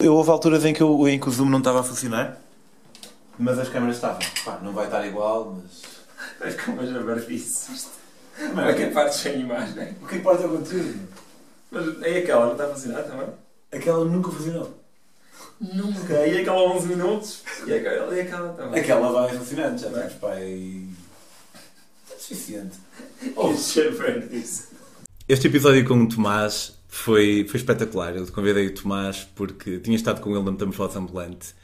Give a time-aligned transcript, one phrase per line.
[0.00, 2.40] Eu houve alturas em que, eu, em que o Zoom não estava a funcionar,
[3.36, 4.20] mas as câmeras estavam.
[4.44, 5.82] Pá, não vai estar igual, mas.
[6.78, 7.88] As abarfices.
[8.38, 9.96] Mas Como é que é parte sem imagem?
[10.00, 11.00] O que importa é o conteúdo?
[11.72, 13.26] Mas aí aquela não está a funcionar também?
[13.72, 14.78] Aquela nunca funcionou.
[15.60, 16.26] Nunca.
[16.28, 17.42] E aquela 11 minutos?
[17.66, 18.80] E aquela, e aquela também?
[18.80, 20.00] Aquela vai funcionando, já Vai.
[20.02, 20.86] temos pai.
[22.14, 22.76] É suficiente.
[23.34, 24.68] Oh, disso.
[25.28, 28.16] Este episódio com o Tomás foi, foi espetacular.
[28.16, 31.54] Eu convidei o Tomás porque tinha estado com ele na Metamorfose Ambulante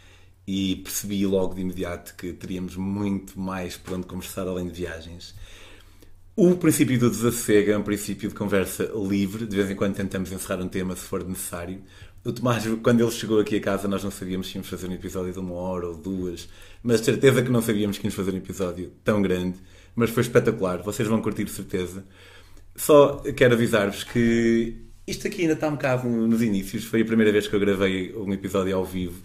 [0.46, 5.34] e percebi logo de imediato que teríamos muito mais por onde conversar além de viagens.
[6.36, 9.46] O princípio do desassossego é um princípio de conversa livre.
[9.46, 11.80] De vez em quando tentamos encerrar um tema se for necessário.
[12.24, 14.92] O Tomás, quando ele chegou aqui a casa, nós não sabíamos se íamos fazer um
[14.92, 16.48] episódio de uma hora ou duas,
[16.82, 19.58] mas certeza que não sabíamos que íamos fazer um episódio tão grande.
[19.94, 22.04] Mas foi espetacular, vocês vão curtir certeza.
[22.74, 26.84] Só quero avisar-vos que isto aqui ainda está um bocado nos inícios.
[26.84, 29.20] Foi a primeira vez que eu gravei um episódio ao vivo.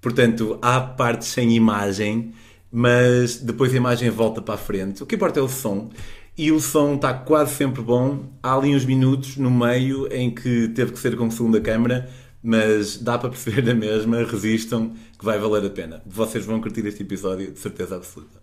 [0.00, 2.32] Portanto, há partes sem imagem,
[2.70, 5.02] mas depois a imagem volta para a frente.
[5.02, 5.90] O que importa é o som.
[6.36, 8.24] E o som está quase sempre bom.
[8.42, 12.08] Há ali uns minutos no meio em que teve que ser com segunda câmara,
[12.42, 14.24] mas dá para perceber a mesma.
[14.24, 16.02] Resistam, que vai valer a pena.
[16.06, 18.40] Vocês vão curtir este episódio, de certeza absoluta.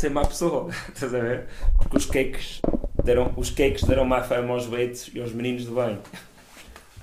[0.00, 1.46] Ser má pessoa, estás a ver?
[1.78, 2.60] Porque os cakes
[3.04, 5.98] deram, os cakes deram má fama aos beitos e aos meninos do bem.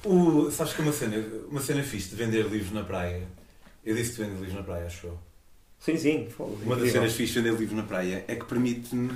[0.05, 3.23] O, sabes que uma cena, uma cena fixe de vender livros na praia.
[3.85, 5.17] Eu disse que vendo livros na praia, acho eu.
[5.79, 6.27] Sim, sim.
[6.39, 9.11] Uma das cenas fixes de vender livros na praia é que permite-me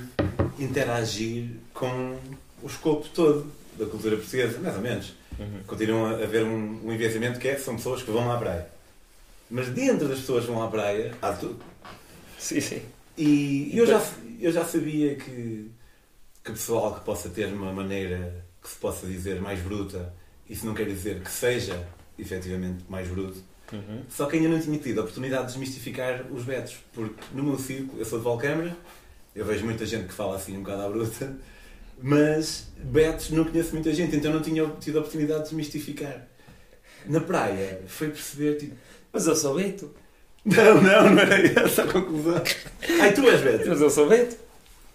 [0.60, 2.18] interagir com
[2.62, 5.14] o escopo todo da cultura portuguesa, mais ou menos.
[5.40, 5.64] Uhum.
[5.66, 8.68] Continua a haver um, um enviesamento que é são pessoas que vão à praia.
[9.50, 11.60] Mas dentro das pessoas que vão à praia há tudo.
[12.38, 12.82] Sim, sim.
[13.18, 14.02] E eu já,
[14.40, 15.70] eu já sabia que,
[16.44, 20.14] que pessoal que possa ter uma maneira que se possa dizer mais bruta,
[20.50, 23.38] isso não quer dizer que seja efetivamente mais bruto,
[23.74, 24.02] Uhum.
[24.10, 27.58] só que ainda não tinha tido a oportunidade de desmistificar os betos, porque no meu
[27.58, 28.76] círculo, eu sou de Valcâmara,
[29.34, 31.38] eu vejo muita gente que fala assim um bocado à bruta,
[32.02, 36.28] mas betos não conheço muita gente, então não tinha tido a oportunidade de desmistificar.
[37.06, 38.76] Na praia, foi perceber, tipo,
[39.14, 39.90] Mas eu sou beto.
[40.44, 42.42] não, não, não era essa a conclusão.
[43.02, 43.70] Ai, tu és beto.
[43.70, 44.36] Mas eu sou beto.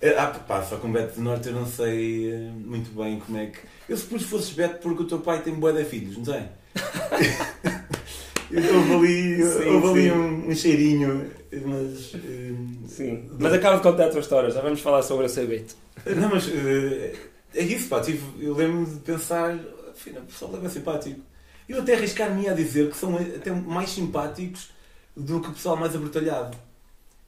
[0.00, 3.38] É, Ah, pá, só com Beto do Norte eu não sei eh, muito bem como
[3.38, 3.58] é que.
[3.88, 6.48] Eu supus que fosses Beto porque o teu pai tem bué de filhos, não tem?
[8.52, 11.30] então houve ali, Sim, houve ali um, um cheirinho,
[11.64, 12.14] mas.
[12.14, 12.52] eh,
[12.88, 13.30] Sim.
[13.38, 15.74] Mas acaba de contar a tua história, já vamos falar sobre eu ser beto.
[16.06, 17.14] Não, mas eh,
[17.54, 18.00] é isso, pá.
[18.00, 19.58] Tive, eu lembro-me de pensar,
[19.90, 21.20] afinal, o pessoal é simpático.
[21.68, 24.70] Eu até arriscar-me a dizer que são até mais simpáticos
[25.16, 26.56] do que o pessoal mais abrutalhado.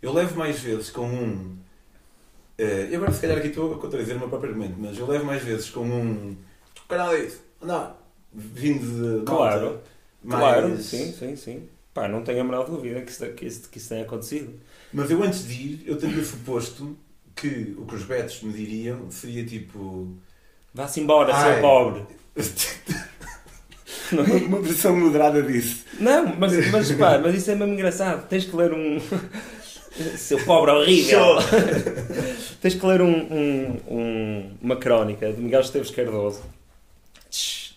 [0.00, 1.56] Eu levo mais vezes com um.
[2.58, 5.06] Eh, e agora, se calhar, aqui estou a contradizer o meu próprio argumento, mas eu
[5.06, 6.36] levo mais vezes com um.
[6.88, 8.00] Caralho, é isso, andar,
[8.32, 9.24] vindo de.
[9.24, 9.80] Claro.
[10.22, 11.68] malta, Claro, mais- sim, sim, sim.
[11.94, 14.52] Pá, não tenho a menor dúvida que isso, que isso, que isso tenha acontecido.
[14.92, 16.97] Mas eu, antes de ir, eu teria suposto
[17.34, 20.16] que o que os betos me diriam seria tipo.
[20.74, 21.54] Vá-se embora, Ai.
[21.54, 22.02] seu pobre.
[24.12, 24.36] Não, é?
[24.38, 25.84] uma versão moderada disso.
[26.00, 28.26] não mas, mas pá, mas isso é mesmo engraçado.
[28.28, 28.98] Tens que ler um.
[30.16, 31.36] Seu pobre horrível!
[32.60, 36.42] Tens que ler um, um- um- uma crónica de Miguel Esteves Cardoso.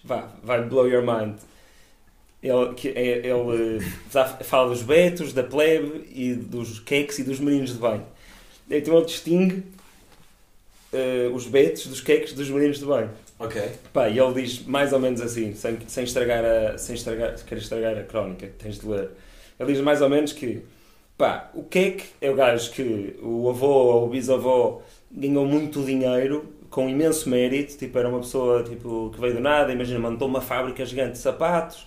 [0.03, 1.35] Vá, vai blow your mind.
[2.41, 3.79] Ele, que é- ele
[4.11, 8.01] já fala dos betos, da plebe e dos cakes e dos meninos de bem.
[8.69, 9.63] Então ele distingue
[10.93, 13.09] eh, os betos dos cakes dos meninos de bem.
[13.37, 13.61] Ok.
[13.93, 16.77] Pá, e ele diz mais ou menos assim, sem, sem estragar a.
[16.77, 19.09] sem estragar, se queres estragar a crónica, tens de ler.
[19.59, 20.61] Ele diz mais ou menos que
[21.21, 26.51] pá, o cake é o gajo que o avô ou o bisavô ganhou muito dinheiro
[26.67, 30.41] com imenso mérito, tipo, era uma pessoa tipo, que veio do nada, imagina, montou uma
[30.41, 31.85] fábrica gigante de sapatos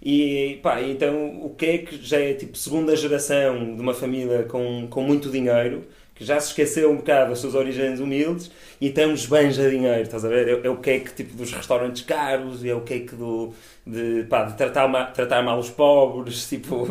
[0.00, 5.02] e pá, então o cake já é tipo segunda geração de uma família com, com
[5.02, 9.68] muito dinheiro que já se esqueceu um bocado das suas origens humildes e então esbanja
[9.68, 10.48] dinheiro, estás a ver?
[10.48, 13.52] É, é o cake tipo dos restaurantes caros, é o cake do,
[13.86, 16.86] de, pá, de tratar, ma, tratar mal os pobres, tipo,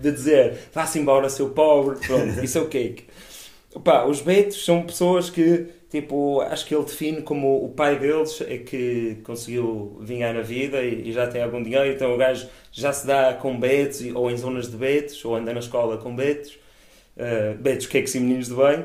[0.00, 3.04] de dizer vá-se embora seu pobre, pronto, isso é o cake.
[3.84, 8.42] Pá, os betos são pessoas que, tipo, acho que ele define como o pai deles
[8.42, 12.48] é que conseguiu vingar na vida e, e já tem algum dinheiro, então o gajo
[12.70, 16.14] já se dá com betos ou em zonas de betos, ou anda na escola com
[16.14, 16.58] betos,
[17.16, 18.84] uh, betos, cakes e meninos de bem,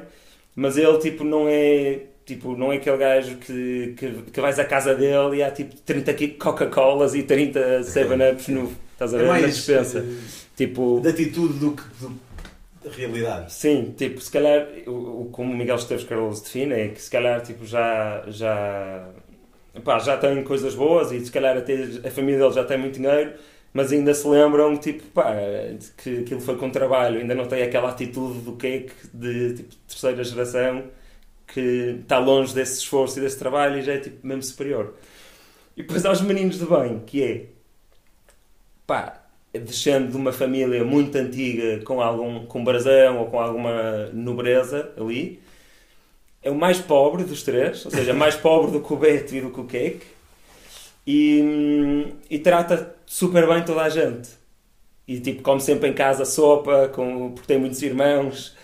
[0.56, 2.04] mas ele, tipo, não é...
[2.28, 5.76] Tipo, não é aquele gajo que, que, que vais à casa dele e há tipo
[5.78, 10.00] 30 ki- Coca-Colas e 30 7-Ups no, estás a É ver, na mais dispensa.
[10.00, 10.18] eh,
[10.58, 11.84] Tipo, de atitude do que
[12.84, 13.54] de realidade.
[13.54, 17.42] Sim, tipo, se calhar, o, como o Miguel Esteves Cardoso define, é que se calhar,
[17.42, 19.10] tipo, já, já,
[19.84, 21.74] pá, já tem coisas boas e se calhar até
[22.06, 23.34] a família dele já tem muito dinheiro,
[23.74, 25.34] mas ainda se lembram, tipo, pá,
[25.98, 30.24] que aquilo foi com trabalho, ainda não tem aquela atitude do cake de tipo, terceira
[30.24, 30.84] geração
[31.48, 34.94] que está longe desse esforço e desse trabalho e já é tipo mesmo superior.
[35.76, 37.46] E depois há os meninos de bem, que é
[38.86, 39.22] pá,
[39.54, 45.40] descendo de uma família muito antiga com algum com brasão ou com alguma nobreza ali.
[46.42, 49.42] É o mais pobre dos três, ou seja, mais pobre do que o Beto e
[49.42, 50.06] do que o Cake.
[51.06, 54.30] E, e trata super bem toda a gente.
[55.08, 58.57] E tipo, come sempre em casa sopa, com, porque tem muitos irmãos.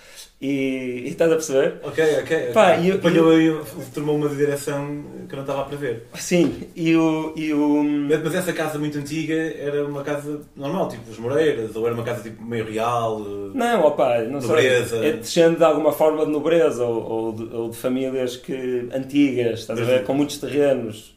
[0.45, 1.75] E, e estás a perceber?
[1.83, 2.51] Ok, ok.
[2.53, 3.57] Pá, e eu- Apanhou aí,
[3.93, 6.03] tomou uma direção que eu não estava a prever.
[6.15, 7.31] Sim, e o.
[7.33, 11.73] E o Mas mas essa casa muito antiga era uma casa normal, tipo os Moreiras,
[11.77, 13.21] ou era uma casa tipo meio real.
[13.21, 14.49] eh, não, opá, não sei.
[14.49, 14.97] Nobreza.
[14.97, 19.61] É descendo de alguma forma de nobreza ou, ou, de, ou de famílias que, antigas,
[19.61, 20.03] estás a ver?
[20.03, 21.15] Com muitos terrenos.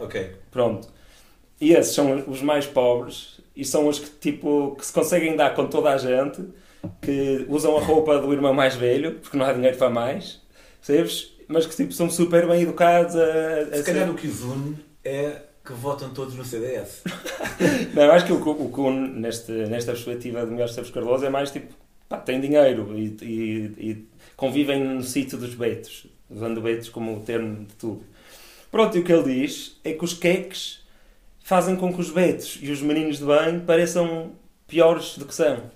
[0.00, 0.32] Ok.
[0.50, 0.88] Pronto.
[1.60, 5.54] E esses são os mais pobres e são os que, tipo, que se conseguem dar
[5.54, 6.42] com toda a gente,
[7.02, 10.40] que usam a roupa do irmão mais velho, porque não há dinheiro para mais,
[10.84, 11.32] percebes?
[11.48, 13.14] Mas que tipo, são super bem educados.
[13.16, 17.02] A, a Se ser- calhar o que os une é que votam todos no CDS.
[17.94, 21.50] Não, acho que o, o Kuhn, neste, nesta perspectiva de Miguel Esteves Cardoso, é mais
[21.50, 21.72] tipo,
[22.08, 27.20] pá, tem dinheiro e, e- e convivem no sítio dos betos, usando betos como o
[27.20, 28.02] termo de tudo.
[28.70, 30.80] Pronto, e o que ele diz é que os queques
[31.42, 34.32] fazem com que os betos e os meninos de bem pareçam
[34.66, 35.70] piores do que são.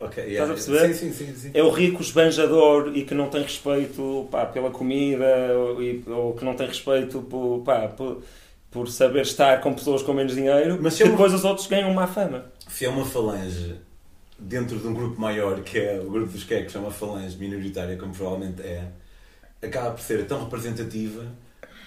[0.00, 0.94] Ok, Estás a perceber?
[0.94, 1.34] Sim, sim, sim.
[1.34, 1.50] sim.
[1.52, 6.34] É o rico esbanjador e que não tem respeito pá, pela comida ou, e- ou
[6.34, 8.22] que não tem respeito por, pá, por,
[8.70, 11.92] por saber estar com pessoas com menos dinheiro, Mas que eu- depois os outros ganham
[11.92, 12.46] má fama.
[12.68, 13.74] Se é uma falange
[14.38, 17.96] dentro de um grupo maior, que é o grupo dos queques, é uma falange minoritária,
[17.96, 18.84] como provavelmente é,
[19.60, 21.24] acaba por ser tão representativa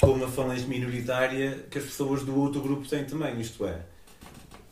[0.01, 3.39] como uma falange minoritária que as pessoas do outro grupo têm também.
[3.39, 3.77] Isto é,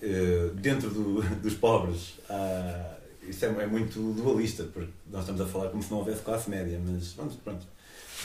[0.02, 2.96] eh, dentro do- dos pobres, há,
[3.30, 6.50] isto é, é muito dualista, porque nós estamos a falar como se não houvesse classe
[6.50, 7.66] média, mas vamos, pronto.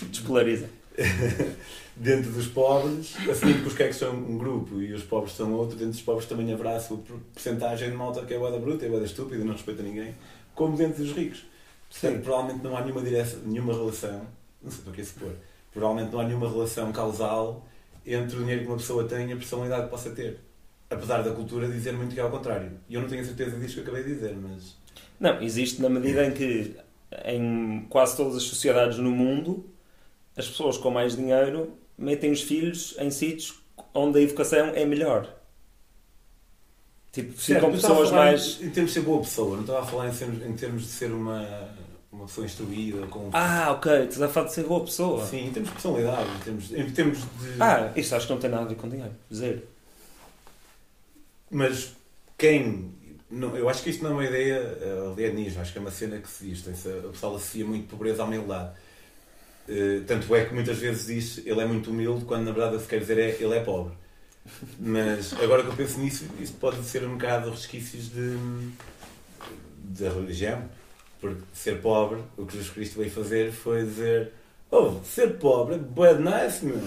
[0.03, 0.69] Despolariza.
[1.97, 5.77] dentro dos pobres, assumindo que os queques são um grupo e os pobres são outro,
[5.77, 6.99] dentro dos pobres também haverá a sua
[7.33, 10.15] porcentagem de malta que é boeda bruta, é boeda estúpida, não respeita ninguém,
[10.55, 11.45] como dentro dos ricos.
[11.91, 12.23] Portanto, Sim.
[12.23, 14.27] provavelmente não há nenhuma, direção, nenhuma relação,
[14.63, 15.33] não sei para que supor,
[15.73, 17.67] provavelmente não há nenhuma relação causal
[18.07, 20.39] entre o dinheiro que uma pessoa tem e a personalidade que possa ter.
[20.91, 22.71] Apesar da cultura dizer muito que é ao contrário.
[22.89, 24.77] E eu não tenho a certeza disto que acabei de dizer, mas.
[25.19, 26.77] Não, existe na medida em que
[27.25, 29.65] em quase todas as sociedades no mundo
[30.37, 33.55] as pessoas com mais dinheiro metem os filhos em sítios
[33.93, 35.33] onde a educação é melhor.
[37.13, 38.61] Tipo, ficam pessoas mais.
[38.61, 40.89] Em, termos de ser boa pessoa, não estava a falar em termos, em termos de
[40.89, 41.69] ser uma,
[42.11, 43.31] uma pessoa instruída, com.
[43.33, 45.25] Ah, ok, estás a falar de ser boa pessoa.
[45.25, 47.63] Sim, em termos de personalidade, em termos, em termos de.
[47.63, 49.13] Ah, isso acho que não tem nada a ver com dinheiro.
[49.33, 49.63] Zero.
[51.49, 51.93] Mas
[52.37, 52.93] quem.
[53.35, 55.91] Não, eu acho que isto não é uma ideia eh, alienígena, acho que é uma
[55.91, 56.63] cena que se diz.
[56.63, 58.71] Tem-se- A pessoa associa muito pobreza à humildade.
[59.69, 62.81] Eh, tanto é que muitas vezes diz ele é muito humilde, quando na verdade o
[62.81, 63.95] que quer dizer é ele é pobre.
[64.79, 68.37] Mas agora que eu penso nisso, isto pode ser um bocado resquícios de,
[69.79, 70.63] da religião.
[71.21, 74.33] Porque ser pobre, o que Jesus Cristo veio fazer foi dizer:
[74.71, 76.79] Oh, ser pobre é bad nice, meu.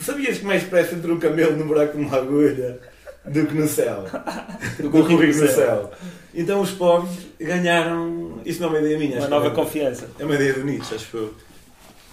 [0.00, 2.80] Sabias que mais pressa entre um camelo no buraco de uma agulha
[3.30, 4.04] do que no céu?
[4.80, 5.90] Do que o rico no céu.
[6.34, 8.40] Então os pobres ganharam.
[8.44, 10.10] Isto não é uma ideia minha, Uma acho nova que é, confiança.
[10.18, 11.34] é uma ideia do Nietzsche, acho que eu.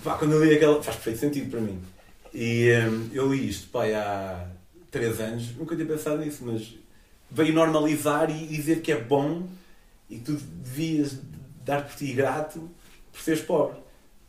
[0.04, 0.82] Pá, quando eu li aquela.
[0.82, 1.80] faz perfeito sentido para mim.
[2.34, 4.46] E hum, eu li isto, pá, há
[4.92, 6.76] 3 anos, nunca tinha pensado nisso, mas
[7.30, 9.48] veio normalizar e dizer que é bom
[10.10, 11.18] e que tu devias
[11.66, 12.70] dar por ti grato
[13.12, 13.78] por seres pobre.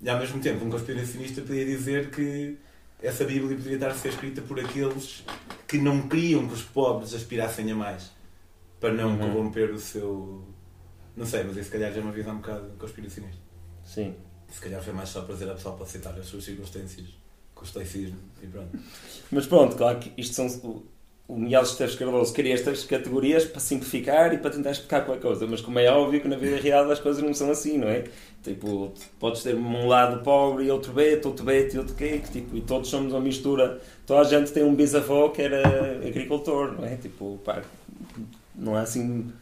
[0.01, 2.57] E ao mesmo tempo, um conspiracionista podia dizer que
[3.03, 5.25] essa Bíblia poderia estar a ser escrita por aqueles
[5.67, 8.11] que não queriam que os pobres aspirassem a mais
[8.81, 9.19] para não Uhum.
[9.19, 10.45] corromper o seu.
[11.17, 13.41] Não sei, mas isso se calhar já é uma visão um bocado conspiracionista.
[13.85, 14.15] Sim.
[14.51, 17.07] Se calhar foi mais só para dizer a pessoa para aceitar as suas circunstâncias
[17.55, 18.79] com o estoicismo e pronto.
[19.31, 20.83] Mas pronto, claro que isto são.
[21.29, 25.47] O, Miguel Esteves Cardoso queria estas categorias para simplificar e para tentar explicar qualquer coisa,
[25.47, 28.05] mas como é óbvio que na vida real as coisas não são assim, não é?
[28.45, 32.57] Tipo, podes ter um lado pobre e outro beto, outro beto e outro que, tipo,
[32.57, 33.81] e todos somos uma mistura.
[34.07, 35.63] Toda a gente tem um bisavô que era
[36.07, 36.95] agricultor, não é?
[36.97, 37.61] Tipo, pá,
[38.55, 39.33] não há assim.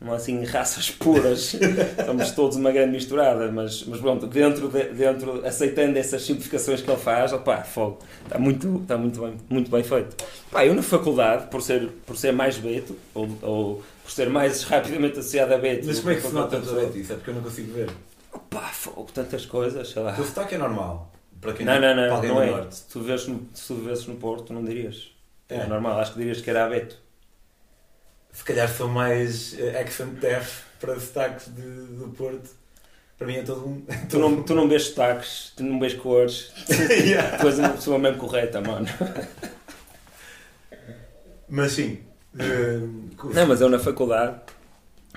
[0.00, 1.56] Não assim raças puras,
[2.06, 6.88] somos todos uma grande misturada, mas, mas pronto, dentro, de- dentro, aceitando essas simplificações que
[6.88, 10.16] ele faz, opá, fogo, está muito, está muito, bem, muito bem feito.
[10.52, 14.62] Pá, eu na faculdade, por ser, por ser mais beto, ou, ou por ser mais
[14.70, 17.12] rapidamente associado a beto, Mas como é que se nota pessoa, isso?
[17.12, 17.90] É porque eu não consigo ver.
[18.32, 20.12] opá, fogo, tantas coisas, sei lá.
[20.12, 21.10] O teu sotaque é normal.
[21.40, 22.50] Para quem Não, não, para não, alguém não do é.
[22.52, 22.76] norte.
[22.76, 25.10] Se tu vês no, se tu vês no Porto, não dirias.
[25.48, 25.66] É, É.
[25.66, 26.96] normal, acho que dirias que era abeto.
[28.38, 32.48] Se calhar sou mais eh, accent deaf para sotaques de, do Porto.
[33.18, 33.84] Para mim é todo um.
[34.08, 36.52] Tu não, tu não vês sotaques, tu não vês cores.
[37.04, 37.36] Yeah.
[37.38, 38.86] Tu és uma pessoa mesmo correta, mano.
[41.48, 41.98] Mas sim.
[42.38, 42.78] eh,
[43.34, 44.36] Não, mas eu na faculdade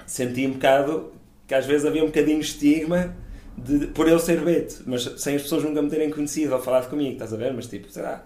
[0.08, 1.14] senti um bocado
[1.48, 3.16] que às vezes havia um bocadinho de estigma
[3.56, 6.90] de, por eu ser beto, mas sem as pessoas nunca me terem conhecido ou falado
[6.90, 7.54] comigo, estás a ver?
[7.54, 8.24] Mas tipo, sei lá,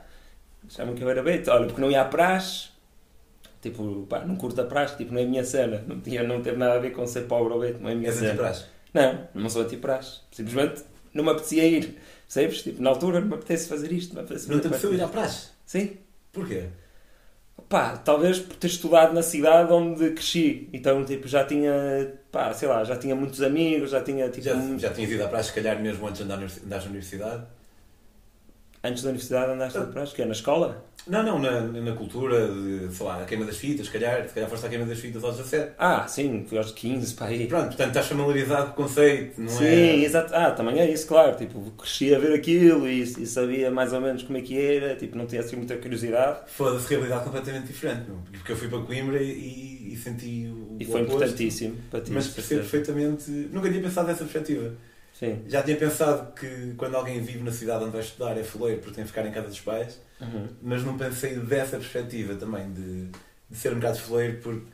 [0.96, 1.52] que eu era beto.
[1.52, 2.70] Olha, porque não ia à praxe,
[3.70, 5.84] tipo, pá, não curto a praxe, tipo, não é a minha cena.
[5.88, 7.96] Não, tinha, não teve nada a ver com ser pobre ou beto, não é a
[7.96, 8.30] minha És cena.
[8.32, 8.66] antipraxe.
[8.94, 10.20] Não, não sou anti-praxe.
[10.32, 11.96] Simplesmente não me apetecia ir.
[12.26, 12.62] Percebes?
[12.64, 14.14] Tipo, na altura não me apetece fazer isto.
[14.16, 15.50] Não me apetece Não te apeteceu ir à praxe?
[15.66, 15.98] Sim.
[16.32, 16.64] Porquê?
[17.70, 20.70] Pá, talvez por ter estudado na cidade onde cresci.
[20.72, 24.54] Então, tipo, já tinha, pá, sei lá, já tinha muitos amigos, já tinha, tipo, Já,
[24.56, 27.44] um- já tinhas ido à praxe, se calhar mesmo antes de andar, na universidade?
[28.86, 30.86] Antes da universidade andaste de praxe, que é na escola?
[31.08, 34.34] Não, não, na, na cultura, de, sei lá, a queima das fitas, se calhar, se
[34.34, 35.74] calhar foste à queima das fitas aos 17.
[35.78, 37.46] Ah, sim, fui aos 15 para aí.
[37.46, 40.04] Pronto, portanto estás familiarizado com o conceito, não sim, é?
[40.04, 40.34] exato.
[40.34, 41.38] Ah, também é isso, claro.
[41.38, 44.96] Tipo, cresci a ver aquilo e, e sabia mais ou menos como é que era,
[44.96, 46.40] tipo, não tinha assim muita curiosidade.
[46.48, 48.18] Foda-se, realidade completamente diferente, meu.
[48.32, 52.12] porque eu fui para Coimbra e, e senti o, E foi oposto, importantíssimo para ti.
[52.12, 54.74] Mas percebo perfeitamente, nunca tinha pensado dessa perspectiva.
[55.18, 55.44] Sim.
[55.48, 58.96] Já tinha pensado que quando alguém vive na cidade onde vai estudar é foleiro porque
[58.96, 60.48] tem que ficar em casa dos pais, Uhum.
[60.62, 63.08] mas não pensei dessa perspectiva também, de,
[63.50, 64.66] de ser um bocado foleiro porque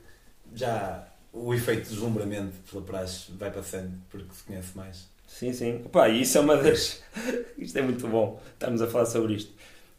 [0.55, 5.09] já o efeito de deslumbramento pela praxe vai passando porque se conhece mais.
[5.27, 5.81] Sim, sim.
[5.85, 7.01] Opa, e isso é uma das.
[7.57, 8.41] Isto é muito bom.
[8.53, 9.53] Estamos a falar sobre isto.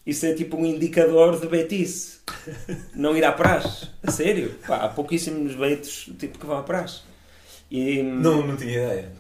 [0.05, 2.19] Isso é tipo um indicador de betice.
[2.95, 3.89] Não ir à praxe.
[4.03, 4.55] A sério.
[4.67, 7.01] Pá, há pouquíssimos beitos tipo, que vão à praxe.
[7.71, 9.13] E, Não, não tinha ideia.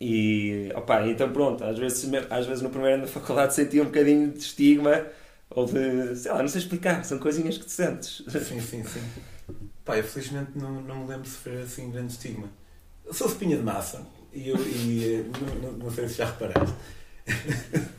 [0.00, 3.86] E opa, então pronto, às vezes, às vezes no primeiro ano da faculdade sentia um
[3.86, 5.06] bocadinho de estigma
[5.50, 8.22] ou de, sei lá, não sei explicar, são coisinhas que te sentes.
[8.28, 9.02] Sim, sim, sim.
[9.84, 12.48] Pá, eu felizmente não, não me lembro de sofrer assim grande estigma.
[13.04, 16.74] Eu sou espinha de massa e, eu, e não, não, não sei se já reparaste.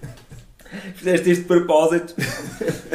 [0.96, 2.14] Fizeste isto de propósito,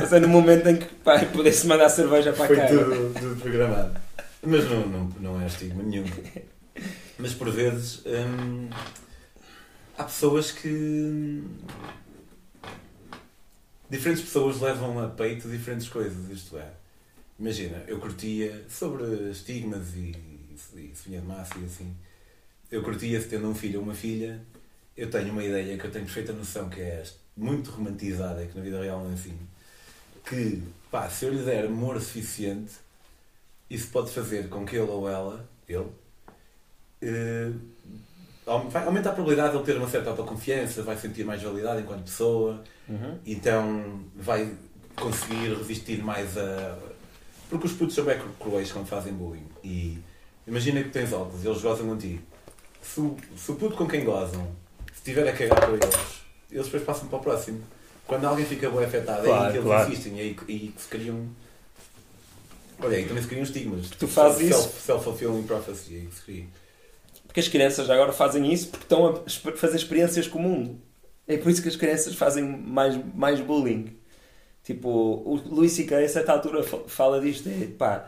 [0.01, 2.85] mas é no momento em que pá, pudesse mandar cerveja para Foi a cara.
[2.85, 4.01] tudo, tudo programado.
[4.43, 6.05] Mas não, não, não é estigma nenhum.
[7.25, 8.69] Mas por vezes hum,
[9.97, 11.43] há pessoas que.
[13.89, 16.71] Diferentes pessoas levam a peito diferentes coisas, isto é.
[17.39, 20.15] Imagina, eu curtia sobre estigmas e,
[20.75, 21.97] e de massa e assim.
[22.71, 24.39] Eu curtia se tendo um filho ou uma filha,
[24.95, 27.03] eu tenho uma ideia que eu tenho perfeita noção que é
[27.35, 29.39] muito romantizada que na vida real não é assim.
[30.27, 32.75] Que, pá, se eu lhe der amor suficiente,
[33.71, 35.89] isso pode fazer com que ele ou ela, ele,
[38.71, 42.03] vai aumentar a probabilidade de ele ter uma certa autoconfiança, vai sentir mais validade enquanto
[42.05, 43.19] pessoa, Uhum.
[43.25, 44.53] então vai
[44.97, 46.77] conseguir resistir mais a.
[47.49, 49.47] Porque os putos são bem cruéis quando fazem bullying.
[49.63, 49.99] E
[50.47, 52.23] imagina que tens óculos eles gozam contigo.
[52.83, 54.47] Se o, se o puto com quem gozam
[54.93, 57.63] se estiver a cagar para eles, eles depois passam para o próximo.
[58.07, 59.91] Quando alguém fica bem afetado, é Claro, aí que eles claro.
[59.93, 61.27] insistem e aí, que se criam.
[62.81, 63.89] Olha, aí também se criam estigmas.
[63.91, 64.61] Tu fazes isso?
[64.63, 66.45] Self- Self-fulfilling prophecy, é aí que se cria.
[67.35, 70.79] Porque as crianças agora fazem isso porque estão a fazer experiências com o mundo.
[71.27, 73.89] É por isso que as crianças fazem mais, mais bullying.
[74.63, 75.99] Tipo, o Luís C.K.
[75.99, 77.49] a certa altura fa- fala disto.
[77.49, 78.07] É, pá,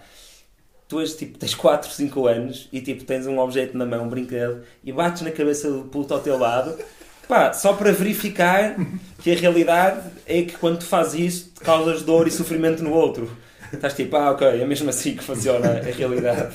[0.86, 4.08] tu és, tipo, tens 4, 5 anos e tipo, tens um objeto na mão, um
[4.08, 6.78] brinquedo, e bates na cabeça do puto ao teu lado,
[7.26, 8.76] pá, só para verificar
[9.20, 12.92] que a realidade é que quando tu fazes isso, te causas dor e sofrimento no
[12.92, 13.28] outro.
[13.72, 16.54] Estás tipo, ah, ok, é mesmo assim que funciona a realidade.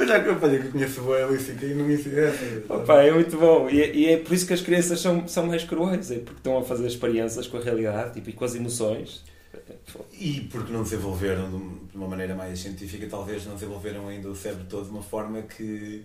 [0.00, 0.36] Mas já que eu
[0.72, 2.64] conheço boa Alice e não me ensinaste.
[2.70, 3.68] Opa, é muito bom.
[3.68, 6.10] E, é- e é por isso que as crianças são, são mais cruéis.
[6.10, 9.22] É porque estão a fazer experiências com a realidade tipo, e com as emoções.
[10.18, 14.34] E porque não desenvolveram de de uma maneira mais científica, talvez não desenvolveram ainda o
[14.34, 16.04] cérebro todo de uma forma que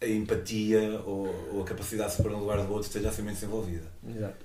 [0.00, 3.22] a empatia ou, ou a capacidade de se pôr no lugar do outro esteja assim
[3.22, 3.86] bem desenvolvida.
[4.06, 4.44] Exato.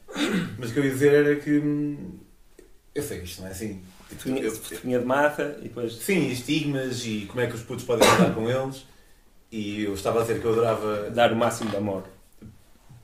[0.58, 2.20] Mas o que eu ia dizer era que hum,
[2.94, 3.82] eu sei que isto não é assim.
[4.16, 5.94] Tinha, eu- tinha de mata e depois.
[5.96, 8.86] sim, estigmas e como é que os putos podem lidar com eles.
[9.52, 12.04] E eu estava a dizer que eu adorava dar o máximo de amor.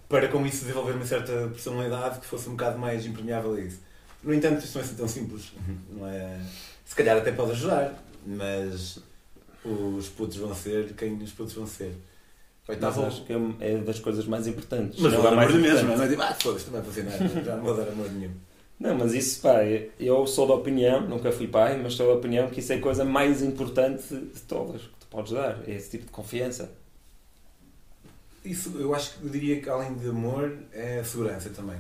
[0.07, 3.79] para com isso desenvolver uma certa personalidade que fosse um bocado mais impermeável a isso.
[4.23, 5.51] No entanto, isto não é assim tão simples.
[5.91, 6.39] Não é...
[6.83, 7.93] Se calhar até pode ajudar,
[8.25, 8.97] mas
[9.63, 11.93] os putos vão ser quem os putos vão ser.
[12.95, 13.05] Bom.
[13.07, 14.99] acho que é- é das coisas mais importantes.
[14.99, 16.07] Mas Não vou é dar mais amor mesmo, não é?
[16.07, 18.31] Tipo, ah, foda-se, não vai fazer nada, já não vou dar amor nenhum.
[18.79, 19.59] Não, mas isso, pá,
[19.99, 22.81] eu sou da opinião, nunca fui pai, mas sou da opinião que isso é a
[22.81, 25.67] coisa mais importante de todas que tu podes dar.
[25.67, 26.71] É esse tipo de confiança.
[28.43, 31.79] Isso, eu acho que eu diria que além de amor é segurança também.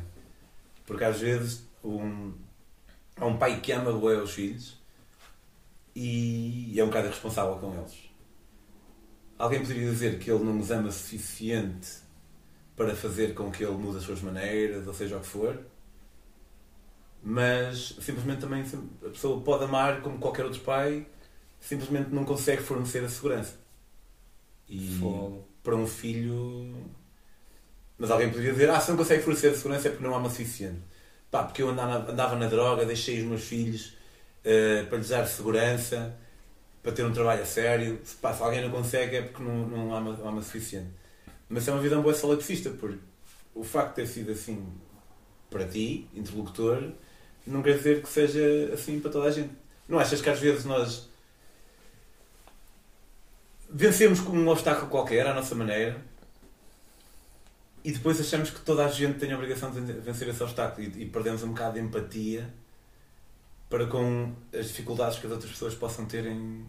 [0.85, 2.33] Porque às vezes um,
[3.15, 4.77] há um pai que ama bué os filhos
[5.95, 8.09] e é um bocado irresponsável com eles.
[9.37, 11.89] Alguém poderia dizer que ele não os ama suficiente
[12.75, 15.57] para fazer com que ele mude as suas maneiras, ou seja o que for,
[17.21, 18.63] mas simplesmente também
[19.05, 21.05] a pessoa pode amar como qualquer outro pai,
[21.59, 23.59] simplesmente não consegue fornecer a segurança.
[24.67, 25.47] E Fogo.
[25.63, 26.91] para um filho.
[27.97, 30.27] Mas alguém poderia dizer: Ah, se não consegue fornecer a segurança é porque não ama
[30.27, 30.79] o suficiente.
[31.29, 33.93] Pá, porque eu andava, andava na droga, deixei os meus filhos
[34.43, 36.15] eh, para lhes dar segurança,
[36.81, 37.99] para ter um trabalho a sério.
[38.03, 40.89] Se, pá, se alguém não consegue é porque não, não ama, ama o suficiente.
[41.47, 42.99] Mas é uma vida boa salafista, porque
[43.53, 44.65] o facto de ter sido assim
[45.49, 46.91] para ti, interlocutor,
[47.45, 49.51] não quer dizer que seja assim para toda a gente.
[49.87, 51.09] Não achas que às vezes nós
[53.69, 55.99] vencemos com um obstáculo qualquer à nossa maneira
[57.83, 61.03] e depois achamos que toda a gente tem a obrigação de vencer esse obstáculo e,
[61.03, 62.51] e perdemos um bocado de empatia
[63.69, 66.65] para com as dificuldades que as outras pessoas possam ter em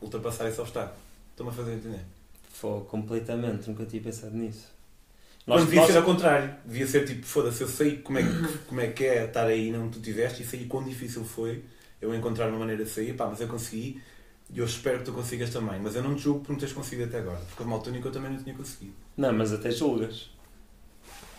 [0.00, 0.98] ultrapassar esse obstáculo.
[1.30, 2.04] Estou-me a fazer entender.
[2.50, 3.68] Fogo, completamente.
[3.68, 4.75] Nunca tinha pensado nisso.
[5.46, 6.54] Quando devia ser ao contrário.
[6.64, 9.70] Devia ser tipo, foda-se, eu sei como é, que, como é que é estar aí
[9.70, 11.62] não tu tiveste e sei quão difícil foi
[12.00, 14.00] eu encontrar uma maneira de sair, pá, mas eu consegui
[14.52, 15.80] e eu espero que tu consigas também.
[15.80, 18.06] Mas eu não te julgo por não teres conseguido até agora, porque uma altura que
[18.06, 18.94] eu também não tinha conseguido.
[19.16, 20.30] Não, mas até julgas.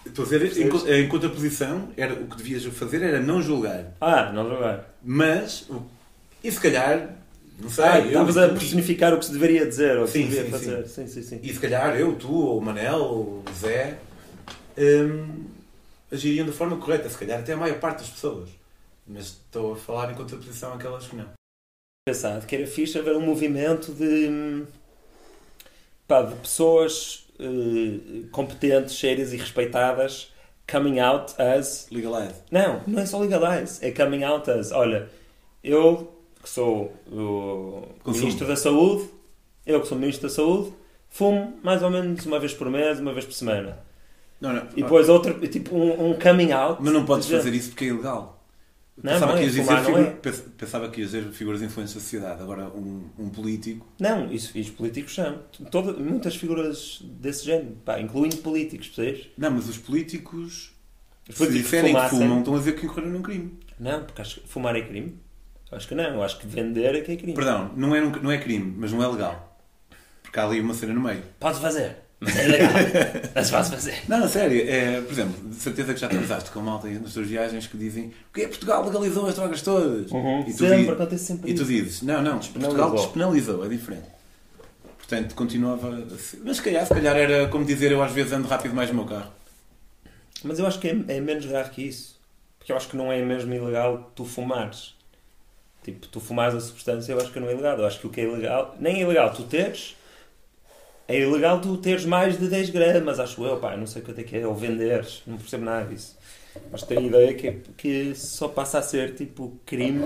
[0.05, 3.93] Estou a dizer, em, em contraposição, era, o que devias fazer era não julgar.
[3.99, 4.95] Ah, não julgar.
[5.03, 5.67] Mas,
[6.41, 7.13] e se calhar,
[7.59, 10.19] não sei, Ah, estavas a personificar o que se deveria dizer ou o que se
[10.19, 10.87] Sim, devia sim, fazer.
[10.87, 11.39] Sim, sim, sim.
[11.41, 13.97] E se calhar eu, tu, ou o Manel, ou o Zé,
[14.77, 15.45] hum,
[16.11, 17.09] agiriam da forma correta.
[17.09, 18.49] Se calhar até a maior parte das pessoas.
[19.05, 21.25] Mas estou a falar em contraposição àquelas que não.
[22.07, 24.65] Pensado que era fixe haver um movimento de, hum,
[26.07, 30.31] pá, de pessoas eh, competentes, sérias e respeitadas
[30.69, 32.35] coming out as Legalize.
[32.51, 34.71] Não, não é só legalize, é coming out as.
[34.71, 35.09] Olha,
[35.63, 36.16] eu
[36.47, 38.23] que sou o Consumo.
[38.25, 39.09] Ministro da Saúde,
[39.65, 40.73] eu que sou Ministro da Saúde,
[41.09, 43.79] fumo mais ou menos uma vez por mês, uma vez por semana.
[44.39, 44.63] Não, não.
[44.75, 46.81] E depois outro, tipo um, um coming out.
[46.81, 48.35] Mas não podes de fazer isso porque é ilegal.
[49.03, 50.11] Não, pensava, não que é, ias dizer fumar não figu- é.
[50.11, 52.41] pens- pensava que ias dizer figuras influentes da sociedade.
[52.41, 53.85] Agora, um, um político.
[53.99, 55.39] Não, isso os políticos são.
[55.69, 59.27] Toda, muitas figuras desse género, pá, incluindo políticos, percebes?
[59.37, 60.71] Não, mas os políticos,
[61.29, 63.53] Os se políticos disserem que fumassem- fumam, estão a dizer que incorreram num crime.
[63.79, 65.15] Não, porque acho que fumar é crime.
[65.71, 67.33] Acho que não, eu acho que vender é que é crime.
[67.33, 69.57] Perdão, não é, não é crime, mas não é legal.
[70.23, 71.21] Porque há ali uma cena no meio.
[71.39, 72.69] Pode fazer, mas é legal.
[73.35, 73.95] não se pode fazer.
[74.07, 74.63] Não, não, sério.
[74.69, 77.77] É, por exemplo, de certeza que já te avisaste com malta nas tuas viagens que
[77.77, 80.05] dizem que é Portugal legalizou as drogas todas.
[80.05, 80.51] E, tu Uhum.
[80.51, 82.39] Sempre, di- acontece sempre e tu dizes, não, não.
[82.39, 84.07] Portugal despenalizou, é diferente.
[84.97, 86.41] Portanto, continuava a ser.
[86.43, 88.95] Mas se calhar, se calhar era como dizer eu às vezes ando rápido mais no
[88.95, 89.31] meu carro.
[90.43, 92.17] Mas eu acho que é, é menos grave que isso.
[92.59, 94.95] Porque eu acho que não é mesmo ilegal tu fumares.
[95.87, 97.77] Tipo, tu fumares a substância, eu acho que não é ilegal.
[97.77, 99.95] Eu acho que o que é ilegal, nem é ilegal tu teres,
[101.07, 104.23] é ilegal tu teres mais de 10 gramas, acho eu, pá, não sei quanto é
[104.25, 106.17] que é, ou venderes, não percebo nada disso.
[106.69, 110.01] Mas tenho a ideia que, que só passa a ser tipo crime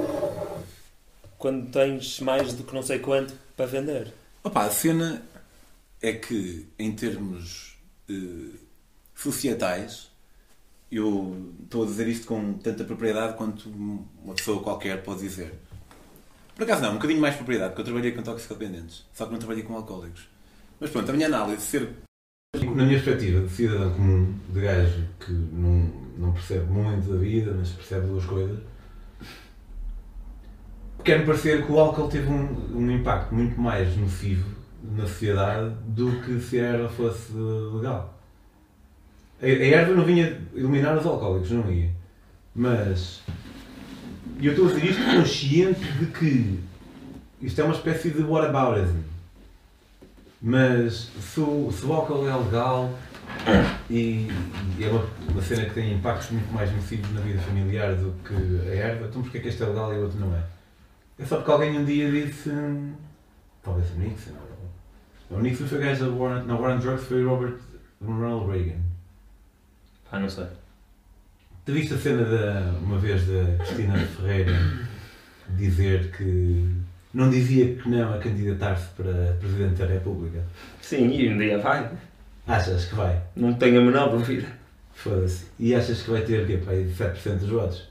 [1.36, 4.14] quando tens mais do que não sei quanto para vender.
[4.44, 5.24] Opa, a cena
[6.00, 7.76] é que, em termos
[8.08, 8.56] eh,
[9.16, 10.12] societais,
[10.92, 15.52] eu estou a dizer isto com tanta propriedade quanto uma pessoa qualquer pode dizer.
[16.62, 19.40] Por acaso não, um bocadinho mais propriedade, porque eu trabalhei com toxicodependentes, só que não
[19.40, 20.30] trabalhei com alcoólicos.
[20.80, 21.90] Mas pronto, a minha análise, ser.
[22.54, 27.52] Na minha perspectiva de cidadão comum, de gajo que não, não percebe muito da vida,
[27.58, 28.60] mas percebe duas coisas,
[31.04, 34.48] quer-me parecer que o álcool teve um, um impacto muito mais nocivo
[34.84, 38.22] na sociedade do que se a erva fosse legal.
[39.42, 41.90] A, a erva não vinha eliminar os alcoólicos, não ia.
[42.54, 43.24] Mas
[44.42, 46.60] e eu estou a dizer isto consciente de que
[47.42, 48.98] isto é uma espécie de whataboutism.
[50.42, 52.92] Mas se o, se o álcool é legal
[53.90, 54.28] e,
[54.80, 58.12] e é uma, uma cena que tem impactos muito mais nocivos na vida familiar do
[58.24, 58.34] que
[58.70, 60.44] a erva, então porquê é que este é legal e o outro não é?
[61.20, 62.50] É só porque alguém um dia disse.
[63.62, 64.32] Talvez o Nixon.
[65.30, 66.44] ou- O Nixon foi o gajo da Warren.
[66.48, 67.58] Não, Warren Drugs foi Robert
[68.04, 68.80] Ronald Reagan.
[70.12, 70.48] Ah, não sei.
[71.72, 74.52] Tu viste a cena da, uma vez da Cristina Ferreira
[75.52, 76.70] dizer que
[77.14, 80.44] não dizia que não a candidatar-se para Presidente da República?
[80.82, 81.90] Sim, e um dia vai.
[82.46, 83.22] Achas que vai?
[83.38, 84.48] Não tenho a menor dúvida.
[84.94, 85.46] Foda-se.
[85.58, 86.58] E achas que vai ter o quê?
[86.58, 87.88] Pai, 7% dos votos?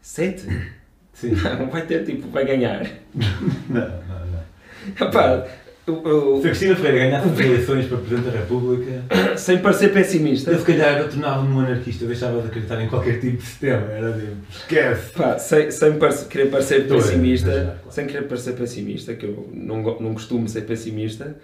[0.00, 0.72] Sete?
[1.12, 1.36] Sim.
[1.60, 2.84] Não vai ter tipo, vai ganhar.
[3.70, 5.06] Não, não, não.
[5.06, 5.46] Epá,
[5.86, 9.02] eu- eu- Se a Cristina Ferreira ganhasse as eleições para Presidente da República,
[9.36, 12.88] sem parecer pessimista, eu se calhar eu tornava-me um anarquista, eu deixava de acreditar em
[12.88, 13.86] qualquer tipo de sistema.
[13.90, 15.12] Era tipo, esquece.
[15.12, 17.78] Pá, sem, sem querer parecer Estou pessimista, claro.
[17.90, 21.36] sem querer parecer pessimista, que eu não, não costumo ser pessimista,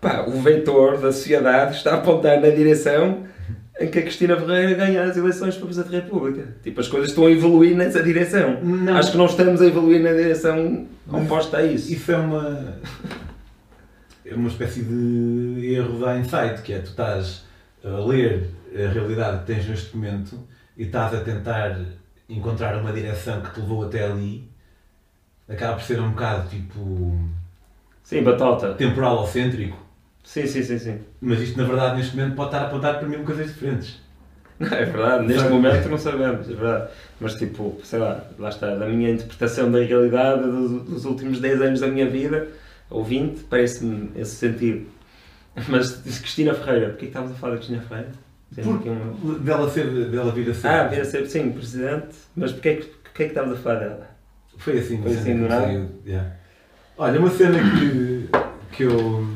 [0.00, 3.24] pá, o vetor da sociedade está a apontar na direção
[3.78, 6.44] em que a Cristina Ferreira ganha as eleições para Presidente da República.
[6.62, 8.58] Tipo, as coisas estão a evoluir nessa direção.
[8.62, 8.96] Não.
[8.96, 11.92] Acho que não estamos a evoluir na direção oposta a isso.
[11.92, 12.74] Isso é uma.
[14.28, 17.44] É uma espécie de erro da insight, que é tu estás
[17.84, 20.38] a ler a realidade que tens neste momento
[20.76, 21.78] e estás a tentar
[22.28, 24.50] encontrar uma direção que te levou até ali.
[25.48, 27.18] Acaba por ser um bocado tipo.
[28.02, 28.74] Sim, batota.
[28.74, 29.76] temporal ou cêntrico,
[30.24, 31.00] Sim, sim, sim, sim.
[31.20, 34.00] mas isto na verdade neste momento pode estar a apontar para mil coisas diferentes.
[34.58, 36.90] Não, é verdade, neste momento não sabemos, é verdade.
[37.20, 41.60] Mas tipo, sei lá, lá está, da minha interpretação da realidade dos, dos últimos 10
[41.62, 42.48] anos da minha vida,
[42.90, 44.86] ou 20, parece-me esse sentido.
[45.68, 48.10] Mas Cristina Ferreira, porquê que estávamos a falar da Cristina Ferreira?
[48.54, 50.68] Tem Por- aqui uma- Dela, ser, dela vir a ser.
[50.68, 54.10] Ah, vir a ser, sim, presidente, mas porquê, que- porquê que estávamos a falar dela?
[54.58, 55.88] Foi assim, Foi assim, do nada?
[56.06, 56.32] yeah.
[56.98, 58.28] Olha, uma cena que,
[58.72, 59.26] que, eu,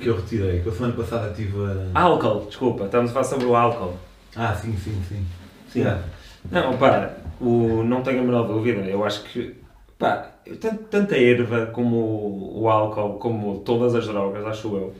[0.00, 1.56] que eu retirei, que a semana passada tive
[1.94, 1.98] a.
[2.00, 3.96] Álcool, desculpa, estamos a falar sobre o álcool.
[4.36, 5.24] Ah, sim, sim, sim.
[5.70, 5.80] Sim.
[5.80, 6.02] Yeah.
[6.50, 8.80] Não, pá, o, não tenho a menor dúvida.
[8.82, 9.54] Eu acho que,
[9.98, 10.30] pá,
[10.60, 14.94] tanto, tanto a erva como o, o álcool, como todas as drogas, acho eu,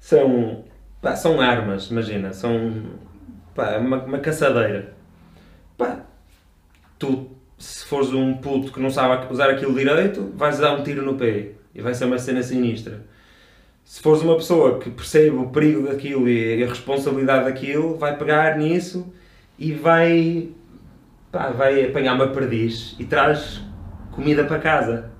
[0.00, 0.64] são,
[1.00, 2.82] pá, são armas, imagina, são,
[3.54, 4.94] pá, uma, uma caçadeira.
[5.76, 6.00] Pá,
[6.98, 11.02] tu, se fores um puto que não sabe usar aquilo direito, vais dar um tiro
[11.02, 13.02] no pé e vai ser uma cena sinistra.
[13.84, 18.56] Se fores uma pessoa que percebe o perigo daquilo e a responsabilidade daquilo, vai pegar
[18.56, 19.12] nisso
[19.58, 20.48] e vai,
[21.30, 23.62] pá, vai apanhar uma perdiz e traz
[24.14, 25.10] comida para casa.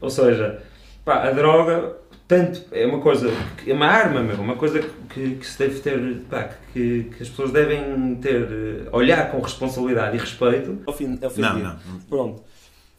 [0.00, 0.62] Ou seja,
[1.04, 1.96] pá, a droga
[2.26, 3.28] tanto é uma coisa,
[3.66, 7.28] é uma arma mesmo, uma coisa que, que se deve ter, pá, que, que as
[7.28, 10.78] pessoas devem ter, eh, olhar com responsabilidade e respeito.
[10.86, 11.64] Ao fim, ao fim Não, do dia.
[11.68, 11.98] não.
[12.08, 12.42] Pronto.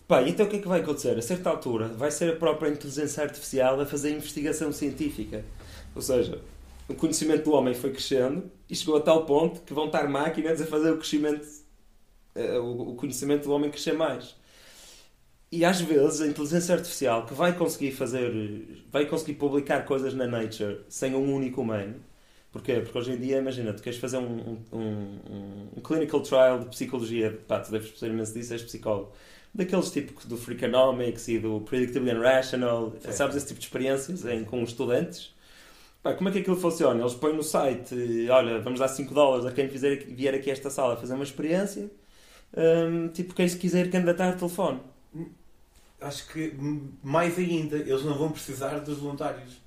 [0.08, 1.18] Pá, então o que é que vai acontecer?
[1.18, 5.44] A certa altura vai ser a própria inteligência artificial a fazer investigação científica.
[5.96, 6.40] Ou seja,
[6.88, 10.62] o conhecimento do homem foi crescendo e chegou a tal ponto que vão estar máquinas
[10.62, 11.48] a fazer o crescimento,
[12.36, 14.36] eh, o conhecimento do homem crescer mais.
[15.56, 20.26] E às vezes a inteligência artificial que vai conseguir fazer, vai conseguir publicar coisas na
[20.26, 21.94] Nature sem um único humano.
[22.52, 22.80] Porquê?
[22.80, 26.66] Porque hoje em dia, imagina, tu queres fazer um, um, um, um clinical trial de
[26.66, 29.12] psicologia, pá, tu deves perceber imenso disso, és psicólogo.
[29.54, 33.12] Daqueles tipo do Freakonomics e do Predictably Irrational, Sim.
[33.12, 35.36] sabes esse tipo de experiências em, com os estudantes?
[36.02, 37.00] Pá, como é que aquilo funciona?
[37.00, 37.94] Eles põem no site,
[38.28, 41.24] olha, vamos dar 5 dólares a quem fizer, vier aqui a esta sala fazer uma
[41.24, 41.92] experiência,
[42.58, 44.80] hum, tipo, quem se quiser candidatar telefone.
[46.04, 46.54] Acho que
[47.02, 49.62] mais ainda, eles não vão precisar dos voluntários.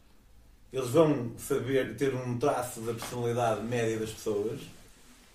[0.72, 4.60] Eles vão saber ter um traço da personalidade média das pessoas.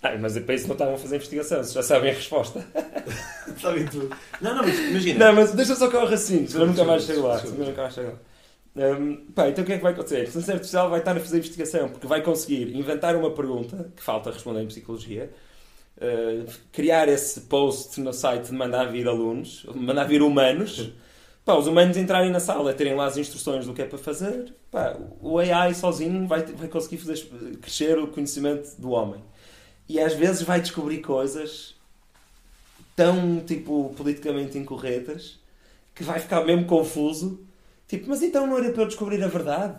[0.02, 2.64] Ah, mas para isso não estavam a fazer investigação, já sabem a resposta.
[3.60, 4.10] Sabem tudo.
[4.40, 5.26] Não, não, mas imagina.
[5.26, 7.38] Não, mas deixa só cá o raciocínio, senão nunca mais chego lá.
[7.38, 8.18] Senão nunca mais chego lá.
[8.74, 10.16] Hum, pá, então o que é que vai acontecer?
[10.16, 14.02] A inteligência artificial vai estar a fazer investigação, porque vai conseguir inventar uma pergunta, que
[14.02, 15.30] falta responder em psicologia,
[16.02, 20.92] uh, criar esse post no site de mandar vir alunos, mandar vir humanos,
[21.44, 24.52] pá, os humanos entrarem na sala, terem lá as instruções do que é para fazer,
[24.70, 27.26] pá, o AI sozinho vai, vai conseguir fazer
[27.60, 29.22] crescer o conhecimento do homem.
[29.88, 31.74] E às vezes vai descobrir coisas
[32.96, 35.38] tão, tipo, politicamente incorretas
[35.94, 37.40] que vai ficar mesmo confuso.
[37.86, 39.76] Tipo, mas então não era para eu descobrir a verdade?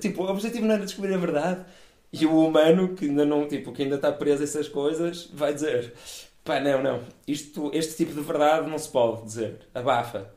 [0.00, 1.64] Tipo, o objetivo não era descobrir a verdade.
[2.12, 5.52] E o humano, que ainda não, tipo, que ainda está preso a essas coisas, vai
[5.52, 5.92] dizer:
[6.44, 10.32] pá, não, não, isto, este tipo de verdade não se pode dizer, abafa.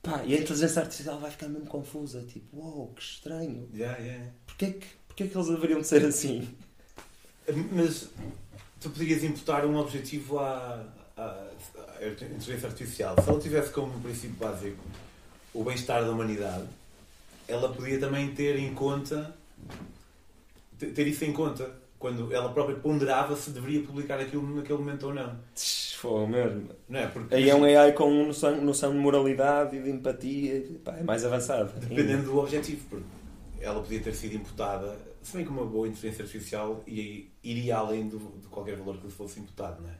[0.00, 2.22] Pá, e a inteligência artificial vai ficar mesmo confusa.
[2.22, 3.68] Tipo, uou, que estranho.
[3.74, 4.24] Yeah, yeah.
[4.46, 6.48] Porquê que, porquê que eles deveriam de ser assim?
[7.72, 8.08] Mas
[8.80, 10.84] tu podias imputar um objetivo à,
[11.16, 11.22] à,
[12.00, 13.16] à inteligência artificial.
[13.20, 14.82] Se ela tivesse como princípio básico
[15.52, 16.68] o bem-estar da humanidade,
[17.48, 19.34] ela podia também ter em conta
[20.78, 25.14] ter isso em conta quando ela própria ponderava se deveria publicar aquilo naquele momento ou
[25.14, 25.36] não.
[25.96, 26.68] Foi mesmo.
[26.88, 27.06] Não é?
[27.08, 30.64] Porque Aí é um AI com noção, noção de moralidade e de empatia.
[30.84, 31.72] Pá, é mais avançado.
[31.80, 33.04] dependendo do objetivo, porque
[33.60, 38.06] ela podia ter sido imputada, se bem que uma boa inteligência artificial ia- iria além
[38.08, 39.94] do, de qualquer valor que lhe fosse imputado, não é?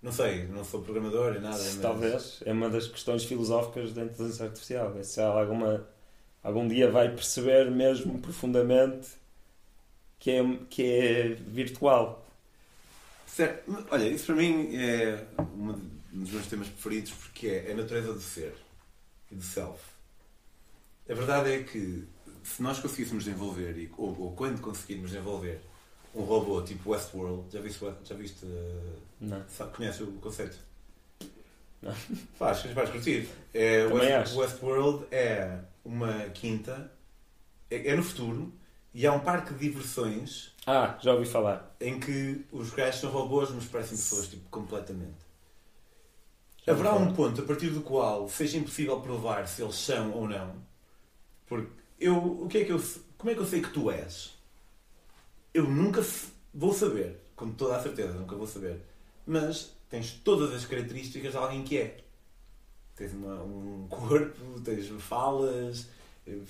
[0.00, 1.48] Não sei, não sou programador, nada.
[1.48, 2.40] mas- Talvez.
[2.46, 4.96] É uma das questões filosóficas da inteligência artificial.
[4.96, 5.84] É se ela alguma,
[6.42, 9.08] algum dia vai perceber mesmo profundamente
[10.22, 12.24] que é, que é virtual.
[13.26, 13.84] Certo.
[13.90, 15.72] Olha, isso para mim é um
[16.12, 18.54] dos meus temas preferidos porque é a natureza do ser
[19.32, 19.82] e do self.
[21.10, 22.06] A verdade é que
[22.44, 25.60] se nós conseguíssemos desenvolver, ou, ou quando conseguirmos desenvolver,
[26.14, 29.44] um robô tipo Westworld, já viste, já viste uh, Não.
[29.48, 30.56] sabe, conhece o conceito?
[31.82, 31.92] Não.
[32.38, 33.28] Faz, vais curtir.
[33.52, 34.36] É, West-.
[34.36, 36.92] Westworld é uma quinta,
[37.68, 38.61] é, é no futuro,
[38.94, 41.74] e há um parque de diversões Ah, já ouvi falar.
[41.80, 45.22] em que os gajos são robôs, mas parecem pessoas, tipo, completamente.
[46.64, 50.28] Já Haverá um ponto a partir do qual seja impossível provar se eles são ou
[50.28, 50.54] não.
[51.46, 52.82] Porque eu, o que é que eu,
[53.18, 54.32] como é que eu sei que tu és?
[55.52, 56.04] Eu nunca
[56.54, 58.80] vou saber, com toda a certeza, nunca vou saber.
[59.26, 61.98] Mas tens todas as características de alguém que é.
[62.94, 65.88] Tens uma- um corpo, tens falas,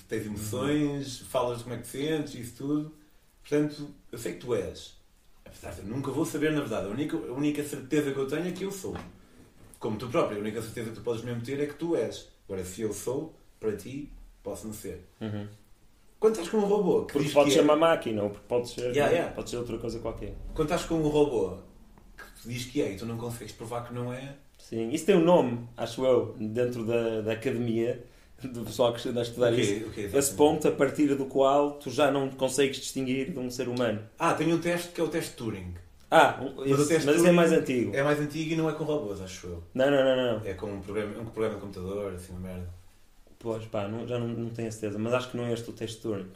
[0.08, 2.94] tens emoções, falas como é que te sentes, isso tudo.
[3.40, 4.96] Portanto, eu sei que tu és.
[5.44, 6.86] Apesar de eu nunca vou saber, na verdade.
[6.86, 8.96] A única, a única certeza que eu tenho é que eu sou.
[9.78, 12.28] Como tu próprio, a única certeza que tu podes mesmo ter é que tu és.
[12.48, 14.10] Agora, se eu sou, para ti,
[14.42, 15.04] posso não ser.
[15.20, 15.46] Uhum.
[16.20, 18.46] Quando estás com um robô que Porque pode que ser é, uma máquina, ou porque
[18.46, 19.34] pode ser, Yeah, yeah.
[19.34, 20.34] pode ser outra coisa qualquer.
[20.54, 21.58] quando estás com um robô
[22.16, 25.16] que diz que é e tu não consegues provar que não é, Sim, isso tem
[25.16, 28.04] um nome, acho eu, dentro da, da academia,
[28.48, 29.62] do pessoal que anda a estudar o quê?
[29.62, 29.86] isso.
[29.86, 33.50] O quê, Esse ponto a partir do qual tu já não consegues distinguir de um
[33.50, 34.00] ser humano.
[34.18, 35.74] Ah, tem um teste que é o teste Turing.
[36.10, 37.94] Ah, esse- mas, esse é mais antigo.
[37.96, 39.62] É mais antigo e não é com robôs, acho eu.
[39.72, 40.46] Não, não, não, não.
[40.46, 42.68] É com um programa, um programa de computador, assim, uma merda.
[43.38, 45.68] Pois pá, não- já não, não tenho a certeza, mas acho que não é este
[45.70, 46.26] o teste Turing.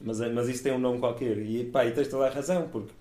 [0.00, 1.38] Mas, é- mas isso tem um nome qualquer.
[1.38, 2.92] E pá, e tens toda a razão, porque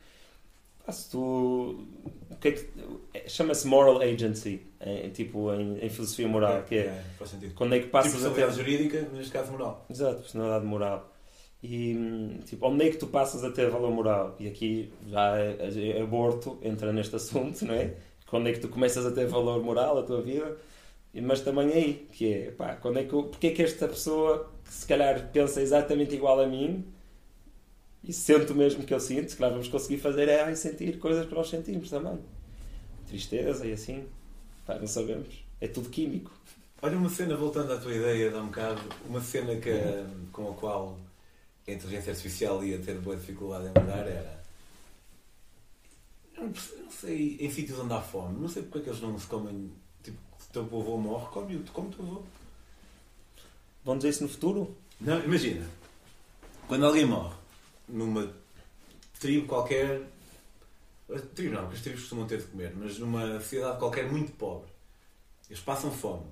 [0.86, 1.86] pá, se tu.
[2.30, 2.66] O que é que.
[3.14, 7.54] é- Chama-se moral agency, em, tipo em, em filosofia moral, que é faz sentido.
[7.56, 8.52] quando é que Tipo, passas a ter.
[8.52, 9.86] jurídica, mas neste caso moral.
[9.90, 11.12] Exato, personalidade moral.
[11.64, 14.36] E tipo, onde é que tu passas a ter valor moral?
[14.40, 15.58] E aqui já é,
[15.98, 17.94] é aborto entra neste assunto, não é?
[18.28, 20.58] Quando é que tu começas a ter valor moral a tua vida?
[21.14, 24.74] Mas também aí, que é, pá, quando é que, porque é que esta pessoa que
[24.74, 26.86] se calhar pensa exatamente igual a mim
[28.04, 31.26] e sente o mesmo que eu sinto, se calhar vamos conseguir fazer é sentir coisas
[31.28, 32.18] que nós sentimos também.
[33.08, 34.06] Tristeza e assim,
[34.72, 35.44] pá, não sabemos.
[35.60, 36.32] É tudo químico.
[36.82, 39.72] Olha, uma cena, voltando à tua ideia de há um bocado, uma cena que,
[40.32, 40.98] com a qual
[41.68, 44.42] a inteligência artificial ia ter boa dificuldade em lidar era.
[46.36, 46.54] Eu não,
[46.84, 49.28] não sei, em sítios onde há fome, não sei porque é que eles não se
[49.28, 49.72] comem.
[50.02, 52.24] Tipo, se o teu avô morre, come o teu avô.
[53.84, 54.76] Vão dizer isso no futuro?
[55.00, 55.68] Não, imagina,
[56.68, 57.36] quando alguém morre
[57.88, 58.32] numa
[59.20, 60.02] tribo qualquer,
[61.20, 64.70] tribo não, porque as tribos costumam ter de comer, mas numa sociedade qualquer muito pobre,
[65.50, 66.26] eles passam fome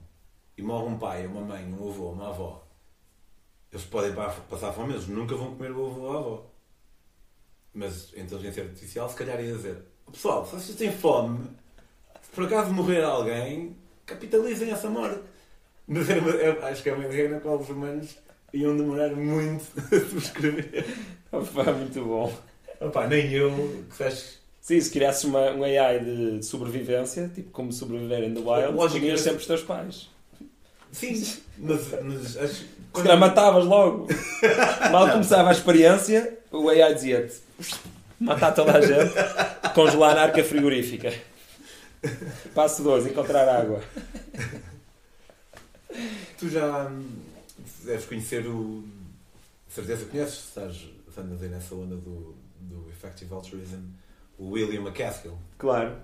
[0.57, 2.63] e morre um pai, uma mãe, um avô, uma avó,
[3.71, 6.45] eles podem pa- passar fome, eles nunca vão comer o avô ou a avó.
[7.73, 9.77] Mas a inteligência artificial se calhar ia dizer,
[10.11, 11.47] pessoal, se vocês têm fome,
[12.21, 15.21] se por acaso morrer alguém, capitalizem essa morte.
[15.87, 18.17] Mas era uma- eu acho que é uma ideia na qual os humanos
[18.53, 19.63] iam demorar muito
[19.95, 20.85] a subscrever.
[21.31, 22.33] Opa, muito bom.
[22.81, 27.72] Opa, nem eu, que acho Sim, se criasses uma, um AI de sobrevivência, tipo como
[27.72, 30.10] sobreviver in the wild, Lógico, sempre os teus pais.
[30.91, 31.24] Sim,
[31.58, 34.08] mas, mas Se calhar matavas logo.
[34.91, 37.36] Mal começava a experiência, o AI dizia-te
[38.19, 39.13] matar toda a gente,
[39.74, 41.13] congelar na arca frigorífica.
[42.54, 43.82] Passo 2, encontrar água.
[46.38, 46.91] Tu já
[47.84, 48.84] deves conhecer o.
[49.67, 53.82] Certeza que conheces, estás andas aí nessa onda do, do Effective Altruism,
[54.39, 55.38] o William McCaskill.
[55.58, 55.95] Claro.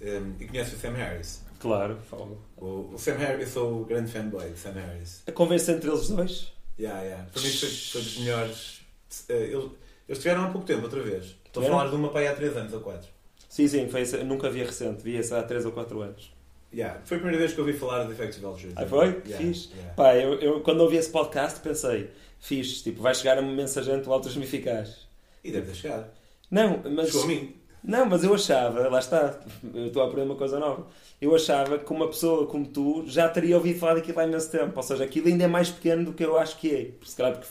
[0.00, 1.42] Hum, e conheces o Sam Harris.
[1.60, 2.42] Claro, falo.
[2.56, 5.22] O, o Sam Harris, eu sou o grande fanboy de Sam Harris.
[5.26, 6.52] A conversa entre eles dois?
[6.78, 7.24] Yeah, yeah.
[7.32, 8.80] Para mim foi, foi dos melhores.
[9.28, 9.72] eh, Eles, eles
[10.18, 11.36] estiveram há pouco tempo, outra vez.
[11.46, 11.76] Estou a Tiveram?
[11.78, 13.08] falar de uma para aí há 3 anos ou 4.
[13.48, 16.32] Sim, sim, foi esse, nunca vi recente, vi esse há 3 ou 4 anos.
[16.74, 17.00] Yeah.
[17.04, 18.74] Foi a primeira vez que eu ouvi falar de Effective Altruism.
[18.78, 19.08] Ah, foi?
[19.26, 19.68] Yeah, Fixe.
[19.74, 19.92] yeah.
[19.94, 24.12] Pá, eu, eu quando ouvi esse podcast pensei, fixe, tipo, vai chegar a mensagente do
[24.12, 25.06] Altos Eficaz.
[25.44, 26.10] E deve ter chegado.
[26.50, 27.08] Não, mas.
[27.08, 27.54] Chegou a mim.
[27.84, 29.40] Não, mas eu achava, lá está,
[29.74, 30.86] eu estou a aprender uma coisa nova.
[31.20, 34.72] Eu achava que uma pessoa como tu já teria ouvido falar daquilo há imenso tempo.
[34.76, 36.84] Ou seja, aquilo ainda é mais pequeno do que eu acho que é.
[36.84, 37.48] Por se calhar porque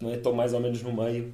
[0.00, 0.16] não é?
[0.16, 1.32] estou mais ou menos no meio.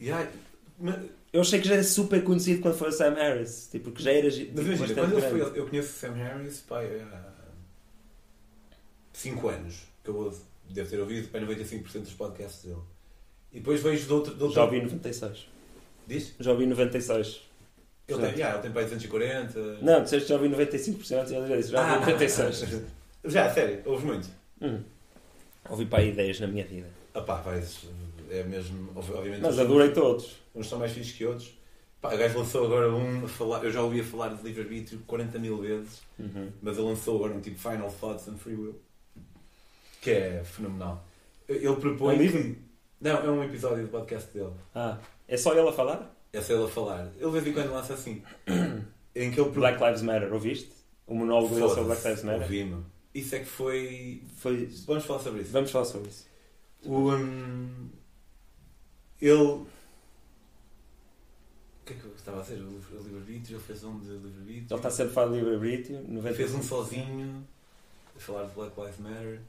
[0.00, 0.30] Yeah.
[0.78, 0.96] Mas,
[1.32, 3.68] Eu achei que já era super conhecido quando foi o Sam Harris.
[3.70, 5.50] Tipo, que já era tipo, mas imagina, quando ele grande.
[5.50, 7.32] foi, eu conheço o Sam Harris pai, há
[9.12, 10.42] 5 anos que eu ouço.
[10.68, 12.80] devo ter ouvido para 95% dos podcasts dele.
[13.52, 14.34] E depois vejo de outro.
[14.34, 15.46] De outro Já ouvi 96.
[16.06, 16.34] Diz?
[16.38, 17.45] Já ouvi 96.
[18.08, 19.78] Ele tem, yeah, ele tem para aí 240.
[19.82, 21.22] Não, disseste que já ouvi 95% e já
[21.56, 22.82] disse, já ouvi 96.
[23.24, 24.28] Já, sério, ouves muito.
[24.62, 24.80] Hum.
[25.68, 26.86] Ouvi para aí 10 na minha vida.
[27.12, 27.84] Ah pá, vais.
[28.30, 28.90] É mesmo.
[28.94, 29.40] Obviamente.
[29.42, 30.36] Mas adorei todos.
[30.54, 31.58] Uns são mais fixos que outros.
[32.00, 33.64] Pá, o gajo lançou agora um a falar.
[33.64, 36.02] Eu já ouvia falar de livre-arbítrio 40 mil vezes.
[36.18, 36.50] Uhum.
[36.62, 38.80] Mas ele lançou agora um tipo Final Thoughts and Free Will.
[40.00, 41.04] Que é fenomenal.
[41.48, 42.42] Ele propõe É um livro?
[42.42, 42.58] que...
[43.00, 44.52] Não, é um episódio do podcast dele.
[44.72, 46.15] Ah, é só ele a falar?
[46.32, 47.12] É só ele a falar.
[47.16, 48.22] Ele de vez em quando lança assim.
[49.14, 49.50] em que ele.
[49.50, 50.70] Black Lives Matter, ouviste?
[51.06, 52.42] O monólogo dele sobre Black Lives Matter?
[52.42, 52.84] Ouvi-me.
[53.14, 54.22] Isso é que foi...
[54.36, 54.68] Foi...
[54.86, 55.52] Vamos falar sobre isso.
[55.52, 56.26] Vamos falar sobre isso.
[56.84, 57.88] O, hum,
[59.20, 59.32] ele.
[59.32, 59.66] O
[61.86, 62.60] que é que eu estava a dizer?
[62.60, 64.66] O livre-arbítrio, ele fez um de livre-arbítrio.
[64.68, 66.04] Ele está sempre a falar de livre-arbítrio.
[66.08, 66.36] 90...
[66.36, 67.46] Fez um sozinho
[68.14, 69.40] a falar de Black Lives Matter.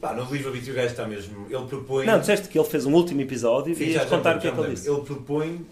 [0.00, 1.46] Pá, no livre-arbítrio o gajo está mesmo.
[1.50, 2.06] Ele propõe.
[2.06, 4.52] Não, disseste que ele fez um último episódio Sim, e ias contar o que é
[4.52, 4.88] que ele disse.
[4.88, 5.66] Ele propõe.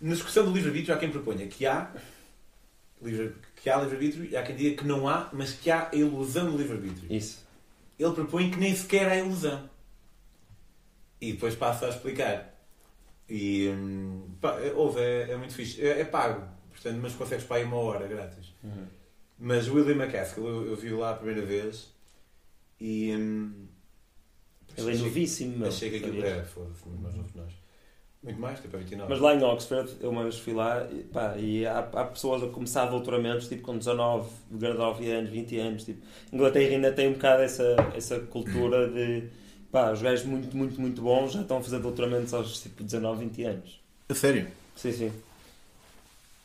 [0.00, 1.90] Na discussão do livre-arbítrio há quem proponha que há.
[3.56, 6.50] Que há livre-arbítrio e há quem diga que não há, mas que há a ilusão
[6.50, 7.12] do livre-arbítrio.
[7.12, 7.44] Isso.
[7.98, 9.68] ele propõe que nem sequer há ilusão.
[11.20, 12.52] E depois passa a explicar.
[13.28, 15.80] E hum, pá, é- ouve, é, é muito fixe.
[15.80, 18.52] É, é pago, portanto, mas consegues para aí uma hora grátis.
[18.62, 18.86] Uhum.
[19.38, 21.90] Mas William McCaskill, eu, eu vi lá a primeira vez
[22.80, 23.14] e.
[23.16, 23.66] hum,
[24.76, 25.68] Ele é novíssimo, meu.
[25.68, 26.38] Achei que aquilo sabias?
[26.38, 27.52] é, foda-se, novo que nós.
[28.24, 29.08] Muito mais, tipo a 29.
[29.10, 32.42] Mas lá em Oxford, eu uma vez fui lá e, pá, e há, há pessoas
[32.42, 35.84] a começar doutoramentos tipo com 19, 19 anos, 20 anos.
[35.84, 36.02] Tipo.
[36.32, 39.28] Inglaterra ainda tem um bocado essa, essa cultura de
[39.70, 43.26] pá, os gajos muito, muito, muito bons já estão a fazer doutoramentos aos tipo 19,
[43.26, 43.80] 20 anos.
[44.08, 44.48] A sério?
[44.74, 45.12] Sim, sim.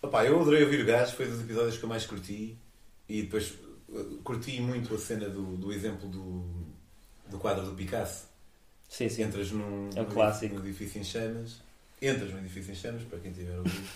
[0.01, 2.57] Opa, eu adorei ouvir o gajo, foi dos episódios que eu mais curti
[3.07, 3.53] e depois
[3.87, 6.45] uh, curti muito a cena do, do exemplo do,
[7.29, 8.27] do quadro do Picasso.
[8.87, 9.23] Sim, sim.
[9.23, 10.55] Entras num, É um num clássico.
[10.55, 11.61] num edifício em chamas,
[12.01, 13.88] entras num edifício em chamas, para quem tiver ouvido,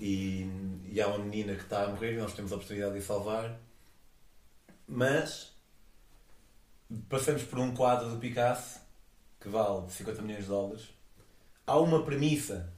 [0.00, 0.46] e,
[0.90, 3.02] e há uma menina que está a morrer e nós temos a oportunidade de a
[3.02, 3.58] salvar,
[4.86, 5.52] mas
[7.08, 8.80] passamos por um quadro do Picasso
[9.40, 10.88] que vale 50 milhões de dólares.
[11.66, 12.72] Há uma premissa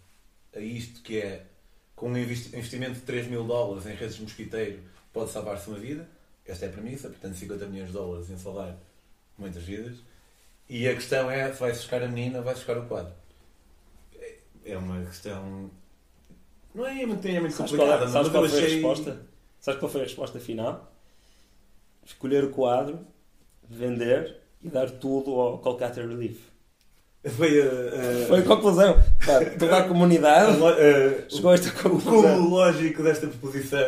[0.54, 1.46] a isto que é
[1.94, 4.82] com um investi- investimento de 3 mil dólares em redes de mosquiteiro
[5.12, 6.08] pode salvar-se uma vida.
[6.44, 8.76] Esta é a premissa, portanto 50 milhões de dólares em salvar
[9.36, 9.96] muitas vidas.
[10.68, 13.12] E a questão é, vai buscar a menina ou vai buscar o quadro?
[14.66, 15.70] É- É uma questão...
[16.74, 19.20] Não é muito, é muito Sabes qual, complicada, é- sabes qual foi a resposta?
[19.60, 20.92] Sabes qual foi a resposta final?
[22.04, 23.00] Escolher o quadro,
[23.68, 26.38] vender e dar tudo ao Kolkata Relief.
[27.24, 27.64] Foi a...
[27.64, 28.94] a- Foi a conclusão.
[29.24, 32.22] Pá, toda a comunidade a- chegou a esta o conclusão.
[32.36, 33.80] cúmulo lógico desta proposição.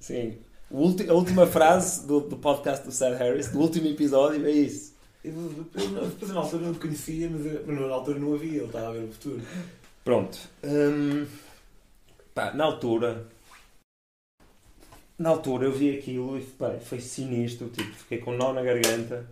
[0.00, 0.38] Sim.
[0.70, 4.94] O a última frase do, do podcast do Sad Harris, do último episódio, é isso.
[5.22, 8.64] Eu, eu, depois na altura não te conhecia, mas, mas na altura não havia, ele
[8.66, 9.42] estava a ver o futuro.
[10.04, 10.38] Pronto.
[10.64, 11.26] Hum,
[12.34, 13.26] pá, na altura.
[15.18, 17.68] Na altura eu vi aquilo e pá, foi sinistro.
[17.68, 19.26] Tipo, fiquei com um nó na garganta.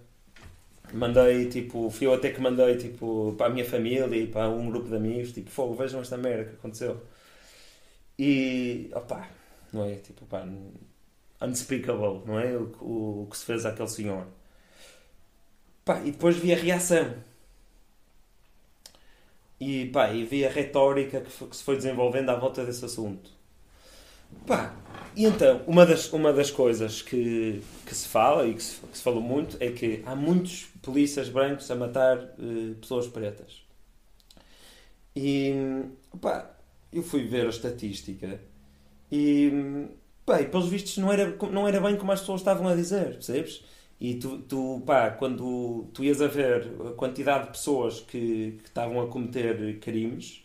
[0.93, 4.71] Mandei, tipo, fui eu até que mandei, tipo, para a minha família e para um
[4.71, 7.01] grupo de amigos, tipo, fogo, vejam esta merda que aconteceu.
[8.19, 9.29] E, opá,
[9.73, 9.97] não é?
[9.97, 10.45] Tipo, pá,
[11.43, 12.57] unspeakable, não é?
[12.57, 14.27] O, o, o que se fez àquele senhor.
[15.85, 17.15] Pá, e depois vi a reação.
[19.61, 23.31] E, pá, e vi a retórica que, que se foi desenvolvendo à volta desse assunto.
[24.47, 24.75] Pá,
[25.17, 28.97] e então, uma das, uma das coisas que, que se fala e que se, que
[28.97, 33.63] se falou muito é que há muitos polícias brancos a matar eh, pessoas pretas.
[35.17, 35.53] E,
[36.21, 36.51] pá,
[36.93, 38.41] eu fui ver a estatística
[39.11, 39.89] e,
[40.25, 43.15] pá, e pelos vistos não era, não era bem como as pessoas estavam a dizer,
[43.15, 43.65] percebes?
[44.01, 48.69] E tu, tu pá, quando tu ias a ver a quantidade de pessoas que, que
[48.69, 50.43] estavam a cometer crimes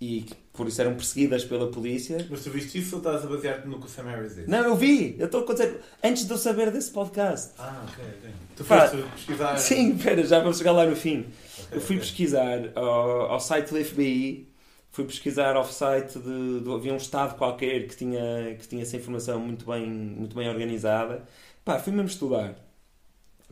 [0.00, 2.26] e que por isso eram perseguidas pela polícia.
[2.28, 4.50] Mas tu viste isso ou estás a basear-te no que o Sam Harris disse?
[4.50, 5.16] Não, eu vi!
[5.18, 7.52] Eu estou a dizer, antes de eu saber desse podcast.
[7.58, 8.30] Ah, ok, ok.
[8.56, 9.56] Tu Pá, foste pesquisar...
[9.56, 11.20] Sim, espera, já vamos chegar lá no fim.
[11.20, 11.98] Ok, Eu fui ok.
[11.98, 14.48] pesquisar ao, ao site do FBI,
[14.90, 18.96] fui pesquisar ao site de, de- havia um estado qualquer que tinha que tinha essa
[18.96, 21.24] informação muito bem muito bem organizada.
[21.64, 22.64] Pá, fui mesmo estudar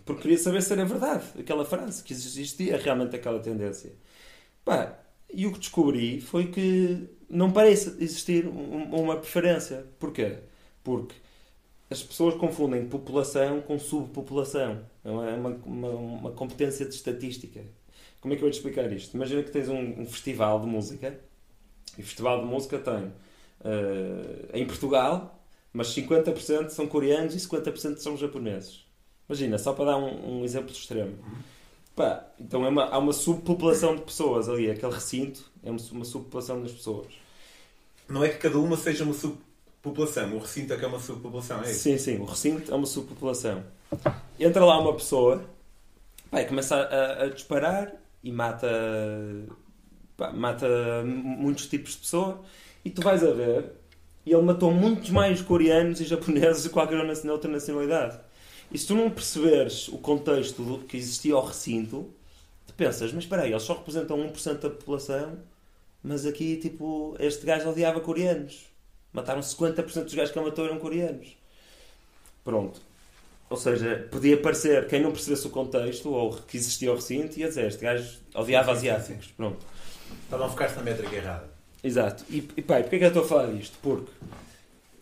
[0.05, 3.92] porque queria saber se era verdade aquela frase que existia realmente aquela tendência.
[4.64, 4.98] Pá,
[5.33, 9.87] e o que descobri foi que não parece existir um- uma preferência.
[9.98, 10.38] Porquê?
[10.85, 11.14] Porque
[11.90, 14.85] as pessoas confundem população com subpopulação.
[15.05, 15.51] É uma, é uma,
[15.90, 17.61] uma, competência de estatística.
[18.20, 19.14] Como é que eu vou explicar isto?
[19.14, 21.18] Imagina que tens um, um festival de música
[21.98, 23.12] e o festival de música tem
[23.64, 25.42] eh, em Portugal,
[25.73, 28.85] mas 50% são coreanos e 50% são japoneses.
[29.29, 31.16] Imagina, só para dar um, um exemplo extremo.
[31.94, 36.04] Pá, então é uma, há uma subpopulação de pessoas ali, aquele recinto é uma, uma
[36.04, 37.08] subpopulação das pessoas.
[38.08, 41.62] Não é que cada uma seja uma subpopulação, o recinto é que é uma subpopulação,
[41.62, 41.81] é isso?
[41.81, 43.62] Sim, sim, o recinto é uma subpopulação.
[44.40, 45.44] Entra lá uma pessoa,
[46.31, 47.92] pá, e começa a, a disparar
[48.25, 48.68] e mata,
[50.16, 50.66] pá, mata
[51.04, 52.37] muitos tipos de pessoas.
[52.85, 53.73] E tu vais a ver,
[54.25, 56.98] e ele matou muitos mais coreanos e japoneses e qualquer
[57.31, 58.18] outra nacionalidade.
[58.70, 62.08] E se tu não perceberes o contexto do, que existia ao recinto,
[62.66, 65.38] tu pensas, mas espera aí, eles só representam 1% da população,
[66.02, 68.66] mas aqui, tipo, este gajo odiava coreanos.
[69.12, 71.37] Mataram 50% dos gajos que ele matou eram coreanos.
[72.42, 72.81] Pronto.
[73.50, 77.48] Ou seja, podia parecer, quem não percebesse o contexto ou que existia ao recinto, ia
[77.48, 79.27] dizer, este gajo odiava asiáticos.
[79.37, 79.58] Pronto.
[80.25, 81.50] Estavam a focar-se na métrica errada.
[81.83, 82.24] Exato.
[82.30, 83.76] E, e pá, e porquê é que eu estou a falar disto?
[83.83, 84.10] Porque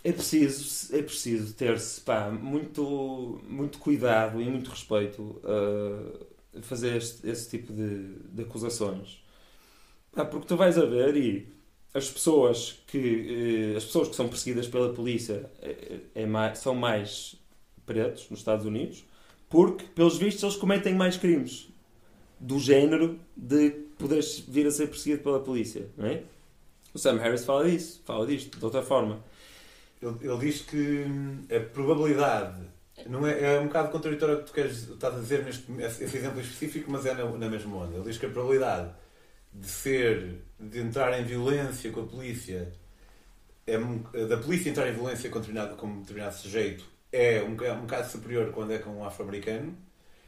[0.02, 7.28] é preciso, é preciso ter-se pá, muito, muito cuidado e muito respeito a fazer este,
[7.28, 9.22] esse tipo de, de acusações.
[10.12, 11.48] Pá, porque tu vais a ver e
[11.94, 16.74] as pessoas que, eh, as pessoas que são perseguidas pela polícia é, é mais, são
[16.74, 17.36] mais
[17.86, 19.04] pretos nos Estados Unidos
[19.48, 21.68] porque, pelos vistos, eles cometem mais crimes
[22.38, 26.22] do género de poderes vir a ser perseguido pela polícia, não é?
[26.94, 29.22] O Sam Harris fala disso, fala disto, de outra forma.
[30.02, 32.60] Ele, ele diz que hum, a probabilidade
[33.06, 36.16] não é, é um bocado contraditório ao que tu queres, estás a dizer neste esse
[36.16, 37.96] exemplo específico, mas é na, na mesma onda.
[37.96, 38.90] Ele diz que a probabilidade
[39.52, 42.72] de ser, de entrar em violência com a polícia,
[43.66, 43.78] é,
[44.26, 47.80] da polícia entrar em violência com determinado, com um determinado sujeito é um, é um
[47.82, 49.76] bocado superior quando é com um afro-americano,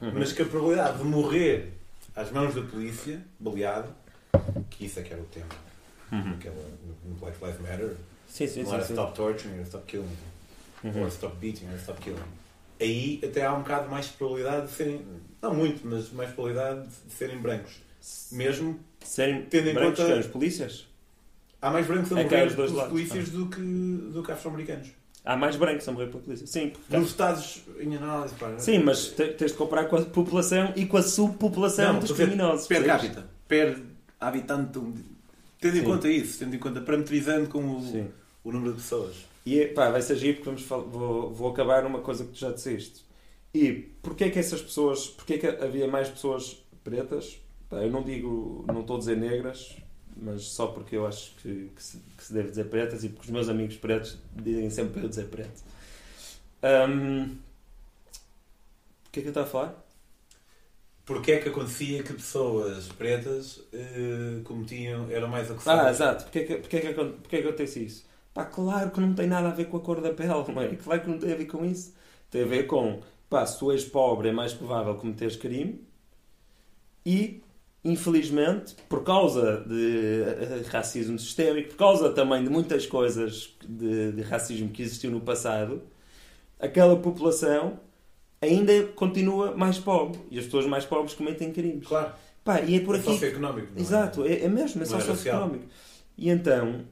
[0.00, 1.72] mas que a probabilidade de morrer
[2.14, 3.94] às mãos da polícia, baleado,
[4.68, 5.46] que isso é que era o tema,
[6.18, 6.56] aquela,
[7.04, 7.96] no Black Lives Matter,
[8.28, 8.74] Sim, sim, não sim.
[8.74, 8.92] era sim.
[8.94, 10.16] stop torturing, era stop killing.
[10.84, 11.02] Uhum.
[11.02, 12.18] Ou stop beating, or stop killing.
[12.80, 15.02] Aí até há um bocado mais probabilidade de serem,
[15.40, 17.74] não muito, mas mais probabilidade de serem brancos.
[18.32, 20.86] Mesmo, Serem Tendo em brancos conta- que os polícias?
[21.60, 24.88] há mais brancos a É que morrer pelos lados, polícias do que, do que afro-americanos.
[25.24, 26.46] Há mais brancos a morrer pela polícia.
[26.48, 26.96] Sim, porque...
[26.96, 30.84] Nos Estados, em análise, pá, Sim, mas te- tens de comparar com a população e
[30.86, 32.66] com a subpopulação Não, dos criminosos.
[32.66, 33.78] per capita, per
[34.18, 34.80] habitante,
[35.62, 35.86] tendo em Sim.
[35.86, 38.08] conta isso, tendo em conta, parametrizando com o, Sim.
[38.42, 39.14] o número de pessoas.
[39.46, 42.38] E é, pá, vai ser giro porque vamos vou, vou acabar numa coisa que tu
[42.38, 43.04] já disseste.
[43.54, 47.38] E porquê é que essas pessoas, porquê é que havia mais pessoas pretas?
[47.70, 49.76] Pá, eu não digo, não estou a dizer negras,
[50.16, 53.26] mas só porque eu acho que, que, se, que se deve dizer pretas e porque
[53.26, 55.62] os meus amigos pretos dizem sempre para eu dizer preto.
[56.60, 57.36] Ahm,
[59.06, 59.81] o que é que eu estava a falar?
[61.04, 65.90] Porque é que acontecia que pessoas pretas eh, cometiam, eram mais Ah, acusadas?
[65.90, 66.24] exato.
[66.24, 68.04] Porquê é que, porquê é que, porquê é que acontece isso?
[68.34, 70.76] Pá, claro que não tem nada a ver com a cor da pele, não é?
[70.76, 71.94] Claro que não tem a ver com isso.
[72.30, 75.86] Tem a ver com, pá, se tu és pobre é mais provável cometeres crime
[77.04, 77.42] e,
[77.84, 84.22] infelizmente, por causa de eh, racismo sistémico, por causa também de muitas coisas de, de
[84.22, 85.82] racismo que existiu no passado,
[86.60, 87.80] aquela população
[88.42, 91.86] ainda continua mais pobre e as pessoas mais pobres cometem crimes.
[91.86, 92.12] Claro,
[92.44, 93.68] Pá, e é por é aqui socioeconómico.
[93.70, 93.80] não é?
[93.80, 95.66] Exato, é, é mesmo, é Não é socioeconómico.
[96.18, 96.84] E então,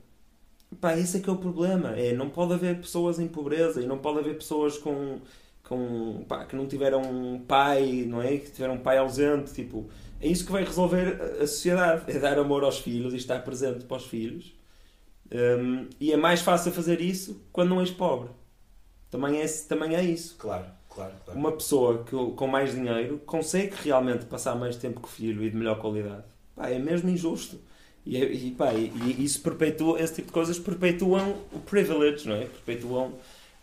[0.81, 1.91] pá, esse é que é o problema.
[1.97, 5.21] É, não pode haver pessoas em pobreza e não pode haver pessoas com,
[5.65, 8.39] com pá, que não tiveram um pai, não é?
[8.39, 9.53] Que tiveram um pai ausente.
[9.53, 9.89] Tipo,
[10.21, 12.05] é isso que vai resolver a sociedade.
[12.07, 14.55] É dar amor aos filhos e estar presente para os filhos.
[15.33, 18.31] Hum, e é mais fácil fazer isso quando não és pobre.
[19.11, 20.37] Também é, também é isso.
[20.39, 21.41] Claro, claro, claro.
[21.41, 25.51] Uma pessoa que, com mais dinheiro consegue realmente passar mais tempo com o filho e
[25.51, 26.25] de melhor qualidade.
[26.57, 27.59] Pá, é mesmo injusto.
[28.05, 32.27] E, é- e, pá, e, e isso perpetua, esse tipo de coisas perpetuam o privilege,
[32.29, 32.47] não é?
[32.47, 33.13] Perpetuam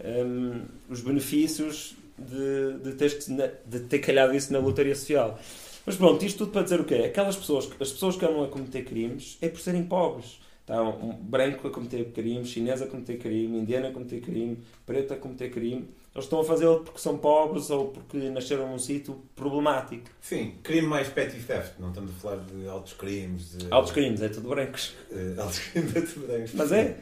[0.03, 3.33] hum, os benefícios de, de, teres que-
[3.65, 5.39] de ter calhado isso na lotaria social.
[5.85, 6.95] Mas pronto, isto tudo para dizer o quê?
[6.95, 10.39] Aquelas pessoas, as pessoas que andam a cometer crimes é por serem pobres.
[10.61, 15.13] Está um branco a cometer crime, chinês a cometer crime, indiano a cometer crime, preto
[15.13, 15.87] a cometer crime.
[16.17, 20.09] Eles estão a fazê-lo porque são pobres ou porque nasceram num sítio problemático.
[20.19, 21.73] Sim, crime mais petty theft.
[21.77, 23.51] Não estamos a falar de altos crimes.
[23.55, 24.95] De, Altos crimes, é tudo brancos.
[25.11, 26.45] eh, altos crimes é tudo bem.
[26.55, 26.97] Mas é.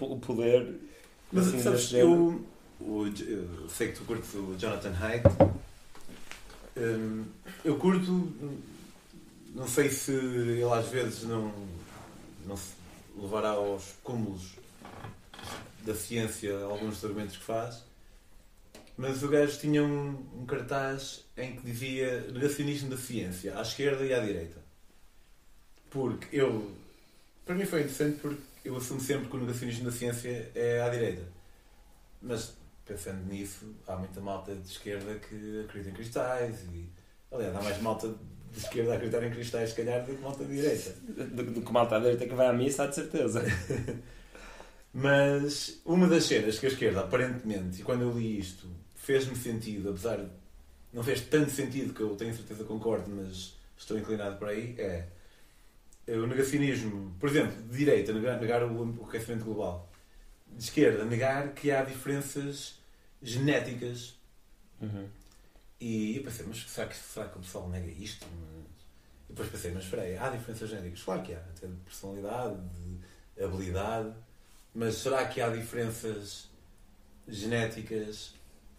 [0.00, 0.74] O poder.
[1.32, 2.44] Mas assim, sabes, eu,
[2.80, 5.26] o- eu sei que tu curtes o Jonathan Haidt.
[6.76, 7.24] Hum,
[7.64, 8.32] eu curto,
[9.54, 11.52] não sei se ele às vezes não,
[12.44, 12.72] não se
[13.16, 14.55] levará aos cúmulos
[15.86, 17.84] da ciência alguns argumentos que faz,
[18.96, 24.04] mas o gajo tinha um, um cartaz em que dizia negacionismo da ciência, à esquerda
[24.04, 24.58] e à direita.
[25.90, 26.72] Porque eu,
[27.44, 30.88] para mim foi interessante porque eu assumo sempre que o negacionismo da ciência é à
[30.88, 31.22] direita.
[32.20, 36.88] Mas pensando nisso, há muita malta de esquerda que acredita em cristais e
[37.30, 40.44] aliás há mais malta de esquerda a acreditar em cristais se calhar do que malta
[40.44, 40.90] de direita.
[41.06, 43.42] Do, do que malta à direita que vai à missa, há de certeza.
[44.92, 49.90] Mas uma das cenas que a esquerda, aparentemente, e quando eu li isto, fez-me sentido,
[49.90, 50.30] apesar de
[50.92, 54.74] não fez tanto sentido que eu tenho certeza que concordo, mas estou inclinado para aí,
[54.78, 55.06] é
[56.08, 59.90] o negacionismo, por exemplo, de direita, negar, o aquecimento global.
[60.46, 62.78] De esquerda, negar que há diferenças
[63.20, 64.14] genéticas.
[64.80, 65.08] Uhum.
[65.80, 68.24] E eu pensei, mas será que, será que o pessoal nega isto?
[69.28, 71.02] E depois pensei, mas espera aí, há diferenças genéticas?
[71.02, 72.56] Claro que há, até de personalidade,
[73.36, 74.14] de habilidade,
[74.76, 76.50] mas será que há diferenças
[77.26, 78.34] genéticas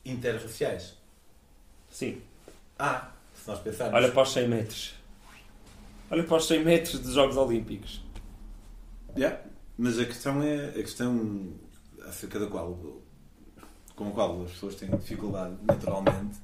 [0.05, 0.93] interraciais?
[1.89, 2.21] Sim.
[2.77, 3.95] Há, se nós pensarmos.
[3.95, 4.93] Olha para os 100 metros.
[6.11, 8.03] Olha para os 100 metros dos Jogos Olímpicos.
[9.17, 9.41] Yeah.
[9.75, 11.53] Mas a questão é a questão
[12.07, 12.77] acerca da qual
[13.95, 16.37] com a qual as pessoas têm dificuldade naturalmente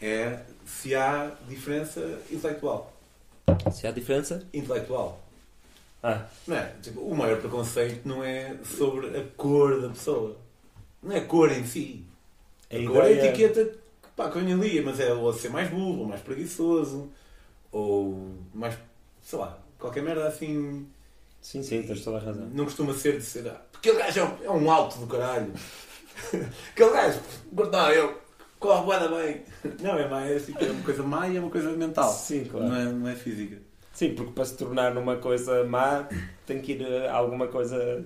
[0.00, 2.00] é se há diferença
[2.30, 2.92] intelectual.
[3.72, 4.46] Se há diferença?
[4.54, 5.21] Intelectual.
[6.02, 6.74] Ah, Não é?
[6.82, 10.36] Tipo, o maior preconceito não é sobre a cor da pessoa.
[11.02, 12.04] Não é a cor em si.
[12.70, 15.50] a A cor é a etiqueta que, pá, que vem ali, mas é ou ser
[15.50, 17.08] mais burro, ou mais preguiçoso,
[17.70, 18.76] ou mais,
[19.20, 20.86] sei lá, qualquer merda assim.
[21.40, 22.48] Sim, sim, tens toda a razão.
[22.52, 23.48] Não costuma ser de ser.
[23.48, 25.52] ah, Porque aquele gajo é um, é um alto do caralho.
[26.72, 27.20] aquele gajo,
[27.52, 28.22] não, eu
[28.62, 29.42] da bem.
[29.80, 32.12] Não, é mais, é, assim, é uma coisa má e é uma coisa mental.
[32.12, 32.68] Sim, claro.
[32.68, 33.58] Não é, não é física.
[33.92, 36.08] Sim, porque para se tornar numa coisa má
[36.46, 38.04] tem que ir a alguma coisa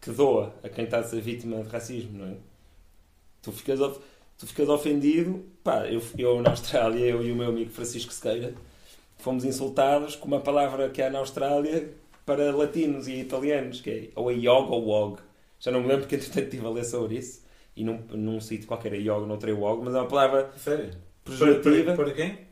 [0.00, 2.36] que doa a quem está a ser vítima de racismo, não é?
[3.40, 3.78] Tu ficas,
[4.36, 5.44] tu ficas ofendido.
[5.62, 8.52] Pá, eu, eu na Austrália, eu e o meu amigo Francisco Sequeira,
[9.18, 11.92] fomos insultados com uma palavra que há na Austrália
[12.26, 15.20] para latinos e italianos, que é ou a yoga ou wog.
[15.60, 17.42] Já não me lembro porque entretanto estive a ler sobre isso.
[17.76, 20.90] E num, num sítio qualquer é yoga, não é wog, mas é uma palavra Sério?
[21.24, 21.94] Para, pejorativa.
[21.94, 22.51] para, para quem?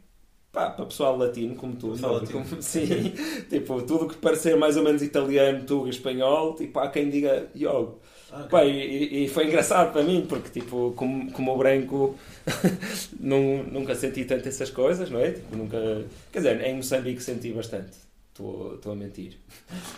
[0.53, 1.95] Pá, para pessoal latino, como tu.
[2.01, 2.25] Não?
[2.27, 3.13] Como- sim,
[3.49, 8.01] tipo, tudo que parecer mais ou menos italiano, tuga, espanhol, tipo, há quem diga yogo.
[8.33, 8.49] Ah, ok.
[8.51, 12.17] Pá, e, e foi engraçado para mim, porque, tipo, como, como branco,
[13.19, 15.33] não, nunca senti tanto essas coisas, não é?
[15.33, 16.05] Tipo, nunca...
[16.33, 17.91] Quer dizer, em Moçambique senti bastante.
[18.33, 19.37] Estou a mentir.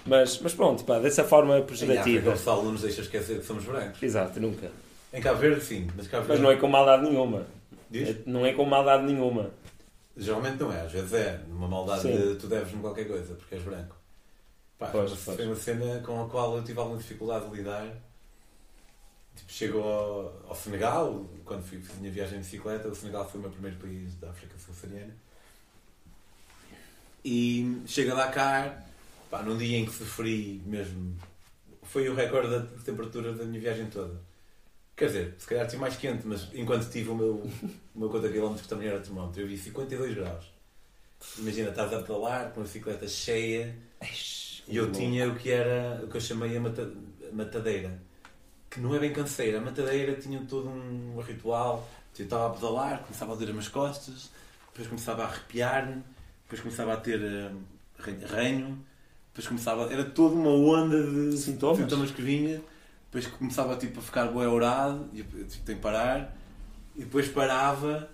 [0.04, 2.30] Mas, mas pronto, pá, dessa forma Em África, pejorativa.
[2.30, 4.02] o pessoal não nos deixa esquecer que somos brancos.
[4.02, 4.70] Exato, nunca.
[5.14, 6.42] Em Cabo Verde, sim, mas Cabo Mas Verde.
[6.42, 7.46] não é com maldade nenhuma.
[7.90, 8.08] Diz?
[8.08, 9.50] É- Não é com maldade nenhuma.
[10.16, 11.38] Geralmente não é, às vezes é.
[11.48, 12.16] Numa maldade Sim.
[12.16, 13.96] de tu deves-me qualquer coisa, porque és branco.
[14.78, 15.48] Pá, Pois, foi uma- pois.
[15.48, 17.86] uma cena com a qual eu tive alguma dificuldade de lidar.
[19.36, 23.26] Tipo, chego ao, ao Senegal, quando fui, fiz a minha viagem de bicicleta, o Senegal
[23.28, 25.14] foi o meu primeiro país da África Subsaariana.
[27.24, 28.84] E chego a Dakar,
[29.30, 31.16] pá, num dia em que sofri mesmo.
[31.84, 34.20] Foi o recorde da temperatura da minha viagem toda.
[34.96, 37.34] Quer dizer, se calhar estive mais quente, mas enquanto tive o meu,
[37.94, 40.44] o meu conta quilómetros que também era termómetro, eu vi 52 graus.
[41.38, 43.74] Imagina, estás a pedalar com uma bicicleta cheia
[44.68, 46.90] e eu tinha o que era o que eu chamei a mata-
[47.32, 48.00] matadeira.
[48.68, 49.58] Que não é bem canseira.
[49.58, 51.88] A matadeira tinha todo um ritual.
[52.18, 54.30] Eu estava a pedalar, começava a doer as minhas costas,
[54.68, 56.02] depois começava a arrepiar-me,
[56.44, 57.50] depois começava a ter eh,
[57.98, 58.78] re- ranho,
[59.28, 59.90] depois começava.
[59.92, 61.78] Era toda uma onda de Sintomas?
[61.78, 62.60] sintomas que vinha,
[63.12, 66.34] depois começava tipo, a ficar bué orado, e tipo, tenho que parar,
[66.96, 68.08] e depois parava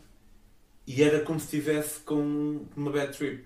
[0.85, 3.45] e era como se estivesse com uma bad trip.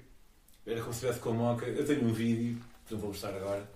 [0.65, 1.67] Era como se estivesse com moca.
[1.67, 3.69] Eu tenho um vídeo, que não vou mostrar agora.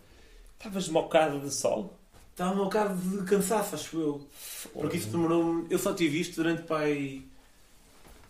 [0.57, 1.99] Estavas mocado de sol?
[2.31, 4.27] Estava bocado de cansaço, acho eu.
[4.73, 7.25] Porque isso demorou Eu só tive isto durante pai.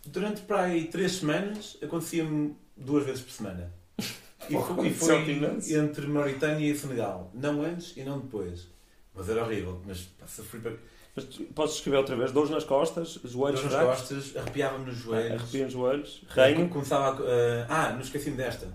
[0.07, 3.73] Durante pai três semanas, acontecia-me duas vezes por semana.
[4.49, 7.33] E Pô, foi, e foi é entre Mauritânia e Senegal.
[7.35, 8.69] Não antes e não depois.
[9.17, 9.81] Mas era horrível.
[9.87, 10.77] Mas pá, sofri para.
[11.15, 12.31] Mas podes escrever outra vez?
[12.31, 15.41] Dores nas costas, joelhos nas fracos, costas, arrepiava-me nos joelhos.
[15.41, 16.69] arrepia nos joelhos, reino.
[16.69, 18.69] Começava a, ah, não esqueci-me desta.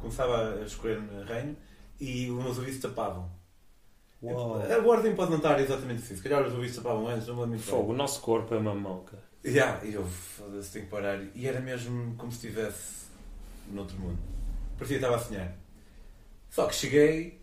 [0.00, 1.56] Começava a escorrer reino
[2.00, 3.28] e os meus ouvidos tapavam.
[4.22, 4.62] Uau.
[4.62, 6.14] A ordem pode não estar exatamente assim.
[6.14, 7.58] Se calhar os ouvidos tapavam antes, não me lembro.
[7.58, 9.18] Fogo, o nosso corpo é uma moca.
[9.44, 11.20] Yeah, e eu, foda-se, tenho que parar.
[11.34, 13.06] E era mesmo como se estivesse
[13.72, 14.18] noutro mundo.
[14.76, 15.56] Parecia que estava a sonhar.
[16.48, 17.41] Só que cheguei,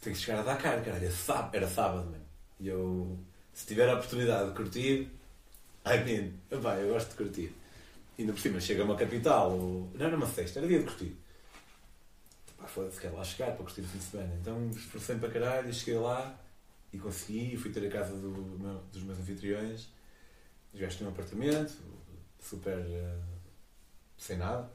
[0.00, 1.04] tenho que chegar a Dakar, caralho.
[1.04, 2.24] Era sábado, era sábado mano.
[2.58, 3.18] E eu,
[3.52, 5.10] se tiver a oportunidade de curtir,
[5.86, 7.54] I mean, epá, eu gosto de curtir.
[8.18, 9.90] E ainda por cima, chega uma capital, ou...
[9.94, 11.16] não era uma sexta, era dia de curtir.
[12.58, 14.34] Pá, foda-se, quero lá chegar para curtir o fim de semana.
[14.40, 16.38] Então esforcei-me para caralho, cheguei lá
[16.92, 17.56] e consegui.
[17.56, 19.88] Fui ter a casa do meu- dos meus anfitriões.
[20.72, 21.72] Os gajos tinham um apartamento,
[22.40, 23.18] super eh,
[24.16, 24.70] sem nada.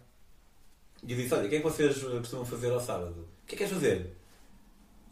[1.03, 3.27] E eu disse: Olha, o que é que vocês costumam fazer ao sábado?
[3.43, 4.17] O que é que queres fazer?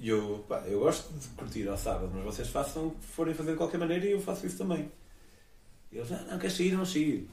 [0.04, 3.34] E eu, pá, eu gosto de curtir ao sábado, mas vocês façam o que forem
[3.34, 4.92] fazer de qualquer maneira e eu faço isso também.
[5.90, 6.72] E eles: Não, não queres sair?
[6.72, 7.26] Vamos sair.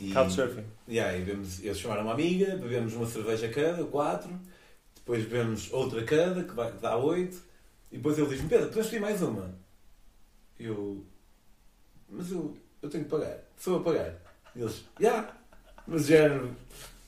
[0.00, 0.64] E, Couchsurfing.
[0.88, 4.36] Yeah, e bebemos, eles chamaram uma amiga, bebemos uma cerveja cada, quatro,
[4.96, 7.40] depois bebemos outra cada, que, vai, que dá oito,
[7.92, 9.54] e depois ele diz-me, Pedro, podemos pedir mais uma?
[10.58, 11.06] Eu,
[12.08, 14.16] mas eu, eu tenho que pagar, sou a pagar.
[14.56, 15.36] E eles, já, yeah.
[15.86, 16.56] mas género,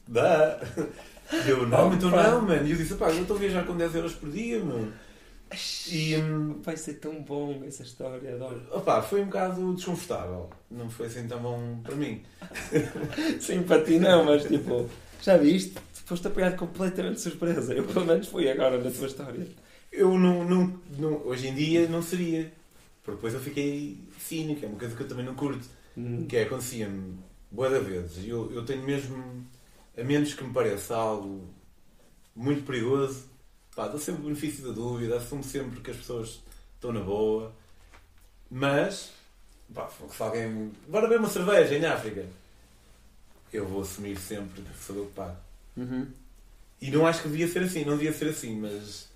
[0.06, 0.60] dá.
[1.32, 2.22] E eu, não, então Opa.
[2.22, 2.66] não, mano.
[2.66, 4.92] E eu disse, pá, eu estou a viajar com 10 euros por dia, mano.
[5.90, 8.60] E, hum, Vai ser tão bom essa história, adoro.
[8.72, 10.50] opá, foi um bocado desconfortável.
[10.70, 12.22] Não foi assim tão bom para mim.
[13.40, 14.88] Sim, para ti não, mas tipo,
[15.22, 15.74] já viste?
[16.06, 17.72] Foste apanhado completamente de surpresa.
[17.72, 19.46] Eu pelo menos fui agora na tua história.
[19.92, 22.52] Eu não, não, não- hoje em dia não seria.
[23.02, 25.64] Porque depois eu fiquei cínico, é uma coisa que eu também não curto.
[25.96, 26.26] Hum.
[26.28, 27.14] Que é, acontecia-me
[27.50, 28.26] boa da vezes.
[28.26, 29.46] Eu, eu tenho mesmo,
[29.96, 31.48] a menos que me pareça algo
[32.34, 33.28] muito perigoso,
[33.74, 36.42] pá, dou sempre o benefício da dúvida, assumo sempre que as pessoas
[36.74, 37.52] estão na boa.
[38.50, 39.12] Mas,
[39.72, 40.72] pá, se alguém.
[40.88, 42.26] Bora beber uma cerveja em África.
[43.52, 45.36] Eu vou assumir sempre que sou eu que pago.
[45.76, 46.08] Uhum.
[46.80, 49.08] E não acho que devia ser assim, não devia ser assim, mas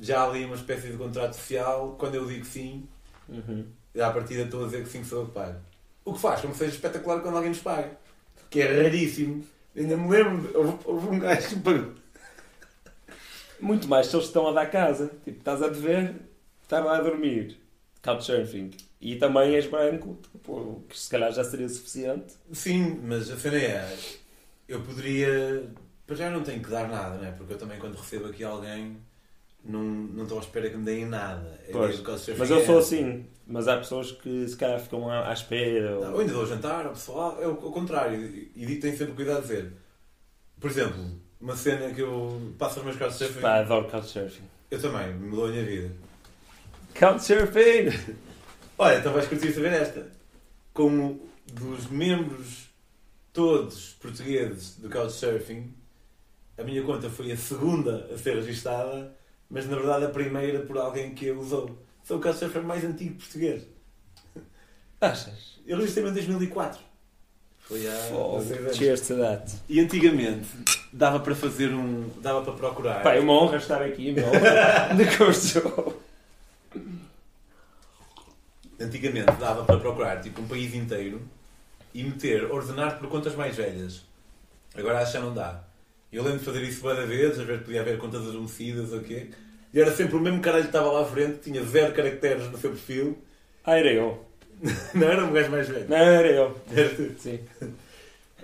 [0.00, 2.88] já ali uma espécie de contrato social, quando eu digo sim,
[3.28, 3.66] Uhum.
[4.00, 5.58] à partida estou a dizer que sim que sou eu que pago.
[6.04, 7.96] O que faz com que seja espetacular quando alguém nos paga.
[8.50, 9.44] Que é raríssimo.
[9.76, 11.92] Ainda me lembro, houve, houve um gajo que me pagou.
[13.60, 15.10] Muito mais se eles estão a dar casa.
[15.24, 16.14] Tipo, estás a dever,
[16.62, 17.58] estava a dormir.
[18.02, 18.72] Couchsurfing.
[19.00, 22.34] E também és branco, tipo, que se calhar já seria suficiente.
[22.52, 23.96] Sim, mas a cena é,
[24.68, 25.70] eu poderia...
[26.06, 27.30] Para já não tenho que dar nada, não é?
[27.30, 28.96] Porque eu também quando recebo aqui alguém,
[29.64, 31.60] não, não estou à espera que me deem nada.
[31.68, 32.00] É Pois,
[32.38, 33.26] Mas eu sou assim.
[33.46, 35.96] Mas há pessoas que se calhar ficam à, à espera.
[35.96, 38.20] ou- Não, eu ainda dou jantar ao pessoal, é o, o contrário.
[38.24, 39.72] E, e tenho sempre cuidado de dizer.
[40.60, 44.44] Por exemplo, uma cena que eu passo aos meus de Pá, adoro Couchsurfing.
[44.70, 45.92] Eu também, mudou a minha vida.
[46.98, 48.16] Couchsurfing!
[48.78, 50.06] Olha, então vais curtir saber esta.
[50.72, 52.68] Como dos membros
[53.32, 55.74] todos portugueses do Couchsurfing,
[56.56, 59.14] a minha conta foi a segunda a ser registada,
[59.52, 61.70] mas na verdade a primeira por alguém que a usou.
[62.02, 63.62] Sou o Couchsurfer mais antigo português.
[65.00, 65.60] Achas?
[65.66, 66.80] Eu registrei-me em 2004.
[67.60, 68.76] Foi há Oh, 16 anos.
[68.76, 69.52] cheers to that.
[69.68, 70.48] E antigamente
[70.92, 72.08] dava para fazer um.
[72.20, 73.02] dava para procurar.
[73.02, 74.24] Pá, é uma honra estar aqui, meu.
[74.96, 75.60] De curso.
[78.80, 81.22] Antigamente dava para procurar tipo um país inteiro
[81.94, 84.02] e meter, ordenar por contas mais velhas.
[84.74, 85.62] Agora acho que já não dá.
[86.12, 89.02] Eu lembro de fazer isso várias vezes, às vezes podia haver contas adormecidas ou o
[89.02, 89.28] quê.
[89.72, 92.58] E era sempre o mesmo caralho que estava lá à frente, tinha zero caracteres no
[92.58, 93.18] seu perfil.
[93.64, 94.22] Ah, era eu.
[94.94, 95.88] Não era um gajo mais velho.
[95.88, 96.56] Não, era eu.
[96.70, 97.10] Era tu.
[97.18, 97.40] Sim.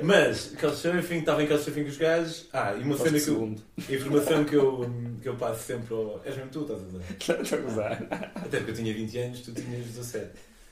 [0.00, 2.48] Mas, Couchsurfing, estava em Couchsurfing com os gajos.
[2.52, 3.62] Ah, e uma Foste cena que eu, segundo.
[3.76, 4.90] a informação que eu,
[5.20, 6.22] que eu passo sempre ao...
[6.24, 7.02] És mesmo tu, estás a dizer?
[7.42, 8.06] Estou a gozar.
[8.34, 10.30] Até porque eu tinha 20 anos, tu tinhas 17.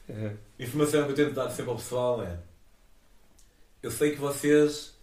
[0.09, 0.30] Uhum.
[0.59, 2.38] A informação que eu tento dar sempre ao pessoal é:
[3.82, 4.95] eu sei que vocês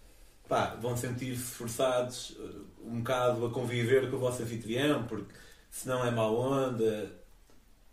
[0.53, 5.33] pá, vão sentir-se forçados uh, um bocado a conviver com o vosso anfitrião, porque
[5.71, 7.11] senão é mau onda.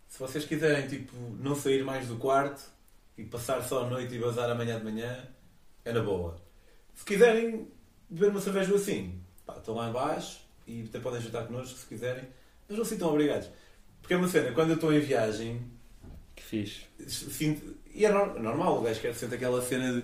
[0.07, 2.61] Se vocês quiserem tipo, não sair mais do quarto
[3.17, 5.27] e passar só a noite e bazar amanhã de manhã,
[5.83, 6.39] é na boa.
[6.93, 7.67] Se quiserem
[8.07, 11.87] beber uma cerveja assim, pá, estão lá em baixo e até podem jantar connosco se
[11.87, 12.25] quiserem,
[12.69, 13.49] mas não se sintam obrigados.
[14.01, 15.65] Porque é uma cena, quando eu estou em viagem,
[16.35, 16.81] Que fixe.
[17.07, 20.03] Sinto- e é nor- normal, o gajo quer sempre aquela cena de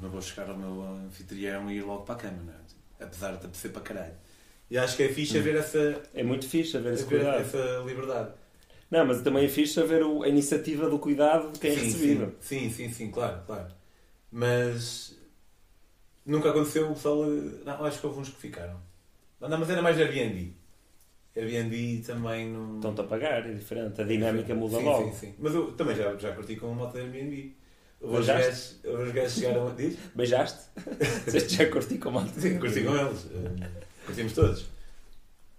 [0.00, 3.04] não vou, chegar ao meu anfitrião e ir logo para a cama, não é?
[3.04, 4.14] Apesar de apetecer para caralho.
[4.70, 5.40] E acho que é fixe Hum.
[5.40, 8.32] haver essa, É muito fixe haver esse haver essa liberdade.
[8.90, 11.80] Não, mas também é fixe haver o- a iniciativa do cuidado de quem é sim,
[11.80, 12.32] recebido.
[12.40, 13.72] sim, sim, sim, sim, claro, claro.
[14.30, 15.16] Mas
[16.24, 17.24] nunca aconteceu o pessoal.
[17.26, 18.80] Não, acho que houve uns que ficaram.
[19.40, 20.54] Não, mas era mais Airbnb.
[21.36, 22.76] Airbnb também não.
[22.76, 24.00] Estão-te a pagar, é diferente.
[24.00, 25.10] A dinâmica muda sim, logo.
[25.10, 25.34] Sim, sim.
[25.38, 27.56] Mas eu também já, já curti com uma moto de Airbnb.
[28.00, 29.70] Os gajos, os gajos chegaram a.
[29.72, 29.96] Diz?
[30.14, 30.58] Beijaste?
[31.26, 32.26] Dizeste já curti com mal.
[32.28, 33.26] Sim, curti com eles.
[33.32, 33.68] Eh,
[34.06, 34.66] Curtimos todos.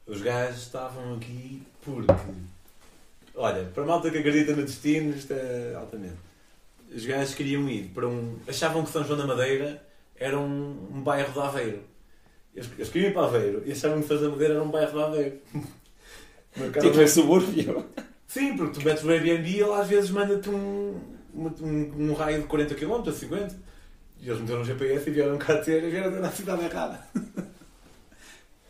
[0.08, 2.12] Os gajos estavam aqui porque.
[3.36, 6.16] Olha, para a malta que acredita no destino, isto é altamente.
[6.94, 8.38] Os gajos queriam ir para um.
[8.48, 9.82] Achavam que São João da Madeira
[10.16, 11.80] era um, um bairro de Aveiro.
[12.54, 14.72] Eles, eles queriam ir para Aveiro e achavam que São João da Madeira era um
[14.72, 15.38] bairro de Aveiro.
[16.58, 17.86] Marcaram Tipo um subúrbio.
[18.28, 21.00] Sim, porque tu metes o Airbnb e ele às vezes manda-te um,
[21.34, 23.56] uma- um, um raio de 40 km, 50
[24.20, 27.00] E eles meteram no GPS e vieram cá ter e vieram na cidade errada.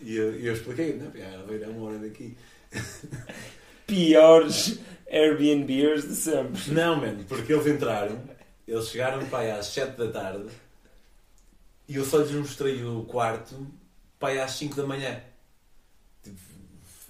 [0.03, 2.35] E eu, eu expliquei, não, é, Aveiro é uma hora daqui.
[3.85, 6.71] Piores Airbnbers de sempre.
[6.71, 8.19] Não, mano, porque eles entraram,
[8.67, 10.49] eles chegaram para aí às 7 da tarde
[11.87, 13.67] e eu só lhes mostrei o quarto
[14.17, 15.21] para aí às 5 da manhã.
[16.23, 16.39] Tipo,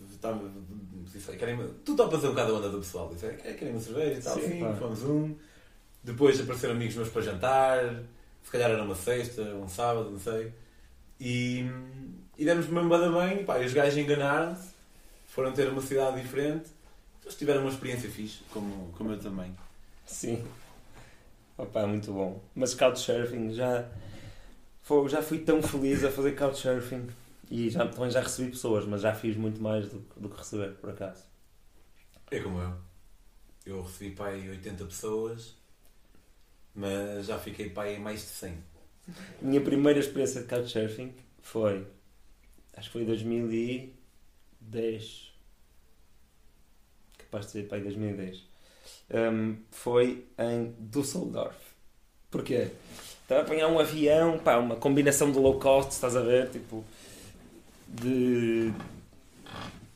[0.10, 0.49] estava,
[1.12, 4.20] disse, querem, tu topas um bocado a onda do pessoal, disse, "É, querem uma cerveja
[4.20, 5.36] e tal, Sim, sim, fomos um.
[6.04, 8.04] Depois apareceram amigos meus para jantar,
[8.43, 10.52] se calhar era uma sexta, um sábado, não sei.
[11.20, 11.66] E,
[12.38, 14.70] e demos mesmo bada bem, pá, e os gajos enganaram-se,
[15.28, 16.70] foram ter uma cidade diferente.
[17.24, 19.56] Eles tiveram uma experiência fixe, como, como eu também.
[20.06, 20.43] Sim.
[21.58, 22.41] Opa, muito bom.
[22.56, 23.88] Mas Couchsurfing já.
[25.08, 27.08] Já fui tão feliz a fazer Couchsurfing.
[27.52, 30.72] E já, também já recebi pessoas, mas já fiz muito mais do, do que receber,
[30.76, 31.26] por acaso.
[32.32, 32.74] É como eu.
[33.66, 35.58] Eu recebi pai 80 pessoas,
[36.74, 38.52] mas já fiquei pai em mais de 100.
[38.52, 38.56] A
[39.41, 41.86] minha primeira experiência de couchsurfing foi.
[42.74, 45.34] Acho que foi em 2010.
[47.18, 48.49] Capaz de ser pai 2010.
[49.14, 51.58] Um, foi em Düsseldorf.
[52.30, 52.72] Porquê?
[53.24, 56.49] Estava a apanhar um avião, pá, uma combinação de low cost, estás a ver?
[56.49, 56.86] Tipo,
[58.02, 58.72] de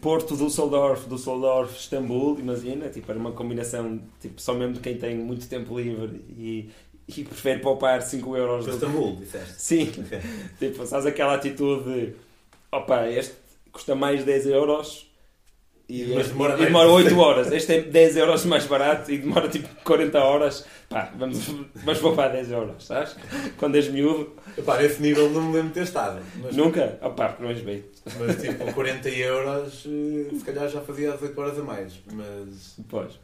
[0.02, 5.16] Porto, Düsseldorf, Düsseldorf, Istambul, imagina, tipo, era uma combinação, tipo, só mesmo de quem tem
[5.18, 6.70] muito tempo livre e,
[7.08, 8.66] e prefere poupar 5 euros.
[8.66, 9.62] Para do- Istambul, disseste?
[9.62, 10.20] Sim, Ok.
[10.60, 12.14] tipo, sabes aquela atitude de,
[12.72, 13.34] opa, este
[13.72, 15.08] custa mais 10 euros
[15.88, 17.52] e, Mas este- demora e demora 8 horas.
[17.52, 20.66] Este é 10 euros mais barato e demora tipo 40 horas.
[20.90, 21.40] Pá, vamos,
[21.76, 23.16] vamos poupar 10 euros, sabes?
[23.58, 26.22] Quando és miúdo, Epá, nesse nível não me lembro de ter estado.
[26.42, 27.84] Mas, nunca, opa, porque não és bem.
[28.20, 31.94] mas tipo, 40 euros, eh, se calhar já fazia as 8 horas a mais.
[32.12, 32.78] Mas.
[32.88, 33.20] Pois.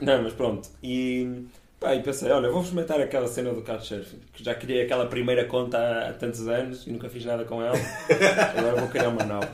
[0.00, 0.68] Não, mas pronto.
[0.82, 1.44] E,
[1.78, 5.44] pá, e pensei, olha, vou experimentar aquela cena do Couchsurfing, que já criei aquela primeira
[5.44, 7.76] conta há, há tantos anos e nunca fiz nada com ela.
[8.56, 9.50] Agora vou criar uma nova.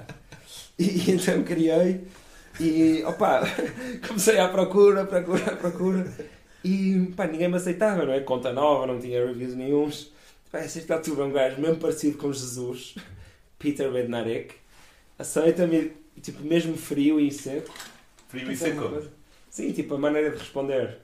[0.78, 2.06] E, então criei
[2.58, 3.42] e, opá,
[4.06, 6.12] comecei à procura, procura, procura.
[6.64, 8.20] E, pá, ninguém me aceitava, não é?
[8.20, 10.12] Conta nova, não tinha reviews nenhuns.
[10.50, 12.94] Pá, essa está tudo um gajo mesmo parecido com Jesus,
[13.58, 14.54] Peter Bednarek.
[15.18, 17.72] Aceita-me, tipo, mesmo frio e seco.
[18.28, 19.02] Frio e seco.
[19.50, 20.98] Sim, tipo, a maneira de responder.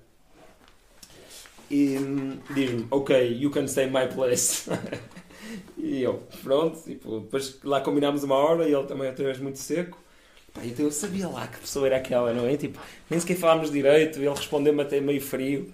[1.70, 4.70] E hum, diz-me, ok, you can stay my place.
[5.76, 9.58] e eu, pronto, tipo, depois lá combinámos uma hora e ele também outra vez muito
[9.58, 9.98] seco.
[10.52, 12.56] Pá, então eu sabia lá que pessoa era aquela, não é?
[12.56, 12.78] Tipo,
[13.08, 15.72] nem sequer falámos direito, ele respondeu-me até meio frio.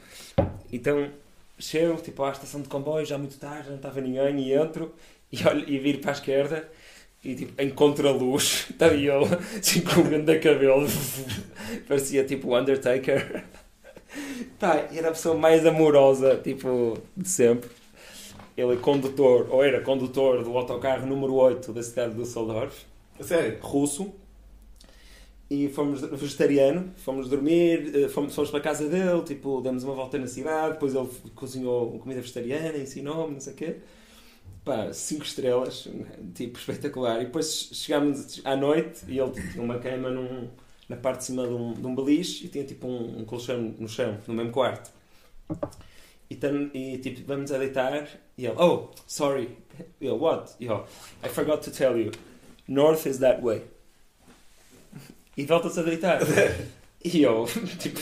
[0.72, 1.10] Então,
[1.58, 4.94] chego, tipo, à estação de comboio, já muito tarde, não estava ninguém, e entro,
[5.32, 6.68] e, olho, e viro para a esquerda,
[7.24, 9.24] e tipo, em contra-luz, estava ele,
[9.58, 10.86] assim, com um grande cabelo,
[11.88, 13.44] parecia tipo o Undertaker.
[14.58, 17.70] Pá, era a pessoa mais amorosa, tipo, de sempre.
[18.58, 22.84] Ele é condutor, ou era condutor do autocarro número 8 da cidade de Düsseldorf
[23.20, 23.58] sério?
[23.60, 24.14] russo
[25.50, 29.94] e fomos vegetariano, fomos dormir, eh, fomos, fomos para a casa dele, tipo, demos uma
[29.94, 33.76] volta na cidade, depois ele cozinhou comida vegetariana, ensinou-me, não sei o quê.
[34.64, 35.88] Pá, cinco estrelas,
[36.34, 37.22] tipo, espetacular.
[37.22, 40.48] E depois chegámos à noite e ele tinha uma cama num,
[40.88, 43.74] na parte de cima de um, de um beliche e tinha tipo um, um colchão
[43.78, 44.90] no chão, no mesmo quarto.
[46.30, 49.58] E, tam- e tipo, vamos a deitar e ele, oh, sorry.
[50.00, 50.54] Ele, what?
[50.60, 50.86] Eu,
[51.24, 52.12] I forgot to tell you.
[52.68, 53.64] North is that way.
[55.36, 56.20] E volta-se a deitar.
[57.04, 57.46] E eu,
[57.78, 58.00] tipo,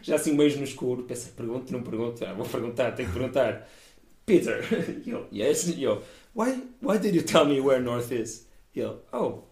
[0.00, 3.14] já assim um beijo no escuro, pensei, pergunto, não pergunto, ah, vou perguntar, tenho que
[3.14, 3.68] perguntar.
[4.24, 4.64] Peter,
[5.06, 6.02] eu, yes, eu,
[6.34, 8.46] why, why did you tell me where North is?
[8.74, 9.42] Ele, oh,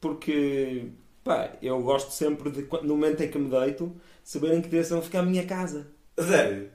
[0.00, 0.88] porque,
[1.22, 3.94] pá, eu gosto sempre de, no momento em que me deito,
[4.24, 5.86] saber em que direção fica a minha casa.
[6.18, 6.70] Sério?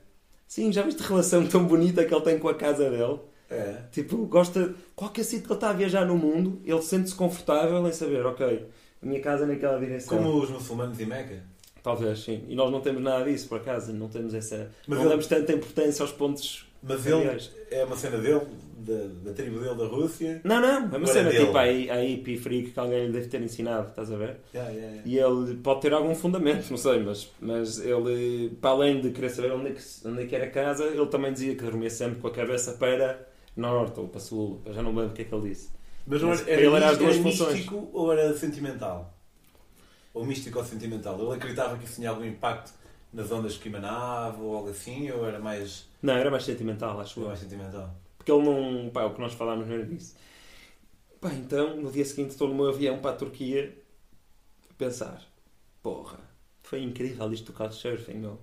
[0.52, 3.20] Sim, já viste a relação tão bonita que ele tem com a casa dele?
[3.50, 3.84] É.
[3.90, 4.76] Tipo, gosta.
[4.94, 8.66] Qualquer sítio que ele está a viajar no mundo, ele sente-se confortável em saber, ok,
[9.02, 10.18] a minha casa é naquela direção.
[10.18, 11.42] Como os muçulmanos em Meca.
[11.82, 12.44] Talvez, sim.
[12.50, 13.94] E nós não temos nada disso, por acaso.
[13.94, 14.70] Não temos essa.
[14.86, 16.66] Mas não ele- damos tanta importância aos pontos.
[16.84, 18.42] Mas ele é uma cena dele,
[18.78, 20.42] da, da tribo dele da Rússia.
[20.44, 20.68] Não, não.
[20.68, 21.46] É uma Agora cena dele.
[21.46, 24.38] tipo aí, aí pifrico que alguém lhe deve ter ensinado, estás a ver?
[24.54, 25.04] Yeah, yeah, yeah.
[25.06, 29.30] E ele pode ter algum fundamento, não sei, mas, mas ele, para além de querer
[29.30, 31.90] saber onde é, que, onde é que era a casa, ele também dizia que dormia
[31.90, 34.60] sempre com a cabeça para norte ou para sul.
[34.66, 35.70] Eu já não lembro o que é que ele disse.
[36.08, 37.54] Mas Mas era, era, ele era as duas funções.
[37.54, 39.16] místico ou era sentimental?
[40.14, 41.20] Ou místico ou sentimental?
[41.22, 42.72] Ele acreditava que isso tinha algum impacto
[43.14, 45.12] nas ondas que emanava ou algo assim?
[45.12, 47.28] Ou era mais, Não, era mais sentimental, acho eu.
[47.28, 47.96] mais sentimental?
[48.18, 48.90] Porque ele não.
[48.90, 50.16] Pá, o que nós falámos não era disso.
[51.20, 53.78] Pá, então, no dia seguinte estou no meu avião para a Turquia
[54.70, 55.24] a pensar:
[55.82, 56.20] porra,
[56.64, 58.40] foi incrível isto do Couchsurfing, meu.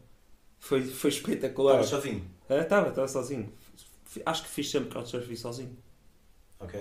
[0.58, 1.80] Foi, foi espetacular.
[1.80, 2.24] Estavas sozinho?
[2.48, 3.52] Estava, estava sozinho.
[4.24, 5.76] Acho que fiz sempre Couchsurfing sozinho.
[6.60, 6.80] Ok.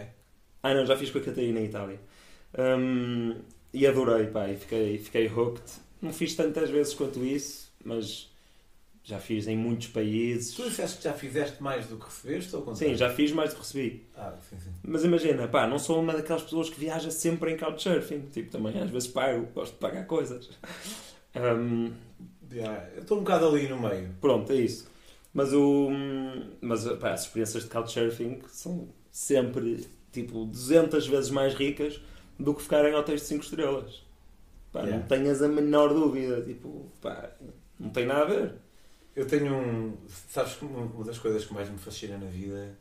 [0.63, 1.99] Ah, não, já fiz com a Catarina em Itália.
[2.57, 3.35] Hum,
[3.73, 5.63] e adorei, pá, e fiquei, fiquei hooked.
[6.01, 8.29] Não fiz tantas vezes quanto isso, mas
[9.09, 10.53] já fiz em muitos países.
[10.53, 12.89] Tu disseste que já fizeste mais do que recebeste ou contrário?
[12.93, 14.05] Sim, já fiz mais do que recebi.
[14.13, 14.69] Ah, sim, sim.
[14.83, 18.23] Mas imagina, pá, não sou uma daquelas pessoas que viaja sempre em couchsurfing.
[18.33, 20.49] Tipo, também às vezes pago, gosto de pagar coisas.
[21.35, 21.93] Hum,
[22.51, 24.09] Yeah, eu estou um bocado ali no meio.
[24.21, 24.89] pronto, é isso.
[25.33, 25.89] Mas, o,
[26.61, 32.01] mas pá, as experiências de couchsurfing são sempre, tipo, 200 vezes mais ricas
[32.39, 34.03] do que ficar em hotéis de 5 estrelas.
[34.71, 34.97] Pá, Yeah.
[34.99, 36.41] Não tenhas a menor dúvida.
[36.41, 37.29] Tipo, pá,
[37.79, 38.53] não tem nada a ver.
[39.17, 39.97] Eu tenho um.
[40.29, 42.77] Sabes que uma das coisas que mais me fascina na vida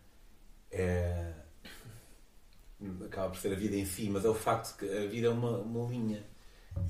[0.71, 1.33] é
[3.07, 5.31] acaba por ser a vida em si, mas é o facto que a vida é
[5.31, 6.23] uma, uma linha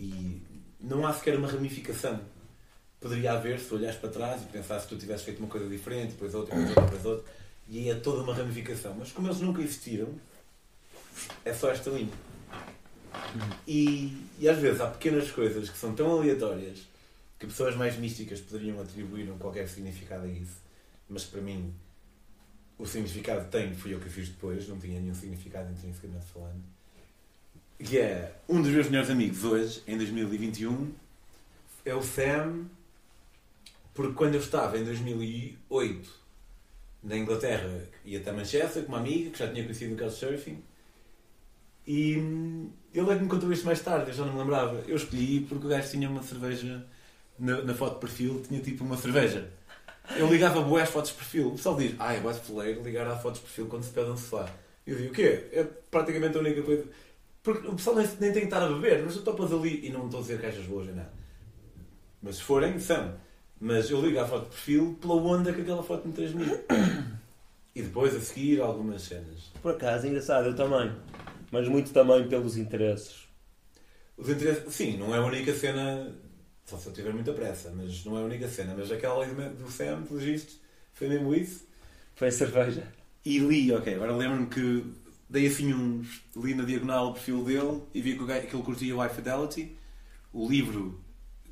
[0.00, 0.42] e
[0.80, 2.20] não há sequer uma ramificação.
[3.00, 6.14] Poderia haver se olhares para trás e pensasse se tu tivesse feito uma coisa diferente,
[6.14, 7.32] depois outra, depois outra, depois outra,
[7.68, 8.96] e aí é toda uma ramificação.
[8.98, 10.12] Mas como eles nunca existiram,
[11.44, 12.12] é só esta linha.
[13.64, 16.95] E, e às vezes há pequenas coisas que são tão aleatórias
[17.38, 20.62] que pessoas mais místicas poderiam atribuir um qualquer significado a isso,
[21.08, 21.74] mas para mim
[22.78, 26.62] o significado tem, fui eu que fiz depois, não tinha nenhum significado intrinsecamente falando.
[27.78, 30.92] Que é um dos meus melhores amigos hoje, em 2021,
[31.84, 32.66] é o Sam,
[33.94, 36.26] porque quando eu estava em 2008
[37.02, 40.62] na Inglaterra, ia até Manchester com uma amiga que já tinha conhecido no Couchsurfing
[41.86, 42.14] e
[42.92, 44.82] ele é que me contou isto mais tarde, eu já não me lembrava.
[44.88, 46.84] Eu escolhi porque o gajo tinha uma cerveja
[47.38, 49.50] na, na foto de perfil, tinha tipo uma cerveja.
[50.16, 51.48] Eu ligava boas fotos de perfil.
[51.48, 54.10] O pessoal diz, ah, é mais poleiro ligar a fotos de perfil quando se pede
[54.10, 54.48] um sofá.
[54.86, 55.48] Eu digo, o quê?
[55.52, 56.84] É praticamente a única coisa.
[57.42, 59.90] Porque o pessoal nem, nem tem que estar a beber, mas tu topas ali e
[59.90, 61.12] não estou a dizer caixas boas nem nada.
[62.22, 63.14] Mas se forem, são.
[63.60, 66.64] Mas eu ligo à foto de perfil pela onda que aquela foto me transmite.
[67.74, 69.50] E depois a seguir algumas cenas.
[69.60, 70.92] Por acaso, engraçado, eu também.
[71.50, 73.26] Mas muito também pelos interesses.
[74.16, 76.10] Os interesses, sim, não é a única cena,
[76.66, 78.74] só se eu tiver muita pressa, mas não é a única cena.
[78.76, 80.60] Mas aquela ali do Sam, pelos vistos,
[80.92, 81.64] foi mesmo isso.
[82.16, 82.92] Foi a cerveja.
[83.24, 84.84] E li, ok, agora lembro-me que
[85.30, 86.22] dei assim uns.
[86.36, 89.14] li na diagonal o perfil dele e vi que, o que ele curtia o High
[89.14, 89.76] Fidelity.
[90.32, 91.00] O livro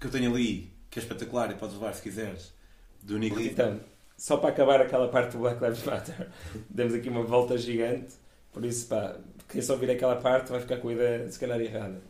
[0.00, 2.52] que eu tenho ali, que é espetacular e podes levar se quiseres,
[3.00, 3.40] do Nick.
[3.40, 3.80] Então,
[4.18, 6.28] só para acabar aquela parte do Black Lives Matter,
[6.68, 8.14] demos aqui uma volta gigante.
[8.52, 9.16] Por isso, pá,
[9.48, 12.02] quem só ouvir aquela parte vai ficar com a ideia, se calhar, errada.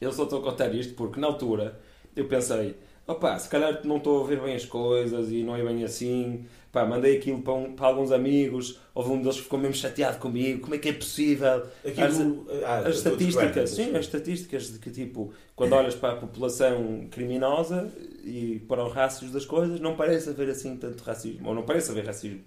[0.00, 1.78] Eu só estou a contar isto porque, na altura,
[2.16, 5.62] eu pensei, opá, se calhar não estou a ver bem as coisas e não é
[5.62, 6.44] bem assim.
[6.72, 10.18] Pá, mandei aquilo para, um- para alguns amigos, houve um deles que ficou mesmo chateado
[10.18, 11.64] comigo, como é que é possível?
[11.84, 17.08] Aquilo, ah, As estatísticas, sim, as estatísticas de que, tipo, quando olhas para a população
[17.10, 17.90] criminosa
[18.24, 21.90] e para os raços das coisas, não parece haver assim tanto racismo, ou não parece
[21.90, 22.42] haver racismo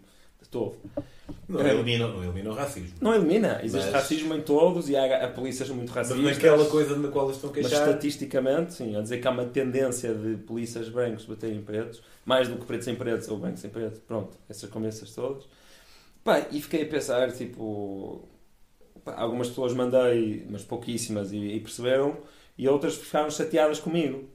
[1.48, 2.96] Não elimina, não elimina o racismo.
[3.02, 6.24] Não elimina, existe Mas- racismo em todos e há, há polícias muito Mas racistas.
[6.36, 7.88] naquela coisa na qual eles estão a Mas queixar.
[7.88, 12.56] estatisticamente, sim, a dizer que há uma tendência de polícias brancos baterem pretos, mais do
[12.58, 15.44] que pretos em pretos ou brancos em pretos, pronto, essas conversas todas.
[16.24, 18.28] Pá, e fiquei a pensar, tipo,
[19.04, 22.18] pá, algumas pessoas mandei, mas pouquíssimas, e, e perceberam,
[22.58, 24.30] e outras ficaram chateadas comigo.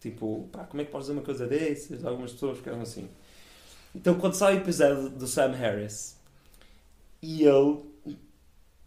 [0.00, 2.04] Tipo, pá, como é que podes dizer uma coisa dessas?
[2.04, 3.08] Algumas pessoas ficaram assim.
[3.96, 6.16] Então, quando sai o episódio do Sam Harris,
[7.22, 7.78] e ele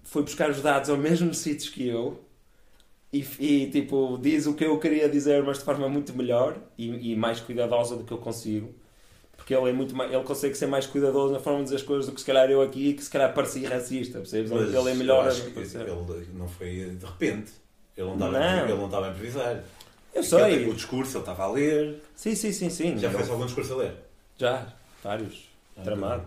[0.04, 2.24] foi buscar os dados ao mesmo sítio que eu,
[3.12, 7.12] e, e, tipo, diz o que eu queria dizer, mas de forma muito melhor e,
[7.14, 8.72] e mais cuidadosa do que eu consigo.
[9.36, 11.82] Porque ele, é muito mais, ele consegue ser mais cuidadoso na forma de dizer as
[11.82, 14.52] coisas do que se calhar eu aqui, que se calhar parecia racista, percebes?
[14.52, 17.52] Mas ele é eu melhor a acho que ele não foi de repente.
[17.98, 18.64] Ele não estava, Não.
[18.66, 19.64] ele não estava a improvisar.
[20.14, 20.70] Eu sei.
[20.70, 22.00] O discurso ele estava a ler.
[22.16, 22.98] Sim, sim, sim, sim.
[22.98, 23.94] Já Ele- fez algum discurso a ler?
[24.38, 24.72] Já,
[25.04, 25.50] vários.
[25.78, 26.26] Ah, tramado.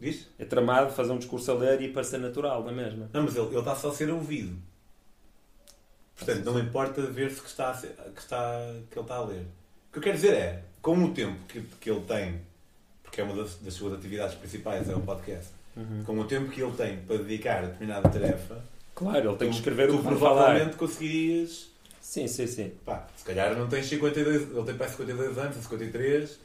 [0.00, 0.26] Diz?
[0.38, 3.08] É tramado fazer um discurso a ler e parecer natural, não é mesmo?
[3.12, 4.56] Não, mas ele, ele está só a ser ouvido.
[6.16, 8.58] Portanto, não importa ver-se que, está ser- que, está,
[8.90, 9.42] que ele está a ler.
[9.88, 12.40] O que eu quero dizer é, com o tempo que, que ele tem,
[13.02, 16.02] porque é uma das, das suas atividades principais, é o podcast, Uhum.
[16.04, 18.62] com o tempo que ele tem para dedicar a determinada tarefa,
[18.94, 20.16] Claro, ele tem que tu- escrever tu o que falar.
[20.18, 22.72] provavelmente conseguirias Sim, sim, sim.
[22.84, 26.38] Pá, se calhar não tens 52, ele tem para 52 anos, ou 53,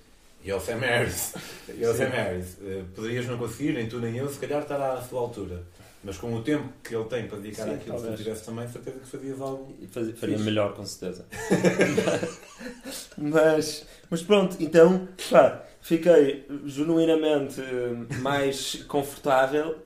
[0.43, 1.33] e é o Sam Harris.
[1.69, 1.97] E o Sim.
[1.97, 2.57] Sam Harris.
[2.63, 5.63] Eh, poderias não conseguir, nem tu nem eu, se calhar estará à sua altura.
[6.03, 8.67] Mas com o tempo que ele tem para dedicar Sim, àquilo, se tu tivesse também,
[8.67, 9.75] certeza que fazias algo.
[9.81, 11.25] E faz- faria melhor, com certeza.
[13.17, 19.77] mas, mas pronto, então, pá, fiquei genuinamente eh, mais confortável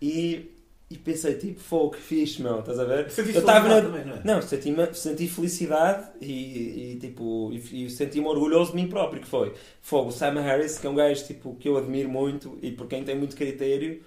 [0.00, 0.51] e,
[0.92, 3.10] e pensei, tipo, fogo, que fixe, meu, estás a ver?
[3.10, 4.20] Sentiste Eu estava na- também, não é?
[4.24, 9.26] Não, senti, senti felicidade e, e, tipo, e, e senti-me orgulhoso de mim próprio, que
[9.28, 12.70] foi Fogo, o Sam Harris, que é um gajo tipo, que eu admiro muito e
[12.72, 14.02] por quem tem muito critério,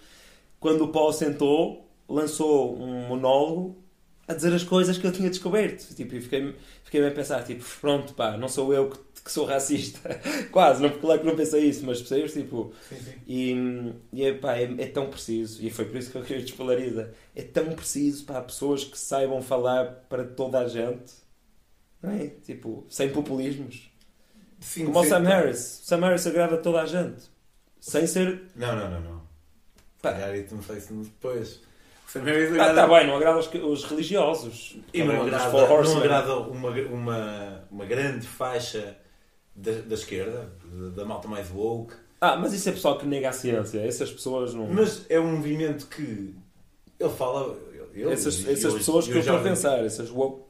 [0.59, 3.77] quando o Paul sentou, lançou um monólogo
[4.27, 5.93] a dizer as coisas que eu tinha descoberto.
[5.95, 9.43] Tipo, e fiquei, fiquei a pensar, tipo, pronto, pá, não sou eu que, que sou
[9.43, 10.21] racista.
[10.53, 12.71] Quase, não, claro que não pensei isso, mas percebes, tipo...
[12.87, 13.13] Sim, sim.
[13.27, 16.43] E, e é, pá, é, é tão preciso, e foi por isso que eu queria
[16.43, 17.11] despolariza.
[17.35, 21.11] É tão preciso para pessoas que saibam falar para toda a gente,
[22.03, 22.27] não é?
[22.27, 23.89] Tipo, sem populismos.
[24.59, 25.09] Sim, Como o sim.
[25.09, 25.81] Sam Harris.
[25.83, 27.23] O Sam Harris agrada toda a gente,
[27.79, 28.43] sem ser.
[28.55, 29.01] Não, não, não.
[29.01, 29.21] não.
[30.03, 30.11] Pá.
[30.13, 31.61] Calhar isso não sei se depois.
[32.07, 32.75] O Sam Harris Ah, agrada.
[32.75, 34.77] tá bem, não agrada os, os religiosos.
[34.93, 38.95] E não Os agrada, Four não agrada uma, uma, uma grande faixa
[39.55, 40.51] da, da esquerda,
[40.95, 41.93] da malta mais woke.
[42.21, 43.79] Ah, mas isso é pessoal que nega a ciência.
[43.79, 44.67] Essas pessoas não.
[44.67, 46.33] Mas é um movimento que
[46.99, 47.57] Ele fala.
[47.93, 50.43] Ele, essas e essas eu- pessoas que eu estou a pensar, essas woke.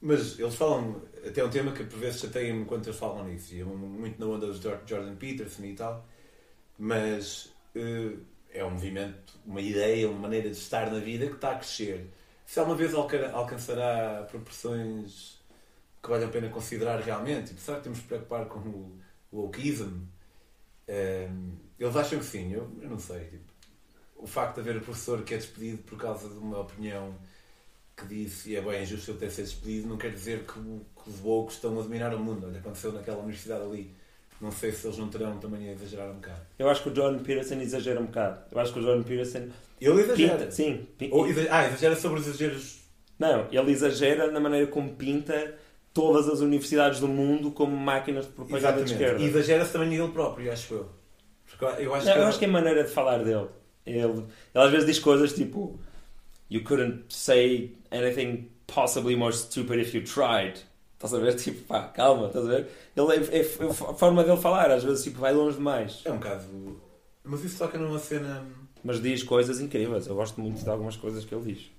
[0.00, 1.00] Mas eles falam.
[1.26, 3.54] Até um tema que por vezes chateia-me quando eles falam nisso.
[3.54, 6.04] E eu muito na onda dos Jor- Jordan Peterson e tal.
[6.78, 8.12] Mas eh,
[8.52, 12.06] é um movimento, uma ideia, uma maneira de estar na vida que está a crescer.
[12.44, 15.33] Se alguma vez alca- alcançará proporções
[16.04, 18.98] que vale a pena considerar realmente, tipo, será que temos que preocupar com o,
[19.32, 20.02] o wokeism?
[20.86, 21.30] Eh,
[21.80, 23.20] eles acham que sim, eu, eu não sei.
[23.20, 23.44] Tipo,
[24.16, 27.14] o facto de haver um professor que é despedido por causa de uma opinião
[27.96, 31.08] que disse e é bem injusto ele ter sido despedido, não quer dizer que, que
[31.08, 32.46] os woke estão a dominar o mundo.
[32.46, 33.94] Olha, aconteceu naquela universidade ali.
[34.40, 36.40] Não sei se eles não terão também a exagerar um bocado.
[36.58, 38.44] Eu acho que o Jordan Peterson exagera um bocado.
[38.50, 39.48] Eu acho que o Jordan Peterson
[39.80, 40.38] Ele exagera.
[40.38, 40.86] pinta, sim.
[41.10, 42.80] Ou ah, exagera sobre os exageros.
[43.18, 45.56] Não, ele exagera na maneira como pinta
[45.94, 49.22] todas as universidades do mundo como máquinas de propaganda de esquerda.
[49.22, 50.88] E exagera-se também ele próprio, acho eu.
[51.46, 53.46] Porque eu acho Não, que, eu acho que é a maneira de falar dele.
[53.86, 54.24] Ele, ele
[54.54, 55.78] às vezes diz coisas tipo
[56.50, 60.58] You couldn't say anything possibly more stupid if you tried.
[60.94, 61.34] Estás a ver?
[61.36, 62.66] Tipo, pá, calma, estás a ver?
[62.96, 66.02] Ele é, é- é a forma dele falar, às vezes tipo, vai longe demais.
[66.04, 66.44] é um bocado.
[67.22, 68.44] Mas isso toca numa cena.
[68.82, 70.06] Mas diz coisas incríveis.
[70.06, 71.70] Eu gosto muito de algumas coisas que ele diz.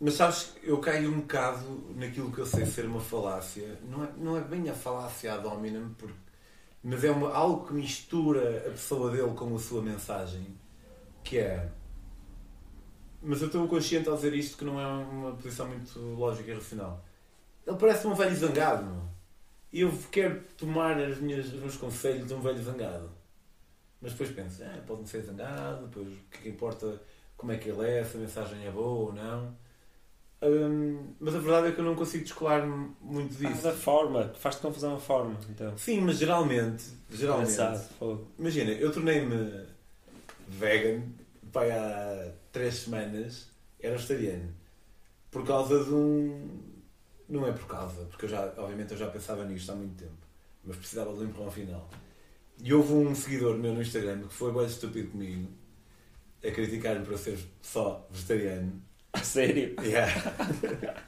[0.00, 3.78] Mas sabes, eu caio um bocado naquilo que eu sei ser uma falácia.
[3.88, 6.14] Não é, não é bem a falácia ad hominem, porque,
[6.82, 10.46] mas é uma, algo que mistura a pessoa dele com a sua mensagem.
[11.22, 11.68] Que é.
[13.22, 16.54] Mas eu estou consciente ao dizer isto que não é uma posição muito lógica e
[16.54, 17.02] racional.
[17.66, 19.02] Ele parece um velho zangado, meu.
[19.72, 23.10] Eu quero tomar as minhas, os meus conselhos de um velho zangado.
[24.00, 27.00] Mas depois penso, ah, pode não ser zangado, depois o é que importa
[27.36, 29.56] como é que ele é, se a mensagem é boa ou não.
[30.46, 33.62] Hum, mas a verdade é que eu não consigo descolar-me muito Ah, disso.
[33.62, 35.38] da forma, que faz-te confusão a forma.
[35.48, 38.26] Então, Sim, mas geralmente, geralmente engraçado.
[38.38, 39.66] imagina, eu tornei-me
[40.48, 41.02] vegan
[41.52, 43.48] pai, há três semanas,
[43.80, 44.52] era vegetariano.
[45.30, 46.60] Por causa de um.
[47.28, 50.12] Não é por causa, porque eu já, obviamente eu já pensava nisto há muito tempo,
[50.62, 51.88] mas precisava de um empurrão final.
[52.62, 55.48] E houve um seguidor meu no Instagram que foi bem estúpido comigo
[56.46, 58.82] a criticar-me por eu ser só vegetariano.
[59.14, 59.74] A sério?
[59.82, 60.12] Yeah.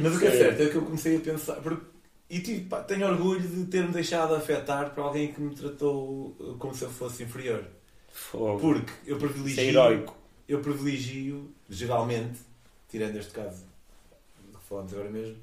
[0.00, 1.56] Mas o que é certo é que eu comecei a pensar.
[1.56, 1.86] porque-
[2.30, 6.56] E tipo, pá, tenho orgulho de ter-me deixado afetar por alguém que me tratou uh,
[6.58, 7.64] como se eu fosse inferior.
[8.12, 8.58] Fogo.
[8.60, 9.64] Porque eu é privilegio.
[9.64, 10.16] heroico.
[10.48, 12.38] Eu privilegio, geralmente,
[12.88, 13.64] tirando este caso
[14.52, 15.36] que falamos agora mesmo,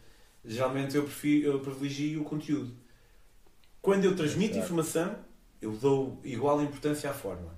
[0.46, 2.72] geralmente eu, prefiro, eu privilegio o conteúdo.
[3.82, 4.66] Quando eu transmito Exato.
[4.66, 5.16] informação,
[5.62, 7.54] eu dou igual importância à forma.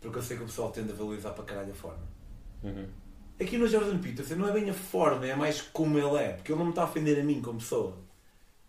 [0.00, 2.09] Porque eu sei que o pessoal tende a valorizar para caralho a forma.
[2.62, 2.86] Uhum.
[3.40, 6.32] Aqui no Jordan Peterson não é bem a forma, é mais como ele é.
[6.32, 7.96] Porque ele não me está a ofender a mim como pessoa.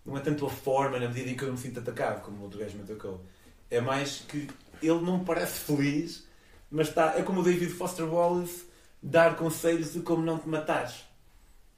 [0.06, 2.44] Não é tanto a forma na medida em que eu me sinto atacado, como o
[2.44, 3.22] outro gajo me atacou.
[3.70, 4.48] É mais que
[4.82, 6.28] ele não parece feliz,
[6.70, 7.18] mas está.
[7.18, 8.66] É como o David Foster Wallace
[9.02, 11.04] dar conselhos de como não te matares.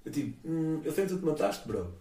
[0.06, 1.94] Eu tipo, hum, eu sei que tu te mataste, bro.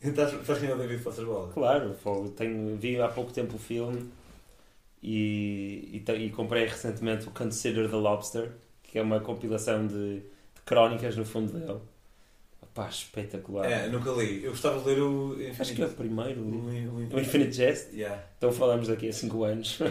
[0.00, 1.54] Estás, é o David Foster Wallace?
[1.54, 2.30] Claro, fogo.
[2.30, 4.10] Tenho, vi há pouco tempo o filme
[5.02, 8.52] e, e, e comprei recentemente o Consider the Lobster,
[8.86, 10.22] que é uma compilação de, de
[10.64, 11.80] crónicas no fundo dele.
[12.74, 13.64] Pá, espetacular.
[13.64, 14.44] É, nunca li.
[14.44, 15.62] Eu gostava de ler o Infinite.
[15.62, 17.94] Acho que é o primeiro, o, o Infinite Jest.
[17.94, 18.22] Yeah.
[18.36, 19.78] Então falamos daqui a 5 anos.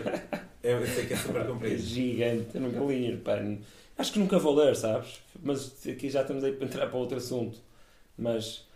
[0.65, 1.77] É, eu sei que é super É comprido.
[1.79, 3.15] gigante, eu nunca li.
[3.17, 3.33] Pá.
[3.99, 5.19] Acho que nunca vou ler, sabes?
[5.43, 7.59] Mas aqui já estamos aí para entrar para outro assunto.
[8.17, 8.67] Mas,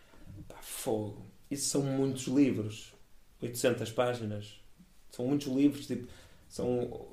[0.47, 1.17] pá, fogo.
[1.49, 2.93] Isso são muitos livros.
[3.41, 4.59] 800 páginas.
[5.11, 6.07] São muitos livros, tipo,
[6.47, 7.07] são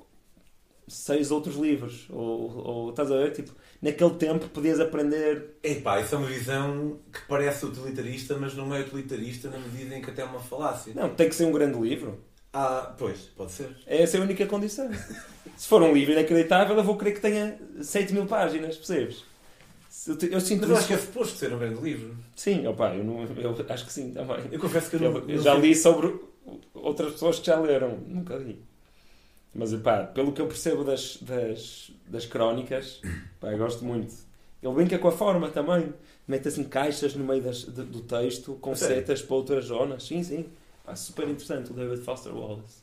[0.87, 2.07] seis outros livros.
[2.09, 3.31] Ou, ou estás a ver?
[3.31, 5.57] Tipo, naquele tempo podias aprender.
[5.63, 10.01] Epá, isso é uma visão que parece utilitarista, mas não é utilitarista na medida em
[10.01, 10.93] que até é uma falácia.
[10.95, 12.19] Não, tem que ser um grande livro.
[12.53, 13.69] Ah, pois, pode ser.
[13.85, 14.89] Essa é a única condição.
[15.55, 19.23] Se for um livro inacreditável, eu vou querer que tenha 7 mil páginas, percebes?
[20.07, 22.15] Eu, eu sinto Mas eu acho que é suposto ser um grande livro.
[22.35, 24.37] Sim, opa, eu, não, eu acho que sim também.
[24.51, 26.13] Eu confesso que eu, não, eu já li sobre
[26.73, 28.61] outras pessoas que já leram, nunca li.
[29.53, 33.01] Mas pá, pelo que eu percebo das, das, das crónicas,
[33.39, 34.13] pá, eu gosto muito.
[34.61, 35.93] Ele brinca com a forma também.
[36.27, 40.03] Mete assim caixas no meio das, do, do texto com setas para outras zonas.
[40.03, 40.49] Sim, sim.
[40.83, 42.81] Pá, super interessante o David Foster Wallace.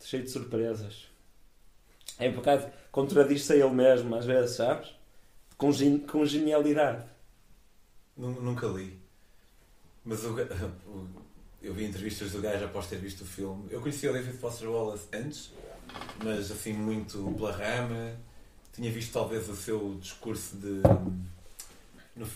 [0.00, 1.08] Cheio de surpresas.
[2.18, 4.94] É um bocado contradiz-se a ele mesmo, às vezes, sabes?
[5.56, 7.04] Com, gen- com genialidade.
[8.16, 8.98] Nu- Nunca li.
[10.04, 10.34] Mas o,
[10.86, 11.23] o-
[11.64, 13.66] eu vi entrevistas do gajo após ter visto o filme.
[13.70, 15.52] Eu conhecia o David Foster Wallace antes,
[16.22, 18.12] mas assim muito pela rama.
[18.72, 20.80] Tinha visto talvez o seu discurso de.
[22.16, 22.26] no-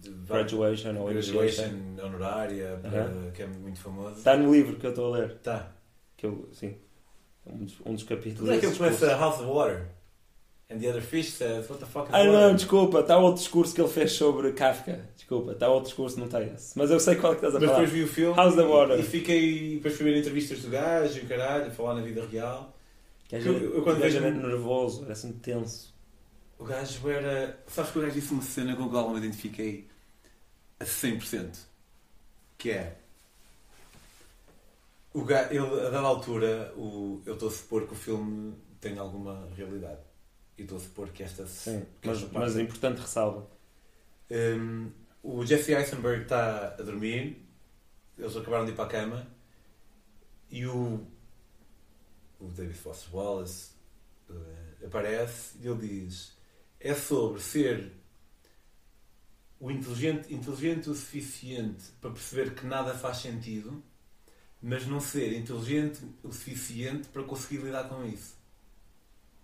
[0.00, 1.70] de Graduation ou graduation
[2.02, 4.16] honorária, para- que é muito famoso.
[4.18, 5.34] Está no livro que eu estou a ler.
[5.38, 5.70] Tá.
[6.16, 6.76] Que eu, sim.
[7.46, 8.38] Um dos, um dos capítulos.
[8.40, 9.20] Tudo é que começa discurso.
[9.20, 9.86] House of Water.
[10.72, 13.42] And the other fish says, what the fuck is Ah, não, water?" desculpa, está outro
[13.42, 15.00] discurso que ele fez sobre Kafka.
[15.16, 16.76] Desculpa, está outro discurso, não está esse.
[16.78, 17.80] Mas eu sei qual é que estás a Mas falar.
[17.84, 18.98] depois vi o filme How's the water?
[18.98, 19.74] e, fiquei.
[19.76, 22.74] Depois fui ver entrevistas do gajo e o caralho, a falar na vida real.
[23.30, 25.92] Gajo- Eu- eu quando o gajo vejo- era nervoso, era assim tenso.
[26.58, 27.58] O gajo era.
[27.66, 29.88] Sabes que o gajo disse uma cena com a qual me identifiquei
[30.80, 31.58] a 100%.
[32.56, 32.96] Que é.
[35.14, 38.98] O gajo, ele, a dada altura, o, eu estou a supor que o filme tem
[38.98, 40.00] alguma realidade.
[40.62, 41.44] E estou a supor que esta.
[41.46, 43.48] Sim, mas, parte- mas é importante ressalva.
[44.30, 44.90] Hum,
[45.22, 47.46] o Jesse Eisenberg está a dormir,
[48.18, 49.26] eles acabaram de ir para a cama
[50.50, 51.06] e o,
[52.40, 53.70] o David Foster Wallace
[54.30, 56.36] eh, aparece e ele diz:
[56.80, 57.92] É sobre ser
[59.58, 63.82] o inteligente, inteligente o suficiente para perceber que nada faz sentido,
[64.62, 68.36] mas não ser inteligente o suficiente para conseguir lidar com isso.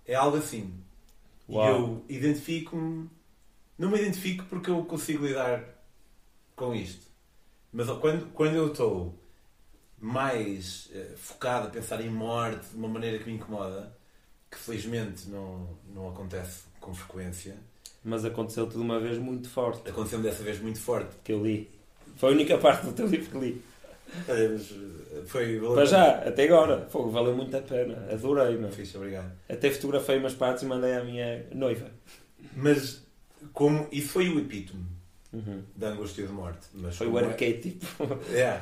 [0.04, 0.74] É algo assim.
[1.48, 1.64] Uau.
[1.64, 3.08] E eu identifico-me.
[3.78, 5.64] Não me identifico porque eu consigo lidar
[6.56, 7.06] com isto.
[7.72, 9.14] Mas quando, quando eu estou
[10.00, 13.92] mais eh, focado a pensar em morte de uma maneira que me incomoda,
[14.50, 17.56] que felizmente não, não acontece com frequência,
[18.04, 21.14] Mas aconteceu tudo uma vez muito forte, aconteceu-me dessa vez muito forte.
[21.24, 21.68] que eu li.
[22.16, 23.62] Foi a única parte do teu livro que li.
[24.26, 25.60] Mas, eh, Foi.
[25.74, 26.86] Para já, até agora.
[26.90, 28.08] Fogo, valeu muito a pena.
[28.12, 28.70] Adorei, meu.
[28.70, 29.30] Fixe, obrigado.
[29.48, 31.90] Até fotografei umas partes e mandei à minha noiva.
[32.56, 33.02] Mas
[33.52, 34.84] como isso foi o epítome
[35.32, 35.62] Uhum.
[35.76, 36.66] da angústia de morte.
[36.74, 37.84] Mas Foi o é- arquétipo.
[38.32, 38.60] É,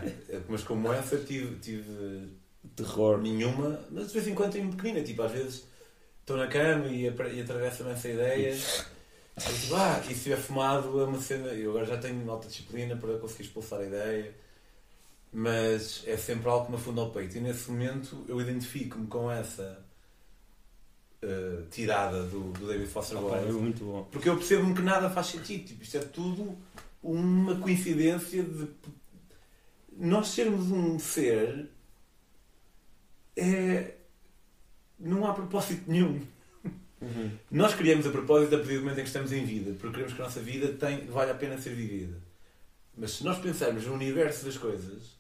[0.49, 2.29] mas como essa tive, tive
[2.75, 3.21] Terror.
[3.23, 5.65] nenhuma, mas de vez em quando tenho pequenina, tipo às vezes
[6.21, 8.49] estou na cama e, e atravessa-me essa ideia.
[8.51, 11.49] Eu digo, ah, que se tiver fumado é uma cena.
[11.49, 14.35] Eu agora já tenho alta disciplina para conseguir expulsar a ideia,
[15.33, 17.37] mas é sempre algo que me afunda ao peito.
[17.37, 19.85] E nesse momento eu identifico-me com essa
[21.23, 23.53] eh, tirada do, do David Foster é Wallace.
[23.53, 24.09] muito bom.
[24.11, 25.67] Porque eu percebo-me que nada faz sentido.
[25.67, 26.57] Tipo, isto é tudo
[27.03, 28.69] uma coincidência de
[29.97, 31.71] nós sermos um ser
[33.37, 33.95] é
[34.99, 36.21] não há propósito nenhum.
[37.01, 37.31] Uhum.
[37.51, 40.15] Nós criamos a propósito a partir do momento em que estamos em vida, porque queremos
[40.15, 42.17] que a nossa vida tem, vale a pena ser vivida.
[42.97, 45.16] Mas se nós pensarmos no universo das coisas,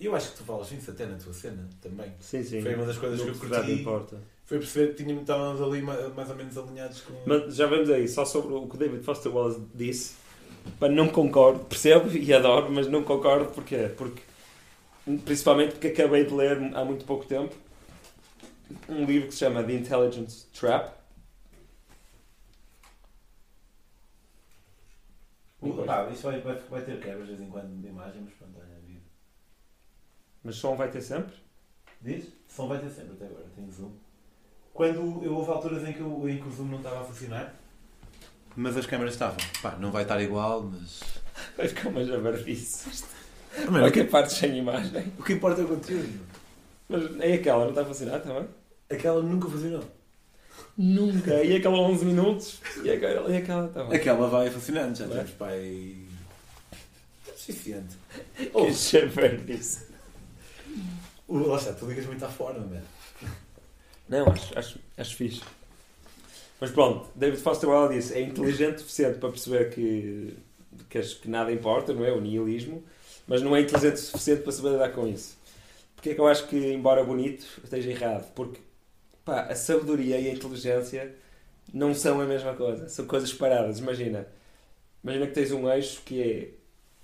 [0.00, 2.12] eu acho que tu falas isso até na tua cena também.
[2.20, 2.62] Sim, sim.
[2.62, 3.72] Foi uma das coisas No que eu curti.
[3.72, 4.20] importa.
[4.44, 7.14] Foi perceber que tínhamos, estávamos ali ma- mais ou menos alinhados com.
[7.26, 10.14] Mas já vamos aí, só sobre o que o David Foster Wallace disse.
[10.78, 13.90] Pá, não concordo, percebo e adoro, mas não concordo porquê?
[13.96, 14.22] Porque,
[15.24, 17.54] principalmente porque acabei de ler há muito pouco tempo
[18.88, 20.92] um livro que se chama The Intelligence Trap.
[25.86, 28.58] Pá, isso vai, vai, vai ter quebras de vez em quando de imagem, mas pronto,
[28.58, 29.00] olha a vida.
[30.48, 31.34] Mas som vai ter sempre?
[32.00, 32.24] Diz?
[32.48, 33.90] Som vai ter sempre até agora, tem zoom.
[34.72, 37.54] Quando eu houve alturas em que, eu, em que o zoom não estava a funcionar,
[38.56, 39.36] mas as câmaras estavam.
[39.60, 41.02] Pá, não vai estar igual, mas.
[41.54, 42.00] Vai ficar uma.
[42.00, 45.12] Mano, Vai ter partes sem imagem.
[45.18, 46.18] o que importa é o conteúdo.
[46.88, 48.48] Mas é aquela, não está a funcionar também?
[48.90, 49.84] Aquela nunca funcionou.
[50.78, 51.44] Nunca.
[51.44, 53.98] E aquela 11 minutos e aquela, e aquela também.
[53.98, 55.18] Aquela vai funcionando, já Vai.
[55.18, 55.96] temos pai.
[57.28, 57.96] É suficiente.
[58.34, 59.87] Que
[61.28, 62.86] lá está, tu ligas muito à forma, mano.
[64.08, 65.42] Não, acho, acho, acho fixe.
[66.60, 70.34] Mas pronto, David Foster Wallace disse é inteligente o suficiente para perceber que,
[70.88, 72.12] que, que nada importa, não é?
[72.12, 72.82] O nihilismo,
[73.26, 75.36] mas não é inteligente o suficiente para saber lidar com isso.
[75.94, 78.32] Porque é que eu acho que, embora bonito, esteja errado?
[78.34, 78.60] Porque
[79.24, 81.14] pá, a sabedoria e a inteligência
[81.72, 83.78] não são a mesma coisa, são coisas separadas.
[83.78, 84.26] Imagina,
[85.02, 86.48] imagina que tens um eixo que é.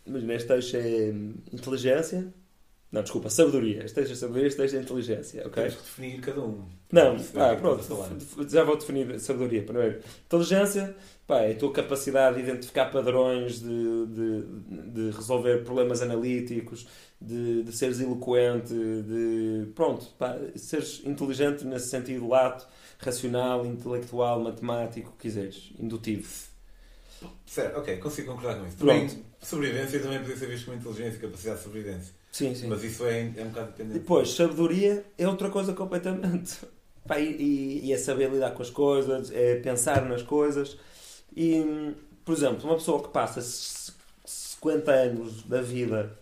[0.07, 2.33] Imagina, este eixo é hum, inteligência.
[2.95, 3.85] Não, desculpa, sabedoria.
[3.85, 5.65] Este eixo é sabedoria, este eixo é inteligência, ok?
[5.65, 6.65] Temos que definir cada um.
[6.93, 9.99] Não, que pronto, já vou definir sabedoria primeiro.
[10.27, 10.95] Inteligência,
[11.27, 14.43] pá, é a tua capacidade de identificar padrões, de, de,
[14.93, 16.87] de resolver problemas analíticos,
[17.21, 19.73] de, de seres eloquente, de.
[19.75, 22.65] Pronto, pá, seres inteligente nesse sentido lato,
[22.99, 26.29] racional, intelectual, matemático, o que quiseres, indutivo.
[27.45, 28.77] Certo, ok, consigo concordar com isso.
[28.77, 29.09] Pronto.
[29.09, 32.24] Também, sobrevivência também podia ser visto como inteligência capacidade de sobrevivência.
[32.35, 32.67] Sim, sim.
[32.67, 33.99] Mas isso é, é um bocado dependente.
[34.01, 36.59] Depois, sabedoria é outra coisa completamente.
[37.07, 40.77] Pá, e, e- e é saber lidar com as coisas, é pensar nas coisas.
[41.37, 41.63] E,
[42.25, 43.93] por exemplo, uma pessoa que passa s-
[44.25, 46.19] 50 anos da vida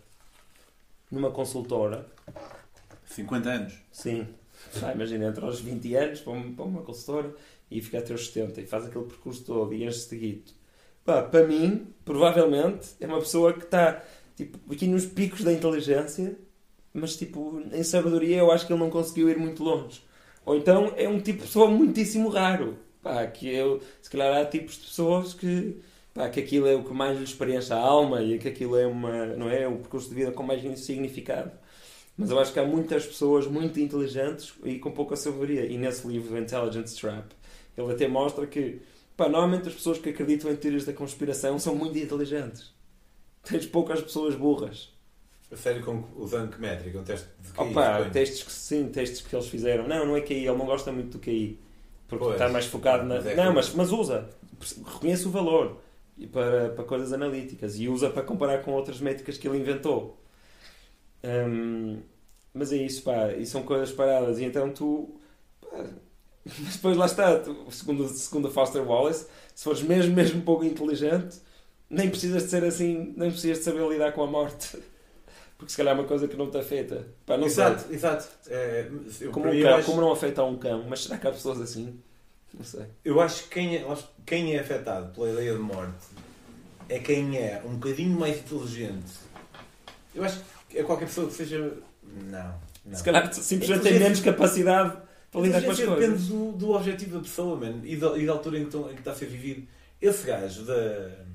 [1.11, 2.07] numa consultora,
[3.07, 3.75] 50 anos.
[3.93, 4.27] sim,
[4.81, 7.35] pá, imagina, entra aos 20 anos para uma, para uma consultora
[7.71, 10.55] e fica até aos 70 e faz aquele percurso todo e enche-se de guito.
[11.05, 14.03] Pá, para mim, provavelmente, é uma pessoa que está
[14.37, 16.37] tipo, aqui nos picos da inteligência,
[16.93, 20.03] mas tipo, em sabedoria eu acho que ele não conseguiu ir muito longe.
[20.45, 22.77] Ou então é um tipo de pessoa muitíssimo raro.
[23.03, 25.81] Pá, que eu, se calhar há tipos de pessoas que,
[26.15, 28.87] pá, que aquilo é o que mais lhes preenche a alma e que aquilo é
[28.87, 31.51] uma, não é, um percurso de vida com mais significado.
[32.17, 35.67] Mas eu acho que há muitas pessoas muito inteligentes e com pouca sabedoria.
[35.67, 37.33] E nesse livro, Intelligence Trap,
[37.77, 38.81] ele até mostra que,
[39.17, 42.73] pá, normalmente as pessoas que acreditam em teorias da conspiração são muito inteligentes.
[43.49, 44.91] Tens poucas pessoas burras.
[45.51, 46.99] A sério, com, usando que métrica?
[46.99, 47.61] Um teste de QI?
[47.63, 49.87] Opa, testes que sim, testes que eles fizeram.
[49.87, 51.61] Não, não é QI, ele não gosta muito do QI.
[52.09, 53.17] Porque pois, está mais focado na.
[53.17, 54.31] Mas é não, mas, mas usa.
[54.87, 55.79] Reconhece o valor
[56.31, 60.19] para, para coisas analíticas e usa para comparar com outras métricas que ele inventou.
[61.25, 62.01] Hum,
[62.55, 64.39] mas é isso, pá, e são coisas paradas.
[64.39, 65.21] E então tu.
[65.61, 65.85] Pá,
[66.61, 71.41] mas depois lá está, tu, segundo, segundo Foster Wallace, se fores mesmo, mesmo pouco inteligente,
[71.93, 74.79] nem precisas de ser assim, nem precisas de saber lidar com a morte.
[75.59, 77.07] Porque se calhar é uma coisa que não te afeta.
[77.25, 77.95] Pá, não exato, sei.
[77.95, 78.29] exato.
[78.49, 78.91] É,
[79.31, 79.87] como, um cão, acho...
[79.87, 82.01] como não afeta um cão, mas será que há pessoas assim?
[82.53, 82.87] Não sei.
[83.05, 86.05] Eu acho que quem é, quem é afetado pela ideia de morte
[86.89, 89.13] é quem é um bocadinho mais inteligente.
[90.15, 91.75] Eu acho que é qualquer pessoa que seja.
[92.03, 92.55] Não.
[92.85, 92.97] não.
[92.97, 94.97] Se calhar simplesmente tem menos capacidade
[95.31, 95.99] para lidar com as coisas.
[95.99, 98.89] Depende do, do objetivo da pessoa, man, e, da, e da altura em que, em
[98.89, 99.67] que está a ser vivido.
[100.01, 101.33] Esse gajo da.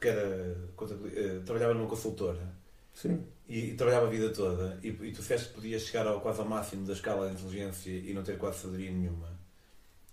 [0.00, 0.56] Que era.
[0.76, 2.56] Uh, trabalhava numa consultora.
[2.94, 3.22] Sim.
[3.48, 4.78] E, e, trabalhava a vida toda.
[4.82, 7.90] E, e tu disseste que podias chegar ao, quase ao máximo da escala de inteligência
[7.90, 9.38] e não ter quase sabedoria nenhuma.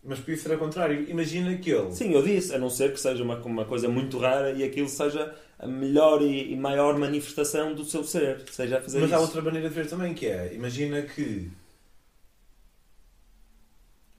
[0.04, 1.10] Mas podia ser ao contrário.
[1.10, 1.92] Imagina que ele.
[1.92, 4.88] Sim, eu disse, a não ser que seja uma, uma coisa muito rara e aquilo
[4.88, 8.44] seja a melhor e, e maior manifestação do seu ser.
[8.52, 9.18] Seja a fazer Mas isso.
[9.18, 11.50] há outra maneira de ver também, que é: imagina que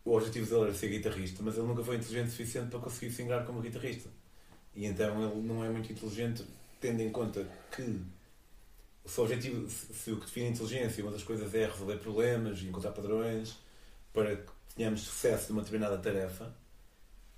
[0.05, 3.13] o objetivo dele era ser guitarrista, mas ele nunca foi inteligente o suficiente para conseguir
[3.13, 4.09] se como guitarrista.
[4.77, 6.45] E então ele não é muito inteligente,
[6.79, 7.83] tendo em conta que
[9.03, 12.61] o seu objetivo, se o que define a inteligência, uma das coisas é resolver problemas
[12.61, 13.57] e encontrar padrões
[14.13, 16.55] para que tenhamos sucesso numa determinada tarefa.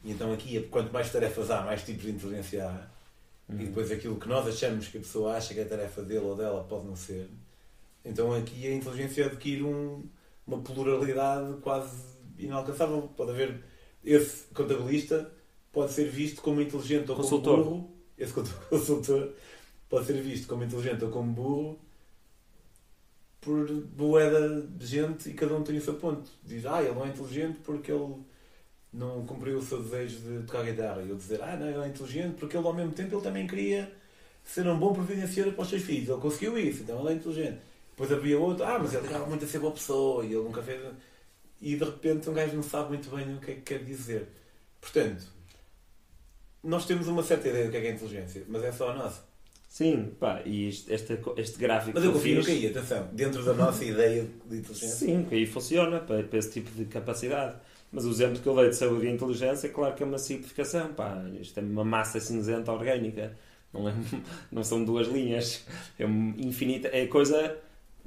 [0.03, 3.53] E então aqui, quanto mais tarefas há, mais tipos de inteligência há.
[3.53, 3.61] Uhum.
[3.61, 6.25] E depois aquilo que nós achamos que a pessoa acha que é a tarefa dele
[6.25, 7.29] ou dela pode não ser.
[8.05, 10.05] Então aqui a inteligência adquire um,
[10.45, 11.97] uma pluralidade quase
[12.37, 13.03] inalcançável.
[13.17, 13.63] Pode haver
[14.05, 15.38] esse contabilista
[15.79, 17.59] pode ser visto como inteligente ou consultor.
[17.59, 17.91] como burro.
[18.19, 18.33] Esse
[18.69, 19.33] consultor
[19.89, 21.79] pode ser visto como inteligente ou como burro
[23.41, 26.29] por boeda de gente e cada um tem o seu ponto.
[26.43, 28.17] Diz, ah, ele não é inteligente porque ele
[28.93, 31.01] não cumpriu o seu desejo de tocar guitarra.
[31.01, 33.47] E eu dizer, ah, não, ele é inteligente porque ele ao mesmo tempo ele também
[33.47, 33.93] queria
[34.43, 36.09] ser um bom providenciário para os seus filhos.
[36.09, 37.61] Ele conseguiu isso, então ele é inteligente.
[37.91, 40.61] Depois havia outro, ah, mas ele ligava muito a ser boa pessoa e ele nunca
[40.61, 40.83] fez.
[41.61, 44.27] E de repente um gajo não sabe muito bem o que é que quer dizer.
[44.81, 45.38] Portanto,
[46.63, 48.95] nós temos uma certa ideia do que é, que é inteligência, mas é só a
[48.95, 49.23] nossa.
[49.69, 51.93] Sim, pá, e este, este, este gráfico.
[51.95, 55.07] Mas eu confio no KI, atenção, dentro da nossa ideia de inteligência.
[55.07, 57.57] Sim, o KI funciona para, para esse tipo de capacidade.
[57.91, 60.19] Mas o exemplo que eu dei de saúde e inteligência, é claro que é uma
[60.19, 63.37] simplificação, pá, isto é uma massa cinzenta orgânica,
[63.73, 63.95] não, é,
[64.53, 65.65] não são duas linhas,
[65.99, 67.57] é infinita, é coisa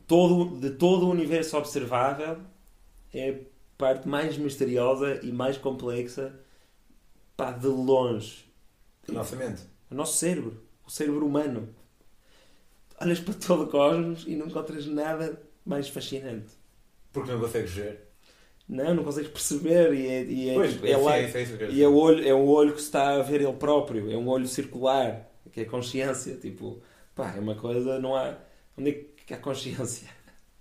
[0.07, 2.37] todo, de todo o universo observável,
[3.13, 3.33] é a
[3.77, 6.33] parte mais misteriosa e mais complexa,
[7.41, 8.45] pá, de longe.
[9.09, 9.63] A nossa mente.
[9.89, 11.69] O nosso cérebro o cérebro humano.
[12.99, 16.49] Olhas para todo o cosmos e não encontras nada mais fascinante.
[17.11, 18.09] Porque não consegues ver?
[18.69, 21.83] Não, não consegues perceber e é, e é, pois, é, é, lá, é, é e
[21.83, 24.47] é o olho é o olho que está a ver ele próprio é um olho
[24.47, 26.81] circular que é consciência tipo
[27.13, 28.37] pá é uma coisa não há
[28.77, 30.07] onde é que há consciência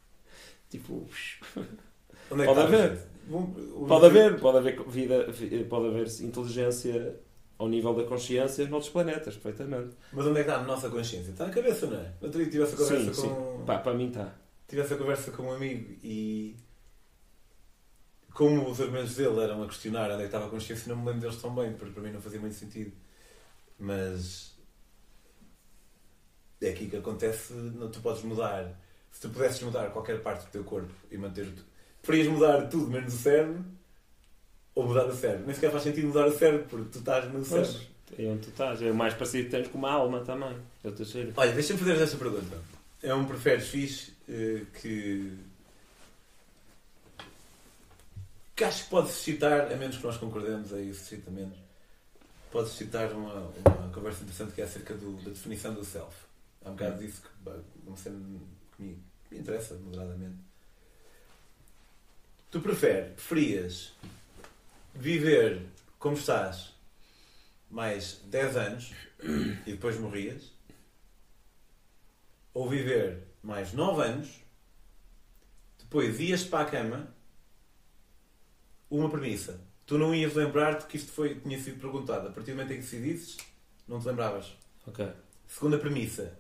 [0.69, 1.07] tipo
[2.33, 2.99] onde é pode haver
[3.87, 5.27] pode haver pode haver vida
[5.69, 7.21] pode haver inteligência
[7.61, 9.95] ao nível da consciência noutros planetas, perfeitamente.
[10.15, 11.31] Mas onde é que está a nossa consciência?
[11.31, 12.11] Está na cabeça, não é?
[12.23, 13.59] Eu tive essa conversa sim, com.
[13.59, 13.65] Sim.
[13.67, 14.35] Pá, para mim está.
[14.67, 16.57] Tive essa conversa com um amigo e.
[18.33, 21.09] Como os argumentos dele eram a questionar onde é que estava a consciência, não me
[21.09, 22.93] lembro deles tão bem, porque para mim não fazia muito sentido.
[23.79, 24.59] Mas.
[26.63, 28.75] É aqui que acontece, não, tu podes mudar.
[29.11, 31.47] Se tu pudesses mudar qualquer parte do teu corpo e manter.
[32.03, 33.65] Preferias mudar tudo menos o cérebro
[34.75, 35.47] ou mudar o cérebro.
[35.47, 37.91] Nem sequer faz sentido mudar o cérebro, porque tu estás no cérebro.
[38.19, 38.83] É onde tu estás.
[38.83, 40.57] É o mais parecido que tens com uma alma também.
[40.83, 41.33] É o terceiro.
[41.37, 42.59] Olha, deixa-me fazer esta pergunta.
[43.03, 45.39] É um preferes fixe uh, que.
[48.57, 51.57] que acho que pode suscitar, a menos que nós concordemos, aí suscita menos,
[52.51, 56.15] pode suscitar uma, uma conversa interessante que é acerca do, da definição do self.
[56.65, 57.51] Há um bocado disso que,
[57.87, 58.19] uma cena
[58.77, 58.99] que me,
[59.31, 60.50] me interessa moderadamente.
[62.51, 63.93] Tu preferias
[64.93, 65.67] viver
[65.99, 66.75] como estás
[67.71, 68.93] mais 10 anos
[69.67, 70.53] e depois morrias,
[72.53, 74.29] ou viver mais 9 anos,
[75.79, 77.15] depois ias para a cama,
[78.91, 79.61] uma premissa.
[79.87, 82.29] Tu não ias lembrar-te que isto foi, tinha sido perguntado.
[82.29, 83.37] A partir do momento em que decidisses,
[83.87, 84.53] não te lembravas.
[84.87, 85.09] Ok.
[85.47, 86.37] Segunda premissa.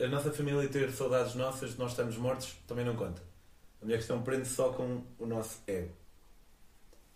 [0.00, 3.25] A nossa família ter saudades nossas de nós estamos mortos também não conta.
[3.82, 5.90] A minha questão prende só com o nosso ego.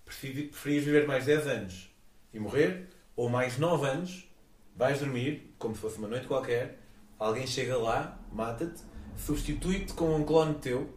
[0.05, 1.91] Preferi- Preferias viver mais 10 anos
[2.33, 2.89] e morrer?
[3.17, 4.29] Ou mais 9 anos,
[4.77, 6.79] vais dormir, como se fosse uma noite qualquer,
[7.19, 8.81] alguém chega lá, mata-te,
[9.17, 10.89] substitui-te com um clone teu,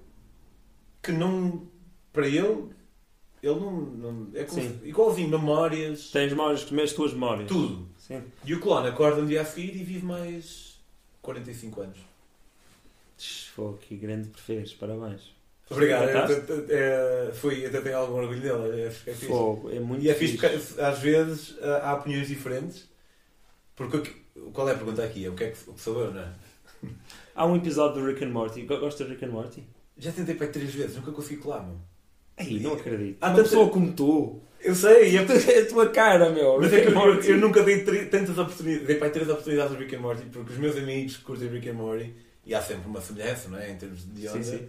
[1.02, 1.68] que não...
[2.12, 2.70] Para ele,
[3.42, 3.82] ele não...
[3.82, 7.48] não é como se- igualzinho, memórias, Tens memórias que as tuas memórias.
[7.48, 7.88] tudo.
[7.98, 8.24] Sim.
[8.46, 10.80] E o clone acorda um dia a seguir e vive mais
[11.22, 11.98] 45 anos.
[13.56, 15.33] Foi que grande preferes, parabéns.
[15.70, 16.08] Obrigado.
[16.12, 16.54] Fantástico.
[16.70, 18.82] É, é, foi, até tenho algum orgulho dele.
[18.82, 19.26] É, é fixe.
[19.26, 22.88] Fogo, é muito E é fixe porque às vezes há opiniões diferentes.
[23.76, 24.12] Porque
[24.54, 25.26] qual é a pergunta aqui?
[25.26, 26.28] É o que é que, o que sou eu, não é?
[27.36, 28.62] Há um episódio do Rick and Morty.
[28.64, 29.64] Go- Gostas de Rick and Morty?
[29.98, 31.78] Já tentei para três vezes, nunca consegui colar, meu.
[32.38, 33.18] Ei, não acredito.
[33.22, 34.40] Há Uma tanta- pessoa como tu.
[34.62, 35.22] Eu sei, é,
[35.54, 36.60] É a tua cara, meu.
[36.60, 37.32] mas Rick é que eu, eu, Morty.
[37.32, 40.60] eu nunca dei tantas oportunidades, dei para três oportunidades ao Rick and Morty, porque os
[40.60, 42.14] meus amigos curtem Rick and Morty
[42.46, 43.72] e há sempre uma semelhança, não é?
[43.72, 44.44] Em termos de onda.
[44.44, 44.68] Sim, sim.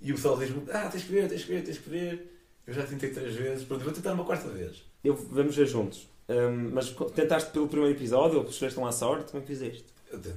[0.00, 2.36] E o pessoal diz-me, ah, tens que ver, tens que ver, tens que ver.
[2.66, 4.82] Eu já tentei três vezes, pronto, vou tentar uma quarta vez.
[5.02, 6.06] Eu, vamos ver juntos.
[6.28, 9.30] Hum, mas tentaste pelo primeiro episódio ou escolheste um à sorte?
[9.32, 9.84] Como é que fizeste?
[10.12, 10.36] Eu tento,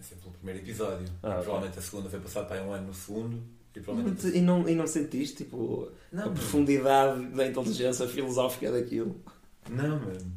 [0.00, 1.06] sempre pelo primeiro episódio.
[1.22, 3.36] Ah, provavelmente a segunda foi passado para um ano no segundo.
[3.74, 4.30] E não, provavelmente.
[4.30, 6.36] te- e não, e não sentiste tipo, Não, a mano.
[6.38, 9.20] profundidade da inteligência filosófica daquilo?
[9.68, 10.32] Não, mano.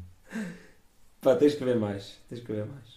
[1.20, 2.16] Pá, tens que ver mais.
[2.28, 2.87] Tens que ver mais.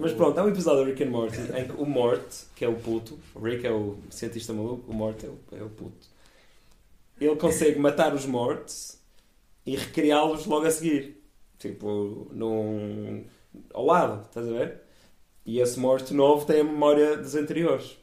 [0.00, 2.22] Mas pronto, há um episódio do Rick and Morty em que o Mort,
[2.54, 5.62] que é o puto, o Rick é o cientista maluco, o Mort é o, é
[5.62, 6.06] o puto.
[7.20, 8.98] Ele consegue matar os mortos
[9.66, 11.16] e recriá-los logo a seguir.
[11.58, 13.24] Tipo, num...
[13.74, 14.80] ao lado, estás a ver?
[15.44, 17.98] E esse morto novo tem a memória dos anteriores.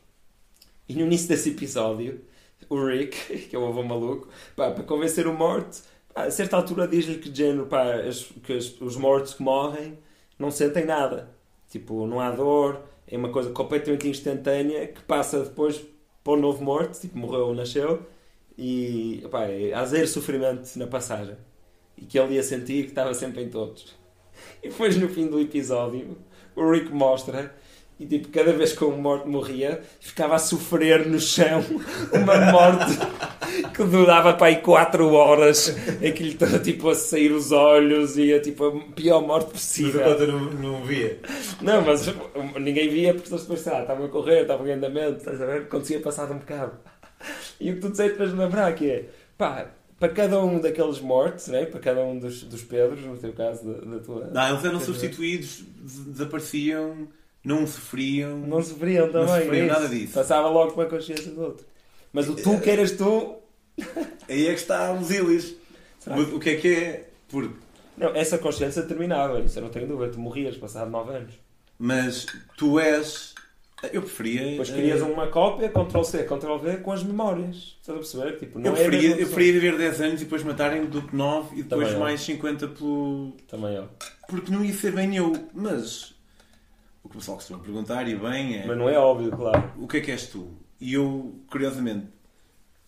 [0.89, 2.21] E no início desse episódio,
[2.69, 3.15] o Rick,
[3.49, 5.81] que é o avô maluco, pá, para convencer o morto,
[6.13, 9.97] a certa altura diz-lhe que, género, pá, as- que as- os mortos que morrem
[10.37, 11.29] não sentem nada.
[11.69, 15.83] Tipo, não há dor, é uma coisa completamente instantânea que passa depois
[16.23, 18.05] para o novo morto, tipo, morreu ou nasceu,
[18.57, 21.35] e pá, é, há zero sofrimento na passagem.
[21.97, 23.95] E que ele ia sentir que estava sempre em todos.
[24.61, 26.17] E depois no fim do episódio,
[26.55, 27.55] o Rick mostra,
[27.99, 31.63] e tipo, cada vez que um morto morria, ficava a sofrer no chão
[32.11, 32.97] uma morte
[33.73, 35.69] que durava para aí 4 horas,
[36.01, 39.45] em que lhe estava tipo a sair os olhos e a tipo a pior morte
[39.53, 40.01] Mas possível.
[40.01, 41.19] eu não, não via.
[41.61, 42.05] Não, mas
[42.59, 45.45] ninguém via porque eles depois sei lá, estavam a correr, estavam em andamento, estás a
[45.45, 45.61] ver?
[45.61, 46.73] Acontecia passado um bocado.
[47.59, 49.05] E o que tu disseste fez-me lembrar que é,
[49.37, 49.67] pá,
[49.97, 51.65] para cada um daqueles mortos, né?
[51.65, 54.27] para cada um dos, dos Pedros, no teu caso, da, da tua.
[54.33, 57.07] Não, eles eram dizer, substituídos, des- desapareciam,
[57.45, 58.37] não sofriam.
[58.39, 59.27] Não sofriam também.
[59.27, 60.13] Não sofriam é nada disso.
[60.13, 61.65] Passava logo com a consciência do outro.
[62.11, 63.35] Mas o tu que eras tu.
[64.29, 65.53] Aí é que está os ilhas.
[66.33, 67.09] O que é que é?
[67.27, 67.53] Porque,
[67.97, 70.11] Não, essa consciência terminava, isso eu não tenho dúvida.
[70.13, 71.33] Tu morrias passado 9 anos.
[71.77, 72.25] mas
[72.57, 73.33] tu és.
[73.91, 74.51] Eu preferia.
[74.51, 77.77] Depois eh, querias uma cópia, Ctrl-C, Ctrl-V, com as memórias.
[77.81, 78.37] Estás a perceber?
[78.39, 81.15] Tipo, não Eu é preferia, eu preferia viver 10 anos e depois matarem do que
[81.15, 83.33] 9 e depois Também mais 50 pelo.
[83.47, 83.89] Também eu.
[84.27, 85.33] Porque não ia ser bem eu.
[85.53, 86.14] Mas.
[87.05, 88.65] O que o pessoal costuma perguntar, e bem, é.
[88.65, 89.71] Mas não é óbvio, claro.
[89.77, 90.51] O que é que és tu?
[90.81, 92.07] E eu, curiosamente,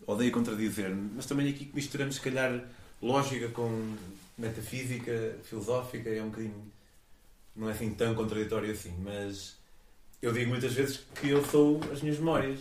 [0.04, 2.64] odeio contradizer-me, mas também aqui que misturamos, se calhar,
[3.00, 3.94] lógica com
[4.36, 6.72] metafísica, filosófica, é um bocadinho.
[7.54, 9.56] não é assim tão contraditório assim, mas
[10.20, 12.58] eu digo muitas vezes que eu sou as minhas memórias.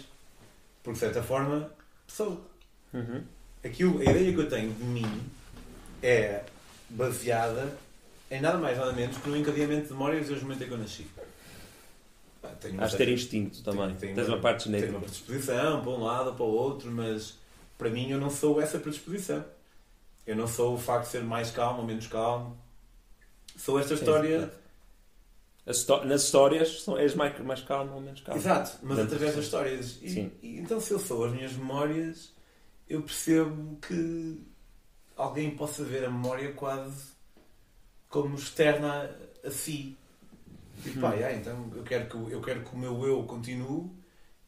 [0.83, 1.71] Porque, de certa forma,
[2.07, 2.47] sou.
[2.93, 3.23] Uhum.
[3.65, 5.21] Aquilo, a ideia que eu tenho de mim
[6.03, 6.43] é
[6.87, 7.75] baseada
[8.29, 10.73] em nada mais nada menos que no encadeamento de memórias desde o momento em que
[10.73, 11.07] eu nasci.
[12.47, 13.87] Pá, tenho uma Has de ter instinto também.
[13.87, 14.97] Tenho- tenho Tens uma parte tenho genética.
[14.97, 17.35] uma predisposição para um lado ou para o outro, mas
[17.77, 19.43] para mim eu não sou essa predisposição.
[20.25, 22.57] Eu não sou o facto de ser mais calmo ou menos calmo.
[23.55, 24.51] Sou esta história.
[25.65, 28.39] histó- nas histórias são- és mais, mais calmo ou menos calmo.
[28.39, 29.97] Exato, mas Dentro- através das histórias.
[30.01, 32.31] E, e então, se eu sou as minhas memórias,
[32.89, 34.41] eu percebo que
[35.15, 37.03] alguém possa ver a memória quase
[38.09, 39.13] como externa
[39.43, 39.97] a si.
[40.83, 41.13] Tipo, pá, Hum.
[41.13, 43.89] yeah, então eu quero, que, o- eu quero que o meu eu continue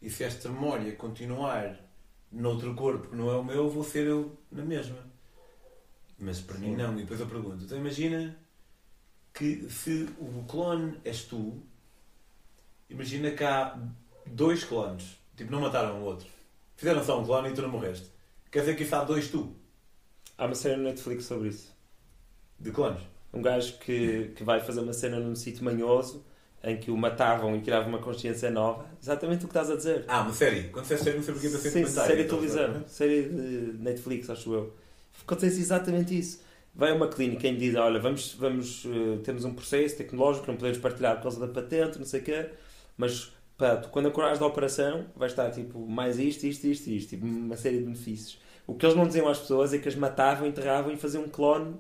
[0.01, 1.80] e se esta memória continuar
[2.31, 4.97] noutro corpo que não é o meu, vou ser eu na mesma.
[6.19, 6.93] Mas para mim não.
[6.97, 8.38] E depois eu pergunto, então imagina
[9.34, 11.64] que se o clone és tu,
[12.89, 13.77] imagina que há
[14.26, 15.18] dois clones.
[15.35, 16.27] Tipo, não mataram o outro.
[16.76, 18.10] Fizeram só um clone e tu não morreste.
[18.51, 19.56] Quer dizer que isso há dois tu,
[20.38, 21.73] Há uma série no Netflix sobre isso.
[22.60, 23.01] de clones.
[23.34, 26.26] Um gajo que, que vai fazer uma cena num sítio manhoso
[26.64, 28.85] em que o matavam e criavam uma consciência nova.
[29.01, 30.06] Exatamente o que estás a dizer.
[30.07, 30.64] Ah, uma série.
[30.65, 34.30] Quando disseste série, não sei porque pensei Sim, série de Então, televisão, série de Netflix,
[34.30, 34.73] acho eu.
[35.22, 36.41] Acontece exatamente isso.
[36.73, 40.56] Vai a uma clínica e diz: Olha, vamos, vamos, eh, temos um processo tecnológico, não
[40.56, 42.49] podemos partilhar por causa da patente, não sei o quê,
[42.97, 47.10] mas pá, tu, quando acordares da operação, vai estar tipo mais isto, isto, isto, isto,
[47.10, 48.39] tipo, uma série de benefícios.
[48.68, 51.30] O que eles não diziam às pessoas é que as matavam, enterravam e faziam um
[51.30, 51.76] clone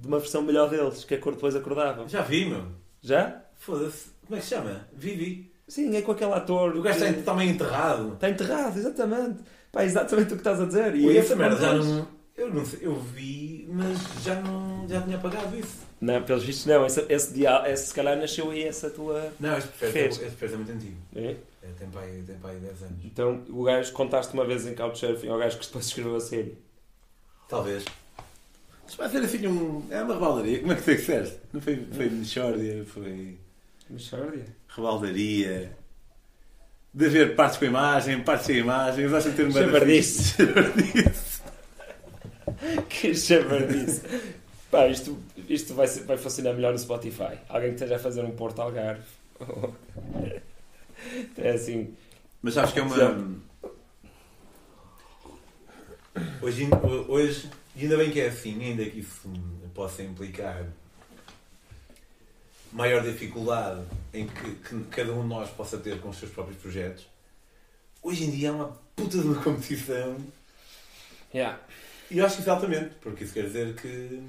[0.00, 2.08] de uma versão melhor deles, que cor depois acordavam.
[2.08, 2.64] Já vi, meu.
[3.02, 3.42] Já?
[3.56, 4.08] Foda-se.
[4.26, 4.86] Como é que se chama?
[4.92, 5.52] Vivi.
[5.68, 6.76] Sim, é com aquele ator.
[6.76, 8.14] O gajo que- está também enterrado.
[8.14, 9.42] Está enterrado, exatamente.
[9.72, 10.94] Pá, é exatamente o que estás a dizer.
[10.94, 12.06] E é essa merda já não.
[12.36, 14.86] Eu não sei, eu vi, mas já não.
[14.88, 15.78] Já tinha apagado isso.
[16.00, 16.84] Não, pelos vistos não.
[16.84, 19.32] Esse, esse, dia, esse se calhar nasceu aí essa tua.
[19.38, 20.96] Não, este processo é muito antigo.
[21.14, 21.36] É?
[21.62, 22.96] É, tem para aí, tem para aí 10 anos.
[23.04, 26.58] Então o gajo contaste uma vez em Couchsurfing ao gajo que depois escreveu a série.
[27.48, 27.84] Talvez.
[28.86, 29.82] Isto vai ser assim um.
[29.90, 30.60] É uma rebaldaria.
[30.60, 31.38] Como é que tu disseste?
[31.52, 33.38] Não foi, foi Michórdia, foi.
[33.90, 34.44] Michórdia.
[34.68, 35.76] Rebaldaria.
[36.92, 39.06] De haver partes com a imagem, partes sem imagem.
[39.08, 39.52] Vais ter uma.
[39.60, 40.36] Chavardice.
[42.88, 44.02] que chavardice.
[44.70, 47.38] Pá, isto, isto vai, ser- vai funcionar melhor no Spotify.
[47.48, 49.02] Alguém que esteja a fazer um Porto Algarve.
[51.38, 51.94] é assim.
[52.42, 53.40] Mas acho que é uma.
[56.40, 56.68] Hoje,
[57.08, 59.28] hoje, e ainda bem que é assim, ainda que isso
[59.74, 60.66] possa implicar
[62.72, 66.60] maior dificuldade em que, que cada um de nós possa ter com os seus próprios
[66.60, 67.06] projetos,
[68.02, 70.16] hoje em dia é uma puta de uma competição.
[71.32, 71.60] Yeah.
[72.10, 74.22] E eu acho que isso é altamente, porque isso quer dizer que.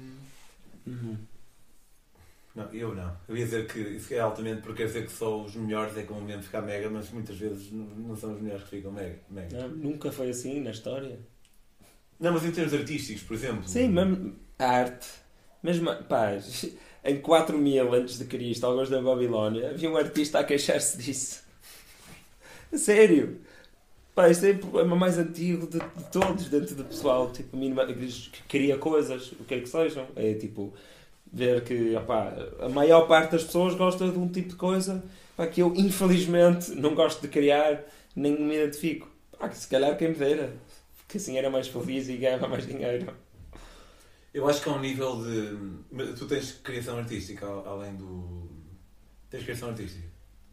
[0.86, 1.16] Uhum.
[2.54, 3.14] Não, eu não.
[3.28, 6.02] Eu ia dizer que isso é altamente porque quer dizer que só os melhores é
[6.02, 8.90] que vão mesmo ficar mega, mas muitas vezes não, não são os melhores que ficam
[8.90, 9.18] mega.
[9.28, 9.58] mega.
[9.58, 11.18] Não, nunca foi assim na história.
[12.18, 13.68] Não, mas em termos artísticos, por exemplo.
[13.68, 15.06] Sim, mesmo a arte.
[15.62, 16.32] Mesmo, pá,
[17.04, 21.42] em 4000 antes de Cristo, alguns da Babilónia, havia um artista a queixar-se disso.
[22.72, 23.40] Sério.
[24.14, 27.30] Pá, este é o problema mais antigo de, de todos, dentro do pessoal.
[27.30, 30.06] Tipo, minima, que cria coisas, o que é que sejam.
[30.16, 30.72] É tipo,
[31.30, 35.02] ver que opá, a maior parte das pessoas gosta de um tipo de coisa
[35.52, 37.84] que eu, infelizmente, não gosto de criar,
[38.14, 39.06] nem me identifico.
[39.38, 40.54] Pá, que se calhar quem me dera.
[41.08, 43.14] Que assim era mais feliz e ganhava mais dinheiro.
[44.34, 46.14] Eu acho que há um nível de.
[46.14, 48.48] Tu tens criação artística além do.
[49.30, 50.06] Tens criação artística.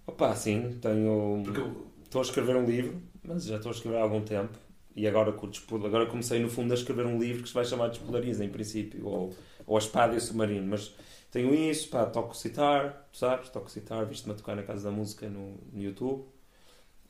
[0.08, 1.42] Opa, sim, tenho.
[1.44, 4.56] Porque eu- Estou a escrever um livro, mas já estou a escrever há algum tempo.
[4.96, 7.56] E agora, com o Despol- agora comecei, no fundo, a escrever um livro que se
[7.56, 9.34] vai chamar Despolariza, em princípio, ou,
[9.66, 10.68] ou A Espada e o Submarino.
[10.68, 10.94] Mas
[11.32, 14.96] tenho isso, pá, toco citar, tu sabes, toco citar, visto-me a tocar na Casa da
[14.96, 16.26] Música no, no YouTube.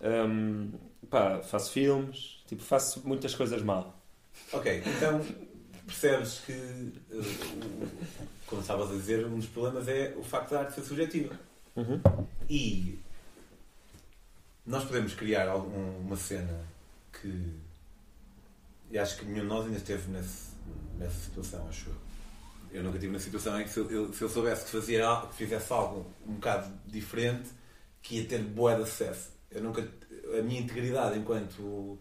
[0.03, 0.71] Hum,
[1.09, 3.97] pá, faço filmes, tipo, faço muitas coisas mal.
[4.51, 5.21] Ok, então
[5.85, 7.89] percebes que, eh,
[8.47, 11.39] como estavas a dizer, um dos problemas é o facto da arte ser subjetiva.
[11.75, 12.01] Uhum.
[12.49, 12.99] E
[14.65, 16.65] nós podemos criar algum, uma cena
[17.11, 17.53] que.
[18.91, 20.51] E acho que nenhum de nós ainda esteve nesse,
[20.97, 21.95] nessa situação, acho eu.
[22.71, 25.35] Eu nunca estive na situação em que se eu, se eu soubesse que, fazia, que
[25.35, 27.49] fizesse algo um bocado diferente,
[28.01, 29.32] que ia ter boa de acesso.
[29.53, 29.87] Eu nunca,
[30.37, 31.97] a minha integridade enquanto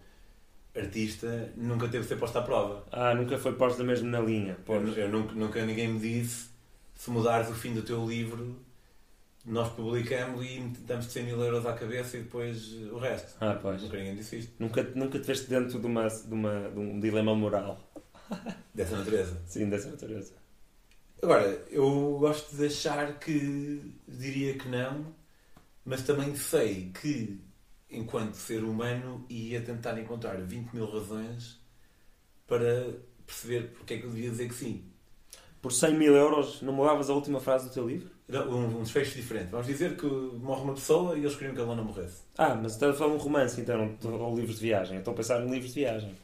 [0.75, 2.85] artista nunca teve de ser posta à prova.
[2.91, 4.53] Ah, nunca foi posta mesmo na linha.
[4.53, 4.97] Eu, Pois.
[4.97, 6.51] eu nunca, nunca ninguém me disse
[6.95, 8.57] se mudares o fim do teu livro,
[9.45, 13.35] nós publicamos e damos 100 mil euros à cabeça e depois o resto.
[13.41, 13.83] Ah, pois.
[13.83, 14.53] Nunca ninguém disse isto.
[14.59, 17.81] Nunca, nunca te veste dentro de, uma, de, uma, de um dilema moral.
[18.73, 19.37] Dessa natureza.
[19.47, 20.33] Sim, dessa natureza.
[21.23, 25.07] Agora, eu gosto de achar que diria que não,
[25.85, 27.41] mas também sei que,
[27.91, 31.61] enquanto ser humano, ia tentar encontrar 20 mil razões
[32.47, 32.95] para
[33.27, 34.85] perceber porque é que eu devia dizer que sim.
[35.61, 38.11] Por 100 mil euros, não mudavas a última frase do teu livro?
[38.29, 39.51] Não, Um, um desfecho diferente.
[39.51, 42.23] Vamos dizer que morre uma pessoa e eles queriam que ela não morresse.
[42.37, 44.95] Ah, mas estás a falar de um romance, então, ou livros de viagem.
[44.95, 46.17] Eu estou a pensar em livros de viagem.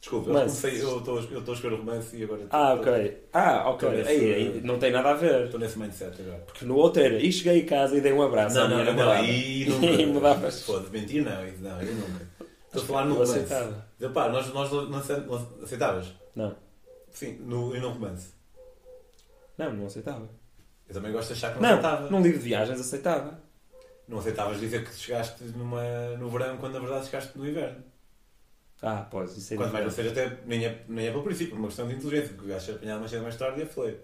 [0.00, 2.72] Desculpa, Mas- eu, comecei, eu estou eu estou a escrever o romance e agora Ah,
[2.74, 3.24] ok.
[3.34, 3.88] Ah, ok.
[4.06, 5.44] Aí, aí, não tem nada a ver.
[5.44, 6.38] Estou nesse mindset agora.
[6.46, 8.84] Porque no outro era, e cheguei a casa e dei um abraço à Não, minha
[8.84, 9.26] não, não, namorada.
[9.26, 9.68] e
[10.00, 10.62] E mudavas.
[10.62, 12.26] Foda, mentir não, isso não, eu nunca.
[12.66, 13.32] Estou a falar no Eu romance.
[13.40, 13.86] aceitava.
[14.14, 16.06] Pá, nós, nós não, ace- não aceitavas?
[16.34, 16.56] Não.
[17.10, 18.28] Sim, no, e no romance.
[19.58, 20.26] Não, não aceitava.
[20.88, 22.08] Eu também gosto de achar que não, Não, aceitava.
[22.10, 23.38] num livro de viagens aceitava.
[24.08, 25.82] Não aceitavas dizer que chegaste numa,
[26.18, 27.84] no verão quando na verdade chegaste no inverno.
[28.82, 31.50] Ah, pois, isso é Quanto mais não seja, até nem é, nem é pelo princípio,
[31.50, 33.62] por uma questão de inteligência, porque o gajo se apanhava mais cedo mais tarde e
[33.62, 34.00] é.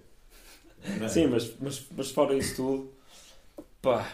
[0.98, 1.08] Não é?
[1.08, 2.92] Sim, mas, mas, mas fora isso tudo,
[3.80, 4.06] pá,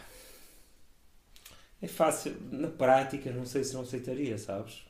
[1.83, 2.37] é fácil.
[2.53, 4.85] Na prática, não sei se não aceitaria, sabes?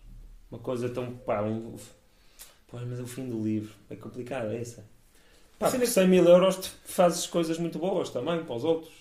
[0.51, 1.75] Uma coisa tão, pá, um,
[2.69, 3.73] pois, mas é o fim do livro.
[3.89, 4.85] É complicado, é essa.
[5.59, 8.93] Pá, por 100 mil euros fazes coisas muito boas também para os outros.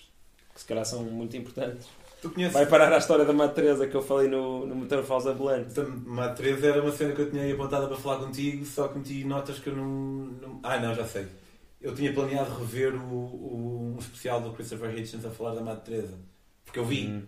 [0.54, 1.86] que se calhar são muito importantes.
[2.22, 2.54] Tu conheces.
[2.54, 5.74] Vai parar à história da Madre Teresa que eu falei no, no Motor Falls Ambulante.
[6.06, 8.98] Madre Teresa era uma cena que eu tinha aí apontada para falar contigo, só que
[8.98, 9.84] meti notas que eu não.
[10.40, 10.60] não...
[10.62, 11.26] Ah, não, já sei.
[11.80, 15.82] Eu tinha planeado rever o, o, um especial do Christopher Hitchens a falar da Madre
[15.82, 16.16] Teresa.
[16.64, 17.08] Porque eu vi.
[17.08, 17.22] Hum.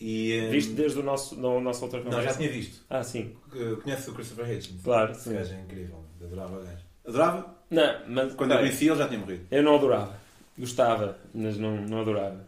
[0.00, 2.84] E, um, Viste desde o nosso, no, nosso outra Não, já tinha visto.
[2.90, 3.36] Ah, sim.
[3.84, 4.82] Conheces o Christopher Hitchens?
[4.82, 5.34] Claro, Esse sim.
[5.34, 6.04] gajo é incrível.
[6.20, 6.84] Adorava o gajo.
[7.06, 7.54] Adorava?
[7.70, 9.46] Não, mas Quando eu conheci ele já tinha morrido.
[9.48, 10.18] eu não adorava.
[10.58, 12.47] Gostava, mas não, não adorava.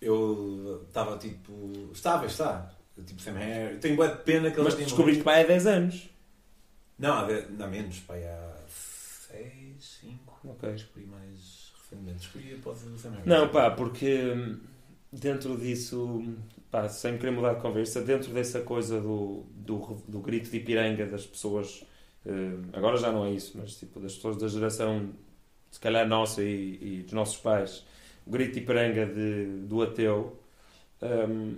[0.00, 1.90] Eu estava tipo.
[1.92, 2.72] Estava, está.
[3.06, 3.80] Tipo Sam Harris.
[3.80, 6.10] Tenho bué de pena que ele Mas descobriste pai há 10 anos.
[6.98, 10.40] Não, há, de- não, menos, pai, há 6, 5.
[10.44, 10.70] Ok.
[10.72, 12.18] Descobri mais recentemente.
[12.18, 13.12] Descobri após o Sam.
[13.24, 14.58] Não, pá, porque hum,
[15.12, 16.22] dentro disso,
[16.70, 21.06] pá, sem querer mudar de conversa, dentro dessa coisa do, do, do grito de Ipiranga
[21.06, 21.84] das pessoas,
[22.26, 25.10] hum, agora já não é isso, mas tipo, das pessoas da geração,
[25.70, 27.84] se calhar nossa e, e dos nossos pais,
[28.30, 30.40] o grito de Ipiranga de, do ateu,
[31.02, 31.56] hum,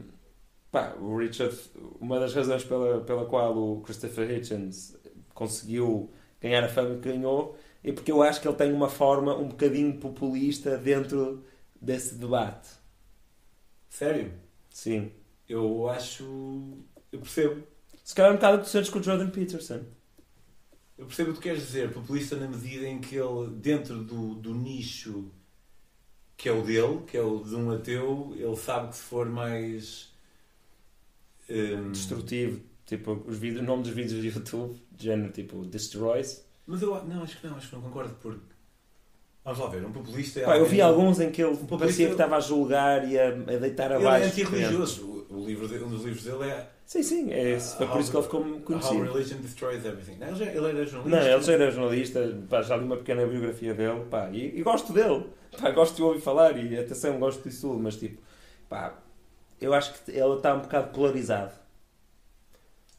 [0.70, 1.54] pá, o Richard,
[2.00, 4.96] uma das razões pela, pela qual o Christopher Hitchens
[5.34, 9.36] conseguiu ganhar a fama que ganhou é porque eu acho que ele tem uma forma
[9.36, 11.44] um bocadinho populista dentro
[11.78, 12.70] desse debate.
[13.90, 14.32] Sério?
[14.70, 15.12] Sim.
[15.46, 16.78] Eu acho.
[17.10, 17.64] Eu percebo.
[18.02, 19.80] Se calhar um bocado o que tu sentes com o Jordan Peterson.
[20.96, 24.36] Eu percebo o que tu queres dizer, populista na medida em que ele, dentro do,
[24.36, 25.30] do nicho
[26.42, 29.28] que é o dele, que é o de um ateu, ele sabe que se for
[29.30, 30.12] mais.
[31.48, 32.60] hum, Destrutivo.
[32.84, 36.44] Tipo, os vídeos, o nome dos vídeos do YouTube, de género tipo Destroys.
[36.66, 38.51] Mas eu não, acho que não, acho que não concordo, porque.
[39.44, 40.44] Vamos lá ver, um populista é.
[40.44, 43.18] Pá, eu vi alguém- alguns em que ele populista- parecia que estava a julgar e
[43.18, 44.26] a, a deitar Ele é abaixo.
[44.28, 45.26] antirreligioso.
[45.30, 46.68] O, livro de- um dos livros dele é.
[46.86, 49.02] Sim, sim, é, foi por isso que ele ficou How conhecido.
[49.12, 50.16] Religion Destroys Everything.
[50.18, 51.08] Não, ele era jornalista.
[51.08, 54.62] Não, ele já era jornalista, pá, já li uma pequena biografia dele, pá, e, e
[54.62, 55.24] gosto dele,
[55.60, 58.20] pá, gosto de ouvir falar e atenção, gosto disso tudo, mas tipo,
[58.68, 58.94] pá,
[59.60, 61.52] eu acho que ele está um bocado polarizado.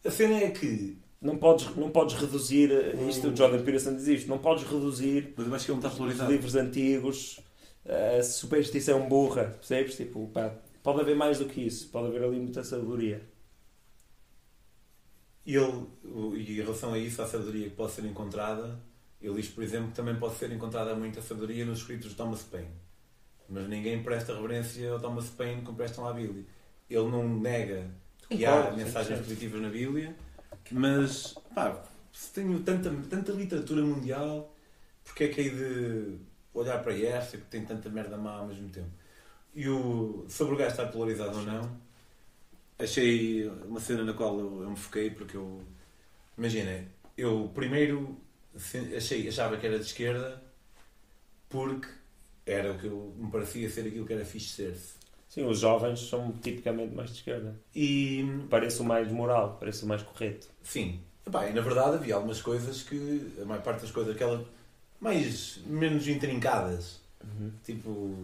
[0.04, 0.98] A cena é que.
[1.24, 2.70] Não podes, não podes reduzir,
[3.10, 5.90] isto o Jordan Peterson diz isto, não podes reduzir Mas eu acho que ele está
[5.90, 7.40] os livros antigos
[7.86, 9.96] a superstição burra, percebes?
[9.96, 13.22] Tipo, pá, pode haver mais do que isso, pode haver ali muita sabedoria.
[15.46, 15.88] E ele,
[16.36, 18.80] e em relação a isso, à sabedoria que pode ser encontrada,
[19.22, 22.44] ele diz, por exemplo, que também pode ser encontrada muita sabedoria nos escritos de Thomas
[22.44, 22.72] Paine.
[23.50, 26.46] Mas ninguém presta reverência ao Thomas Paine como prestam à Bíblia.
[26.90, 27.90] Ele não nega
[28.30, 29.24] que há mensagens 100%.
[29.24, 30.16] positivas na Bíblia,
[30.74, 34.56] mas, pá, se tenho tanta, tanta literatura mundial,
[35.04, 36.18] porque é que hei de
[36.54, 38.90] olhar para esta que tem tanta merda má ao mesmo tempo?
[39.56, 41.78] E o, sobre o gajo estar polarizado ou não,
[42.80, 45.62] achei uma cena na qual eu, eu me foquei porque eu
[46.38, 46.86] imagina,
[47.18, 48.18] eu primeiro
[48.96, 50.42] achei, achava que era de esquerda
[51.50, 51.88] porque
[52.46, 55.03] era o que eu, me parecia ser aquilo que era fixe ser-se.
[55.34, 57.56] Sim, os jovens são tipicamente mais de esquerda.
[57.76, 60.48] E Parece o mais moral, parece o mais correto.
[60.62, 64.46] sim, e na verdade havia algumas coisas que, a maior parte das coisas, aquelas
[65.02, 67.00] mais, menos intrincadas,
[67.66, 68.16] tipo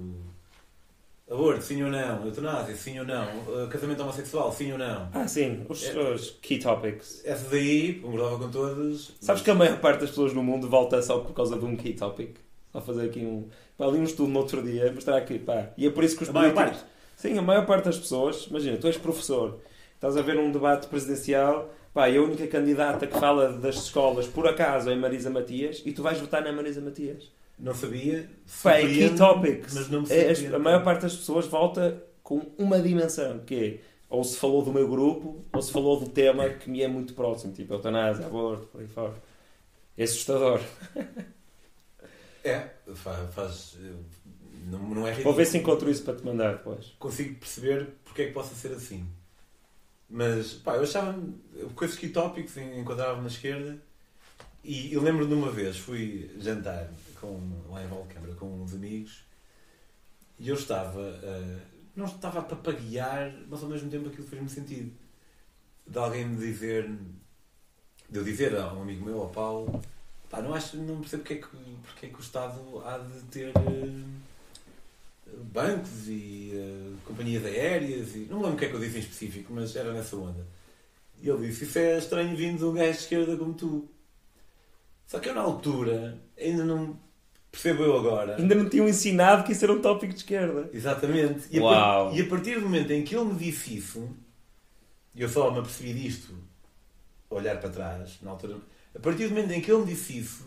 [1.28, 5.10] aborto, sim ou não, eutanásia, sim ou não, eh, casamento homossexual, sim ou não.
[5.12, 6.00] Ah, sim, os, É.
[6.14, 7.26] os key topics.
[7.26, 9.14] Essas aí, concordava com todas.
[9.20, 11.76] Sabes que a maior parte das pessoas no mundo volta só por causa de um
[11.76, 12.36] key topic?
[12.72, 13.48] Só fazer aqui um.
[13.76, 15.70] Pá, li um estudo no outro dia, mostrar aqui, pá.
[15.76, 16.86] E é por isso que os A políticos.
[17.22, 19.60] Sim, a maior parte das pessoas, imagina, tu és professor,
[19.94, 24.26] estás a ver um debate presidencial, pá, e a única candidata que fala das escolas,
[24.26, 27.30] por acaso, é Marisa Matias, e tu vais votar na Marisa Matias.
[27.58, 28.30] Não sabia.
[28.64, 29.74] Pá, é key topics.
[29.74, 30.56] Mas não me É, surpreende.
[30.56, 34.72] a maior parte das pessoas volta com uma dimensão, que é ou se falou do
[34.74, 38.66] meu grupo, ou se falou do tema que me é muito próximo, tipo eutanásia, aborto,
[38.68, 39.14] por aí fora.
[39.98, 40.62] É assustador.
[42.44, 43.34] É, faz.
[43.34, 43.78] faz
[44.70, 45.36] não, não é Vou ridículo.
[45.36, 46.94] ver se encontro isso para te mandar depois.
[47.00, 49.06] Consigo perceber porque é que possa ser assim.
[50.10, 51.20] Mas, pá, eu achava.
[51.76, 53.78] Coisas que tópicos enquadravam na esquerda.
[54.64, 56.90] E eu lembro de uma vez, fui jantar
[57.20, 57.40] com,
[57.70, 59.24] lá em Valcâmara com uns amigos
[60.38, 61.02] e eu estava.
[61.24, 61.58] eh,
[61.96, 64.92] não estava a papaguear, mas ao mesmo tempo aquilo fez-me sentido.
[65.88, 66.90] De alguém me dizer.
[68.10, 69.82] De eu dizer a um amigo meu, ao Paulo,
[70.30, 71.48] pá, não, acho, não percebo porque é, que,
[71.84, 73.50] porque é que o Estado há de ter.
[73.50, 74.29] eh,
[75.38, 78.98] bancos e eh, companhias aéreas e não me lembro o que é que eu disse
[78.98, 80.46] em específico, mas era nessa onda.
[81.22, 83.90] E ele disse, isso é estranho vindo de um gajo de esquerda como tu.
[85.06, 86.98] Só que eu na altura ainda não
[87.52, 88.38] percebo eu agora.
[88.38, 90.70] Ainda não tinham ensinado que isso era um tópico de esquerda.
[90.72, 91.48] Exatamente.
[91.52, 92.10] E a, Uau.
[92.10, 94.10] par- e a partir do momento em que ele me disse isso,
[95.16, 96.34] e eu só me apercebi disto,
[97.30, 98.58] a olhar para trás, na altura,
[98.96, 100.46] a partir do momento em que ele me disse isso,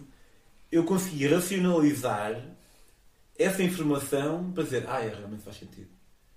[0.71, 2.41] eu consegui racionalizar
[3.43, 5.89] essa informação para dizer, ah, é, realmente faz sentido.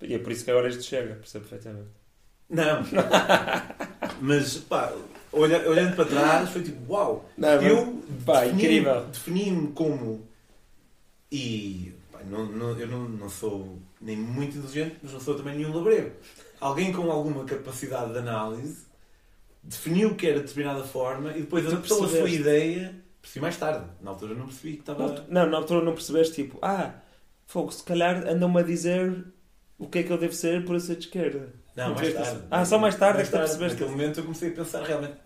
[0.02, 1.90] E é por isso que agora isto chega, percebo perfeitamente.
[2.50, 2.84] Não.
[4.22, 4.94] Mas, pá,
[5.32, 7.28] olha- olhando para trás, foi tipo, uau.
[7.38, 10.28] Não, mas- eu pá, defini- defini-me como.
[11.32, 11.94] E.
[12.12, 15.74] pá, não, não- eu não, não sou nem muito inteligente, mas não sou também nenhum
[15.74, 16.12] labrego.
[16.60, 18.86] Alguém com alguma capacidade de análise
[19.64, 22.96] definiu que era de determinada forma e depois adaptou a sua ideia.
[23.26, 23.88] Percebi mais tarde.
[24.02, 25.26] Na altura não percebi que estava.
[25.28, 26.94] Não, na altura não percebeste, tipo, ah,
[27.48, 29.26] fogo, se calhar andam-me a dizer
[29.80, 31.52] o que é que eu devo ser por eu ser de esquerda.
[31.76, 32.30] Não, mais tarde.
[32.30, 32.48] isso?
[32.52, 35.18] Ah, só mais tarde é que percebeste Naquele momento eu comecei a pensar realmente.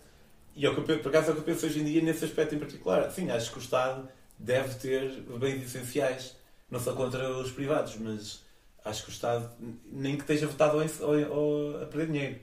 [0.56, 2.02] E é o que eu, por acaso é o que eu penso hoje em dia
[2.02, 3.10] nesse aspecto em particular.
[3.10, 4.08] Sim, acho que o Estado
[4.38, 6.36] deve ter bens essenciais.
[6.70, 8.42] Não sou contra os privados, mas
[8.82, 9.50] acho que o Estado,
[9.92, 12.38] nem que esteja votado a perder dinheiro.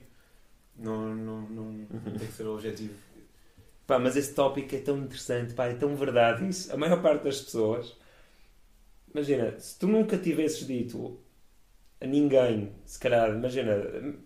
[0.76, 1.86] Não, não, não
[2.16, 2.94] tem que ser o objetivo.
[3.88, 6.72] Pá, mas esse tópico é tão interessante, pá, é tão verdade isso.
[6.72, 7.96] A maior parte das pessoas,
[9.14, 11.18] imagina, se tu nunca tivesses dito
[12.00, 13.74] a ninguém, se calhar, imagina,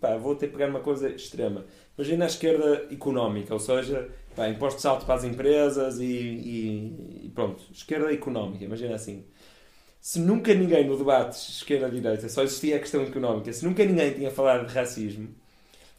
[0.01, 1.67] pá, vou ter que pegar uma coisa extrema.
[1.99, 7.31] Imagina a esquerda económica, ou seja, pá, impostos altos para as empresas e, e- e
[7.35, 9.25] pronto, esquerda económica, imagina assim.
[10.01, 14.31] Se nunca ninguém no debate esquerda-direita só existia a questão económica, se nunca ninguém tinha
[14.31, 15.31] falado de racismo,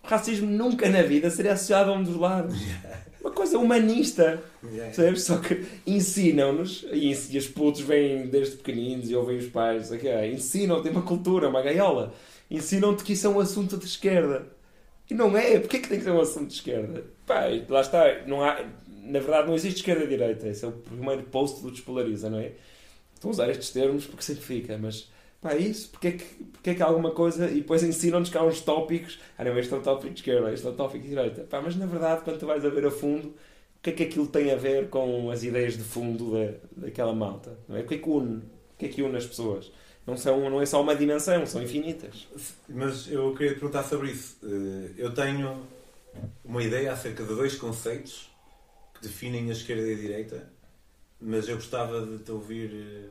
[0.04, 2.58] o racismo nunca na vida seria associado a um dos lados.
[3.24, 4.44] Uma coisa humanista.
[4.62, 5.24] Percebes?
[5.24, 10.10] Só que ensinam-nos, e e os putos vêm desde pequeninos e ouvem os pais, quê,
[10.28, 12.14] ensinam-te, tem uma cultura, uma gaiola.
[12.52, 14.46] Ensinam-te que isso é um assunto de esquerda.
[15.10, 15.58] E não é.
[15.60, 17.06] Porquê que tem que ser um assunto de esquerda?
[17.26, 18.04] Pá, lá está.
[18.28, 20.48] Não há, na verdade, não existe esquerda e direita.
[20.48, 22.52] Esse é o primeiro post do Despolariza, não é?
[23.16, 25.10] Estou a usar estes termos porque simplifica, mas
[25.50, 25.90] é isso.
[25.90, 29.20] Porquê que, porquê que há alguma coisa e depois ensinam-nos que há uns tópicos.
[29.38, 31.42] Ah, não, este é o tópico de esquerda, este é o tópico de direita.
[31.44, 34.04] Pá, mas na verdade, quando tu vais a ver a fundo, o que é que
[34.04, 36.54] aquilo tem a ver com as ideias de fundo da,
[36.86, 37.58] daquela malta?
[37.68, 37.82] Não é?
[37.82, 38.38] O que é que une?
[38.38, 38.44] O
[38.78, 39.72] que é que une as pessoas?
[40.06, 42.28] Não, são, não é só uma dimensão, são infinitas.
[42.68, 44.38] Mas eu queria te perguntar sobre isso.
[44.44, 45.66] Eh, Eu tenho
[46.44, 48.30] uma ideia acerca de dois conceitos
[48.94, 50.50] que definem a esquerda e a direita,
[51.22, 53.10] mas eu gostava de te ouvir.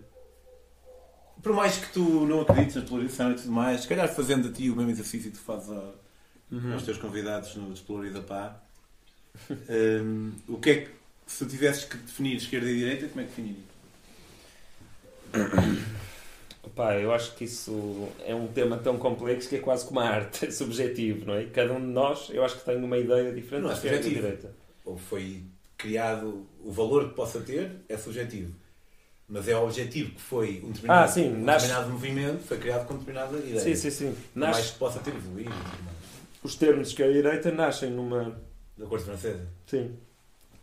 [1.43, 4.52] Por mais que tu não acredites na polarização e tudo mais, se calhar fazendo a
[4.52, 5.93] ti o mesmo exercício que tu fazes a-
[6.51, 6.74] Uhum.
[6.74, 8.60] aos teus convidados no Despolarida Pá,
[9.69, 10.01] eh,
[10.47, 10.90] o que é que,
[11.27, 13.62] se tu tivesses que definir esquerda e direita, como é que definiria?
[16.77, 20.09] Pá, eu acho que isso é um tema tão complexo que é quase como a
[20.09, 21.44] arte, é subjetivo, não é?
[21.47, 24.06] Cada um de nós, eu acho que tem uma ideia diferente Não é de esquerda
[24.06, 24.55] e direita.
[24.85, 25.43] ou foi
[25.77, 28.55] criado o valor que possa ter é subjetivo.
[29.35, 32.87] Mas é objetivo que foi um determinado, Ah, sim, um nasce- determinado movimento, foi criado
[32.87, 33.59] com determinada ideia.
[33.61, 34.15] Sim, sim, sim.
[34.35, 35.51] Por mais Nasce, que possa ter evoluído.
[36.45, 38.39] os termos de esquerda e direita nascem numa.
[38.77, 39.47] Da corte francesa.
[39.67, 39.93] Sim.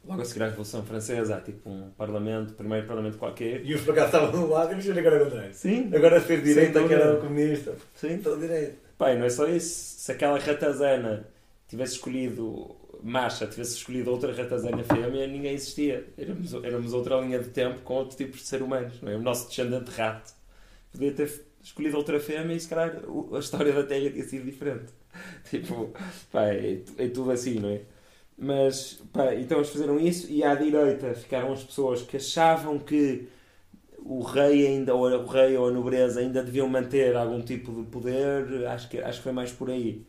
[0.06, 3.66] Logo a seguir à Revolução Francesa, há tipo um parlamento, primeiro parlamento qualquer.
[3.66, 5.54] E os por acaso estavam do lado e os agora ao contrário.
[5.54, 7.76] Sim, Agora fez direita que era comunista.
[7.96, 8.14] sim.
[8.14, 8.76] Então direita.
[9.00, 10.00] Pai, não é só isso.
[10.00, 11.26] Se aquela ratazana
[11.68, 16.06] tivesse escolhido macha, tivesse escolhido outra ratazana fêmea, ninguém existia.
[16.18, 19.02] Éramos, éramos outra linha de tempo com outros tipos de ser humanos.
[19.02, 19.16] Não é?
[19.16, 20.34] O nosso descendente rato
[20.92, 23.02] podia ter escolhido outra fêmea e se calhar
[23.34, 24.94] a história da Terra tinha sido diferente.
[25.50, 25.92] Tipo,
[26.32, 27.82] pá, é, é tudo assim, não é?
[28.38, 33.28] Mas, pá, então eles fizeram isso e à direita ficaram as pessoas que achavam que
[33.98, 37.90] o rei ainda ou o rei ou a nobreza ainda deviam manter algum tipo de
[37.90, 40.06] poder acho que acho que foi mais por aí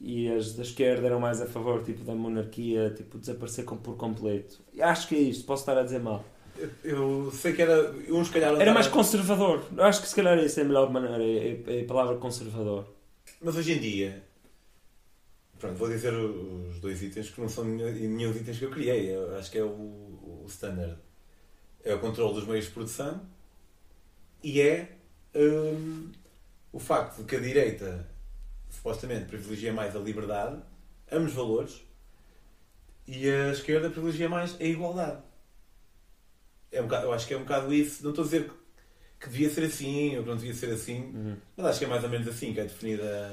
[0.00, 4.60] e as da esquerda eram mais a favor tipo da monarquia tipo desaparecer por completo
[4.80, 6.24] acho que é isto posso estar a dizer mal
[6.84, 7.90] Eu, sei que era.
[8.10, 8.60] Uns calhar.
[8.60, 11.82] era mais conservador eu acho que se calhar isso é a melhor maneira é, é
[11.82, 12.86] a palavra conservador
[13.40, 14.22] Mas hoje em dia.
[15.58, 19.14] Pronto, vou dizer os dois itens que não são nenhum nenhum itens que eu criei.
[19.14, 20.96] Eu acho que é o, o standard.
[21.84, 23.20] É o controle dos meios de produção
[24.42, 24.96] e é
[25.34, 26.10] hum,
[26.72, 28.08] o facto de que a direita
[28.70, 30.60] supostamente privilegia mais a liberdade,
[31.10, 31.82] ambos valores,
[33.06, 35.20] e a esquerda privilegia mais a igualdade.
[36.70, 38.02] É um bocado, eu acho que é um bocado isso.
[38.04, 38.54] Não estou a dizer que,
[39.20, 41.12] que devia ser assim ou que não devia ser assim,
[41.56, 43.30] mas acho que é mais ou menos assim que é definida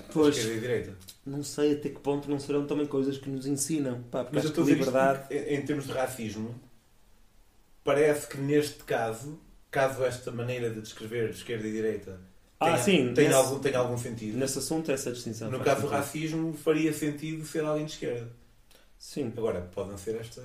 [0.00, 0.34] a Pois.
[0.36, 0.96] esquerda e a direita.
[1.26, 4.48] não sei até que ponto não serão também coisas que nos ensinam pá, Mas eu
[4.48, 6.58] estou a dizer isto liberdade porque, em, em termos de racismo,
[7.84, 9.38] parece que neste caso,
[9.70, 12.18] caso esta maneira de descrever esquerda e direita
[12.62, 15.82] ah tenha, sim tenha, nesse, algum, tenha algum sentido, nesse assunto essa distinção no caso
[15.82, 18.30] do racismo faria sentido ser alguém de esquerda.
[18.98, 20.42] sim Agora, pode não ser esta.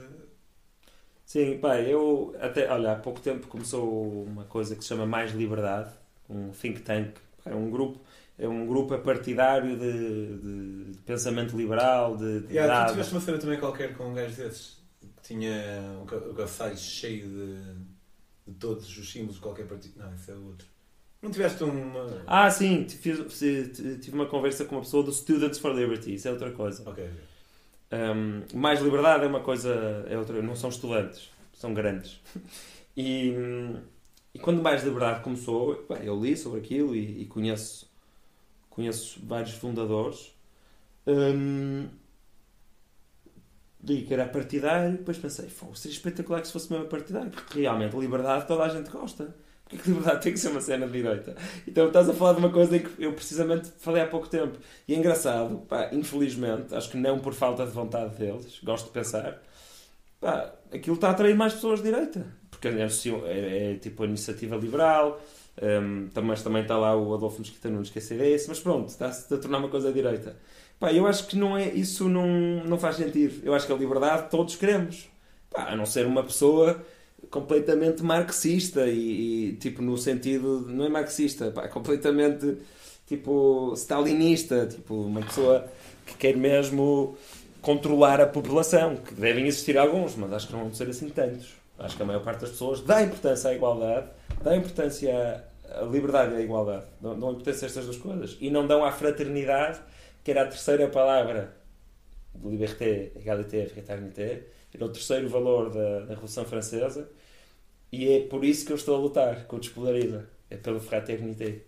[1.26, 5.31] Sim, pá, eu até, olha, há pouco tempo começou uma coisa que se chama Mais
[5.34, 5.91] Liberdade,
[6.30, 7.99] um think tank, é um grupo,
[8.38, 13.22] é um grupo partidário de, de- de pensamento liberal, de, de Yeah, tu tiveste uma
[13.22, 18.98] cena também qualquer com um gajo desses que tinha um cabeçalho cheio de, de todos
[18.98, 19.99] os símbolos de qualquer partido.
[19.99, 20.68] Não, esse é outro.
[21.27, 22.23] Não tiveste uma.
[22.25, 26.31] Ah, sim, tive, tive uma conversa com uma pessoa do Students for Liberty, isso é
[26.31, 26.89] outra coisa.
[26.89, 27.05] Ok.
[27.91, 32.21] Um, mais liberdade é uma coisa, é outra, não são estudantes, são grandes.
[32.95, 33.31] E,
[34.33, 37.87] e quando mais liberdade começou, bem, eu li sobre aquilo e, e conheço,
[38.69, 40.33] conheço vários fundadores.
[41.05, 41.87] Um,
[43.83, 47.95] li que era partidário, depois pensei, seria espetacular que se fosse mesmo partidário, porque realmente
[47.97, 49.35] liberdade toda a gente gosta.
[49.68, 51.35] Porque que liberdade tem que ser uma cena de direita?
[51.68, 54.57] Então estás a falar de uma coisa em que eu precisamente falei há pouco tempo.
[54.88, 58.91] E é engraçado, pá, infelizmente, acho que não por falta de vontade deles, gosto de
[58.91, 59.41] pensar,
[60.19, 62.26] pá, aquilo está a atrair mais pessoas de direita.
[62.49, 62.88] Porque é,
[63.27, 65.22] é, é tipo a iniciativa liberal,
[65.61, 69.38] um, mas também está lá o Adolfo Mesquita que é CDS, mas pronto, está-se a
[69.38, 70.35] tornar uma coisa de direita.
[70.80, 72.27] Pá, eu acho que não é, isso não,
[72.64, 73.41] não faz sentido.
[73.44, 75.10] Eu acho que a liberdade todos queremos.
[75.49, 76.84] Pá, a não ser uma pessoa
[77.29, 82.57] completamente marxista e, e, tipo no sentido não é marxista pá, completamente
[83.05, 85.65] tipo stalinista tipo uma pessoa
[86.05, 87.17] que quer mesmo
[87.61, 91.55] controlar a população que devem existir alguns mas acho que não vão ser assim tantos.
[91.79, 94.07] Acho que a maior parte das pessoas dá importância à igualdade
[94.43, 96.85] dá importância à liberdade e à igualdade.
[97.01, 98.37] Dão, dão importância a estas duas coisas.
[98.39, 99.79] E não dão à fraternidade
[100.23, 101.55] que era a terceira palavra
[102.43, 104.43] liberté, égalité, fraternité
[104.73, 107.09] era o terceiro valor da, da Revolução Francesa
[107.91, 110.27] e é por isso que eu estou a lutar com o Despolariza.
[110.49, 111.59] É pelo fraternité.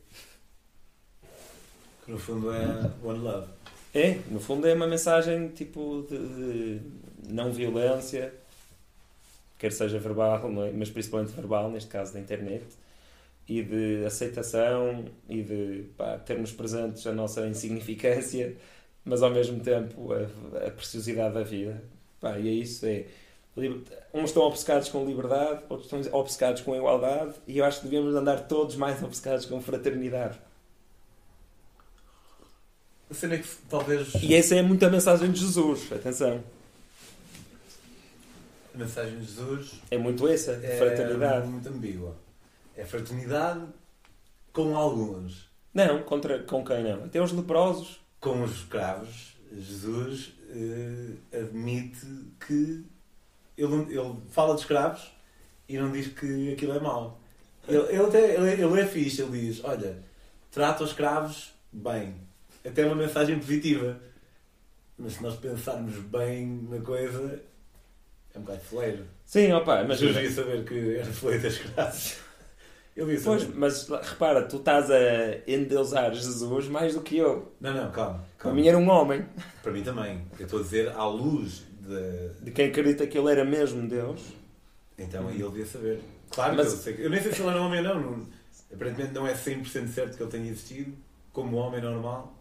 [2.05, 2.65] Que no fundo é
[3.03, 3.47] One Love.
[3.93, 6.81] É, no fundo é uma mensagem tipo de, de
[7.29, 8.33] não violência,
[9.57, 10.71] quer seja verbal, é?
[10.71, 12.65] mas principalmente verbal, neste caso da internet,
[13.47, 18.55] e de aceitação e de pá, termos presentes a nossa insignificância,
[19.03, 21.81] mas ao mesmo tempo a, a preciosidade da vida.
[22.21, 23.05] Pá, e é isso, é
[24.13, 28.15] Uns estão obcecados com liberdade, outros estão obcecados com igualdade, e eu acho que devemos
[28.15, 30.39] andar todos mais obcecados com fraternidade.
[33.09, 34.13] A cena é que talvez.
[34.21, 36.43] E essa é muito a mensagem de Jesus, atenção.
[38.73, 41.47] A mensagem de Jesus é muito essa, é fraternidade.
[41.47, 42.15] É muito ambígua.
[42.77, 43.65] É fraternidade
[44.53, 45.49] com alguns.
[45.73, 47.05] Não, contra, com quem não?
[47.05, 47.99] Até os leprosos.
[48.19, 52.05] Com os escravos, Jesus eh, admite
[52.45, 52.85] que
[53.59, 55.11] ele, ele fala de escravos
[55.67, 57.19] e não diz que aquilo é mau.
[57.67, 59.97] Ele, ele, até, ele, ele é fixe, ele diz: Olha,
[60.49, 62.15] trata os escravos bem.
[62.65, 63.99] Até uma mensagem positiva.
[64.97, 67.41] Mas se nós pensarmos bem na coisa,
[68.33, 69.05] é um bocado fleiro.
[69.25, 70.01] Sim, opa, mas.
[70.01, 72.17] Eu devia saber que era fleiro das escravos.
[72.95, 73.23] Eu saber.
[73.23, 74.97] Pois, mas repara, tu estás a
[75.47, 77.53] endeusar Jesus mais do que eu.
[77.61, 77.93] Não, não, calma.
[77.93, 78.25] calma.
[78.37, 79.25] Para mim era um homem.
[79.61, 80.25] Para mim também.
[80.37, 82.45] Eu estou a dizer à luz de...
[82.45, 84.21] de quem acredita que ele era mesmo Deus.
[84.97, 86.01] Então aí ele devia saber.
[86.29, 86.67] Claro Mas...
[86.67, 87.05] que eu sei.
[87.05, 88.01] Eu nem sei se ele era homem ou não.
[88.01, 88.27] não.
[88.73, 90.93] Aparentemente não é 100% certo que ele tenha existido
[91.33, 92.35] como homem normal.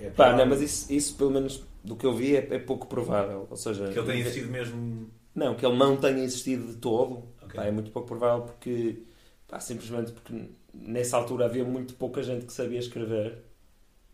[0.00, 2.86] É Pá, não, mas isso, isso, pelo menos do que eu vi, é, é, pouco
[2.86, 3.46] provável.
[3.50, 5.10] Ou seja, que ele tenha existido mesmo.
[5.34, 7.24] Não, que ele não tenha existido de todo.
[7.42, 7.56] Okay.
[7.56, 9.02] Pá, é muito pouco provável porque.
[9.46, 13.38] Pá, simplesmente porque nessa altura havia muito pouca gente que sabia escrever.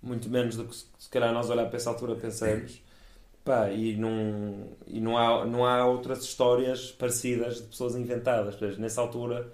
[0.02, 2.82] Muito menos do que se calhar nós olhar para essa altura pensamos.
[3.50, 8.78] Pá, e não, e não, há, não há outras histórias parecidas de pessoas inventadas.
[8.78, 9.52] Nessa altura,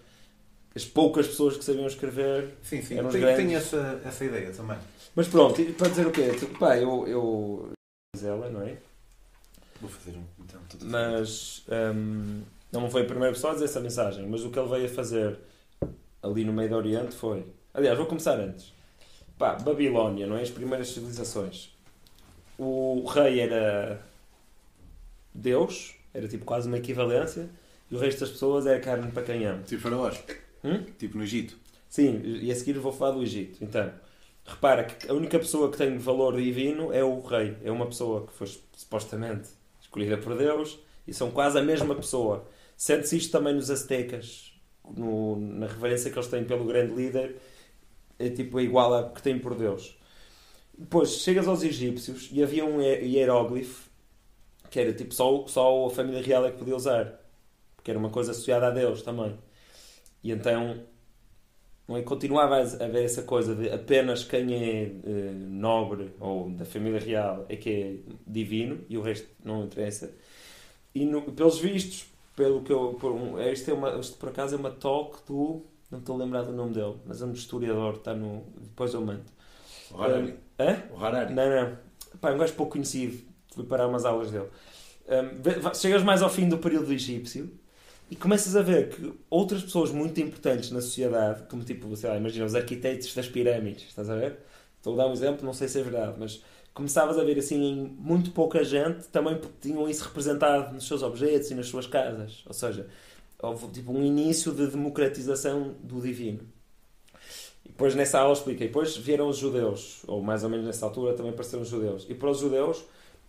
[0.74, 2.98] as poucas pessoas que sabiam escrever sim, sim.
[2.98, 3.36] eram os grandes.
[3.39, 4.77] Tenho essa, essa ideia também.
[5.14, 6.31] Mas pronto, para dizer o quê?
[6.60, 7.09] Pá, eu...
[7.09, 7.70] eu...
[8.23, 8.77] ela, não é?
[9.81, 10.24] Vou fazer um...
[10.40, 11.64] Então, mas...
[11.97, 14.85] Um, não foi a primeira pessoa a dizer essa mensagem, mas o que ele veio
[14.85, 15.39] a fazer
[16.23, 17.47] ali no meio do Oriente foi...
[17.73, 18.74] Aliás, vou começar antes.
[19.39, 20.43] Pá, Babilónia, não é?
[20.43, 21.74] As primeiras civilizações
[22.58, 24.00] o rei era
[25.34, 27.48] Deus, era tipo quase uma equivalência,
[27.90, 29.62] e o resto das pessoas era carne para canhão.
[29.62, 30.22] Tipo faraós?
[30.64, 30.84] Hum?
[30.98, 31.56] Tipo no Egito?
[31.88, 33.62] Sim, e a seguir vou falar do Egito.
[33.62, 33.90] Então,
[34.44, 37.56] repara que a única pessoa que tem valor divino é o rei.
[37.62, 39.50] É uma pessoa que foi supostamente
[39.80, 42.46] escolhida por Deus e são quase a mesma pessoa.
[42.76, 44.52] Sente-se isto também nos aztecas,
[44.96, 47.36] no, na reverência que eles têm pelo grande líder,
[48.18, 49.95] é tipo igual a que têm por Deus.
[50.78, 53.86] Depois chegas aos egípcios e havia um hieróglifo
[54.70, 57.19] que era tipo só, só a família real é que podia usar,
[57.74, 59.39] porque era uma coisa associada a Deus também.
[60.23, 60.81] E então
[61.89, 62.03] não é?
[62.03, 67.47] continuava a haver essa coisa de apenas quem é eh, nobre ou da família real
[67.48, 70.12] é que é divino e o resto não interessa.
[70.94, 72.94] E no, pelos vistos, pelo que eu.
[73.01, 75.62] Por, um, este, é uma, este por acaso é uma talk do.
[75.90, 78.44] Não estou a lembrar do nome dele, mas é um historiador, está no.
[78.61, 79.24] Depois eu mando.
[79.94, 80.32] Harari.
[80.32, 80.82] Um, hã?
[80.92, 81.34] O Harari.
[81.34, 81.78] Não, não.
[82.20, 83.18] Pá, um gajo pouco conhecido.
[83.54, 84.48] Fui parar umas aulas dele.
[85.08, 87.48] Um, chegas mais ao fim do período egípcio
[88.10, 92.16] E começas a ver que outras pessoas muito importantes na sociedade, como tipo, sei lá,
[92.16, 94.38] imagina os arquitetos das pirâmides, estás a ver?
[94.78, 96.42] Estou a dar um exemplo, não sei se é verdade, mas
[96.74, 101.54] começavas a ver assim muito pouca gente também tinham isso representado nos seus objetos e
[101.54, 102.44] nas suas casas.
[102.46, 102.88] Ou seja,
[103.42, 106.40] houve tipo um início de democratização do divino.
[107.77, 108.69] E depois nessa aula expliquei.
[108.69, 112.07] Depois vieram os judeus, ou mais ou menos nessa altura também apareceram os judeus.
[112.09, 112.82] E para os judeus,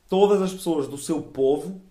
[0.07, 1.81] todas as pessoas do seu povo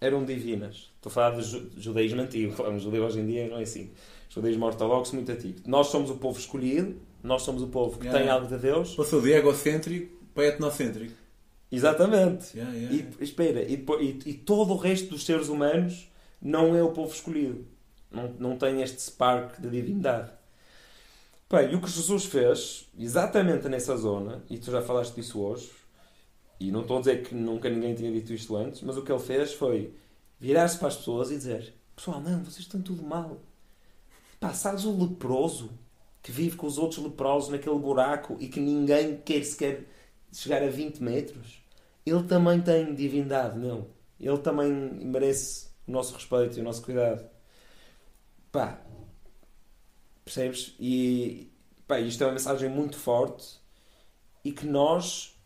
[0.00, 0.90] eram divinas.
[0.96, 2.52] Estou a falar de judaísmo antigo.
[2.54, 3.90] Falamos judeu hoje em dia não é assim.
[4.30, 5.60] Judaísmo ortodoxo muito antigo.
[5.66, 8.18] Nós somos o povo escolhido, nós somos o povo que yeah.
[8.18, 8.94] tem algo de Deus.
[8.94, 11.12] Passou de egocêntrico para etnocêntrico.
[11.70, 12.56] Exatamente.
[12.56, 16.10] Yeah, yeah, e, espera, e, e, e, todo o resto dos seres humanos
[16.40, 17.66] não é o povo escolhido.
[18.10, 20.39] Não, não tem este spark de divindade.
[21.52, 25.68] Bem, e o que Jesus fez, exatamente nessa zona, e tu já falaste disso hoje,
[26.60, 29.10] e não estou a dizer que nunca ninguém tinha dito isto antes, mas o que
[29.10, 29.92] ele fez foi
[30.38, 33.40] virar-se para as pessoas e dizer: Pessoal, não, vocês estão tudo mal.
[34.38, 35.72] Pá, sabes o leproso
[36.22, 39.88] que vive com os outros leprosos naquele buraco e que ninguém quer sequer
[40.32, 41.60] chegar a 20 metros?
[42.06, 43.86] Ele também tem divindade nele.
[44.20, 47.28] Ele também merece o nosso respeito e o nosso cuidado.
[48.52, 48.80] Pá,
[50.32, 50.74] percebes?
[50.78, 51.50] E
[51.86, 53.58] pá, isto é uma mensagem muito forte
[54.44, 55.36] e que nós,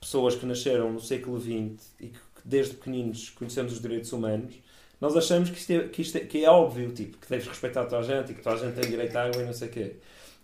[0.00, 4.54] pessoas que nasceram no século XX e que desde pequeninos conhecemos os direitos humanos,
[5.00, 7.82] nós achamos que isto é, que isto é, que é óbvio, tipo, que deves respeitar
[7.82, 9.68] a tua gente e que toda a gente tem direito à água e não sei
[9.68, 9.96] o quê.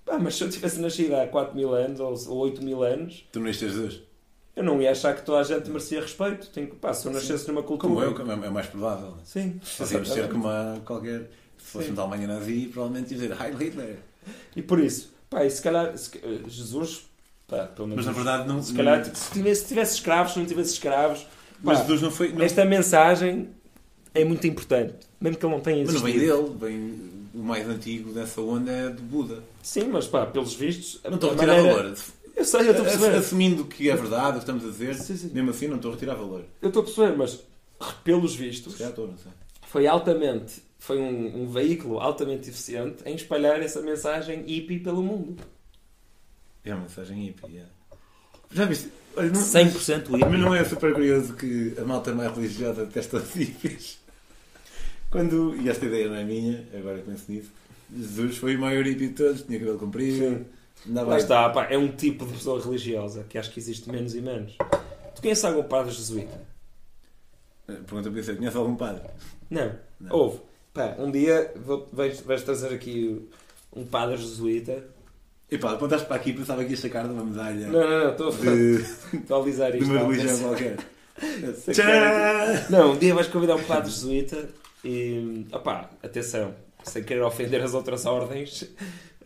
[0.04, 3.26] Pá, mas se eu tivesse nascido há 4 mil anos ou, ou 8 mil anos.
[3.30, 4.08] Tu não hoje?
[4.56, 6.48] Eu não ia achar que toda a gente merecia respeito.
[6.48, 7.52] Tenho, pá, se eu nascesse Sim.
[7.52, 8.12] numa cultura.
[8.12, 9.16] Como eu, é mais provável.
[9.22, 9.60] Sim.
[9.62, 10.48] Fazíamos ser como
[10.84, 11.30] qualquer.
[11.68, 13.98] Se fosse da Alemanha nazi, provavelmente ia dizer Heil Hitler.
[14.56, 16.10] E por isso, pá, e se calhar se,
[16.48, 17.04] Jesus.
[17.46, 18.62] Pá, pelo menos, Mas na verdade não.
[18.62, 19.14] Se calhar, não...
[19.14, 21.26] se, tivesse, se tivesse escravos, se não tivesse escravos.
[21.62, 22.32] Mas Jesus não foi.
[22.32, 22.42] Não...
[22.42, 23.50] Esta mensagem
[24.14, 24.94] é muito importante.
[25.20, 26.02] Mesmo que ele não tenha existido.
[26.02, 29.42] Mas não vem dele, vem o mais antigo dessa onda é de Buda.
[29.62, 31.00] Sim, mas pá, pelos vistos.
[31.04, 31.76] Não estou a retirar maneira...
[31.76, 31.98] valor.
[32.34, 33.16] Eu sei, eu estou a perceber.
[33.16, 35.30] Assumindo que é verdade o que estamos a dizer, sim, sim.
[35.34, 36.44] mesmo assim não estou a retirar valor.
[36.62, 37.40] Eu estou a perceber, mas
[38.02, 38.74] pelos vistos.
[38.74, 39.32] Se estou, não sei.
[39.66, 40.62] Foi altamente.
[40.78, 45.42] Foi um, um, veículo altamente eficiente em espalhar essa mensagem hippie pelo mundo.
[46.64, 47.70] É uma mensagem hippie, yeah.
[48.52, 48.90] Já viste?
[49.16, 50.18] Olha, não, 100% hippie.
[50.18, 53.98] Mas não é super curioso que a malta mais religiosa testa hippies?
[55.10, 57.50] Quando, e esta ideia não é minha, agora penso nisso,
[57.94, 60.46] Jesus foi o maior hippie de todos, tinha cabelo comprido.
[60.86, 64.20] Lá está, pá, é um tipo de pessoa religiosa que acho que existe menos e
[64.20, 64.56] menos.
[65.14, 66.40] Tu conheces algum padre jesuíta?
[67.66, 69.02] Eh, pergunta para você, conhece algum padre?
[69.50, 69.74] Não.
[70.00, 70.16] não.
[70.16, 70.40] Houve.
[70.78, 73.28] Pá, um dia vou, vais, vais trazer aqui
[73.74, 74.84] um padre jesuíta.
[75.50, 77.66] E pá, apontaste para aqui pensava que ia sacar de uma medalha.
[77.66, 78.84] Não, não, não, estou de...
[79.28, 79.86] a alisar isto.
[79.86, 80.76] De uma religião qualquer.
[82.70, 84.48] Não, um dia vais convidar um padre jesuíta
[84.84, 88.70] e, opá, atenção, sem querer ofender as outras ordens,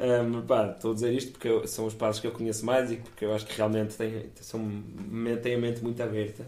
[0.01, 2.91] um, pá, estou a dizer isto porque eu, são os padres que eu conheço mais
[2.91, 4.83] e porque eu acho que realmente têm, são,
[5.43, 6.47] têm a mente muito aberta.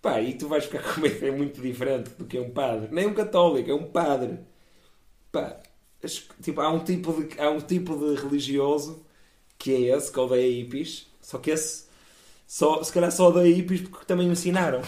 [0.00, 2.88] Pá, e tu vais ficar com uma ideia muito diferente do que é um padre.
[2.92, 4.38] Nem um católico, é um padre.
[5.32, 5.60] Pá,
[6.42, 9.04] tipo, há um tipo de, há um tipo de religioso
[9.58, 11.86] que é esse, que odeia hippies, só que esse,
[12.46, 14.82] só, se calhar só odeia hippies porque também me ensinaram.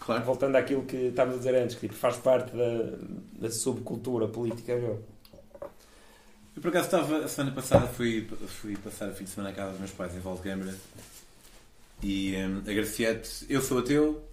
[0.00, 0.24] Claro.
[0.24, 2.98] Voltando àquilo que estávamos a dizer antes, que tipo, faz parte da,
[3.32, 4.72] da subcultura política.
[4.72, 5.04] Eu.
[6.56, 9.52] eu, por acaso, estava, a semana passada fui, fui passar a fim de semana à
[9.52, 10.74] casa dos meus pais em Valdegamra
[12.02, 14.24] e um, a Graciete, eu sou ateu,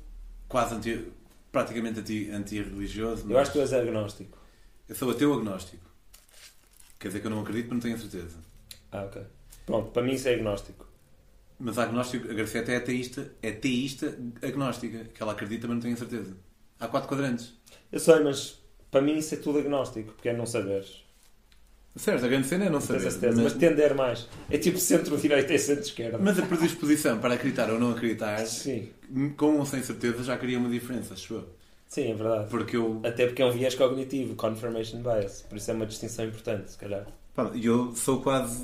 [0.48, 1.12] quase anti,
[1.52, 2.00] praticamente
[2.32, 3.24] anti-religioso.
[3.24, 4.38] Anti eu acho que tu és agnóstico.
[4.88, 5.86] Eu sou ateu agnóstico.
[7.00, 8.38] Quer dizer que eu não acredito, mas não tenho certeza.
[8.92, 9.22] Ah, ok.
[9.66, 10.86] Pronto, para mim isso é agnóstico.
[11.60, 15.82] Mas a agnóstico, a Gracieta é ateísta, é teísta agnóstica, que ela acredita, mas não
[15.82, 16.36] tenho certeza.
[16.80, 17.54] Há quatro quadrantes.
[17.92, 18.62] Eu sei, mas
[18.92, 21.05] para mim isso é tudo agnóstico, porque é não saberes.
[21.96, 23.10] Certo, a grande cena é não saber.
[23.10, 23.54] Certeza, mas...
[23.54, 24.28] mas tender mais.
[24.50, 26.18] É tipo centro-direita e centro-esquerda.
[26.18, 28.90] Mas a predisposição para acreditar ou não acreditar, Sim.
[29.38, 31.50] com ou sem certeza, já cria uma diferença, acho eu.
[31.88, 32.50] Sim, é verdade.
[32.50, 33.00] Porque eu...
[33.04, 35.46] Até porque é um viés cognitivo, confirmation bias.
[35.48, 37.08] Por isso é uma distinção importante, se calhar.
[37.54, 38.62] E eu sou quase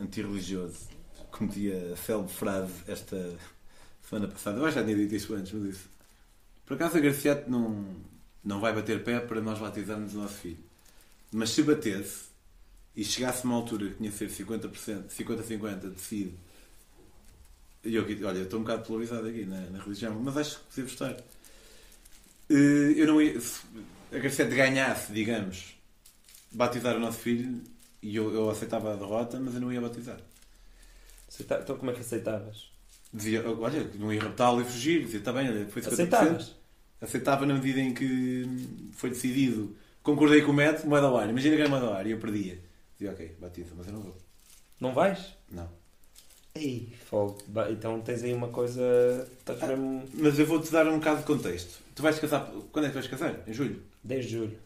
[0.00, 0.94] antirreligioso
[1.36, 3.32] cometi a célebre frase esta
[4.02, 4.60] semana passada.
[4.60, 5.84] Eu já tinha dito isso antes, mas disse.
[6.64, 7.84] Por acaso a Graciete não,
[8.42, 10.58] não vai bater pé para nós batizarmos o nosso filho.
[11.32, 12.26] Mas se batesse
[12.96, 16.34] e chegasse uma altura que tinha de ser 50%, 50-50 decide.
[17.84, 20.76] E eu, olha, eu estou um bocado polarizado aqui na, na religião, mas acho que
[20.76, 21.16] devo estar.
[22.48, 23.60] Eh, eu não ia, se
[24.12, 25.76] a Graciete ganhasse, digamos,
[26.50, 27.60] batizar o nosso filho,
[28.02, 30.18] e eu, eu aceitava a derrota, mas eu não ia batizar.
[31.40, 32.70] Então como é que aceitavas?
[33.12, 35.04] Dizia, olha, não ia raptá-lo e fugir.
[35.04, 35.92] Dizia, está bem, olha, foi 50%.
[35.92, 36.56] Aceitavas?
[37.00, 38.46] Aceitava na medida em que
[38.92, 39.76] foi decidido.
[40.02, 41.28] Concordei com o método, moeda ao ar.
[41.28, 42.58] Imagina que era moeda ao ar e eu perdia.
[42.98, 44.16] Dizia, ok, batiza, mas eu não vou.
[44.80, 45.34] Não vais?
[45.50, 45.68] Não.
[46.54, 47.42] Ei, fogo.
[47.48, 48.80] Ba- Então tens aí uma coisa.
[49.40, 49.66] Estás Ah.
[49.68, 50.08] mesmo.
[50.14, 51.80] Mas eu vou-te dar um bocado de contexto.
[51.94, 52.50] Tu vais casar.
[52.72, 53.42] Quando é que vais casar?
[53.48, 53.82] Em julho?
[54.04, 54.58] 10 de julho.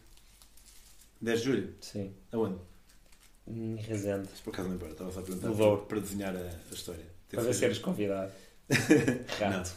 [1.21, 1.75] 10 de julho?
[1.81, 2.15] Sim.
[2.33, 2.59] Aonde?
[3.47, 4.29] Em Resende.
[4.33, 5.83] Isso por acaso não importa, estava só a perguntar No Douro.
[5.87, 7.05] para desenhar a, a história.
[7.31, 8.33] Para ver se eres convidado.
[9.41, 9.73] Rato.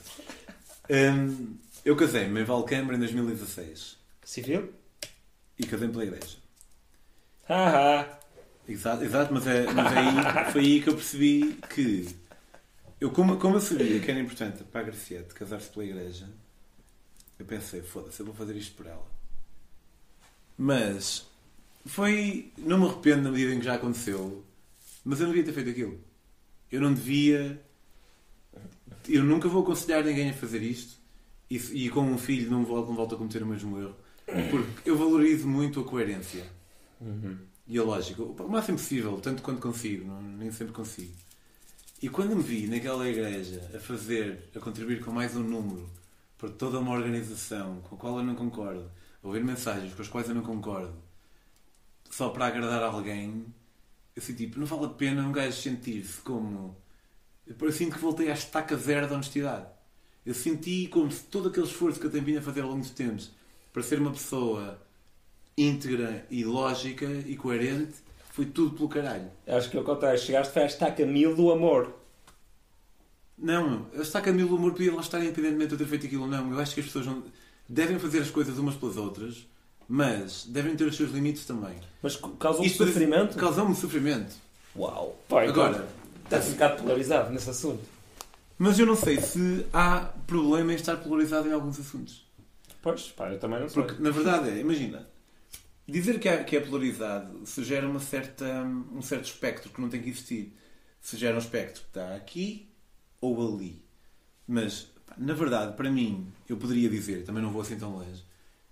[0.89, 1.55] Hum,
[1.85, 4.73] eu casei-me em Valcâmara em 2016 Civil?
[5.57, 6.37] e casei-me pela igreja.
[7.47, 8.19] Haha.
[8.67, 12.07] Exato, exato mas, é, mas é aí, foi aí que eu percebi que
[12.99, 16.29] eu, como, como eu sabia que era importante para a Graciete casar-se pela igreja,
[17.39, 19.05] eu pensei, foda-se, eu vou fazer isto por ela.
[20.55, 21.27] Mas
[21.85, 22.51] foi.
[22.57, 24.45] Não me arrependo na medida em que já aconteceu,
[25.03, 25.99] mas eu não devia ter feito aquilo.
[26.71, 27.59] Eu não devia.
[29.09, 30.99] Eu nunca vou aconselhar ninguém a fazer isto
[31.49, 33.95] e, e com um filho não volto, não volto a cometer o mesmo erro.
[34.51, 36.45] Porque eu valorizo muito a coerência
[37.01, 37.35] Uhum.
[37.67, 41.13] E a lógica, o máximo possível, tanto quanto consigo, não, nem sempre consigo.
[42.01, 45.89] E quando me vi naquela igreja a fazer, a contribuir com mais um número
[46.37, 48.89] para toda uma organização com a qual eu não concordo,
[49.21, 50.95] ouvir mensagens com as quais eu não concordo,
[52.09, 53.45] só para agradar alguém,
[54.15, 56.75] eu senti, tipo, não vale a pena um gajo sentir-se como.
[57.47, 59.67] Eu sinto que voltei à estaca zero da honestidade.
[60.25, 62.81] Eu senti como se todo aquele esforço que eu tenho vindo a fazer ao longo
[62.81, 63.31] dos tempos
[63.71, 64.79] para ser uma pessoa
[65.57, 67.93] íntegra e lógica e coerente
[68.31, 69.29] foi tudo pelo caralho.
[69.47, 71.93] Acho que ao contrário, chegaste foi à estaca mil do amor.
[73.37, 76.23] Não, a estaca mil do amor podia lá estar independentemente de eu ter feito aquilo
[76.23, 76.51] ou não.
[76.51, 77.23] Eu acho que as pessoas não...
[77.67, 79.47] devem fazer as coisas umas pelas outras,
[79.87, 81.75] mas devem ter os seus limites também.
[82.01, 83.37] Mas causa um Isto sofrimento?
[83.37, 84.35] Causou-me sofrimento.
[84.75, 85.17] Uau.
[85.27, 85.87] Pá, então, Agora,
[86.23, 87.83] Estás um bocado polarizado nesse assunto.
[88.57, 92.25] mas eu não sei se há problema em estar polarizado em alguns assuntos.
[92.81, 93.83] Pois, pá, eu também não sei.
[93.83, 95.05] Porque, na verdade, é, imagina,
[95.87, 100.01] dizer que é, que é polarizado sugere uma certa, um certo espectro que não tem
[100.01, 100.53] que existir.
[101.01, 102.69] Sugere um espectro que está aqui
[103.19, 103.83] ou ali.
[104.47, 108.23] Mas, na verdade, para mim, eu poderia dizer, também não vou assim tão longe,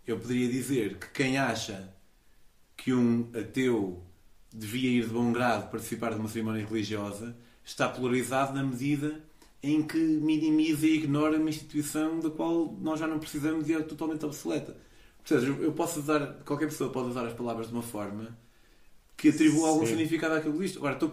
[0.06, 1.94] eu poderia dizer que quem acha
[2.76, 4.04] que um ateu
[4.52, 9.22] devia ir de bom grado participar de uma cerimónia religiosa está polarizado na medida
[9.62, 13.82] em que minimiza e ignora uma instituição da qual nós já não precisamos e é
[13.82, 14.76] totalmente obsoleta.
[15.22, 18.36] Ou seja, eu- posso usar, qualquer pessoa pode usar as palavras de uma forma
[19.18, 19.92] que atribua algum Sim.
[19.92, 20.78] significado àquilo que diz.
[20.78, 21.12] Agora, estou,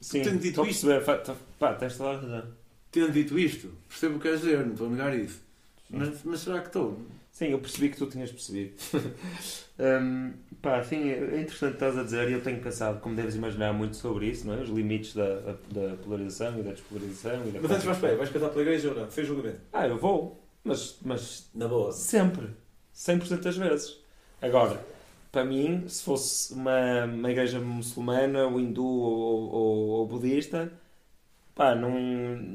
[0.00, 1.22] Sim, tendo dito isto- perceber.
[1.22, 2.44] Tá- Pá, tens toda a razão.
[2.90, 5.40] tendo dito isto, percebo o que queres dizer, não estou a negar isso.
[5.90, 7.00] Mas, mas será que estou?
[7.32, 8.72] Sim, eu percebi que tu tinhas percebido.
[9.82, 13.72] Hum, pá, sim, é interessante estás a dizer e eu tenho pensado, como deves imaginar,
[13.72, 14.60] muito sobre isso, não é?
[14.62, 15.36] Os limites da,
[15.72, 18.60] da polarização e da despolarização e da Mas antes vais para aí, vais casar pela
[18.60, 19.10] igreja ou não?
[19.10, 19.58] Fez julgamento.
[19.72, 21.92] Ah, eu vou, mas, mas Na boa.
[21.92, 22.48] sempre,
[22.94, 23.98] 100% das vezes.
[24.40, 24.84] Agora,
[25.32, 30.72] para mim, se fosse uma, uma igreja muçulmana, ou hindu ou, ou, ou budista,
[31.54, 31.92] pá, não,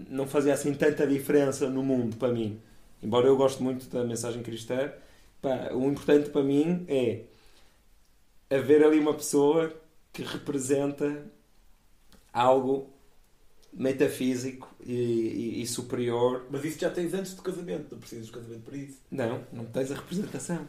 [0.09, 2.59] não fazia assim tanta diferença no mundo para mim.
[3.01, 4.91] Embora eu goste muito da mensagem cristã,
[5.41, 7.23] pá, o importante para mim é
[8.49, 9.73] haver ali uma pessoa
[10.13, 11.25] que representa
[12.33, 12.89] algo
[13.76, 18.31] metafísico e, e- e superior Mas isso já tens antes do casamento, não precisas de
[18.31, 18.97] casamento para isso.
[19.11, 20.65] não, não tens a representação.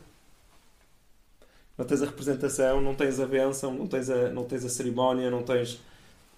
[1.78, 5.30] Não tens a representação, não tens a bênção, não tens a, não tens a cerimónia,
[5.30, 5.80] não tens.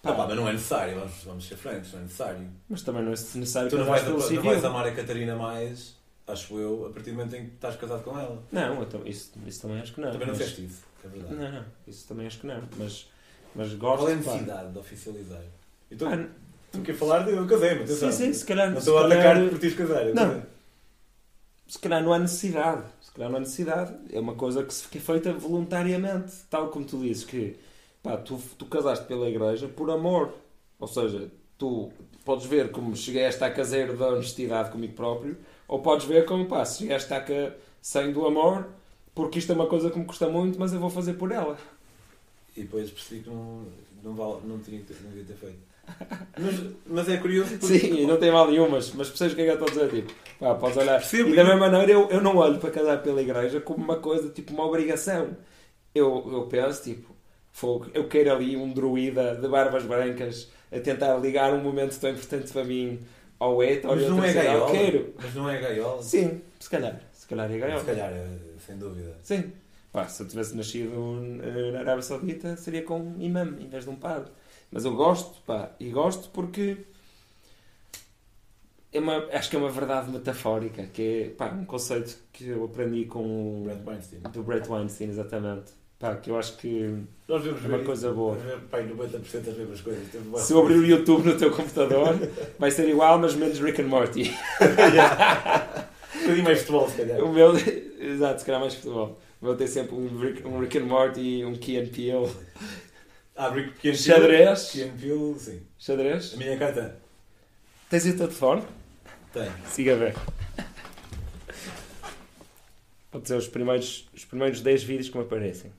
[0.03, 2.49] Ah, pá, mas não é necessário, vamos, vamos ser francos, não é necessário.
[2.69, 5.95] Mas também não é necessário Tu não vais pelo não vais amar a Catarina mais,
[6.27, 8.41] acho eu, a partir do momento em que estás casado com ela.
[8.51, 10.11] Não, então, isso, isso também acho que não.
[10.11, 11.35] Também não mas- fizeste isso, é verdade.
[11.35, 12.61] Não, não, isso também acho que não.
[12.77, 13.09] Mas,
[13.55, 13.97] mas gosto.
[14.03, 14.23] Qual é a pá.
[14.23, 15.41] necessidade de oficializar?
[15.91, 16.27] Então, Ah,
[16.71, 18.11] tu quer falar de eu casei-me, atenção.
[18.11, 18.67] sim, sim, se calhar.
[18.67, 20.05] Não se estou a calhar- atacar por ti casar.
[20.07, 20.27] Não.
[20.29, 20.41] casei.
[21.67, 22.83] se calhar não há necessidade.
[23.01, 23.93] Se calhar não há necessidade.
[24.11, 26.33] É uma coisa que, se, que é feita voluntariamente.
[26.49, 27.57] Tal como tu dizes que
[28.03, 30.33] pá, tu, tu casaste pela igreja por amor.
[30.79, 31.91] Ou seja, tu
[32.23, 35.35] podes ver como cheguei a esta caseiro da honestidade comigo próprio,
[35.67, 38.67] ou podes ver como pá, se cheguei a ca sem do amor,
[39.15, 41.57] porque isto é uma coisa que me custa muito, mas eu vou fazer por ela.
[42.55, 43.65] E depois percebi que não,
[44.03, 45.68] não, vale, não, tinha, não devia ter feito.
[46.37, 46.55] Mas,
[46.85, 47.79] mas é curioso porque...
[47.79, 49.87] Sim, não tem mal nenhum, mas, mas percebes o que é que eu estou a
[49.87, 50.01] dizer?
[50.01, 50.99] Tipo, pá, podes olhar.
[50.99, 53.97] Percebo, e da mesma maneira eu, eu não olho para casar pela igreja como uma
[53.97, 55.35] coisa, tipo uma obrigação.
[55.93, 57.13] Eu, eu penso, tipo,
[57.51, 62.11] fogo, eu quero ali um druida de barbas brancas a tentar ligar um momento tão
[62.11, 62.99] importante para mim
[63.39, 64.47] ao ETA, Mas não é cidade.
[64.47, 64.71] gaiola.
[64.71, 65.13] Quero.
[65.21, 66.03] Mas não é gaiola.
[66.03, 67.01] Sim, se calhar.
[67.11, 67.79] Se calhar é gaiola.
[67.79, 68.27] Se calhar, é,
[68.65, 69.17] sem dúvida.
[69.23, 69.51] Sim.
[69.91, 70.91] Pá, se eu tivesse nascido
[71.43, 74.29] eh, na Arábia Saudita, seria com um imã em vez de um padre.
[74.71, 76.77] Mas eu gosto, pá, e gosto porque
[78.91, 82.63] é uma, acho que é uma verdade metafórica, que é pá, um conceito que eu
[82.65, 84.19] aprendi com o Brad Weinstein.
[84.31, 85.71] do Brett Weinstein, exatamente.
[85.99, 86.95] Pá, que eu acho que
[87.27, 88.35] Nós vemos É uma ver- coisa boa.
[88.35, 90.07] vemos, Pai, 90% das mesmas coisas.
[90.37, 92.15] Se eu abrir o YouTube no teu computador
[92.57, 94.31] vai ser igual, mas menos Rick and Morty.
[96.15, 97.23] Um bocadinho mais futebol, se calhar.
[97.23, 97.53] O meu,
[97.99, 99.19] exato, se calhar mais futebol.
[99.41, 102.29] O meu tem sempre um Rick, um Rick and Morty e um Key and Peele.
[103.47, 104.71] Rick Pequeno Xadrez.
[104.71, 105.61] Pequeno Pio, sim.
[105.77, 106.33] Xadrez?
[106.33, 106.99] A minha carta
[107.89, 108.63] Tens o teu telefone?
[109.33, 109.49] tem.
[109.67, 110.15] Siga a ver.
[113.11, 115.71] Pode ser os primeiros, os primeiros 10 vídeos que me aparecem.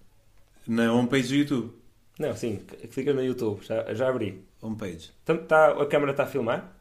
[0.67, 1.73] Na homepage do YouTube.
[2.19, 2.57] Não, sim,
[2.93, 4.45] clica no YouTube, já, já abri.
[4.61, 5.11] Homepage.
[5.23, 6.73] Então, tá, a câmera está a filmar?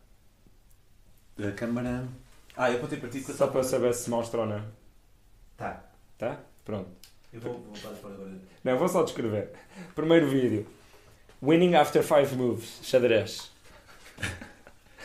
[1.37, 2.07] A câmara.
[2.57, 4.65] Ah, eu vou ter partido Só para eu saber se mostra ou não.
[5.55, 5.83] Tá.
[6.17, 6.39] Tá?
[6.65, 6.89] Pronto.
[7.33, 8.31] Eu vou voltar para agora.
[8.63, 9.49] Não, vou só descrever.
[9.95, 10.65] Primeiro vídeo.
[11.41, 12.79] Winning after 5 moves.
[12.83, 13.51] Xadrez.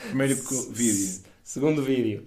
[0.09, 0.35] Primeiro
[0.71, 1.21] vídeo.
[1.43, 2.27] Segundo vídeo.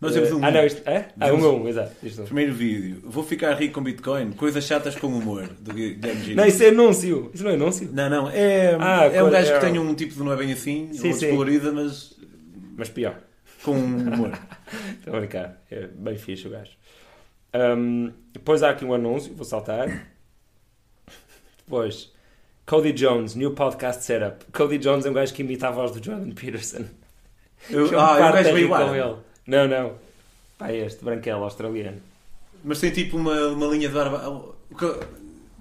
[0.00, 0.44] Nós temos Eh, um.
[0.44, 1.08] Ah, não, isto é?
[1.18, 1.94] Ah, um a um, exato.
[2.02, 2.22] Isto.
[2.24, 3.00] Primeiro vídeo.
[3.04, 4.32] Vou ficar rico com Bitcoin.
[4.32, 5.48] Coisas chatas com humor.
[5.60, 6.36] Do Guilherme Gil.
[6.36, 7.30] Não, isso é anúncio.
[7.32, 7.88] Isso não é anúncio?
[7.92, 8.28] Não, não.
[8.30, 10.52] É, Ah, é um qual- gajo é- que tem um tipo de não é bem
[10.52, 12.14] assim, Sim, descolorida, mas
[12.76, 13.18] Mas pior.
[13.62, 14.32] com humor.
[14.98, 15.62] Estou a brincar.
[15.70, 16.72] É bem fixe o gajo.
[17.54, 19.86] Ahm, depois há aqui um anúncio, vou saltar.
[21.64, 22.12] Depois,
[22.66, 24.44] Cody Jones, new podcast setup.
[24.52, 26.84] Cody Jones é um gajo que imita a voz do Jordan Peterson.
[27.70, 29.16] Eu, é um ah, é um par gajo meio com ele.
[29.46, 29.94] Não, não.
[30.58, 32.02] Pá, é este, branquelo, australiano.
[32.64, 34.54] Mas tem tipo uma, uma linha de barba.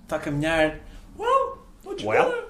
[0.03, 0.79] Está a caminhar.
[1.17, 1.59] Well?
[1.85, 2.43] on?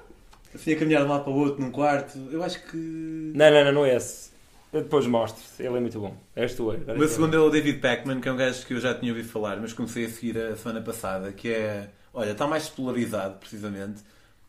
[0.54, 2.18] Assim a caminhar de um lado para o outro num quarto.
[2.30, 2.76] Eu acho que.
[2.76, 4.33] Não, não, não, não é esse.
[4.74, 5.62] Eu depois mostro-te.
[5.62, 6.16] Ele é muito bom.
[6.34, 6.92] És tu, é.
[6.92, 9.12] O meu segundo é o David Packman, que é um gajo que eu já tinha
[9.12, 11.90] ouvido falar, mas comecei a seguir a semana passada, que é.
[12.12, 14.02] Olha, está mais polarizado, precisamente.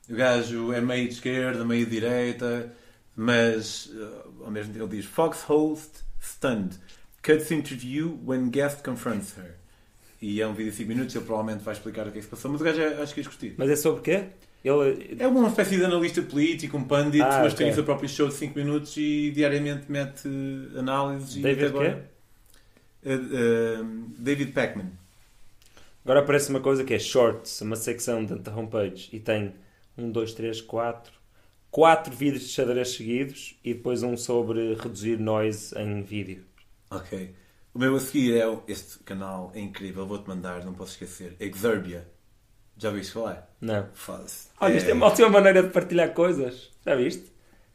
[0.09, 2.73] O gajo é meio de esquerda, meio de direita,
[3.15, 6.75] mas eh, ao mesmo tempo ele diz Fox host stunned.
[7.21, 9.55] Cuts interview when guest confronts her.
[10.21, 12.25] E é um vídeo de 5 minutos, ele provavelmente vai explicar o que é que
[12.25, 13.55] se passou, mas o gajo é, acho que é discutir.
[13.57, 14.29] Mas é sobre quê?
[14.67, 15.15] Ele...
[15.19, 17.57] É uma espécie de analista político, um pundit, Ah, mas ok.
[17.65, 20.27] tem o seu próprio show de 5 minutos e diariamente mete
[20.75, 21.35] análises.
[21.35, 22.09] e David agora-
[23.03, 23.85] Uh, uh,
[24.17, 24.91] David Packman.
[26.03, 29.09] Agora aparece uma coisa que é Shorts, uma secção da homepage.
[29.13, 29.53] E tem
[29.95, 31.13] um, dois, três, quatro...
[31.69, 36.45] Quatro vídeos de xadrez seguidos e depois um sobre reduzir noise em vídeo.
[36.89, 37.35] Ok.
[37.73, 41.35] O meu a seguir é este canal, é incrível, vou-te mandar, não posso esquecer.
[41.37, 42.07] Exerbia.
[42.77, 43.49] Já viste falar?
[43.61, 43.87] Não.
[43.93, 44.47] Foda-se.
[44.59, 46.69] Olha, isto é uma ótima maneira de partilhar coisas.
[46.85, 47.31] Já viste?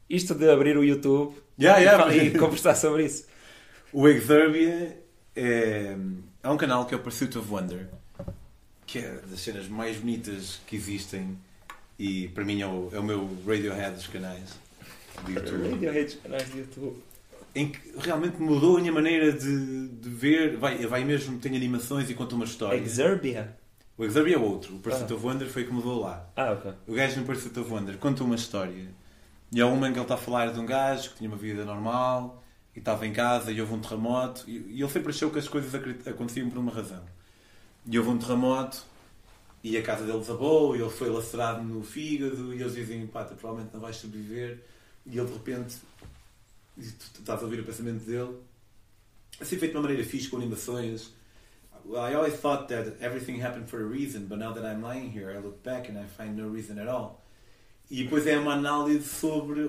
[0.09, 3.27] Isto de abrir o YouTube Yeah, e yeah, e, mas- conversar sobre isso.
[3.93, 4.99] O Exerbia
[5.35, 5.97] é,
[6.43, 7.89] é um canal que é o Pursuit of Wonder,
[8.87, 11.37] que é das cenas mais bonitas que existem
[11.99, 14.59] e para mim é o, é o meu Radiohead dos canais
[15.25, 15.71] de YouTube.
[15.71, 16.97] Radiohead, canais de YouTube.
[17.55, 20.57] em que realmente mudou a minha maneira de, de ver.
[20.57, 22.77] Vai, vai mesmo, tem animações e conta uma história.
[22.79, 23.57] Exerbia.
[24.01, 24.77] O Exerbia é outro.
[24.77, 25.15] O Pursuit Ah.
[25.15, 26.27] of Wonder foi que mudou lá.
[26.35, 26.73] Ah, ok.
[26.87, 28.89] O gajo no Pursuit of Wonder conta uma história.
[29.53, 31.37] E há uma em que ele está a falar de um gajo que tinha uma
[31.37, 32.43] vida normal
[32.75, 34.49] e estava em casa e houve um terremoto.
[34.49, 35.75] E, ele sempre achou que as coisas
[36.07, 37.05] aconteciam por uma razão.
[37.85, 38.85] E houve um terremoto
[39.63, 43.25] e a casa dele desabou e ele foi lacerado no fígado e eles dizem, pá,
[43.25, 44.65] tu provavelmente não vais sobreviver.
[45.05, 45.77] E ele de repente,
[46.79, 48.35] e tu, tu estás a ouvir o pensamento dele,
[49.39, 51.13] assim feito de uma maneira fixe, com animações.
[51.91, 55.11] Well, I always thought that everything happened for a reason, but now that I'm lying
[55.11, 57.21] here, I look back and I find no reason at all.
[57.91, 59.69] E depois é uma análise sobre,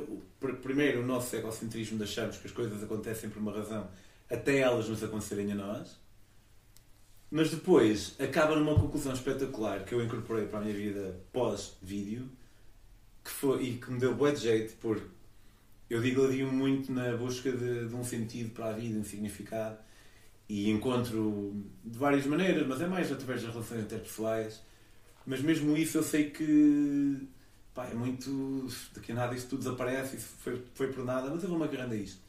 [0.62, 3.90] primeiro, o nosso egocentrismo de acharmos que as coisas acontecem por uma razão,
[4.30, 5.98] até elas nos acontecerem a nós.
[7.32, 12.30] Mas depois acaba numa conclusão espetacular que eu incorporei para a minha vida pós-vídeo,
[13.24, 15.08] que foi, e que me deu bué de jeito, porque
[15.90, 19.80] eu digo muito na busca de, de um sentido para a vida, um significado,
[20.54, 24.62] e encontro de várias maneiras, mas é mais através das relações interpessoais.
[25.26, 27.26] Mas mesmo isso eu sei que
[27.74, 28.68] pá, é muito.
[28.94, 31.94] Daqui a nada isto tudo desaparece, isso foi, foi por nada, mas eu vou-me agarrando
[31.94, 32.20] a isto.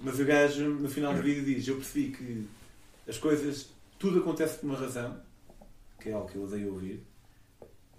[0.00, 2.48] Mas o gajo no final do vídeo diz: Eu percebi que
[3.06, 3.68] as coisas,
[3.98, 5.20] tudo acontece por uma razão,
[6.00, 7.04] que é algo que eu odeio ouvir.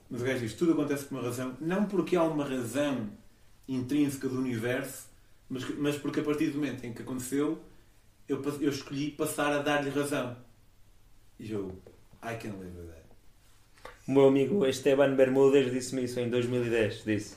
[0.10, 3.08] Mas o gajo diz: Tudo acontece por uma razão, não porque há uma razão
[3.68, 5.06] intrínseca do universo,
[5.48, 7.62] mas, que- mas porque a partir do momento em que aconteceu,
[8.28, 10.36] eu, eu escolhi passar a dar-lhe razão.
[11.40, 11.70] E eu,
[12.24, 13.04] I can live with that.
[14.08, 17.04] O meu amigo Esteban Bermúdez disse-me isso em 2010.
[17.04, 17.36] Disse: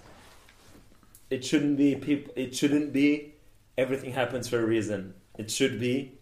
[1.30, 2.32] It shouldn't be people.
[2.40, 3.34] It shouldn't be
[3.76, 5.14] everything happens for a reason.
[5.38, 6.18] It should be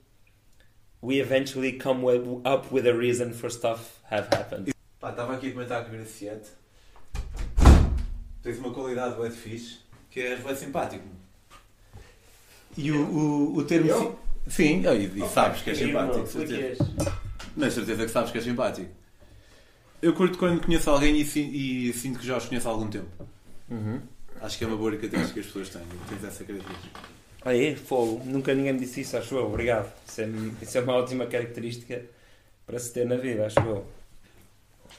[1.01, 2.05] we eventually come
[2.45, 4.73] up with a reason for stuff have happened.
[4.99, 6.49] Pá, estava aqui a comentar com o Graciete.
[8.43, 9.81] Tens uma qualidade bem fixe,
[10.11, 11.05] que és bem simpático.
[12.77, 13.89] E o, o, o termo.
[13.89, 14.24] Eu?
[14.47, 16.27] Sim, e, e sabes que é simpático.
[16.27, 16.61] certeza.
[16.65, 16.79] és.
[17.57, 18.89] Mas certeza que sabes que é simpático.
[20.03, 21.41] Eu curto quando conheço alguém e, si-
[21.89, 23.07] e sinto que já os conheço há algum tempo.
[23.71, 24.01] Uhum.
[24.43, 25.83] Acho que é uma boa característica que as pessoas têm.
[26.09, 27.01] Tens essa característica.
[27.43, 27.75] Ah, é?
[27.75, 28.23] Fogo.
[28.27, 29.47] Nunca ninguém me disse isso, acho eu.
[29.47, 29.91] Obrigado.
[30.07, 30.29] Isso é,
[30.61, 32.03] isso é uma ótima característica
[32.67, 33.87] para se ter na vida, acho eu.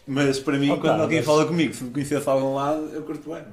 [0.07, 2.89] Mas para mim, Opa, quando alguém mas- fala comigo, se me conhecesse a algum lado,
[2.93, 3.43] eu curto bem.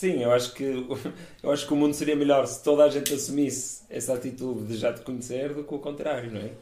[0.00, 0.64] Sim, eu acho que
[1.42, 4.78] eu acho que o mundo seria melhor se toda a gente assumisse essa atitude de
[4.78, 6.54] já te conhecer do que o contrário, não é?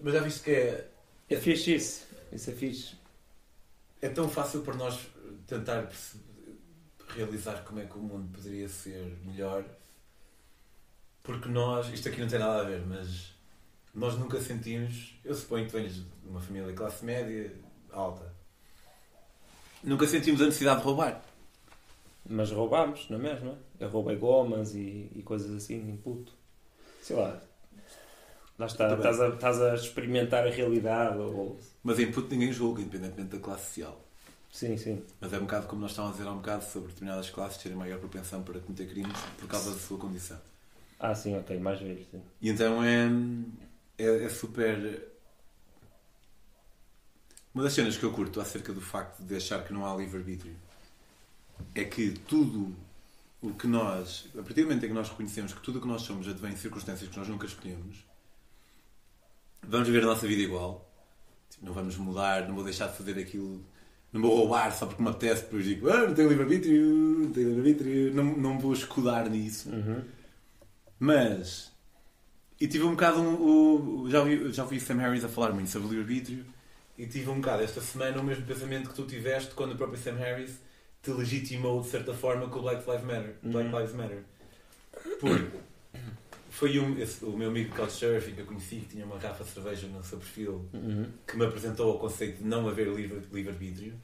[0.00, 0.88] Mas já viste que é,
[1.28, 2.06] É fixe isso.
[2.32, 2.96] Isso é fixe.
[4.00, 4.98] é tão fácil para nós
[5.46, 5.90] tentar
[7.08, 9.64] realizar como é que o mundo poderia ser melhor.
[11.22, 13.32] Porque nós, isto aqui não tem nada a ver, mas
[13.94, 15.18] nós nunca sentimos.
[15.24, 17.52] Eu suponho que venhas de uma família de classe média
[17.90, 18.35] alta.
[19.82, 21.22] Nunca sentimos a necessidade de roubar.
[22.28, 23.56] Mas roubámos, não é mesmo?
[23.78, 26.32] Eu roubei gomas e, e coisas assim, em puto.
[27.02, 27.40] Sei lá.
[28.58, 31.18] Lá está, estás a, estás a experimentar a realidade.
[31.18, 31.58] Ou...
[31.84, 34.00] Mas em puto ninguém julga, independentemente da classe social.
[34.50, 35.02] Sim, sim.
[35.20, 37.62] Mas é um bocado como nós estávamos a dizer há um bocado sobre determinadas classes
[37.62, 40.38] terem maior propensão para cometer crimes por causa da sua condição.
[40.98, 42.06] Ah, sim, ok, mais vezes.
[42.10, 42.22] Sim.
[42.40, 43.06] E então é,
[43.98, 45.06] é, é super.
[47.56, 50.54] Uma das cenas que eu curto acerca do facto de achar que não há livre-arbítrio
[51.74, 52.76] é que tudo
[53.40, 55.88] o que nós, a partir do momento em que nós reconhecemos que tudo o que
[55.88, 58.04] nós somos advém de circunstâncias que nós nunca escolhemos,
[59.66, 60.86] vamos viver a nossa vida igual.
[61.48, 63.64] Tipo, não vamos mudar, não vou deixar de fazer aquilo,
[64.12, 67.48] não vou roubar só porque me apetece, depois digo, ah, não tenho livre-arbítrio, não tenho
[67.48, 69.70] livre-arbítrio, não, não vou escudar nisso.
[69.70, 70.04] Uhum.
[70.98, 71.72] Mas.
[72.60, 73.18] E tive um bocado.
[73.18, 76.54] Um, o- já, ouvi, já ouvi Sam Harris a falar muito sobre o livre-arbítrio.
[76.98, 79.98] E tive um bocado esta semana o mesmo pensamento que tu tiveste quando o próprio
[79.98, 80.58] Sam Harris
[81.02, 83.36] te legitimou de certa forma com o Black Lives Matter.
[83.42, 83.78] Black Uhum.
[83.78, 84.22] Lives Matter.
[85.20, 85.58] Porque
[86.50, 89.50] foi um, esse- o meu amigo Couchsurfing que eu conheci, que tinha uma garrafa de
[89.50, 91.06] cerveja no seu perfil, Uhum.
[91.26, 93.94] que me apresentou o conceito de não haver livre- livre-arbítrio.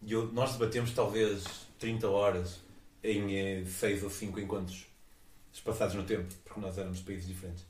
[0.00, 1.44] e eu- nós debatemos talvez
[1.78, 2.60] 30 horas
[3.02, 4.86] em 6 ou 5 encontros
[5.52, 7.66] espaçados no tempo, porque nós éramos de países diferentes.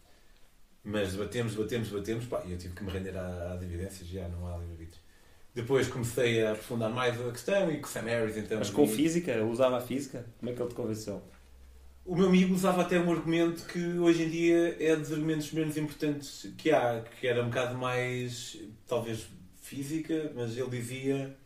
[0.85, 4.27] Mas debatemos, debatemos, debatemos, pá, e eu tive que me render à- às evidências, já
[4.29, 5.03] não há livre-arbítrio.
[5.55, 8.59] Depois comecei a aprofundar mais a questão e com Sam Harris então.
[8.59, 11.23] Mas com e- física, usava a física, como é que ele te convenceu?
[12.05, 15.77] O meu amigo usava até um argumento que hoje em dia é dos argumentos menos
[15.77, 19.27] importantes que há, que era um bocado mais, talvez,
[19.61, 21.37] física, mas ele dizia.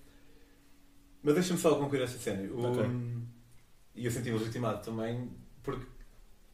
[1.23, 2.49] Mas deixa-me só concluir esta cena.
[2.53, 2.85] O- Ok.
[3.95, 5.31] E eu senti-me legitimado também,
[5.63, 5.85] porque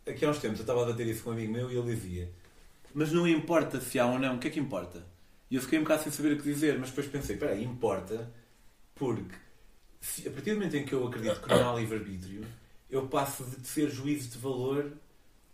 [0.07, 1.95] aqui há uns tempos eu estava a debater isso com um amigo meu e ele
[1.95, 2.31] dizia:
[2.99, 5.07] Mas não importa se há ou não, o que é que importa?
[5.49, 7.63] E eu fiquei um bocado sem saber o que dizer, mas depois pensei: Espera aí,
[7.63, 8.29] importa,
[8.95, 9.35] porque
[10.01, 12.45] se- a partir do momento em que eu acredito que não há livre-arbítrio,
[12.91, 14.91] eu passo de ser juízo de valor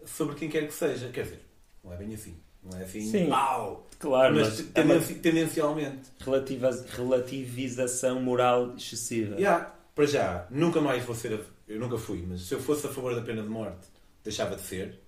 [0.06, 1.10] sobre quem quer que seja.
[1.10, 1.40] Quer dizer,
[1.84, 2.34] não é bem assim.
[2.62, 3.28] Não é assim, Sim.
[3.28, 3.86] pau!
[3.98, 6.00] Claro, mas mas, é tendenci- tendencialmente.
[6.20, 9.34] relativa- relativização moral excessiva.
[9.36, 11.34] Yeah, para já, nunca mais vou ser.
[11.34, 13.86] a- Eu nunca fui, mas se eu fosse a favor da pena de morte,
[14.22, 14.98] deixava de ser.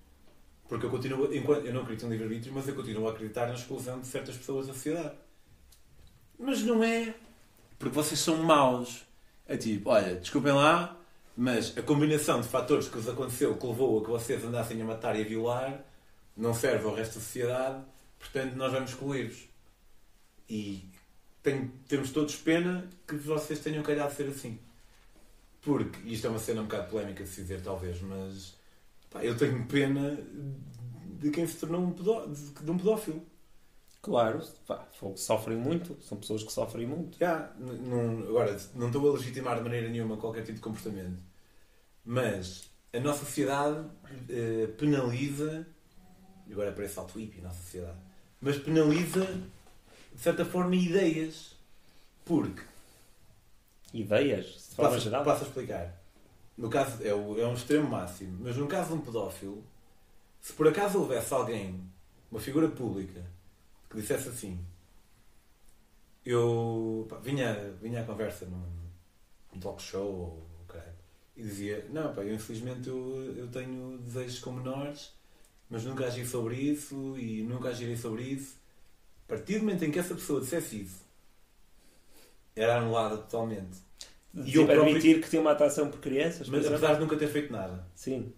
[0.67, 1.33] Porque eu continuo.
[1.33, 4.35] Enquanto, eu não acredito em livre-arbítrio, mas eu continuo a acreditar na exclusão de certas
[4.35, 5.15] pessoas da sociedade.
[6.37, 7.13] Mas não é.
[7.79, 9.05] Porque vocês são maus.
[9.47, 10.97] É tipo, olha, desculpem lá,
[11.35, 14.85] mas a combinação de fatores que vos aconteceu que levou a que vocês andassem a
[14.85, 15.85] matar e a violar
[16.35, 17.81] não serve ao resto da sociedade,
[18.19, 19.47] portanto nós vamos excluir-vos.
[20.49, 20.83] E
[21.87, 24.59] temos todos pena que vocês tenham calhado ser assim.
[25.61, 28.56] Porque, isto é uma cena um bocado polémica de se dizer talvez, mas
[29.17, 30.17] pá, eu tenho pena
[31.19, 33.25] de quem se tornou um, pedó de, um pedófilo.
[34.01, 37.17] Claro, pá, sofrem muito, são pessoas que sofrem muito.
[37.17, 41.21] Já, não- agora, não estou a legitimar de maneira nenhuma qualquer tipo de comportamento,
[42.05, 43.85] mas a nossa sociedade
[44.29, 45.67] eh, penaliza,
[46.49, 47.97] agora parece alto hippie a nossa sociedade,
[48.41, 49.25] mas penaliza,
[50.13, 51.55] de certa forma, ideias.
[52.25, 52.61] Porque,
[53.93, 55.23] Ideias, de forma passo, geral.
[55.23, 55.96] passo a explicar,
[56.57, 59.63] no caso, é, o- é um extremo máximo, mas no caso de um pedófilo,
[60.41, 61.81] se por acaso houvesse alguém,
[62.31, 63.25] uma figura pública,
[63.89, 64.59] que dissesse assim,
[66.25, 68.63] eu pá, vinha, vinha à conversa num,
[69.53, 70.07] num talk show
[70.59, 70.93] ou caralho,
[71.35, 75.13] e dizia, não pá, eu infelizmente eu, eu tenho desejos com menores,
[75.69, 78.57] mas nunca agi sobre isso e nunca agirei sobre isso.
[79.27, 81.05] A partir do momento em que essa pessoa dissesse isso,
[82.55, 83.77] era anulada totalmente.
[84.45, 86.47] E eu próprio- admitir que tinha uma atração por crianças.
[86.49, 87.85] Mas apesar de nunca ter feito nada.
[87.95, 88.31] Sim.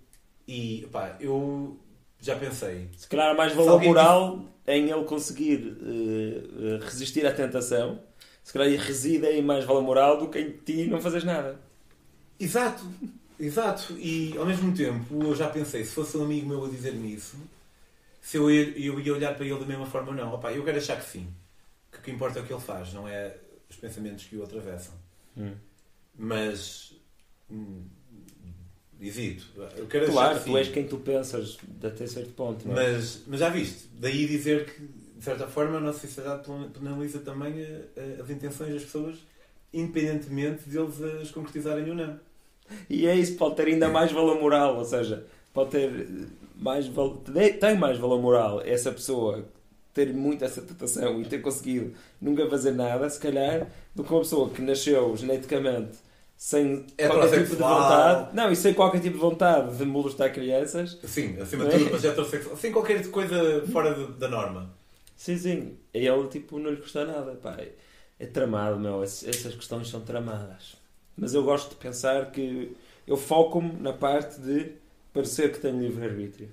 [0.47, 1.77] E pá, eu
[2.19, 8.01] já pensei, Se calhar há mais valor moral em ele conseguir eh, resistir à tentação.
[8.43, 11.59] Se calhar reside em mais valor moral do que em ti não fazes nada.
[12.39, 12.83] exato,
[13.39, 17.13] Exato, e ao mesmo tempo eu já pensei, se fosse um amigo meu a dizer-me
[17.15, 17.37] isso,
[18.21, 20.33] se eu ia, eu ia olhar para ele da mesma forma ou não.
[20.33, 21.25] Opa, eu quero achar que sim.
[21.89, 23.37] Que o que importa é o que ele faz, não é
[23.69, 24.93] os pensamentos que o atravessam.
[25.37, 25.53] Hum.
[26.19, 26.93] Mas
[27.49, 27.83] hum,
[28.99, 29.45] hesito.
[29.77, 32.91] Eu quero Claro, que tu és quem tu pensas até certo ponto, não é?
[32.91, 34.81] Mas, mas já viste, daí dizer que,
[35.17, 36.43] de certa forma, a nossa sociedade
[36.77, 39.15] penaliza também a- a- as intenções das pessoas,
[39.73, 42.19] independentemente de eles as concretizarem ou não.
[42.89, 46.05] E é isso, pode ter ainda mais valor moral, ou seja, pode ter
[46.55, 47.21] mais valor,
[47.59, 49.45] tem mais valor moral essa pessoa
[49.93, 54.19] ter muito essa tentação e ter conseguido nunca fazer nada, se calhar, do que uma
[54.19, 55.97] pessoa que nasceu geneticamente
[56.39, 60.33] sem É qualquer tipo de vontade, não, e sem qualquer tipo de vontade de molestar
[60.33, 60.97] crianças.
[61.03, 61.77] Sim, acima de é?
[61.79, 62.55] tudo, mas heterossexual.
[62.57, 64.73] Sem qualquer coisa fora de- da norma.
[65.15, 67.57] Sim, sim, a ele tipo não lhe custa nada, pá.
[68.19, 70.77] É, tramado, meu, ess- essas questões são tramadas.
[71.17, 72.75] Mas eu gosto de pensar que
[73.05, 74.73] eu foco-me na parte de
[75.13, 76.49] parecer que tenho livre-arbítrio.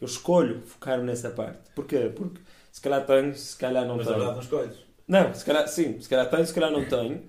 [0.00, 1.70] Eu escolho focar-me nessa parte.
[1.74, 2.10] Porquê?
[2.14, 2.40] Porque
[2.72, 4.24] se calhar tenho, se calhar não mas na tenho.
[4.24, 4.78] verdade não escolhes.
[5.08, 7.28] Não, se calhar, sim, se calhar tenho, se calhar não tenho.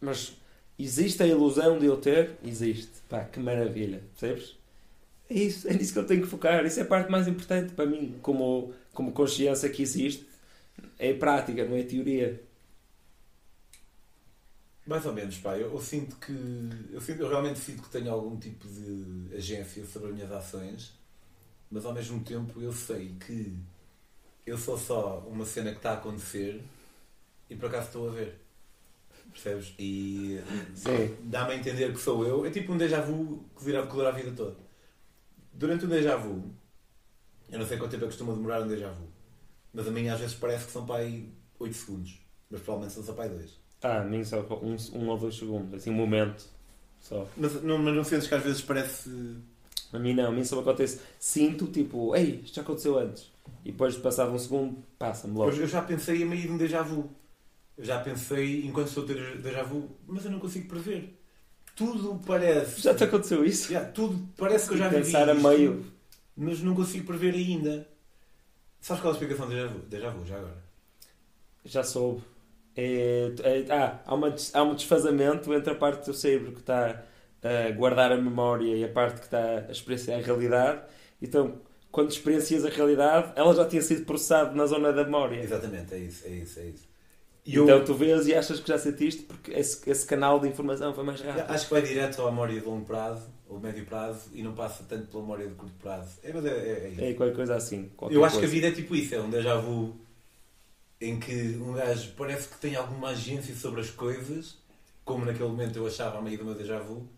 [0.00, 0.36] Mas
[0.78, 2.36] existe a ilusão de eu ter?
[2.44, 2.92] Existe.
[3.08, 4.02] Pá, que maravilha.
[4.18, 4.56] Percebes?
[5.28, 6.64] É isso, é nisso que eu tenho que focar.
[6.64, 10.26] Isso é a parte mais importante para mim, como, como consciência que existe.
[10.98, 12.42] É prática, não é teoria.
[14.86, 15.56] Mais ou menos, pá.
[15.58, 16.32] Eu, eu sinto que.
[16.92, 20.92] Eu, sinto, eu realmente sinto que tenho algum tipo de agência sobre as minhas ações,
[21.70, 23.56] mas ao mesmo tempo eu sei que
[24.46, 26.62] eu sou só uma cena que está a acontecer
[27.50, 28.45] e por acaso estou a ver.
[29.42, 29.74] Percebes?
[29.78, 30.40] E
[31.24, 32.46] dá-me a entender que sou eu.
[32.46, 34.56] É tipo um déjà vu que dura, que dura a vida toda.
[35.52, 36.42] Durante um déjà vu,
[37.50, 39.06] eu não sei quanto tempo é que costuma demorar um déjà vu,
[39.72, 42.18] mas a mim às vezes parece que são para aí 8 segundos,
[42.50, 43.60] mas provavelmente são só para aí 2.
[43.82, 46.44] Ah, a mim só um, um ou dois segundos, assim, um momento.
[47.00, 47.28] Só.
[47.36, 49.36] Mas não, mas não sentes que às vezes parece.
[49.92, 51.00] A mim não, a mim só acontece.
[51.18, 53.30] Sinto, tipo, ei, isto já aconteceu antes.
[53.64, 55.50] E depois de passado um segundo, passa-me logo.
[55.50, 57.08] Pois eu já pensei a meio de um déjà vu.
[57.76, 61.18] Eu já pensei enquanto estou a ter déjà vu, mas eu não consigo prever.
[61.74, 62.80] Tudo parece.
[62.80, 63.70] Já te aconteceu isso?
[63.70, 65.04] Já, tudo parece que eu já vivi.
[65.04, 65.86] Pensar a isto, meio.
[66.34, 67.86] Mas não consigo prever ainda.
[68.80, 69.78] Sabes qual é a explicação do déjà vu?
[69.80, 70.64] Déjà vu, já agora.
[71.64, 72.22] Já soube.
[72.74, 76.60] É, é- ah, há, uma, há um desfazamento entre a parte do teu cérebro que
[76.60, 77.02] está
[77.42, 80.82] a guardar a memória e a parte que está a experienciar a realidade.
[81.20, 85.40] Então, quando experiencias a realidade, ela já tinha sido processada na zona da memória.
[85.42, 86.95] Exatamente, é isso, é isso, é isso.
[87.46, 90.48] E Então eu tu vês e achas que já sentiste porque esse, esse canal de
[90.48, 91.50] informação foi mais rápido.
[91.52, 94.84] acho que vai direto à memória de longo prazo, ou médio prazo, e não passa
[94.88, 96.18] tanto pela memória de curto prazo.
[96.22, 97.10] É, mas é, é, é.
[97.10, 97.88] É qualquer coisa assim.
[97.96, 98.54] qualquer Eu acho que a coisa.
[98.54, 99.94] vida é tipo isso, é um déjà vu
[101.00, 104.56] em que um gajo parece que tem alguma agência sobre as coisas,
[105.04, 107.08] como naquele momento eu achava a meio do meu déjà vu,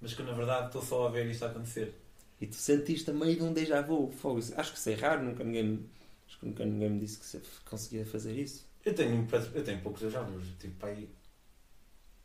[0.00, 1.94] mas que na verdade estou só a ver isto a acontecer.
[2.40, 4.10] E tu sentiste a meio de um déjà vu.
[4.10, 5.90] Fogo, Acho que isso é raro, nunca ninguém, me-
[6.26, 8.68] acho que nunca ninguém me disse que se conseguia fazer isso.
[8.90, 11.08] Eu tenho, eu tenho poucos vus, tipo aí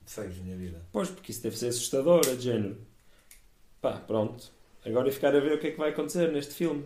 [0.03, 0.81] seis na minha vida.
[0.91, 2.77] Pois, porque isso deve ser assustador, é de género.
[3.79, 4.51] Pá, pronto.
[4.83, 6.83] Agora é ficar a ver o que é que vai acontecer neste filme.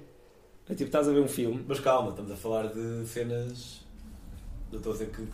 [0.67, 1.63] É tipo, estás a ver um filme.
[1.67, 3.81] Mas calma, estamos a falar de cenas.
[4.71, 5.25] Eu estou a dizer que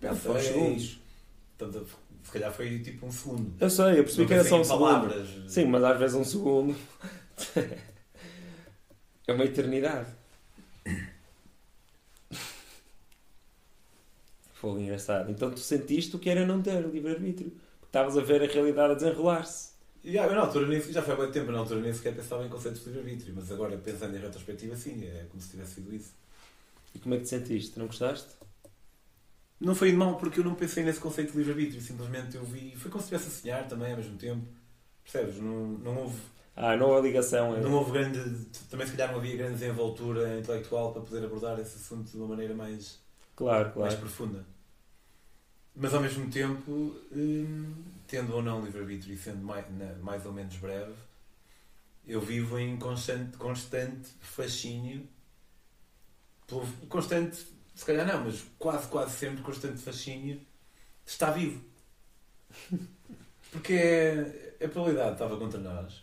[0.00, 1.00] Foram pensei, segundos.
[1.52, 1.80] estamos a,
[2.22, 3.52] se calhar foi tipo um segundo.
[3.60, 4.80] Eu sei, eu percebi Não que era só um em segundo.
[4.80, 5.28] palavras.
[5.48, 6.76] Sim, mas às vezes um segundo
[9.26, 10.10] é uma eternidade.
[14.60, 15.30] Foi engraçado.
[15.30, 17.50] Então tu sentiste o que era não ter livre-arbítrio.
[17.50, 19.72] Porque estavas a ver a realidade a desenrolar-se.
[20.04, 22.48] Eu na altura nem, já foi há muito tempo, na altura nem sequer pensava em
[22.48, 26.12] conceitos de livre-arbítrio, mas agora pensando em retrospectiva, sim, é como se tivesse sido isso.
[26.94, 27.78] E como é que te sentiste?
[27.78, 28.28] Não gostaste?
[29.60, 32.74] Não foi mal porque eu não pensei nesse conceito de livre-arbítrio, simplesmente eu vi.
[32.76, 34.46] Foi como se estivesse a sonhar também ao mesmo tempo.
[35.02, 35.36] Percebes?
[35.36, 36.20] Não, não houve.
[36.54, 37.56] Ah, não há ligação.
[37.56, 37.60] É...
[37.60, 38.18] Não houve grande.
[38.70, 42.26] Também se calhar não havia grande desenvoltura intelectual para poder abordar esse assunto de uma
[42.26, 43.00] maneira mais,
[43.38, 44.00] Claro, mais claro.
[44.02, 44.44] profunda.
[45.74, 46.70] Mas ao mesmo tempo,
[47.12, 47.72] hum,
[48.06, 50.94] tendo ou não livre-arbítrio e sendo mais, na- mais ou menos breve,
[52.06, 55.06] eu vivo em constante, constante fascínio.
[56.48, 57.36] Pelo, constante,
[57.74, 60.44] se calhar não, mas quase, quase sempre constante fascínio de
[61.12, 61.62] estar vivo.
[63.52, 66.02] Porque é, a probabilidade estava contra nós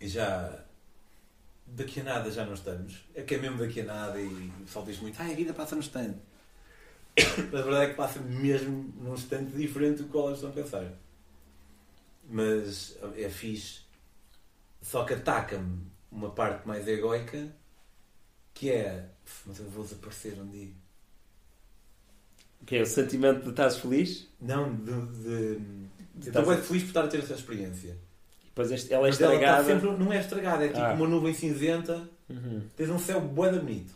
[0.00, 0.65] e já
[1.66, 3.04] daqui a nada já não estamos.
[3.14, 5.52] É que é mesmo daqui a nada e o pessoal diz muito, ah, a vida
[5.52, 6.18] passa no instante.
[7.16, 10.52] Mas a verdade é que passa mesmo num instante diferente do qual eles estão a
[10.52, 10.92] pensar.
[12.28, 13.80] Mas é fixe.
[14.82, 15.80] Só que ataca-me
[16.10, 17.48] uma parte mais egoica
[18.52, 19.08] que é.
[19.24, 20.72] "Pff, Mas eu vou desaparecer um dia.
[22.64, 22.82] Que é?
[22.82, 24.28] O sentimento de estás feliz?
[24.40, 24.92] Não, de.
[24.92, 25.86] de...
[26.16, 27.94] De Eu estou bem feliz por estar a ter essa experiência.
[28.56, 29.64] Depois ela é Mas ela está estragada.
[29.64, 30.94] sempre, não é estragada, é tipo Ah.
[30.94, 32.62] uma nuvem cinzenta, Uhum.
[32.74, 33.92] tens um céu de bonito.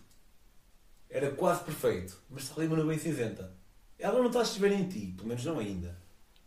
[1.08, 3.50] Era quase perfeito, mas está ali uma nuvem cinzenta.
[3.98, 5.96] Ela não está a chover em ti, pelo menos não ainda.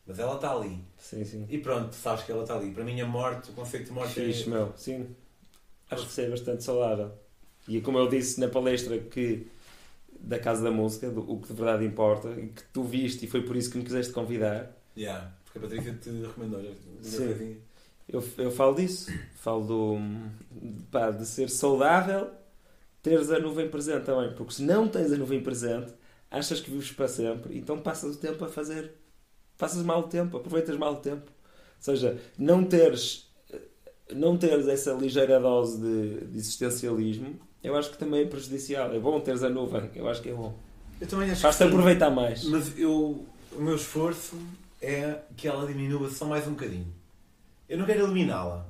[0.06, 0.84] Mas ela está ali.
[0.98, 1.46] Sim, sim.
[1.50, 2.72] E pronto, sabes que ela está ali.
[2.72, 4.48] Para mim a morte, o conceito de morte Fixe, é...
[4.48, 4.74] meu.
[4.78, 5.08] Sim.
[5.90, 7.12] Acho que isso é bastante saudável.
[7.68, 9.48] E como eu disse na palestra que
[10.20, 13.28] da Casa da Música, do, o que de verdade importa, e que tu viste e
[13.28, 16.60] foi por isso que me quiseste convidar, Yeah, porque a Patrícia te recomendou.
[16.60, 16.72] olha,
[17.02, 17.18] Sim.
[17.26, 17.58] coisinha.
[18.08, 19.12] Eu, eu falo disso.
[19.36, 19.98] Falo do,
[20.92, 22.30] pá, de ser saudável
[23.04, 24.34] teres a nuvem presente também.
[24.34, 25.94] Porque se não tens a nuvem presente,
[26.32, 28.94] achas que vives para sempre, então passas o tempo a fazer.
[29.58, 31.26] Passas mal o tempo, aproveitas mal o tempo.
[31.26, 33.30] Ou seja, não teres,
[34.12, 38.94] não teres essa ligeira dose de, de existencialismo, eu acho que também é prejudicial.
[38.94, 40.58] É bom teres a nuvem, eu acho que é bom.
[41.00, 42.44] Eu também acho Faz-te aproveitar mais.
[42.46, 44.38] Mas eu, o meu esforço
[44.82, 47.03] é que ela diminua só mais um bocadinho.
[47.68, 48.68] Eu não quero eliminá-la,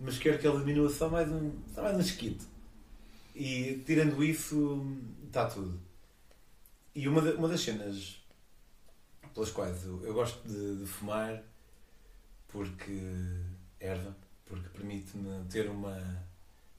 [0.00, 2.46] mas quero que ela diminua só mais um, só mais um esquito.
[3.34, 4.86] E tirando isso,
[5.26, 5.80] está tudo.
[6.94, 8.20] E uma, da- uma das cenas
[9.34, 11.42] pelas quais eu, eu gosto de, de fumar,
[12.48, 12.92] porque
[13.80, 15.98] erva, porque permite-me ter uma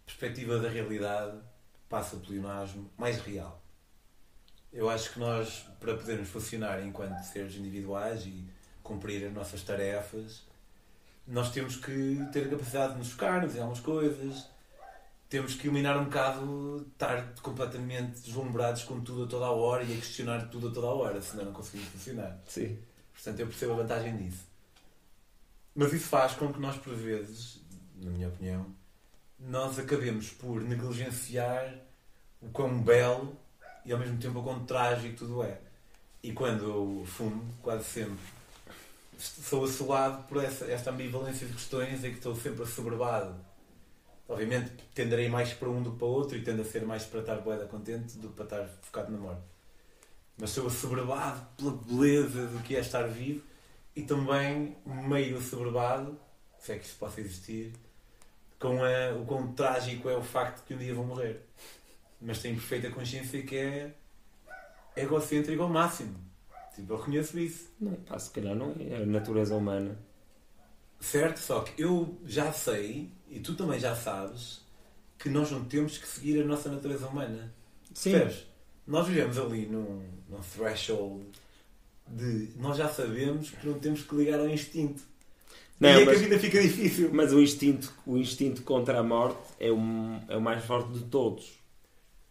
[0.06, 1.38] perspectiva da realidade,
[1.90, 3.61] passa pelo ionasmo, mais real.
[4.72, 8.44] Eu acho que nós, para podermos funcionar enquanto seres individuais e
[8.82, 10.44] cumprir as nossas tarefas,
[11.28, 14.48] nós temos que ter a capacidade de nos focarmos em algumas coisas,
[15.30, 19.94] temos que eliminar um bocado estar completamente deslumbrados com tudo a toda a hora e
[19.94, 22.40] a questionar tudo a toda a hora, senão não conseguimos funcionar.
[22.48, 22.78] Sim.
[23.14, 24.44] Portanto, eu percebo a vantagem disso.
[25.74, 27.60] Mas isso faz com que nós, por vezes,
[27.95, 28.68] na minha opinião,
[29.40, 31.74] nós acabemos por negligenciar
[32.41, 33.36] o quão belo
[33.86, 35.60] e ao mesmo tempo o quão trágico tudo é.
[36.22, 38.24] E quando eu fumo, quase sempre,
[39.24, 43.36] sou assolado por essa, esta ambivalência de questões em que estou sempre assoberbado.
[44.28, 47.04] Obviamente tenderei mais para um do que para o outro e tendo a ser mais
[47.06, 49.41] para estar boeda contente do que para estar focado na morte.
[50.38, 53.44] Mas sou assoberbado pela beleza do que é estar vivo
[53.95, 56.20] e também meio assoberbado,
[56.60, 57.74] se é que isso possa existir,
[58.60, 61.41] com a- o quão trágico é o facto de que um dia vou morrer.
[62.20, 63.94] Mas tenho perfeita consciência que é
[64.95, 66.16] egocêntrico ao máximo.
[66.76, 67.70] Tipo, eu reconheço isso.
[67.80, 69.98] Não, pá, se calhar não é a natureza humana.
[71.00, 71.38] Certo?
[71.40, 74.62] Só que eu já sei, e tu também já sabes,
[75.20, 77.54] que nós não temos que seguir a nossa natureza humana.
[77.88, 78.45] Percebes?
[78.88, 81.26] Nós vivemos ali num, num threshold
[82.08, 85.02] de nós já sabemos que não temos que ligar ao instinto.
[85.80, 87.10] Não, e é mas- que a vida fica difícil.
[87.14, 89.78] Mas o instinto, o instinto contra a morte é o,
[90.28, 91.45] é o mais forte de todos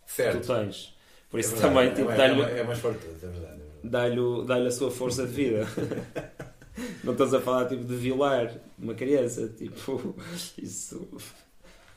[0.06, 0.40] que Certo.
[0.40, 0.94] tu tens.
[1.30, 2.10] Por isso É verdade, também é, tipo,
[2.50, 3.61] é, é, é mais forte de todos, é verdade.
[3.82, 5.66] Dá-lhe dá a sua força de vida.
[7.04, 9.48] Não estás a falar tipo, de violar uma criança.
[9.48, 10.14] Tipo,
[10.56, 11.08] isso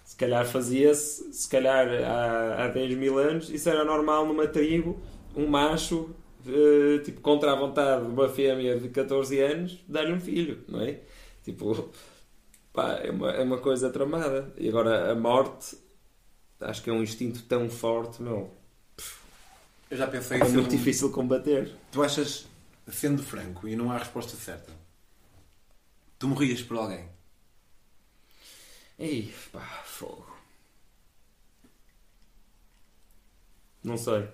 [0.05, 4.97] se calhar fazia-se, se calhar há, há 10 mil anos, isso era normal numa tribo,
[5.35, 6.15] um macho,
[6.47, 10.79] eh, tipo, contra a vontade de uma fêmea de 14 anos, dar-lhe um filho, não
[10.79, 11.01] é?
[11.43, 11.89] Tipo,
[12.71, 14.53] pá, é uma, é uma coisa tramada.
[14.57, 15.75] E agora a morte,
[16.61, 18.51] acho que é um instinto tão forte, meu,
[19.89, 21.71] Eu já pensei é muito difícil combater.
[21.91, 22.47] Tu achas,
[22.91, 24.71] sendo franco, e não há resposta certa,
[26.17, 27.07] tu morrias por alguém?
[28.97, 30.25] Ei, pá, fogo.
[33.83, 34.27] Não sei.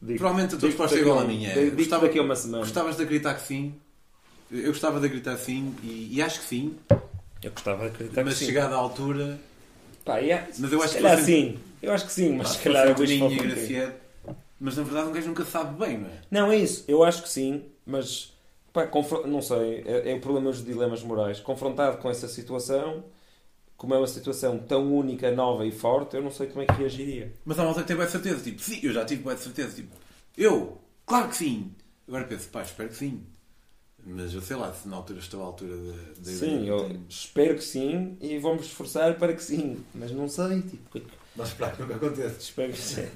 [0.00, 1.54] Digo- Provavelmente a tua resposta é daqui igual a à minha.
[1.54, 2.64] digo-te Gostava- daqui a uma semana.
[2.64, 3.74] Gostavas de acreditar que sim?
[4.50, 6.76] Eu gostava de acreditar que sim, e, e acho que sim,
[7.42, 8.46] Eu gostava de acreditar mas que sim.
[8.46, 9.40] chegada à altura,
[10.04, 11.58] Pá, yeah, Mas eu acho se que calhar sim.
[11.82, 13.96] Eu acho que sim, mas se calhar eu Graciete,
[14.58, 16.20] mas na verdade um gajo nunca sabe bem, não é?
[16.30, 16.84] Não, é isso.
[16.86, 18.32] Eu acho que sim, mas
[18.72, 18.88] pá,
[19.26, 19.82] não sei.
[19.86, 21.40] É, é o problema dos dilemas morais.
[21.40, 23.04] Confrontado com essa situação,
[23.76, 26.72] como é uma situação tão única, nova e forte, eu não sei como é que
[26.74, 27.32] reagiria.
[27.44, 29.96] Mas há malta que tem boa certeza, tipo, sim, eu já tive boa certeza, tipo,
[30.36, 31.72] eu, claro que sim.
[32.06, 33.24] Agora penso, pá, espero que sim.
[34.04, 36.78] Mas eu sei lá se na altura estou à altura da, da Sim, ideia eu
[36.88, 37.06] tenho.
[37.08, 39.84] espero que sim e vamos esforçar para que sim.
[39.94, 41.00] Mas não sei, tipo,
[41.36, 42.36] Nós esperar que nunca aconteça.
[42.40, 43.06] espero que sim.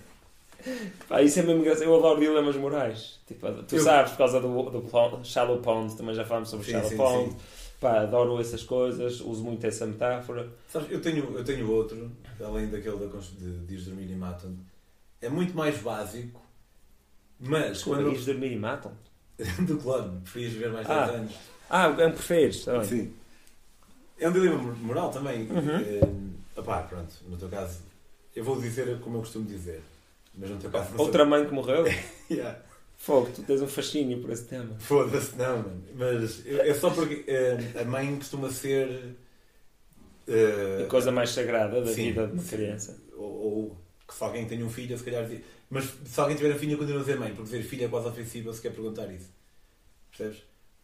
[1.09, 1.85] Pá, isso é mesmo engraçado.
[1.85, 3.19] Eu adoro dilemas morais.
[3.27, 6.65] Tipo, tu Eu- sabes, por causa do, do Pond- Shallow Pond, também já falámos sobre
[6.67, 7.31] Sim, Shallow sim, Pond.
[7.33, 7.37] sim.
[7.81, 10.49] Pá, adoro essas coisas, uso muito essa metáfora.
[10.69, 12.11] Sabes, eu tenho, eu tenho outro,
[12.41, 14.57] além daquele da de, ires dormir e matam
[15.21, 16.41] É muito mais básico,
[17.39, 18.11] mas quando.
[18.11, 18.93] ires dormir e matam?
[19.67, 21.07] do clube, preferias viver mais Ah.
[21.07, 21.35] 10 anos.
[21.69, 22.85] Ah, é um preferes, está bem.
[22.85, 23.15] Sim.
[24.19, 25.43] É um dilema moral também.
[25.51, 26.33] Uhum.
[26.57, 27.81] Opá, pronto, no teu caso,
[28.35, 29.83] eu vou dizer como eu costumo dizer.
[30.35, 31.85] Mas no teu caso não Outra mãe que morreu?
[32.31, 32.59] Yeah.
[32.99, 34.75] Fogo, tu tens um fascínio por esse tema.
[34.79, 35.83] Foda-se, não, mano.
[35.95, 39.15] Mas é só porque eh, a mãe costuma ser.
[40.27, 42.05] eh, A coisa mais sagrada da Sim.
[42.13, 42.97] vida de uma criança.
[43.17, 43.77] ou, ou
[44.09, 45.29] que se alguém tem um filho, se calhar.
[45.69, 48.09] Mas se alguém tiver um filho, continua a dizer mãe, porque dizer filho é quase
[48.09, 49.31] ofensivo se quer perguntar isso.
[50.11, 50.43] Percebes?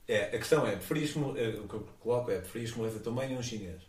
[0.08, 2.96] É, a questão é: preferias que, eh, o que eu coloco é: preferias que morresse
[2.96, 3.82] a tua mãe ou um chinês?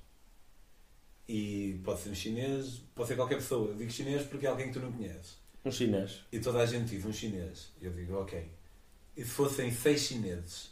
[1.27, 3.69] E pode ser um chinês, pode ser qualquer pessoa.
[3.69, 5.37] Eu digo chinês porque é alguém que tu não conheces.
[5.65, 6.21] Um chinês.
[6.31, 7.71] E toda a gente diz um chinês.
[7.81, 8.45] Eu digo, ok.
[9.15, 10.71] E se fossem seis chineses?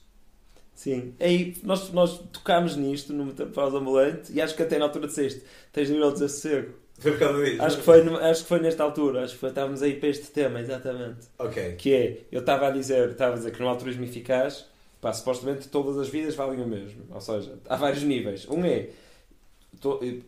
[0.76, 1.14] Sim.
[1.20, 5.44] Aí nós, nós tocámos nisto no Metamorfose Ambulante e acho que até na altura disseste:
[5.72, 6.74] tens de ir ao desassossego.
[7.02, 7.64] Foi por causa disso?
[7.64, 10.28] Acho que, foi, acho que foi nesta altura, acho que foi, estávamos aí para este
[10.28, 11.28] tema, exatamente.
[11.40, 11.76] Ok.
[11.76, 14.66] Que é, eu estava a dizer, estava a dizer que no altruísmo eficaz,
[15.02, 17.04] pá, supostamente todas as vidas valem o mesmo.
[17.10, 18.48] Ou seja, há vários níveis.
[18.48, 18.90] Um é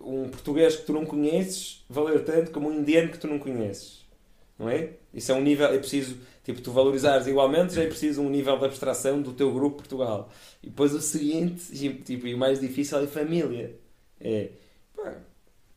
[0.01, 4.03] um português que tu não conheces valer tanto como um indiano que tu não conheces.
[4.57, 4.93] Não é?
[5.13, 8.57] Isso é um nível, é preciso, tipo, tu valorizares igualmente, já é preciso um nível
[8.57, 10.31] de abstração do teu grupo Portugal.
[10.63, 13.75] E depois o seguinte, tipo, e o mais difícil é família.
[14.19, 14.49] É,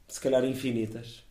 [0.09, 1.25] se calhar infinitas.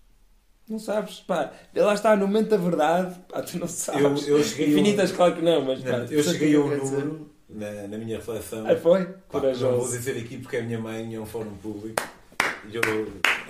[0.68, 1.20] Não sabes?
[1.20, 4.28] Pá, lá está, no momento da verdade, pá, tu não sabes.
[4.28, 7.32] Eu, eu um- infinitas, claro que não, mas pá, Não, eu cheguei a um número
[7.48, 8.66] na, na minha reflexão.
[8.68, 9.06] Ah, foi?
[9.32, 12.02] Pá, não vou dizer aqui porque a minha mãe é um fórum público.
[12.68, 12.82] E eu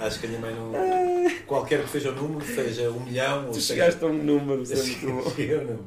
[0.01, 0.73] acho que a minha mãe não.
[1.47, 3.67] Qualquer que seja o número, seja um milhão ou Tu seja.
[3.67, 5.85] chegaste a um número, isso é ao número.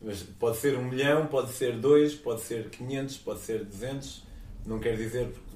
[0.00, 4.22] Mas pode ser um milhão, pode ser dois, pode ser 500, pode ser 200.
[4.64, 5.51] Não quer dizer, porque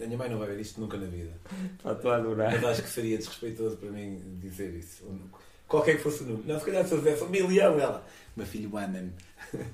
[0.00, 1.32] a minha mãe não vai ver isto nunca na vida.
[1.90, 2.52] Estou a adorar.
[2.52, 5.04] Mas acho que seria desrespeitoso para mim dizer isso.
[5.66, 6.46] Qualquer que fosse o número.
[6.46, 8.06] Não, se calhar se eu dissesse um milhão, ela.
[8.36, 9.12] Meu filho ama-me.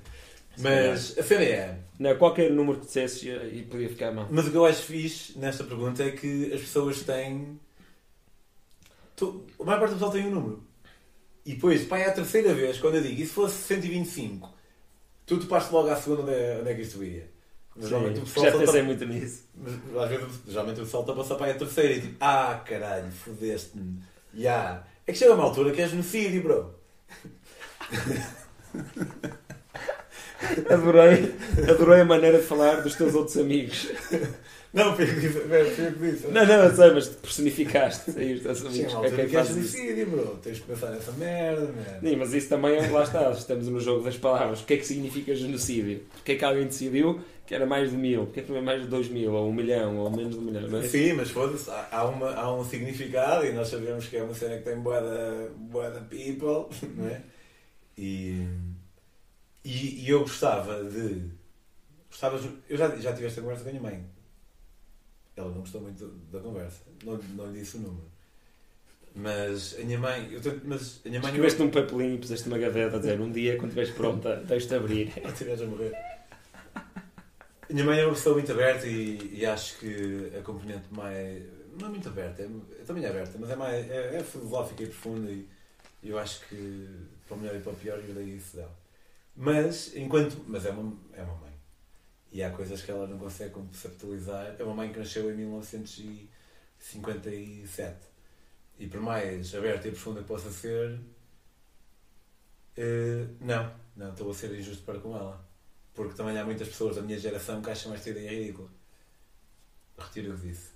[0.57, 1.79] Mas a cena é.
[1.99, 4.27] Não, qualquer número que dissesse e podia ficar mal.
[4.29, 7.59] Mas o que eu acho fixe nesta pergunta é que as pessoas têm.
[9.15, 10.63] Tu, a maior parte do pessoal tem um número.
[11.45, 14.49] E depois, pá, é a terceira vez, quando eu digo, e se fosse 125,
[15.25, 17.32] tu topaste logo à segunda onde é, onde é que isto ia.
[17.75, 19.43] Mas, geralmente, o Sim, pessoal já pensei muito nisso.
[19.55, 22.61] mas, às vezes, geralmente o pessoal está a passar para a terceira e tipo, ah
[22.65, 23.99] caralho, fodeste-me.
[24.35, 24.83] Ya.
[25.05, 26.75] É que chega uma altura que é genocídio, bro.
[30.69, 31.33] Adorei,
[31.69, 33.87] adorei a maneira de falar dos teus outros amigos.
[34.73, 35.39] Não, foi o que disse.
[35.39, 36.27] Que.
[36.31, 38.93] Não, não, eu sei, mas te personificaste aí os teus amigos.
[38.93, 40.39] uma É quem que é genocídio, bro.
[40.41, 41.99] Tens de pensar nessa merda, man.
[42.01, 44.61] Sim, mas isso também é, lá está, estamos no jogo das palavras.
[44.61, 46.01] O que é que significa genocídio?
[46.13, 48.25] Porque é que alguém decidiu que era mais de mil?
[48.25, 50.39] Porque é que não é mais de dois mil, ou um milhão, ou menos de
[50.39, 50.67] um milhão?
[50.67, 50.87] Não é?
[50.87, 54.57] Sim, mas foda-se, há, uma, há um significado e nós sabemos que é uma cena
[54.57, 57.21] que tem boa da people, não é?
[57.97, 58.47] E,
[59.63, 61.21] e, e eu gostava de.
[62.09, 64.05] Gostava, de- eu já, já tive esta conversa com a minha mãe.
[65.35, 68.13] Ela não gostou muito da conversa, não, não lhe disse o número.
[69.15, 70.27] Mas a minha mãe.
[70.31, 71.29] Eu tento, mas a minha mãe.
[71.29, 74.73] Escreveste num papelinho e puseste uma gaveta a dizer um dia, quando estiveres pronta, deixe-te
[74.75, 75.11] abrir.
[75.21, 76.12] Quando estiveres a morrer.
[77.73, 81.43] Minha mãe é uma pessoa muito aberta e, e acho que a componente mais.
[81.79, 84.85] Não é muito aberta, é, é também aberta, mas é, mais, é, é filosófica e
[84.85, 85.49] profunda e
[86.03, 86.87] eu acho que
[87.27, 88.77] para o melhor e para o pior eu dei isso dela.
[89.35, 90.37] Mas, enquanto.
[90.47, 91.51] Mas é uma, é uma mãe.
[92.31, 94.55] E há coisas que ela não consegue conceptualizar.
[94.59, 97.97] É uma mãe que nasceu em 1957.
[98.77, 100.99] E por mais aberta e profunda que possa ser,
[102.77, 105.52] eh, não, não, estou a ser injusto para com ela.
[105.93, 108.69] Porque também há muitas pessoas da minha geração que acham esta ideia ridícula.
[109.97, 110.71] Retiro o que disse.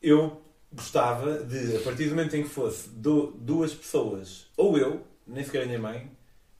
[0.00, 0.42] Eu
[0.72, 5.44] gostava de, a partir do momento em que fosse du- duas pessoas, ou eu, nem
[5.44, 6.10] sequer a minha mãe,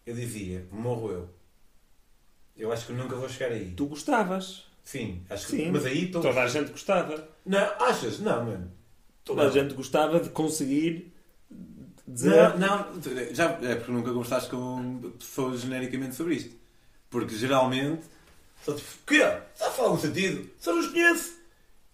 [0.07, 1.29] eu dizia, morro eu.
[2.57, 3.73] Eu acho que nunca vou chegar aí.
[3.77, 4.65] Tu gostavas.
[4.83, 5.57] Sim, acho que.
[5.57, 5.71] Sim.
[5.73, 6.23] Mas aí estou.
[6.23, 7.29] Toda a gente gostava.
[7.45, 8.19] Não, achas?
[8.21, 8.73] Não, mano.
[9.25, 9.53] Toda a Não.
[9.53, 11.13] gente gostava de conseguir
[12.07, 12.57] dizer.
[12.59, 16.55] Não, não, já, é porque nunca conversaste com pessoas genericamente sobre isto.
[17.15, 18.03] Porque geralmente
[18.65, 19.21] só tipo, quê?
[19.55, 21.37] Só fala um sentido, só nos conhece.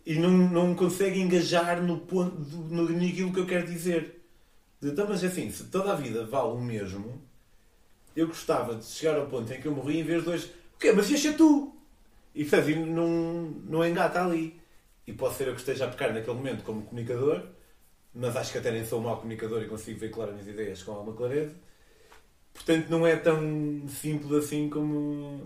[0.06, 4.18] E não, não consegue engajar no ponto, no, naquilo que eu quero dizer.
[4.82, 7.20] Então, mas assim, se toda a vida vale o mesmo,
[8.16, 10.44] eu gostava de chegar ao ponto em que eu morri em vez de dois.
[10.44, 10.90] O quê?
[10.90, 11.70] Mas ias ser tu!
[12.34, 12.76] E percebes?
[12.76, 14.58] E não, não engata ali.
[15.06, 17.42] E pode ser eu que esteja a pecar naquele momento como comunicador,
[18.14, 20.82] mas acho que até nem sou um mau comunicador e consigo veicular as minhas ideias
[20.82, 21.54] com alguma clareza.
[22.64, 25.40] Portanto, não é tão simples assim como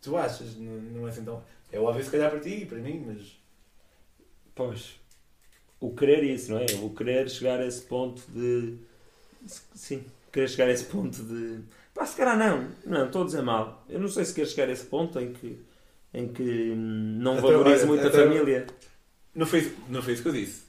[0.00, 0.56] tu achas.
[0.56, 1.42] Não, não é assim tão.
[1.72, 3.36] É óbvio, se calhar, para ti e para mim, mas.
[4.54, 5.00] Pois.
[5.80, 6.66] O querer isso, não é?
[6.82, 8.76] O querer chegar a esse ponto de.
[9.74, 11.58] Sim, querer chegar a esse ponto de.
[11.92, 12.68] Pá, se calhar não.
[12.86, 13.84] Não, estou a dizer mal.
[13.88, 15.58] Eu não sei se queres chegar a esse ponto em que.
[16.14, 18.66] em que hum, não Até valoriza olha, muito a família.
[19.34, 20.62] Não foi, não foi isso que eu disse.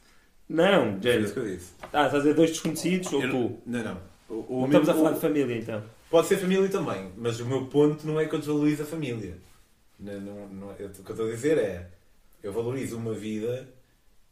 [0.49, 1.71] Não, Não foi isso que eu disse.
[1.81, 3.61] Ah, estás a dizer dois desconhecidos ou tu?
[3.65, 4.12] Não, não.
[4.33, 5.83] O, o Não estamos a meu- falar o- de família então.
[6.09, 9.37] Pode ser família também, mas o meu ponto não é que eu desvalorizo a família.
[9.99, 11.87] Não, não, não é- o que eu estou a dizer é
[12.41, 13.67] eu valorizo uma vida,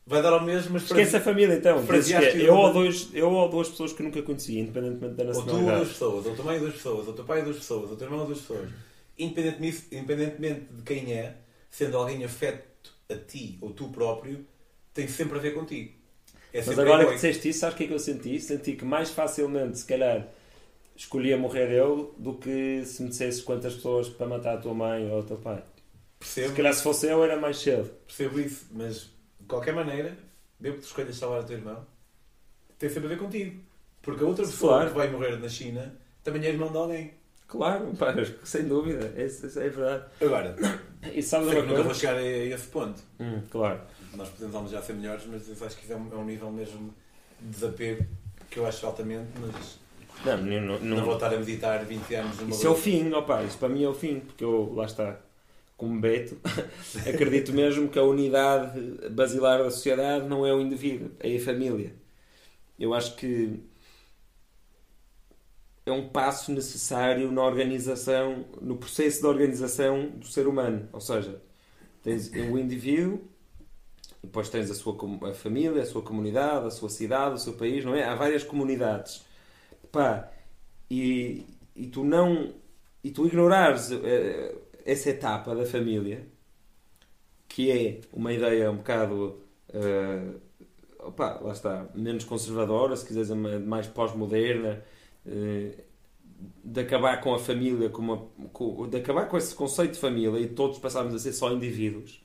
[0.05, 1.83] vai dar ao mesmo, mas Esquece a família então.
[1.85, 5.23] Dizes que é eu, ou dois, eu ou duas pessoas que nunca conheci, independentemente da
[5.23, 5.77] ou tu ou nacionalidade.
[5.77, 8.25] duas pessoas, ou tua mãe duas pessoas, ou teu pai duas pessoas, ou teu irmão
[8.25, 8.69] duas pessoas,
[9.17, 11.35] independentemente, independentemente de quem é,
[11.69, 14.45] sendo alguém afeto a ti ou tu próprio,
[14.93, 15.93] tem sempre a ver contigo.
[16.53, 18.39] É Mas agora que disseste isso, sabes o que é que eu senti?
[18.39, 20.27] Senti que mais facilmente, se calhar,
[20.95, 25.09] escolhia morrer eu do que se me dissesses quantas pessoas para matar a tua mãe
[25.09, 25.63] ou o teu pai.
[26.21, 27.89] Se percebo, calhar se fosse eu era mais cedo.
[28.05, 29.09] percebo isso, mas
[29.39, 30.15] de qualquer maneira,
[30.59, 31.85] mesmo que tu escolhas salvar o teu irmão,
[32.77, 33.59] tem sempre a ver contigo.
[34.01, 34.89] Porque a outra pessoa Claro.
[34.89, 37.13] que vai morrer na China também é irmão de alguém.
[37.47, 38.13] Claro, pá,
[38.43, 40.05] sem dúvida, isso é verdade.
[40.21, 40.55] Agora,
[41.13, 43.01] E sabes sei que nunca vou chegar a esse ponto.
[43.19, 43.81] Hum, claro.
[44.13, 46.93] Nós podemos almejar ser melhores, mas eu acho que é um, é um nível mesmo
[47.39, 48.05] de desapego
[48.49, 49.79] que eu acho altamente, mas
[50.25, 53.11] Não, não, não, não, vou estar a meditar 20 anos numa Isso é o fim,
[53.13, 55.17] opa, isso para mim é o fim, porque eu, lá está,
[55.77, 56.37] como Beto,
[57.07, 58.79] acredito mesmo que a unidade
[59.09, 61.95] basilar da sociedade não é o indivíduo, é a família.
[62.77, 63.63] Eu acho que
[65.85, 70.87] é um passo necessário na organização, no processo de organização do ser humano.
[70.91, 71.41] Ou seja,
[72.03, 73.21] tens o indivíduo,
[74.23, 74.95] depois tens a sua
[75.29, 78.03] a família, a sua comunidade, a sua cidade, o seu país, não é?
[78.03, 79.25] Há várias comunidades.
[79.91, 80.31] Pá,
[80.89, 81.45] e,
[81.75, 82.53] e tu não
[83.03, 86.27] e tu ignorares eh, essa etapa da família
[87.47, 89.41] que é uma ideia um bocado
[89.73, 90.33] eh,
[90.99, 94.83] opá, lá está, menos conservadora se quiseres mais pós-moderna
[95.25, 95.83] eh,
[96.63, 98.17] de acabar com a família com uma,
[98.53, 102.23] com- de acabar com esse conceito de família e todos passarmos a ser só indivíduos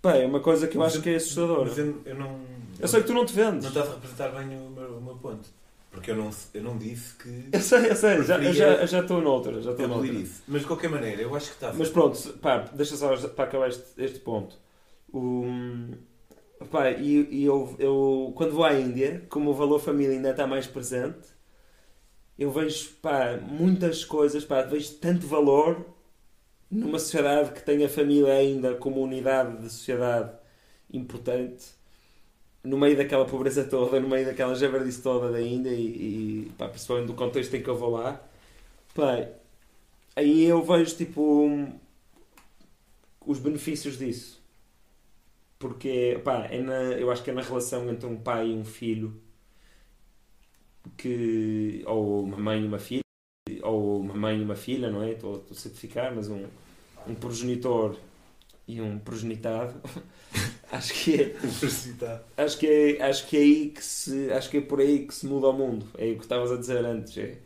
[0.00, 2.14] Pá, é uma coisa que eu Mas acho eu- que é assustadora Mas eu, eu
[2.14, 2.40] não.
[2.78, 5.02] eu sei que tu não te vendes Não estás a representar bem o meu, o
[5.02, 5.48] meu ponto.
[5.90, 7.48] Porque eu não, eu não disse que.
[7.52, 10.42] eu sei, eu sei, já, eu já, eu já estou noutra já estou noutra isso.
[10.46, 11.72] Mas de qualquer maneira, eu acho que está.
[11.72, 14.54] Mas pronto, pá, deixa só para acabar este, este ponto.
[15.12, 15.44] O,
[16.70, 20.46] pá, e, e eu, eu, quando vou à Índia, como o valor família ainda está
[20.46, 21.26] mais presente,
[22.38, 25.84] eu vejo pá, muitas coisas, pá, vejo tanto valor
[26.70, 30.32] numa sociedade que tem a família ainda como unidade de sociedade
[30.92, 31.66] importante,
[32.64, 36.68] no meio daquela pobreza toda, no meio daquela javardice toda da Índia e, e pá,
[36.68, 38.20] principalmente do contexto em que eu vou lá,
[38.94, 39.28] pá,
[40.16, 41.72] aí eu vejo tipo um-
[43.24, 44.42] os benefícios disso.
[45.58, 48.64] Porque, pá, é na, eu acho que é na relação entre um pai e um
[48.64, 49.20] filho
[50.96, 53.02] que, ou uma mãe e uma filha,
[53.62, 55.12] ou uma mãe e uma filha, não é?
[55.12, 56.46] Estou a simplificar, mas um,
[57.06, 57.96] um progenitor
[58.66, 59.74] e um progenitado.
[60.70, 61.36] acho que é,
[62.36, 65.14] acho que é, acho que é aí que se, acho que é por aí que
[65.14, 65.86] se muda o mundo.
[65.96, 67.38] É o que estavas a dizer antes, é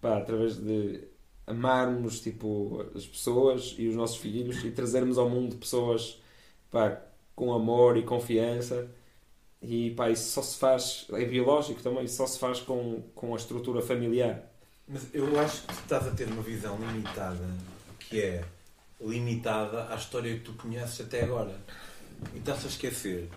[0.00, 1.04] pá, através de
[1.46, 6.18] amarmos tipo as pessoas e os nossos filhos e trazermos ao mundo pessoas
[6.70, 7.00] pá,
[7.36, 8.88] com amor e confiança.
[9.60, 13.34] E pá, isso só se faz, é biológico também, isso só se faz com, com
[13.34, 14.50] a estrutura familiar.
[14.86, 17.48] Mas eu acho que tu estás a ter uma visão limitada,
[17.98, 18.44] que é
[19.04, 21.54] limitada à história que tu conheces até agora.
[22.34, 23.28] E estás a esquecer.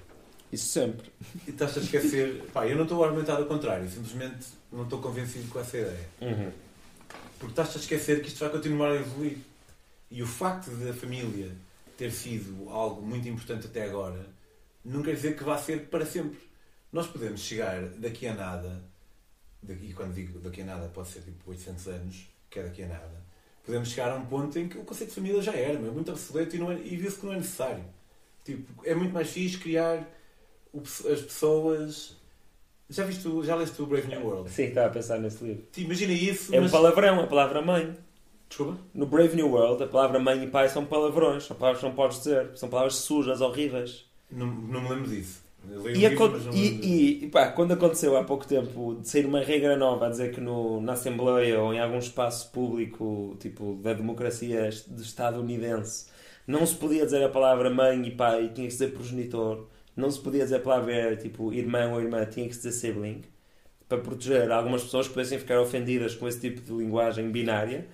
[0.52, 1.12] Isso sempre.
[1.46, 2.44] E estás a esquecer.
[2.54, 6.10] Pá, eu não estou a argumentar ao contrário, simplesmente não estou convencido com essa ideia.
[6.22, 6.52] Uhum.
[7.40, 9.38] Porque estás a esquecer que isto vai continuar a evoluir.
[10.10, 11.52] E o facto da família
[11.98, 14.26] ter sido algo muito importante até agora
[14.86, 16.40] não quer dizer que vá ser para sempre.
[16.92, 18.82] Nós podemos chegar daqui a nada,
[19.62, 22.88] daqui, quando digo daqui a nada, pode ser tipo 800 anos, que é daqui a
[22.88, 23.17] nada,
[23.68, 26.10] podemos chegar a um ponto em que o conceito de família já era, é muito
[26.10, 27.84] obsoleto e, não é, e viu-se que não é necessário.
[28.44, 30.04] Tipo, é muito mais fixe criar
[30.74, 32.16] o- as pessoas.
[32.90, 34.50] Já viste, já leste o Brave New World?
[34.50, 35.64] Sim, estava a pensar nesse livro.
[35.72, 36.72] Te imagina isso, É um mas.
[36.72, 37.96] palavrão, a palavra mãe.
[38.48, 38.78] Desculpa?
[38.94, 41.94] No Brave New World, a palavra mãe e pai são palavrões, são palavras que não
[41.96, 44.06] podes dizer, são palavras sujas, horríveis.
[44.32, 45.44] Não, não me lembro disso.
[45.94, 49.76] E, livro, não e, e, pá, quando aconteceu há pouco tempo de sair uma regra
[49.78, 54.68] nova a dizer que no, na Assembleia ou em algum espaço público, tipo da democracia
[54.68, 56.08] est- estadunidense,
[56.46, 60.20] não se podia dizer a palavra mãe e pai, tinha que dizer progenitor, não se
[60.20, 63.22] podia dizer a palavra tipo irmão ou irmã, tinha que dizer sibling,
[63.90, 67.88] para proteger algumas pessoas que pudessem ficar ofendidas com esse tipo de linguagem binária.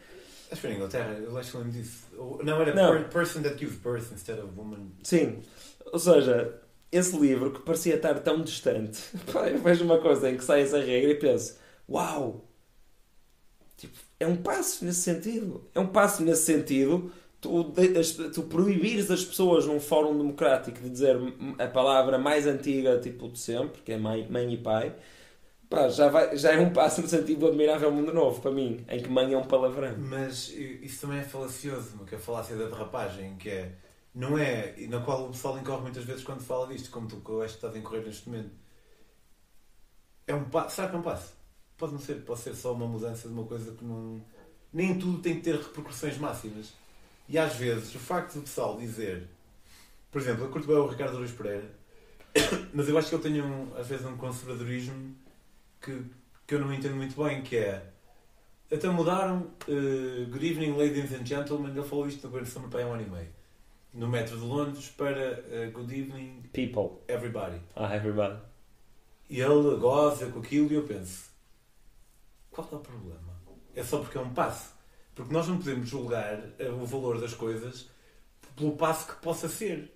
[0.51, 2.03] Acho que na Inglaterra, eu acho que lembro disso.
[2.17, 2.91] Ou- Não, era Não.
[2.91, 4.91] per- person that gives birth instead of woman.
[5.01, 5.39] Sim,
[5.91, 6.59] ou seja,
[6.93, 10.61] esse livro que parecia estar tão distante, pá, eu vejo uma coisa em que sai
[10.61, 11.57] essa regra e penso:
[11.89, 12.47] uau!
[13.75, 15.67] Tipo, é um passo nesse sentido.
[15.73, 17.11] É um passo nesse sentido.
[17.41, 17.73] Tu,
[18.33, 21.17] tu proibires as pessoas num fórum democrático de dizer
[21.59, 24.95] a palavra mais antiga tipo de sempre, que é mãe, mãe e pai,
[25.69, 28.85] pá, já, vai, já é um passo no sentido do admirável mundo novo, para mim,
[28.87, 29.93] em que mãe é um palavrão.
[29.97, 33.73] Mas isso também é falacioso, que é a falácia da derrapagem, que é,
[34.13, 37.17] não é, e na qual o pessoal incorre muitas vezes quando fala disto, como tu
[37.17, 38.51] que eu acho que estás a incorrer neste momento.
[40.27, 41.33] É um passo, será que é um passo?
[41.77, 44.23] Pode não ser, pode ser só uma mudança de uma coisa que não.
[44.71, 46.73] Nem tudo tem que ter repercussões máximas.
[47.27, 49.27] E às vezes o facto do pessoal dizer,
[50.11, 51.69] por exemplo, eu curto bem o Ricardo Luís Pereira,
[52.73, 55.15] mas eu acho que ele tem um, às vezes um conservadorismo
[55.81, 56.03] que,
[56.45, 57.91] que eu não entendo muito bem, que é
[58.71, 62.69] até mudaram uh, Good evening ladies and gentlemen, ele falou isto no governo de Summer
[62.73, 63.42] há um ano e meio.
[63.93, 67.03] No metro de Londres para uh, Good evening People.
[67.07, 67.61] Everybody.
[67.75, 68.41] Ah, everybody.
[69.29, 71.29] E ele goza com aquilo e eu penso,
[72.49, 73.39] qual é o problema?
[73.75, 74.73] É só porque é um passo.
[75.13, 77.87] Porque nós não podemos julgar uh, o valor das coisas
[78.55, 79.95] pelo passo que possa ser.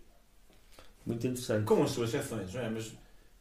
[1.03, 1.65] Muito interessante.
[1.65, 2.69] Com as suas exceções, não é?
[2.69, 2.93] Mas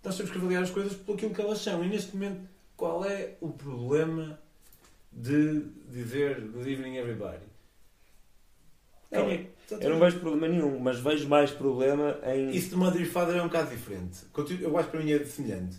[0.03, 1.85] nós temos que avaliar as coisas por aquilo que elas são.
[1.85, 4.41] E neste momento, qual é o problema
[5.13, 5.61] de
[5.91, 7.45] dizer good evening everybody?
[9.17, 9.47] Não, é,
[9.85, 12.51] eu não vejo problema nenhum, mas vejo mais problema em.
[12.51, 14.19] Isso de Mother e Father é um bocado diferente.
[14.61, 15.77] Eu acho que para mim é semelhante.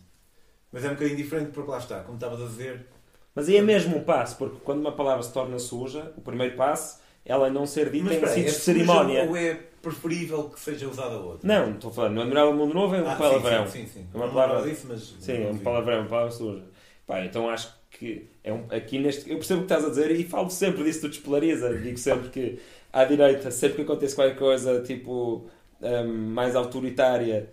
[0.71, 2.85] Mas é um bocadinho diferente porque lá está, como estavas a dizer.
[3.33, 6.55] Mas aí é mesmo um passo, porque quando uma palavra se torna suja, o primeiro
[6.55, 9.23] passo, ela não ser dita em sítios é de cerimónia.
[9.25, 11.47] Ou é preferível que seja usada outra?
[11.47, 13.67] Não, estou falando, no Admirável Mundo Novo é um ah, palavrão.
[13.67, 14.07] Sim, sim, sim.
[14.13, 14.69] É uma palavra.
[14.69, 16.63] Disso, mas sim, é um palavrão, uma palavra suja.
[17.05, 19.29] Pá, então acho que é um, aqui neste.
[19.29, 21.77] Eu percebo o que estás a dizer e falo sempre disso, tu despolariza.
[21.77, 22.59] Digo sempre que
[22.97, 25.47] à direita, sempre que acontece qualquer coisa tipo
[25.81, 27.47] um, mais autoritária,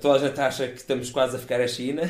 [0.00, 2.02] toda a gente acha que estamos quase a ficar a China.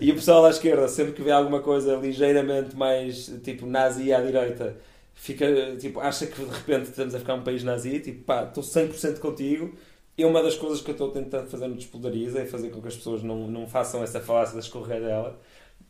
[0.00, 4.20] E o pessoal à esquerda, sempre que vê alguma coisa ligeiramente mais tipo nazi à
[4.20, 4.76] direita,
[5.14, 8.00] fica, tipo, acha que de repente estamos a ficar um país nazi.
[8.00, 9.72] Tipo, pá, estou 100% contigo.
[10.18, 12.88] E uma das coisas que eu estou tentando fazer no Despolariza é fazer com que
[12.88, 15.40] as pessoas não, não façam essa falácia da escorregadela.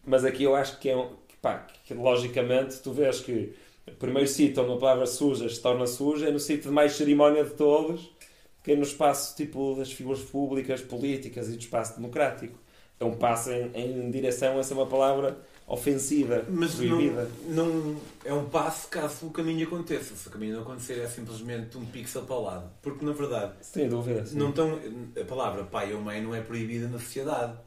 [0.04, 1.08] Mas aqui eu acho que é,
[1.40, 3.54] pá, que logicamente tu vês que
[3.92, 7.44] primeiro sítio onde uma palavra suja se torna suja é no sítio de mais cerimónia
[7.44, 8.14] de todos,
[8.62, 12.58] que é no espaço tipo das figuras públicas, políticas e do espaço democrático.
[12.98, 17.28] É um passo em, em direção a ser uma palavra ofensiva, Mas proibida.
[17.48, 20.14] Não, não é um passo caso o caminho aconteça.
[20.14, 22.70] Se o caminho não acontecer é simplesmente um pixel para o lado.
[22.82, 24.36] Porque na verdade, Sem dúvida, sim.
[24.36, 24.78] não tão,
[25.20, 27.58] a palavra pai ou mãe não é proibida na sociedade.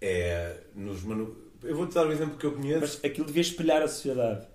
[0.00, 1.36] É nos manu...
[1.62, 2.80] Eu vou-te dar o um exemplo que eu conheço.
[2.80, 4.46] Mas aquilo devia espelhar a sociedade.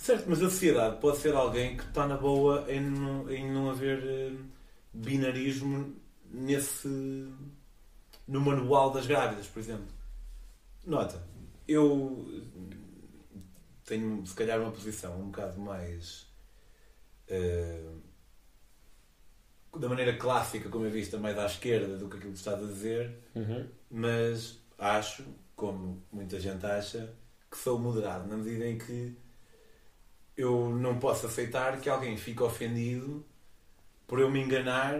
[0.00, 3.68] Certo, mas a sociedade pode ser alguém que está na boa em não, em não
[3.68, 4.44] haver uh,
[4.94, 6.88] binarismo nesse.
[8.26, 9.88] no manual das grávidas, por exemplo.
[10.86, 11.22] Nota,
[11.68, 12.42] eu
[13.84, 16.26] tenho se calhar uma posição um bocado mais.
[17.28, 18.00] Uh,
[19.78, 22.66] da maneira clássica, como é vista, mais à esquerda do que aquilo que estás a
[22.66, 23.68] dizer, uhum.
[23.90, 27.14] mas acho, como muita gente acha,
[27.50, 29.14] que sou moderado na medida em que
[30.40, 33.24] eu não posso aceitar que alguém fique ofendido
[34.06, 34.98] por eu me enganar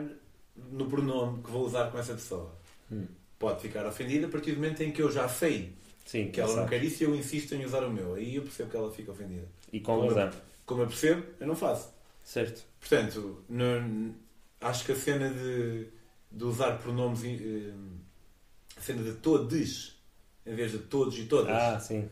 [0.55, 2.55] no pronome que vou usar com essa pessoa.
[2.93, 3.07] Hum.
[3.39, 6.55] Pode ficar ofendida a partir do momento em que eu já sei Sim, que ela
[6.55, 8.15] não quer isso e eu insisto em usar o meu.
[8.15, 9.49] Aí eu percebo que ela fica ofendida.
[9.73, 10.27] E com como razão.
[10.27, 10.33] Eu,
[10.67, 11.89] como eu percebo, eu não faço.
[12.23, 12.63] Certo.
[12.79, 14.15] Portanto, não,
[14.61, 15.87] acho que a cena de,
[16.31, 17.25] de usar pronomes.
[17.25, 17.73] Eh,
[18.77, 19.97] a cena de todos
[20.45, 21.51] em vez de todos e todas.
[21.51, 22.11] Ah, sim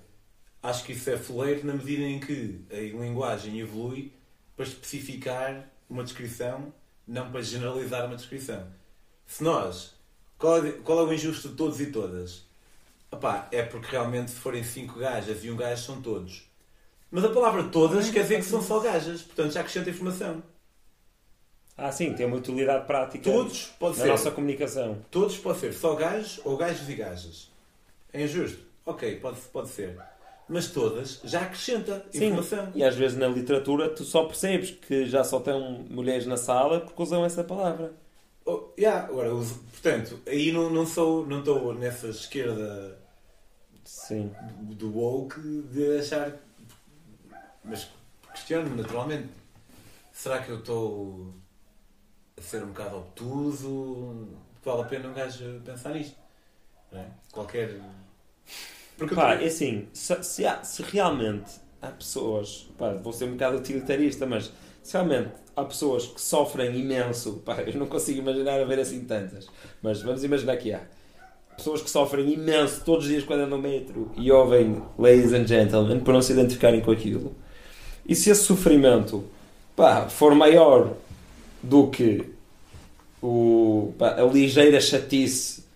[0.63, 4.13] acho que isso é foleiro na medida em que a linguagem evolui
[4.57, 6.73] para especificar uma descrição,
[7.07, 8.67] não para generalizar uma descrição.
[9.27, 9.95] Se nós,
[10.37, 12.47] qual é, qual é o injusto de todos e todas?
[13.11, 16.49] Epá, é porque realmente se forem cinco gajas e um gajo são todos.
[17.11, 20.43] Mas a palavra todas quer dizer que são só gajas, portanto já acrescenta informação.
[21.77, 24.99] Ah, sim, tem uma utilidade prática todos pode na ser, nossa comunicação.
[25.11, 27.51] Todos pode ser só gajos ou gajos e gajas.
[28.13, 28.59] É injusto?
[28.85, 29.97] Ok, pode, pode ser
[30.49, 32.67] mas todas já acrescenta informação.
[32.67, 36.37] Sim, e às vezes na literatura tu só percebes que já só estão mulheres na
[36.37, 37.93] sala porque usam essa palavra.
[38.47, 42.99] Oh, yeah, agora, portanto, aí não, não sou, não estou nessa esquerda
[43.85, 44.33] Sim.
[44.63, 45.39] do, do woke
[45.71, 46.35] de achar,
[47.63, 47.91] mas
[48.33, 49.29] questiono-me naturalmente,
[50.13, 51.35] será que eu estou
[52.39, 54.29] a ser um bocado obtuso?
[54.65, 56.17] Vale a pena um gajo pensar nisto?
[56.93, 57.05] É?
[57.31, 57.79] Qualquer
[58.99, 63.33] porque pá, é assim, se, se, há, se, realmente há pessoas, pá, vou ser um
[63.33, 64.53] bocado utilitarista, mas
[64.83, 69.47] se realmente há pessoas que sofrem imenso, pá, eu não consigo imaginar haver assim tantas,
[69.81, 70.81] mas vamos imaginar que há
[71.57, 75.47] pessoas que sofrem imenso todos os dias quando andam no metro e ouvem ladies and
[75.47, 77.37] gentlemen por não se identificarem com aquilo.
[78.07, 79.25] E se esse sofrimento
[79.77, 80.93] pá, for maior
[81.63, 82.25] do que
[83.23, 85.68] o, pá, a ligeira chatice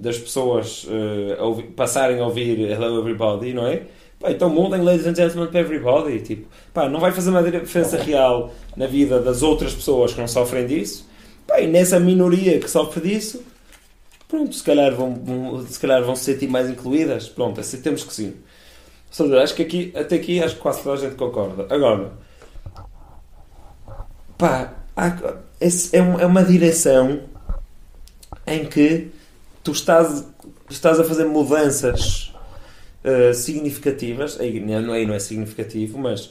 [0.00, 3.82] das pessoas uh, a ouvir, passarem a ouvir Hello Everybody, não é?
[4.18, 6.20] Pá, então mudem Ladies and Gentlemen para Everybody.
[6.20, 10.26] Tipo, pá, não vai fazer uma diferença real na vida das outras pessoas que não
[10.26, 11.06] sofrem disso.
[11.46, 13.44] Pá, e nessa minoria que sofre disso,
[14.26, 17.28] pronto, se calhar vão, se calhar vão se sentir mais incluídas.
[17.28, 18.28] Pronto, aceitemos que sim.
[18.28, 21.66] Ou seja, acho que aqui, até aqui acho que quase toda a gente concorda.
[21.68, 22.12] Agora,
[24.38, 25.08] pá, há,
[25.60, 27.20] é, é uma direção
[28.46, 29.19] em que
[29.62, 30.24] tu estás,
[30.68, 32.32] estás a fazer mudanças
[33.04, 36.30] uh, significativas, aí não, aí não é significativo, mas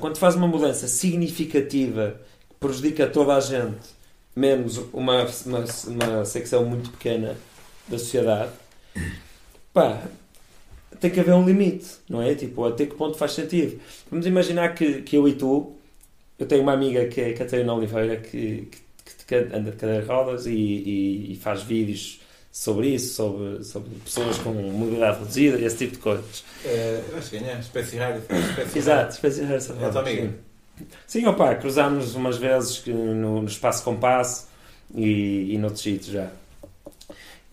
[0.00, 4.02] quando faz uma mudança significativa que prejudica toda a gente,
[4.34, 7.36] menos uma, uma, uma secção muito pequena
[7.88, 8.52] da sociedade,
[9.72, 10.02] pá,
[11.00, 12.34] tem que haver um limite, não é?
[12.34, 13.80] Tipo, até que ponto faz sentido.
[14.10, 15.72] Vamos imaginar que, que eu e tu,
[16.38, 18.68] eu tenho uma amiga que é Catarina Oliveira que,
[19.04, 22.20] que, que anda de cadeira de rodas e, e, e, faz vídeos
[22.52, 26.44] sobre isso, sobre, sobre pessoas com mobilidade reduzida e esse tipo de coisas.
[26.62, 28.18] É, eu acho que é, espécie rara.
[28.18, 29.58] Espécie Exato, espécie rara.
[29.80, 30.34] É a tua amiga?
[31.06, 34.48] Sim, opa, cruzámos umas vezes no, no Espaço Compasso
[34.94, 36.30] e, e noutros sítios já.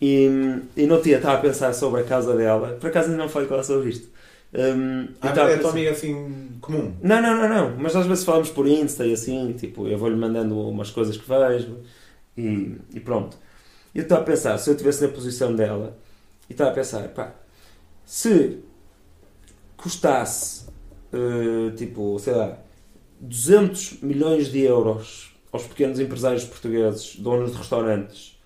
[0.01, 0.27] E,
[0.75, 3.47] e no dia estava a pensar sobre a casa dela, por acaso ainda não falei
[3.47, 4.09] com ela sobre isto.
[4.53, 6.93] Um, ah, é a tua amiga assim comum?
[7.01, 10.15] Não, não, não, não, mas às vezes falamos por Insta e assim, tipo, eu vou-lhe
[10.15, 11.77] mandando umas coisas que vejo
[12.35, 13.37] e, e pronto.
[13.93, 15.97] E eu estava a pensar, se eu estivesse na posição dela,
[16.49, 17.33] e estava a pensar, pá,
[18.05, 18.59] se
[19.77, 20.65] custasse,
[21.13, 22.57] uh, tipo, sei lá,
[23.19, 28.39] 200 milhões de euros aos pequenos empresários portugueses, donos de restaurantes,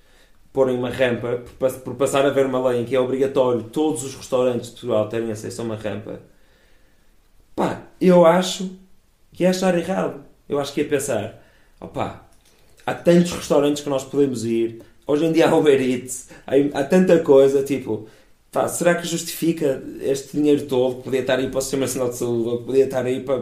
[0.51, 4.03] porem uma rampa, por, por passar a haver uma lei em que é obrigatório todos
[4.03, 6.21] os restaurantes de Portugal terem acesso a uma rampa,
[7.55, 8.71] pá, eu acho
[9.33, 10.23] que ia achar errado.
[10.47, 11.43] Eu acho que ia pensar,
[11.79, 12.27] opá,
[12.85, 16.83] há tantos restaurantes que nós podemos ir, hoje em dia há Uber Eats, há, há
[16.83, 18.07] tanta coisa, tipo,
[18.51, 22.09] pá, será que justifica este dinheiro todo que podia estar aí para o Sistema Nacional
[22.09, 23.39] de Saúde, ou que podia estar aí para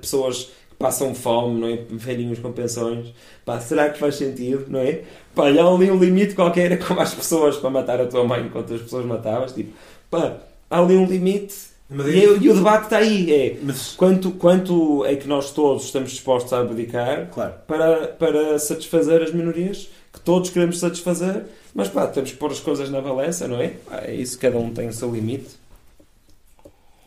[0.00, 0.50] pessoas
[0.82, 1.78] passam fome, não é?
[1.88, 3.14] Velhinhos com pensões.
[3.44, 5.02] Pá, será que faz sentido, não é?
[5.34, 8.74] Pá, há ali um limite qualquer com as pessoas para matar a tua mãe enquanto
[8.74, 9.52] as pessoas matavas.
[9.52, 9.72] Tipo,
[10.10, 11.72] pá, há ali um limite.
[11.90, 13.32] E, e, o debate está aí.
[13.32, 13.94] É mas...
[13.94, 17.54] quanto, quanto é que nós todos estamos dispostos a abdicar claro.
[17.66, 22.60] para, para satisfazer as minorias que todos queremos satisfazer, mas pá, temos que pôr as
[22.60, 23.68] coisas na balança, não é?
[23.68, 25.62] Pá, é isso, cada um tem o seu limite.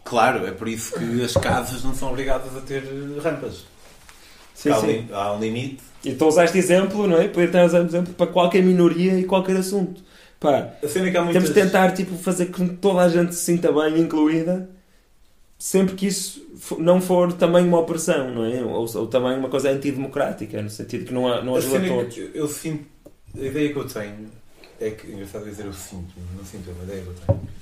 [0.04, 2.84] Claro, é por isso que as casas não são obrigadas a ter
[3.24, 3.64] rampas.
[4.54, 5.08] Sim, há, sim.
[5.10, 5.84] Um, há um limite.
[6.04, 7.28] E usar este exemplo, não é?
[7.28, 10.04] Poder estar a usar exemplo para qualquer minoria e qualquer assunto.
[10.40, 11.34] Pá, a cena é que muitas...
[11.34, 14.70] Temos de tentar tipo, fazer com que toda a gente se sinta bem incluída,
[15.58, 16.46] sempre que isso
[16.78, 18.62] não for também uma opressão, não é?
[18.62, 21.90] Ou, ou também uma coisa antidemocrática, no sentido que não, não ajuda a, a é
[21.90, 22.18] todos.
[22.18, 22.86] Eu, eu sinto,
[23.38, 24.30] a ideia que eu tenho
[24.80, 27.56] é que, engraçado dizer eu sinto, não sinto, é uma ideia que eu tenho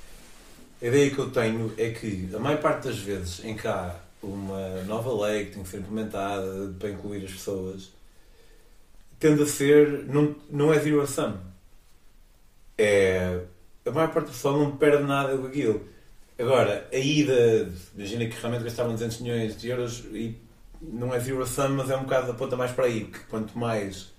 [0.84, 3.95] a ideia que eu tenho é que a maior parte das vezes em que há
[4.22, 7.90] uma nova lei que tem que ser implementada para incluir as pessoas,
[9.18, 10.03] tende a ser.
[10.08, 11.38] não, não é zero sum.
[12.77, 13.43] É.
[13.85, 15.88] A maior parte do pessoal não perde nada com aquilo.
[16.38, 17.72] Agora, a ida.
[17.95, 20.38] Imagina que realmente gastavam 200 milhões de euros e
[20.82, 23.58] não é zero sum, mas é um bocado da ponta mais para aí, que quanto
[23.58, 24.11] mais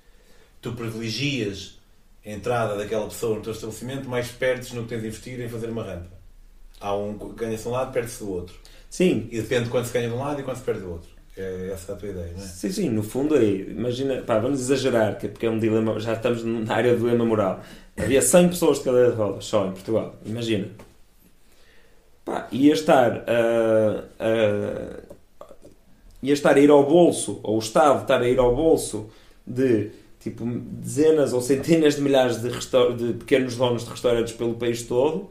[0.64, 1.78] tu privilegias
[2.24, 5.48] a entrada daquela pessoa no teu estabelecimento, mais perdes no que tens de investir em
[5.48, 6.14] fazer uma rampa
[6.84, 8.54] há um ganha-se de um lado, perde-se do outro.
[8.90, 9.28] Sim.
[9.30, 11.08] E depende de quanto se ganha de um lado e quanto se perde do outro.
[11.36, 12.46] É essa a tua ideia, não é?
[12.46, 15.98] Sim, sim, no fundo é, imagina, pá, vamos exagerar, que é porque é um dilema,
[15.98, 17.60] já estamos na área do dilema moral.
[17.96, 20.68] Havia 100 pessoas de cadeira de rodas só em Portugal, imagina.
[22.24, 25.00] Pá, ia estar a, a,
[26.22, 29.10] ia estar a ir ao bolso, ou o Estado estar a ir ao bolso
[29.44, 29.90] de
[30.24, 35.30] tipo dezenas ou centenas de milhares de, de pequenos donos de restaurantes pelo país todo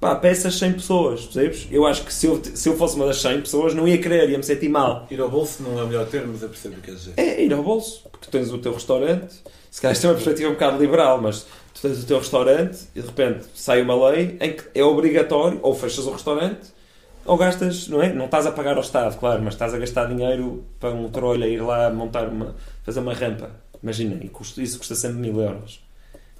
[0.00, 1.68] pá, peças 100 pessoas, percebes?
[1.70, 4.30] Eu acho que se eu, se eu fosse uma das 100 pessoas não ia querer,
[4.30, 5.06] ia-me sentir mal.
[5.10, 7.14] Ir ao bolso não é o melhor termo, mas eu percebo o que queres dizer.
[7.18, 9.34] É, ir ao bolso, porque tens o teu restaurante,
[9.70, 12.78] se calhar isto é uma perspectiva um bocado liberal, mas tu tens o teu restaurante
[12.96, 16.80] e de repente sai uma lei em que é obrigatório, ou fechas o restaurante,
[17.26, 18.10] ou gastas, não é?
[18.12, 21.44] Não estás a pagar ao Estado, claro, mas estás a gastar dinheiro para um trolho
[21.44, 23.50] a ir lá montar uma, fazer uma rampa.
[23.82, 24.20] Imagina,
[24.58, 25.82] isso custa sempre mil euros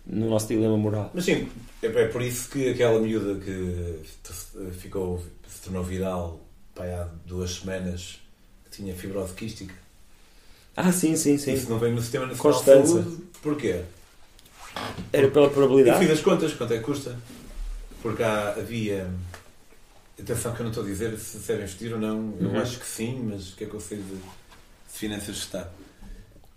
[0.06, 1.10] no nosso dilema moral.
[1.14, 1.48] Mas sim,
[1.82, 4.00] é, é por isso que aquela miúda que
[4.72, 6.40] ficou, se tornou viral
[6.74, 8.20] pai, há duas semanas
[8.64, 9.74] que tinha fibrose quística.
[10.76, 11.52] Ah, sim, sim, sim.
[11.52, 13.02] Isso não vem no Sistema Nacional Constância.
[13.02, 13.22] de Saúde.
[13.42, 13.82] Porquê?
[15.12, 16.02] Era pela probabilidade.
[16.02, 17.16] Eu fiz as contas, quanto é que custa?
[18.00, 19.10] Porque há, havia.
[20.18, 22.34] Atenção que eu não estou a dizer se devem investir ou não.
[22.40, 22.60] Eu uhum.
[22.60, 24.18] acho que sim, mas o que é que eu sei de, de
[24.88, 25.70] finanças de Estado?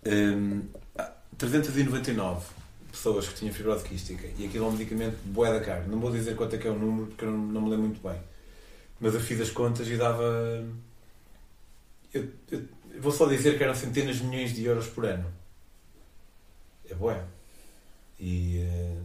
[0.06, 0.62] Um,
[1.38, 2.46] 399
[2.92, 5.84] pessoas que tinham fibrose quística e aquilo é um medicamento bué da caro.
[5.88, 7.86] Não vou dizer quanto é que é o número porque eu não, não me lembro
[7.88, 8.20] muito bem.
[9.00, 10.64] Mas eu fiz as contas e dava.
[12.14, 12.62] Eu, eu-
[12.94, 15.26] eu vou só dizer que eram centenas de milhões de euros por ano.
[16.90, 17.20] É bué.
[18.20, 18.96] E eh,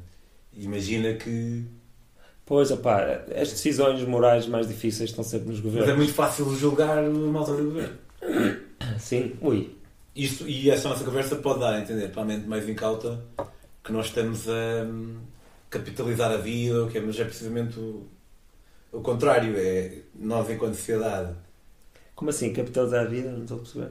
[0.55, 1.65] imagina que.
[2.45, 3.03] Pois, opá,
[3.41, 5.89] as decisões morais mais difíceis estão sempre nos Mas governos.
[5.91, 7.99] é muito fácil julgar a malta do governo.
[8.99, 9.77] Sim, ui.
[10.19, 13.25] Isto, e esta nossa conversa pode dar a entender, para a mente mais incauta,
[13.85, 15.21] que nós estamos a hum,
[15.71, 18.05] capitalizar a vida, o que é, mas é precisamente o,
[18.91, 19.55] o contrário.
[19.57, 21.37] É nós, enquanto sociedade.
[22.17, 22.53] Como assim?
[22.53, 23.31] Capitalizar a vida?
[23.31, 23.91] Não estou a perceber.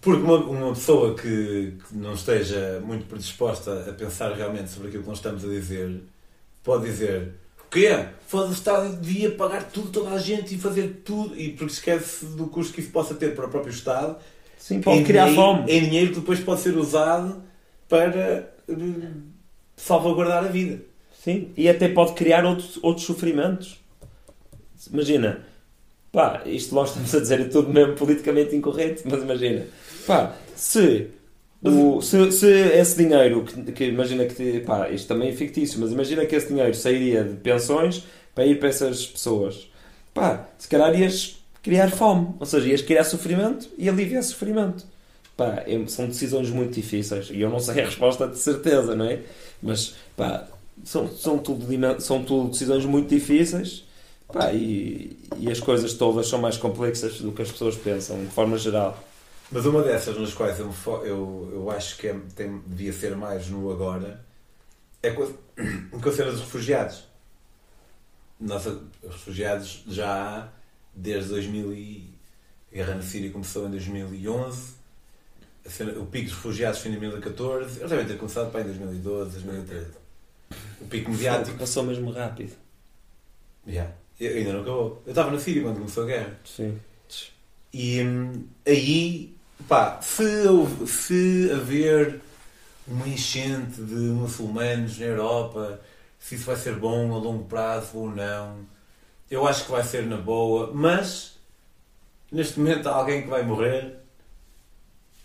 [0.00, 5.02] Porque uma, uma pessoa que, que não esteja muito predisposta a pensar realmente sobre aquilo
[5.02, 6.04] que nós estamos a dizer,
[6.62, 8.10] pode dizer: o quê?
[8.28, 12.26] Foda-se, o Estado devia pagar tudo, toda a gente e fazer tudo, e porque esquece
[12.26, 14.16] do custo que isso possa ter para o próprio Estado.
[14.62, 15.72] Sim, pode em criar dinheiro, fome.
[15.72, 17.42] Em dinheiro que depois pode ser usado
[17.88, 19.10] para eh,
[19.76, 20.80] salvaguardar a vida.
[21.20, 23.80] Sim, e até pode criar outros, outros sofrimentos.
[24.92, 25.44] Imagina,
[26.12, 29.66] pá, isto nós estamos a dizer é tudo mesmo politicamente incorreto, mas imagina,
[30.06, 31.08] pá, se,
[31.60, 35.90] o, se, se esse dinheiro, que, que imagina que, pá, isto também é fictício, mas
[35.90, 39.68] imagina que esse dinheiro sairia de pensões para ir para essas pessoas,
[40.14, 44.84] pá, se calhar ias criar fome, ou seja, ias criar sofrimento e aliviar sofrimento.
[45.36, 49.06] Pá, é- são decisões muito difíceis e eu não sei a resposta de certeza, não
[49.06, 49.20] é?
[49.62, 50.46] Mas, pá,
[50.84, 51.66] são, são, tudo,
[52.00, 53.84] são tudo decisões muito difíceis
[54.32, 58.30] pá, e, e as coisas todas são mais complexas do que as pessoas pensam, de
[58.30, 59.02] forma geral.
[59.50, 60.72] Mas uma dessas nas quais eu,
[61.04, 64.20] eu, eu acho que é- tem, devia ser mais no agora
[65.02, 65.22] é com
[66.08, 67.04] a, cena dos refugiados.
[68.40, 70.48] Os refugiados já há
[70.94, 72.14] desde 2000 e
[72.72, 74.74] a guerra na Síria começou em 2011
[75.64, 78.64] a cena- o pico dos refugiados foi em 2014 eles devem ter começado para em
[78.64, 79.86] 2012, 2013
[80.80, 82.52] o pico mediático Passou mesmo rápido.
[83.66, 83.90] Já.
[84.20, 86.78] Eu- ainda não acabou eu estava na Síria quando começou a guerra Sim.
[87.72, 89.34] E hum, aí,
[89.66, 90.24] pá, se,
[90.86, 92.20] se haver
[92.86, 95.80] uma enchente de muçulmanos na Europa,
[96.18, 98.58] se isso vai ser bom a longo prazo ou não,
[99.32, 101.38] eu acho que vai ser na boa, mas
[102.30, 103.96] neste momento há alguém que vai morrer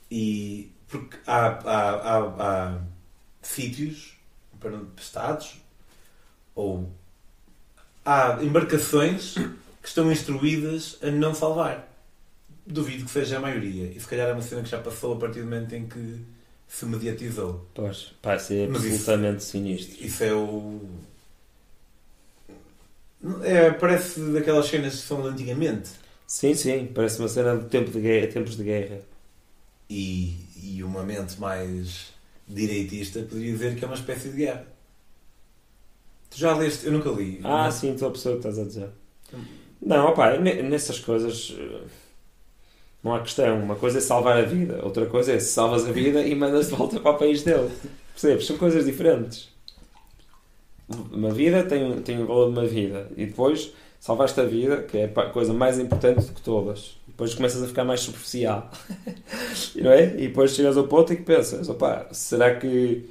[0.10, 2.18] e porque há, há, há,
[2.76, 2.82] há
[3.42, 4.16] sítios
[4.60, 5.58] para estados
[6.56, 6.90] ou
[8.06, 11.88] há embarcações que estão instruídas a não salvar.
[12.66, 13.92] Duvido que seja a maioria.
[13.92, 16.22] E se calhar é uma cena que já passou a partir do momento em que
[16.68, 17.66] se mediatizou.
[17.74, 20.06] Pois, pá, isso é Mas isso- absolutamente sinistro.
[20.06, 20.82] Isso é o.
[23.44, 25.90] É, parece daquelas cenas que são de antigamente.
[26.28, 29.02] Sim, sim, parece uma cena de tempo de guerra, tempos de guerra.
[29.90, 32.14] E, e uma mente mais
[32.48, 34.68] direitista poderia dizer que é uma espécie de guerra.
[36.30, 36.86] Tu já leste?
[36.86, 37.40] Eu nunca li.
[37.44, 38.90] Ah, Mas- sim, estou a o que estás a dizer.
[39.82, 41.82] Não, opá, ne- nessas coisas eh,
[43.04, 43.62] não há questão.
[43.64, 46.68] Uma coisa é salvar a vida, outra coisa é se salvas a vida e mandas
[46.70, 47.70] de volta para o país dele.
[48.14, 48.46] Percebes?
[48.48, 49.50] São coisas diferentes.
[51.12, 54.98] Uma vida tem, tem o valor de uma vida e depois salvaste a vida, que
[54.98, 56.96] é a coisa mais importante de todas.
[57.08, 58.72] Depois começas a ficar mais superficial.
[59.76, 60.14] não é?
[60.16, 63.10] E depois chegas ao ponto em que pensas: opá, será que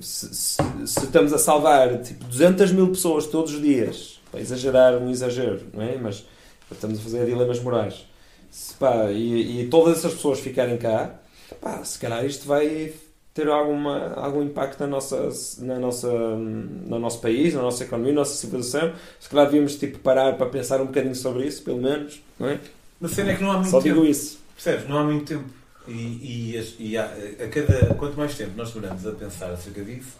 [0.00, 4.94] se, se- se estamos a salvar tipo 200 mil pessoas todos os dias, para exagerar
[4.96, 5.96] um exagero, não é?
[5.96, 6.24] Mas
[6.72, 8.06] estamos a fazer dilemas morais.
[8.50, 11.20] Se, pá, e, e todas essas pessoas ficarem cá,
[11.60, 12.92] pá, se calhar isto vai
[13.36, 18.20] ter alguma, algum impacto na nossa, na nossa, no nosso país, na nossa economia, na
[18.20, 18.94] nossa civilização.
[19.20, 22.58] Se calhar devíamos tipo, parar para pensar um bocadinho sobre isso, pelo menos, não é?
[22.98, 23.94] Mas a cena é que não há muito Só tempo.
[23.96, 24.38] digo isso.
[24.54, 24.88] Percebes?
[24.88, 25.44] Não há muito tempo.
[25.86, 27.04] E, e, e há-
[27.44, 30.14] a cada, quanto mais tempo nós demoramos a pensar acerca disso,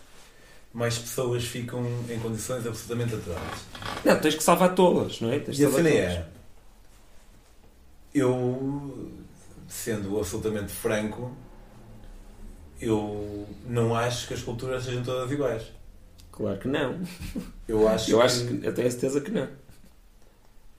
[0.74, 3.64] mais pessoas ficam em condições absolutamente atroces.
[4.04, 5.38] Não, tens que salvar todas, não é?
[5.38, 6.26] Tens E a cena é.
[8.14, 9.08] Eu,
[9.68, 11.32] sendo absolutamente franco,
[12.80, 15.62] eu não acho que as culturas sejam todas iguais.
[16.32, 17.00] Claro que não.
[17.66, 18.24] Eu acho Eu que.
[18.24, 19.48] acho que, eu tenho a certeza que não.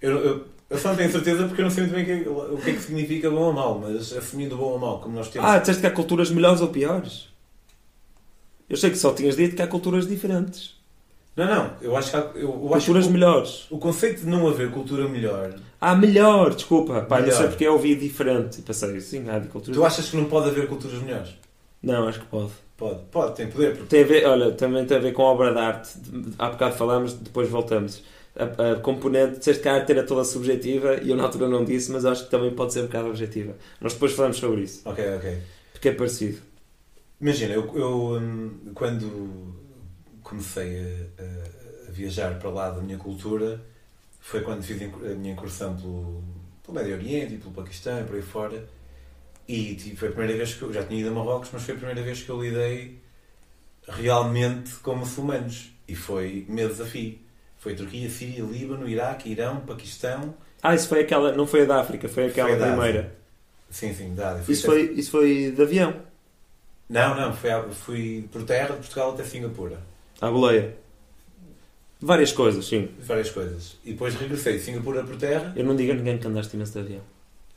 [0.01, 2.11] Eu, eu, eu só não tenho certeza porque eu não sei muito bem o que
[2.11, 5.29] é- que é que significa bom ou mau, mas assumindo bom ou mau, como nós
[5.29, 5.49] temos.
[5.49, 7.29] Ah, disseste que há culturas melhores ou piores?
[8.69, 10.75] Eu sei que só tinhas dito que há culturas diferentes.
[11.35, 13.67] Não, não, eu acho que, há, eu, eu acho Culturas que o- melhores.
[13.69, 17.01] o conceito de não haver cultura melhor, Ah, melhor, desculpa.
[17.01, 17.37] Pá, não Melhor.
[17.37, 18.59] sei porque eu ouvi diferente.
[18.59, 19.75] E pensei, sim, há de culturas.
[19.77, 21.29] tu achas que não pode haver culturas melhores?
[21.81, 22.51] Não, acho que pode.
[22.75, 23.75] Pode, pode, tem poder.
[23.75, 25.89] Porque Tem a ver, olha, também tem a ver com a obra de arte.
[26.37, 28.03] Há bocado falámos, depois voltamos.
[28.35, 31.65] A, a componente, disseste que a arte era toda subjetiva e eu na altura não
[31.65, 33.55] disse, mas acho que também pode ser um bocado objetiva.
[33.81, 35.41] Nós depois falamos sobre isso, Ok, ok.
[35.73, 36.39] porque é parecido.
[37.19, 39.55] Imagina, eu, eu, hum, quando
[40.23, 40.79] comecei
[41.17, 43.59] a, a- a viajar para lá da minha cultura,
[44.19, 46.23] foi quando fiz a minha incursão pelo,
[46.63, 48.67] pelo Médio Oriente e pelo Paquistão e por aí fora.
[49.47, 51.73] E tipo, foi a primeira vez que eu já tinha ido a Marrocos, mas foi
[51.75, 52.97] a primeira vez que eu lidei
[53.87, 55.71] realmente com muçulmanos.
[55.87, 57.17] E foi meu desafio.
[57.57, 60.35] Foi Turquia, Síria, Líbano, Iraque, Irão, Paquistão.
[60.61, 61.31] Ah, isso foi aquela.
[61.33, 63.15] Não foi a da África, foi aquela Foi da primeira.
[63.69, 64.39] Sim, sim, dá.
[64.47, 65.93] Isso foi, isso foi de avião,
[66.89, 69.77] Não, não, fui, a- fui por terra de Portugal até Singapura.
[70.21, 70.75] à boleia.
[71.99, 72.89] Várias coisas, sim.
[72.99, 73.75] Várias coisas.
[73.83, 75.51] E depois regressei de Singapura por terra.
[75.55, 77.01] Eu não digo a ninguém que andaste imenso de avião.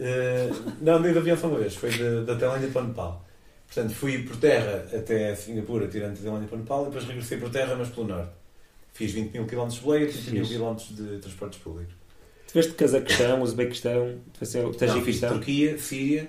[0.03, 0.49] Eh,
[0.81, 1.75] não, andei de avião só uma vez.
[1.77, 3.27] Foi de- da Tailândia para o Nepal.
[3.67, 7.39] Portanto, fui por terra até Singapura, tirando a Tailândia para o Nepal, e depois regressei
[7.39, 8.33] por terra, mas pelo norte.
[8.95, 11.95] Fiz 20 mil km de boleia, 30 mil km de transportes públicos.
[12.49, 14.19] Tiveste Cazaquistão, Uzbequistão,
[14.73, 15.33] Tajiquistão.
[15.35, 16.29] Turquia, Síria,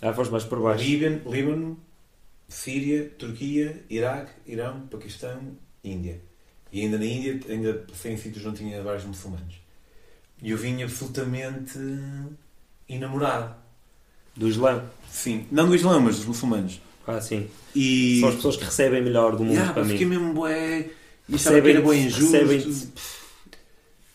[0.00, 0.84] Ah, foste mais por baixo.
[0.84, 1.80] Líbano, Líbano,
[2.48, 5.40] Síria, Turquia, Iraque, Irão, Paquistão,
[5.84, 6.20] Índia.
[6.72, 9.56] E ainda na Índia, ainda passei em sítios onde tinha vários muçulmanos.
[10.42, 11.78] E eu vim absolutamente
[12.88, 13.54] enamorado.
[14.36, 14.82] Do Islão.
[15.10, 16.80] Sim, não do Islã, mas dos muçulmanos.
[17.06, 17.48] Ah, sim.
[17.74, 20.16] E São as pessoas que recebem melhor do mundo yeah, para pá, fiquei mim.
[20.16, 20.90] mesmo bué.
[21.28, 22.32] E que era bem injusto.
[22.32, 22.92] recebem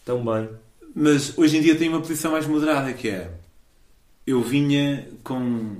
[0.06, 0.50] tão bem.
[0.96, 3.32] Mas hoje em dia tenho uma posição mais moderada que é
[4.26, 5.78] eu vinha com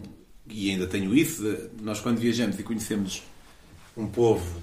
[0.50, 1.44] e ainda tenho isso,
[1.82, 3.24] nós quando viajamos e conhecemos
[3.96, 4.62] um povo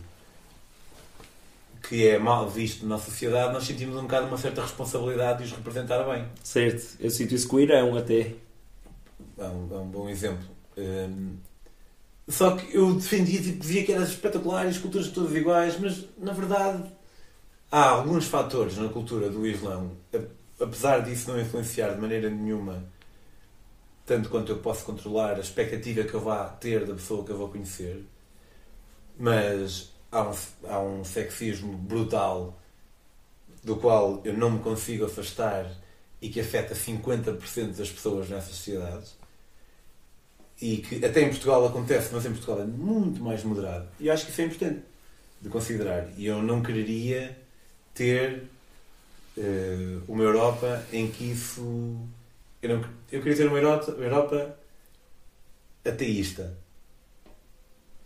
[1.83, 5.53] que é mal visto na sociedade, nós sentimos um bocado uma certa responsabilidade de os
[5.57, 6.27] representar bem.
[6.43, 6.97] Certo.
[7.01, 8.35] Eu sinto isso com o Irão até.
[9.39, 10.47] É um, é um bom exemplo.
[10.77, 11.37] Hum,
[12.29, 16.85] só que eu defendia, tipo, dizia que eram espetaculares, culturas todas iguais, mas na verdade
[17.71, 22.85] há alguns fatores na cultura do Islão, a- apesar disso não influenciar de maneira nenhuma,
[24.05, 27.39] tanto quanto eu posso controlar a expectativa que eu vá ter da pessoa que eu
[27.39, 28.05] vou conhecer,
[29.19, 30.35] mas há um,
[30.69, 32.59] há um sexismo brutal
[33.63, 35.71] do qual eu não me consigo afastar
[36.21, 39.17] e que afeta 50% das pessoas nessas sociedades
[40.61, 43.89] e que até em Portugal acontece, mas em Portugal é muito mais moderado.
[43.99, 44.83] E eu acho que isso é importante
[45.41, 46.09] de considerar.
[46.19, 47.37] E eu não quereria
[47.95, 48.45] ter
[49.39, 51.97] eh, uma Europa em que isso.
[52.63, 54.59] Eu, não, eu queria ter uma Europa, Europa
[55.83, 56.59] ateísta.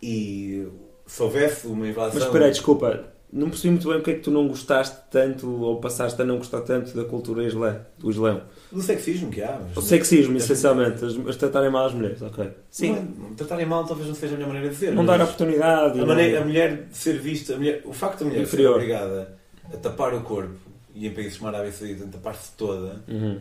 [0.01, 0.65] E
[1.05, 2.13] se houvesse uma invasão.
[2.15, 3.05] Mas espera aí, desculpa.
[3.33, 6.37] Não percebi muito bem porque é que tu não gostaste tanto ou passaste a não
[6.37, 8.41] gostar tanto da cultura islã, do Islão.
[8.71, 9.59] do sexismo que há.
[9.61, 11.03] mas- O sexismo, essencialmente.
[11.03, 12.49] As, as tratarem mal as mulheres, ok.
[12.69, 12.93] Sim.
[12.93, 14.93] Não, não tratarem mal talvez não seja a melhor maneira de dizer.
[14.93, 15.93] Não dar oportunidade.
[15.97, 18.73] A, não- maneira, a mulher de ser vista, a mulher- o facto da mulher Inferior.
[18.73, 19.37] ser obrigada
[19.73, 20.55] a tapar o corpo
[20.93, 23.39] e em países como a Arábia Saudita a tapar-se toda Uhum.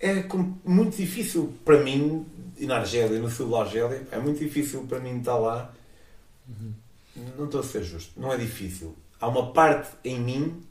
[0.00, 0.24] é
[0.64, 2.24] muito difícil para mim,
[2.58, 5.72] e na Argélia, no sul da Argélia, é muito difícil para mim estar lá.
[7.36, 8.96] Não estou a ser justo, não é difícil.
[9.20, 10.62] Há uma parte em mim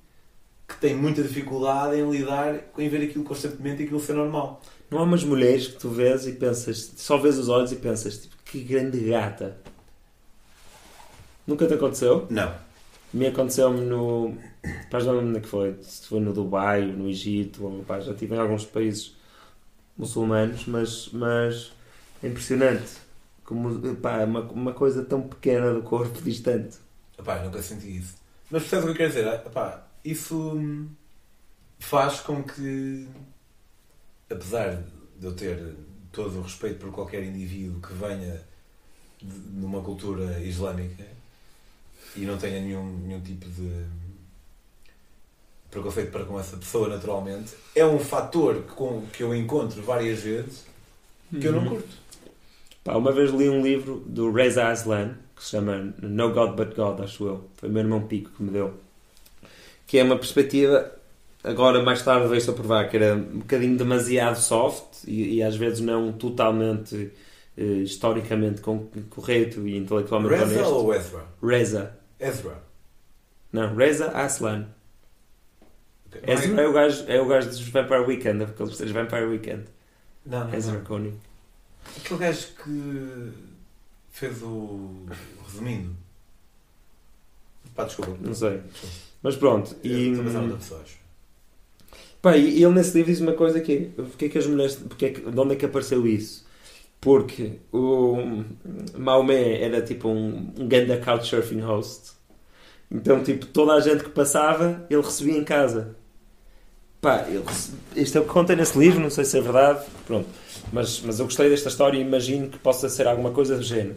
[0.68, 4.62] que tem muita dificuldade em lidar com em ver aquilo constantemente e aquilo ser normal.
[4.90, 8.18] Não há umas mulheres que tu vês e pensas, só vês os olhos e pensas,
[8.18, 9.58] tipo, que grande gata.
[11.46, 12.28] Nunca te aconteceu?
[12.30, 12.54] Não.
[13.14, 14.38] Me aconteceu-me no.
[14.90, 15.76] Pá, já não lembro onde é que foi.
[15.82, 19.16] Se foi no Dubai, no Egito, pá, já estive em alguns países
[19.98, 21.72] muçulmanos, mas, mas
[22.24, 23.01] é impressionante.
[23.52, 26.78] Como, pá, uma, uma coisa tão pequena do corpo distante.
[27.18, 28.16] Epá, nunca senti isso.
[28.50, 29.28] Mas percebes o que eu quero dizer?
[29.46, 30.90] Epá, isso hum,
[31.80, 33.08] faz com que,
[34.30, 34.84] apesar
[35.20, 35.76] de eu ter
[36.12, 38.42] todo o respeito por qualquer indivíduo que venha
[39.22, 41.06] de, de uma cultura islâmica
[42.16, 43.86] e não tenha nenhum, nenhum tipo de
[45.70, 50.20] preconceito para com essa pessoa naturalmente, é um fator que, com, que eu encontro várias
[50.20, 50.66] vezes
[51.40, 51.70] que eu não Uhum.
[51.70, 52.01] curto.
[52.84, 56.76] Pá, uma vez li um livro do Reza Aslan que se chama No God But
[56.76, 57.46] God, acho eu.
[57.56, 58.74] Foi o meu irmão Pico que me deu.
[59.88, 60.92] Que é uma perspectiva,
[61.44, 65.56] agora mais tarde veio-se a provar que era um bocadinho demasiado soft e, e às
[65.56, 67.12] vezes não totalmente
[67.58, 70.74] eh, historicamente con- correto e intelectualmente Reza honesto.
[70.74, 71.26] ou Ezra?
[71.44, 71.98] Reza.
[72.20, 72.64] Ezra.
[73.52, 74.66] Não, Reza Aslan.
[76.08, 76.22] Ok.
[76.26, 79.26] Não é- Ezra é o gajo, é o gajo dos Vampire Weekend, aqueles três Vampire
[79.26, 79.64] Weekend.
[80.26, 80.84] Não, não, Ezra não.
[80.86, 81.20] Coning.
[81.98, 83.32] Aquele gajo que
[84.12, 85.06] fez o
[85.46, 85.96] resumindo.
[87.76, 88.18] Pá, desculpa.
[88.22, 88.62] Não sei.
[89.22, 89.76] Mas pronto.
[89.84, 90.10] E...
[90.10, 91.02] E, pensar noutra pessoa, acho.
[92.22, 94.76] Pá, e ele nesse livro diz uma coisa que é, porque é que as mulheres,
[94.76, 96.46] porque é que, de onde é que apareceu isso?
[97.00, 98.44] Porque o
[98.96, 102.12] Maomé era tipo um, um ganda couchsurfing host.
[102.92, 105.96] Então, tipo, toda a gente que passava, ele recebia em casa.
[107.02, 107.26] Pá,
[107.96, 110.30] isto é o que conta nesse livro, não sei se é verdade, pronto.
[110.72, 113.96] Mas, mas eu gostei desta história e imagino que possa ser alguma coisa do género.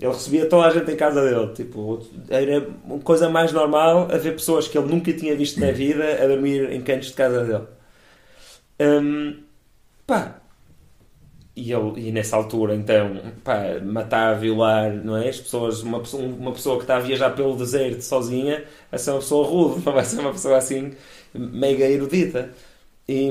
[0.00, 1.52] Ele recebia toda a gente em casa dele.
[1.54, 6.04] Tipo, era uma coisa mais normal haver pessoas que ele nunca tinha visto na vida
[6.22, 7.66] a dormir em cantos de casa dele.
[8.80, 9.42] Hum,
[10.06, 10.40] pá.
[11.54, 15.28] E, ele, e nessa altura, então, pá, matar, violar, não é?
[15.28, 19.18] As pessoas, uma uma pessoa que está a viajar pelo deserto sozinha vai ser uma
[19.18, 20.92] pessoa rude, não vai ser uma pessoa assim
[21.34, 22.50] mega erudita.
[23.08, 23.28] E,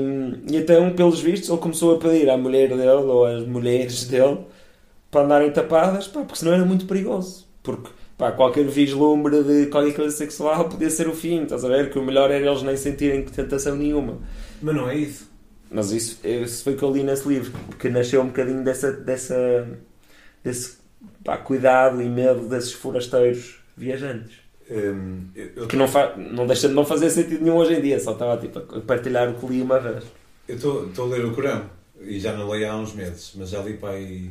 [0.50, 4.38] e então, pelos vistos, ele começou a pedir à mulher dele ou às mulheres dele
[5.10, 7.46] para andarem tapadas, pá, porque senão era muito perigoso.
[7.62, 11.90] Porque pá, qualquer vislumbre de qualquer coisa sexual podia ser o fim, estás a ver?
[11.90, 14.18] Que o melhor era eles nem sentirem tentação nenhuma.
[14.60, 15.30] Mas não é isso.
[15.70, 18.92] Mas isso, isso foi o que eu li nesse livro, que nasceu um bocadinho dessa,
[18.92, 19.66] dessa
[20.44, 20.76] desse
[21.24, 24.41] pá, cuidado e medo desses forasteiros viajantes.
[24.70, 27.80] Hum, eu- eu Que não, fa não deixa de não fazer sentido nenhum hoje em
[27.80, 30.04] dia, só estava tipo, a partilhar o que li uma vez.
[30.48, 31.68] eu estou a ler o Corão
[32.00, 34.30] e já não leio há uns meses, mas já li para aí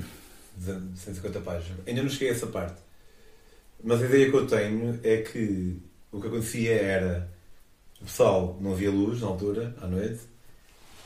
[0.95, 1.79] 150 páginas.
[1.87, 2.81] Ainda não cheguei a essa parte.
[3.83, 5.77] Mas a ideia que eu tenho é que
[6.11, 7.29] o que acontecia era
[7.99, 10.19] o pessoal não havia luz na altura, à noite,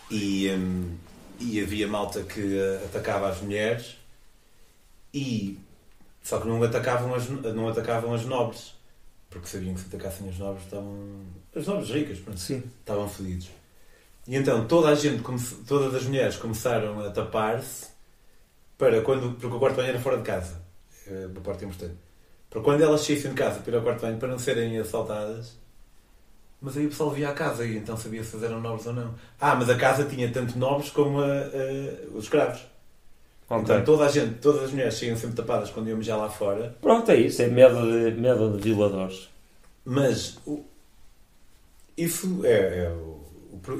[0.09, 0.95] e, hum,
[1.39, 3.97] e havia malta que atacava as mulheres
[5.13, 5.57] e
[6.23, 8.74] só que não atacavam as, não atacavam as nobres
[9.35, 12.63] porque sabiam que se atacassem as nobres estavam as nobres ricas pronto, Sim.
[12.79, 13.49] estavam fodidos
[14.27, 15.21] e então toda a gente
[15.67, 17.87] todas as mulheres começaram a tapar-se
[18.77, 20.61] para quando porque o quarto banho era fora de casa
[21.07, 21.95] é uma parte importante
[22.49, 25.57] para quando elas saíssem de casa para ir ao quarto banho para não serem assaltadas
[26.61, 29.13] mas aí o pessoal via a casa e então sabia se eram nobres ou não
[29.39, 32.61] ah mas a casa tinha tanto nobres como a- a- os escravos.
[33.51, 36.75] Então toda a gente todas as mulheres saíam sempre tapadas quando iam já lá fora
[36.81, 39.29] Pronto, é isso, é medo de, medo de violadores.
[39.85, 40.63] Mas o-
[41.97, 43.19] isso é, é o,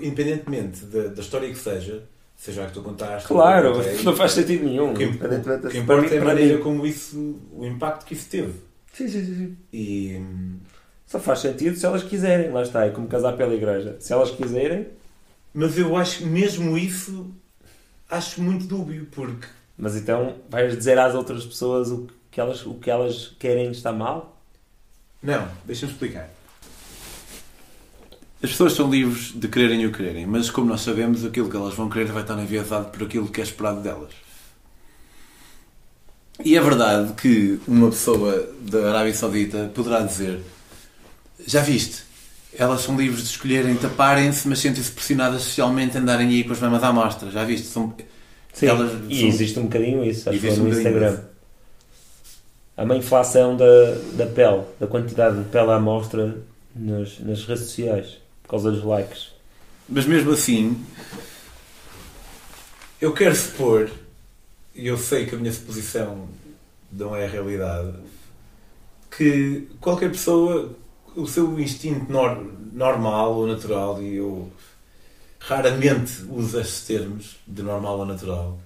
[0.02, 2.04] independentemente da, da história que seja,
[2.36, 3.28] seja a que tu contaste.
[3.28, 4.92] Claro, a que- não faz sentido nenhum.
[4.92, 8.06] o que, Independentemente o que importa é a para mim- maneira como isso, o impacto
[8.06, 8.54] que isso teve.
[8.94, 9.58] Sim, sim, sim.
[9.74, 10.22] E
[11.06, 13.98] Só faz sentido se elas quiserem, lá está, é como casar pela igreja.
[14.00, 14.88] Se elas quiserem,
[15.54, 17.30] mas eu acho que mesmo isso
[18.10, 22.76] acho muito dúbio, porque mas então vais dizer às outras pessoas o que elas, o
[22.76, 24.34] que elas querem está mal?
[25.22, 26.30] não, deixa-me explicar.
[28.44, 31.74] As pessoas são livres de quererem o quererem, mas como nós sabemos, aquilo que elas
[31.74, 34.14] vão querer vai estar enviesado por aquilo que é esperado delas.
[36.44, 40.42] E é verdade que uma pessoa da Arábia Saudita poderá dizer:
[41.48, 42.04] Já viste?
[42.58, 46.60] Elas são livres de escolherem taparem-se, mas sentem-se pressionadas socialmente a andarem aí com as
[46.60, 47.30] mamas à mostra.
[47.32, 47.68] Já viste?
[47.68, 47.94] São...
[48.54, 51.14] Sim, Elas e são- existe um bocadinho isso, acho que no um bocadinho Instagram.
[51.14, 51.22] isso.
[52.78, 53.66] Há uma inflação da,
[54.14, 56.38] da pele, da quantidade de pele à mostra
[56.76, 59.28] nas, nas redes sociais, por causa dos likes.
[59.90, 60.82] Mas mesmo assim,
[63.02, 63.90] eu quero supor,
[64.74, 66.28] e eu sei que a minha suposição
[66.92, 67.94] não é a realidade,
[69.16, 70.74] que qualquer pessoa,
[71.16, 74.52] o seu instinto nor- normal ou natural, e eu
[75.40, 78.60] raramente uso estes termos de normal ou natural,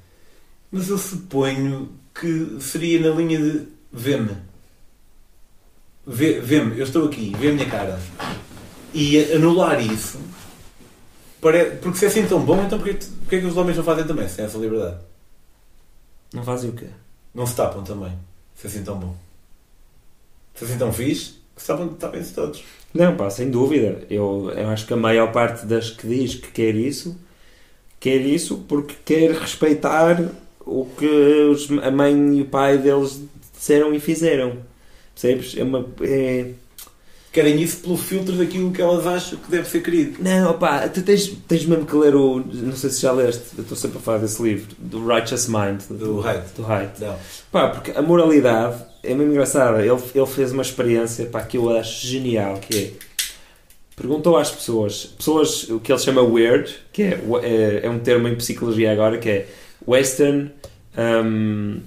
[0.71, 4.35] mas eu suponho que seria na linha de vê-me.
[6.05, 7.99] Vê- Vê-me, eu estou aqui, vê a minha cara.
[8.93, 10.19] E anular isso
[11.41, 14.05] Porque se é assim tão bom, então porquê, porquê é que os homens não fazem
[14.05, 14.97] também, se têm essa liberdade?
[16.33, 16.87] Não fazem o quê?
[17.33, 18.11] Não se tapam também,
[18.55, 19.15] se é assim tão bom.
[20.55, 22.63] Se é assim tão fixe, que se tapam, tapem-se todos.
[22.93, 24.01] Não, pá, sem dúvida.
[24.09, 27.15] Eu, eu acho que a maior parte das que diz que quer isso,
[27.99, 30.19] quer isso porque quer respeitar
[30.65, 31.05] o que
[31.51, 33.21] os- a mãe e o pai deles
[33.55, 34.57] disseram e fizeram.
[35.13, 35.55] Percebes?
[35.57, 35.85] É uma.
[36.01, 36.51] É...
[37.31, 40.17] Querem isso pelo filtro daquilo que elas acham que deve ser querido.
[40.19, 42.39] Não, opá, tu tens, tens mesmo que ler o.
[42.39, 45.81] Não sei se já leste, eu estou sempre a falar desse livro, do Righteous Mind,
[45.91, 46.45] Do Haidt.
[46.55, 46.99] Do Haidt.
[46.99, 47.15] Não.
[47.51, 49.85] Pá, porque a moralidade é mesmo engraçada.
[49.85, 53.09] Ele, ele fez uma experiência pá, que eu acho genial, que é...
[53.95, 58.29] Perguntou às pessoas, pessoas, o que ele chama weird, que é, é, é um termo
[58.29, 59.47] em psicologia agora, que é
[59.85, 60.51] Western...
[60.97, 61.81] um,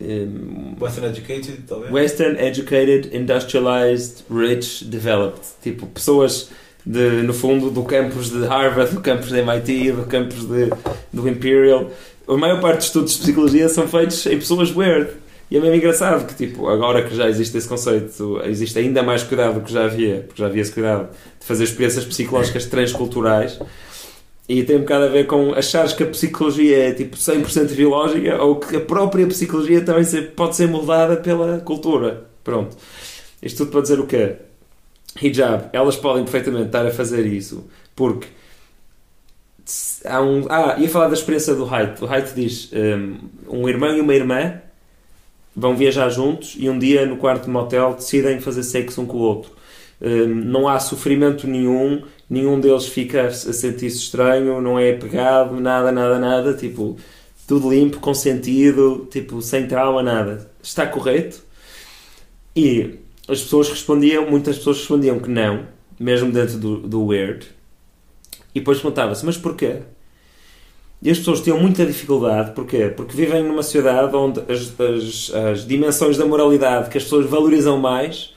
[0.00, 1.92] um, Western Educated, talvez.
[1.92, 5.42] Western educated, industrialized, rich, developed.
[5.62, 6.50] Tipo, pessoas
[6.84, 10.70] de, no fundo do campus de Harvard, do campus de MIT, do campus de,
[11.12, 11.90] do Imperial.
[12.26, 15.10] A maior parte dos estudos de psicologia são feitos em pessoas weird.
[15.54, 19.22] E é mesmo engraçado que, tipo, agora que já existe esse conceito, existe ainda mais
[19.22, 23.60] cuidado do que já havia, porque já havia esse cuidado de fazer experiências psicológicas transculturais.
[24.48, 28.42] E tem um bocado a ver com achares que a psicologia é tipo 100% biológica
[28.42, 32.26] ou que a própria psicologia também pode ser moldada pela cultura.
[32.42, 32.76] Pronto.
[33.40, 34.34] Isto tudo para dizer o quê?
[35.22, 38.26] Hijab, elas podem perfeitamente estar a fazer isso porque
[40.04, 40.46] há um.
[40.50, 42.02] Ah, ia falar da experiência do Haidt.
[42.02, 44.63] O Haidt diz um, um irmão e uma irmã
[45.56, 49.18] vão viajar juntos e um dia no quarto de motel decidem fazer sexo um com
[49.18, 49.52] o outro.
[50.02, 55.92] Hum, não há sofrimento nenhum, nenhum deles fica a sentir-se estranho, não é pegado, nada,
[55.92, 56.96] nada, nada, tipo,
[57.46, 60.50] tudo limpo, com sentido, tipo, sem trauma, nada.
[60.62, 61.42] Está correto?
[62.56, 65.66] E as pessoas respondiam, muitas pessoas respondiam que não,
[65.98, 67.46] mesmo dentro do, do weird.
[68.54, 69.78] E depois perguntava-se, mas porquê?
[71.04, 72.88] E as pessoas tinham muita dificuldade, porquê?
[72.88, 77.78] Porque vivem numa sociedade onde as, as, as dimensões da moralidade que as pessoas valorizam
[77.78, 78.32] mais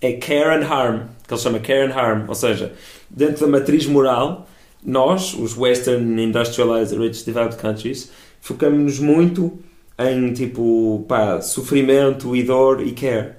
[0.00, 2.72] é care and harm, que ele chama care and harm, ou seja,
[3.08, 4.48] dentro da matriz moral,
[4.84, 9.56] nós, os Western Industrialized Rich Developed Countries, focamos-nos muito
[9.96, 13.34] em tipo, pá, sofrimento e dor e care.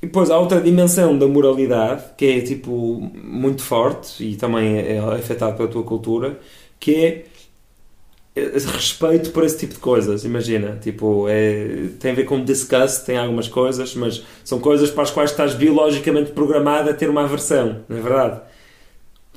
[0.00, 4.98] E depois há outra dimensão da moralidade que é tipo muito forte e também é
[4.98, 6.40] afetado pela tua cultura,
[6.78, 7.24] que é
[8.36, 13.16] respeito por esse tipo de coisas, imagina, tipo, é, tem a ver com disgust, tem
[13.16, 17.80] algumas coisas, mas são coisas para as quais estás biologicamente programado a ter uma aversão,
[17.88, 18.40] não é verdade?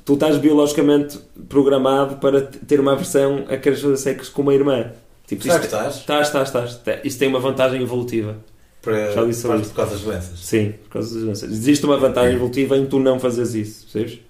[0.04, 4.92] Tu estás biologicamente programado para ter uma aversão a querer fazer sexo com uma irmã.
[5.26, 5.96] Tipo, Será que estás?
[5.96, 7.00] Estás, estás, estás.
[7.02, 8.36] Isso tem uma vantagem evolutiva.
[8.82, 10.38] Para, Já disse por causa das doenças?
[10.40, 11.50] Sim, por causa das doenças.
[11.50, 14.20] Existe uma vantagem evolutiva em tu não fazeres isso, percebes?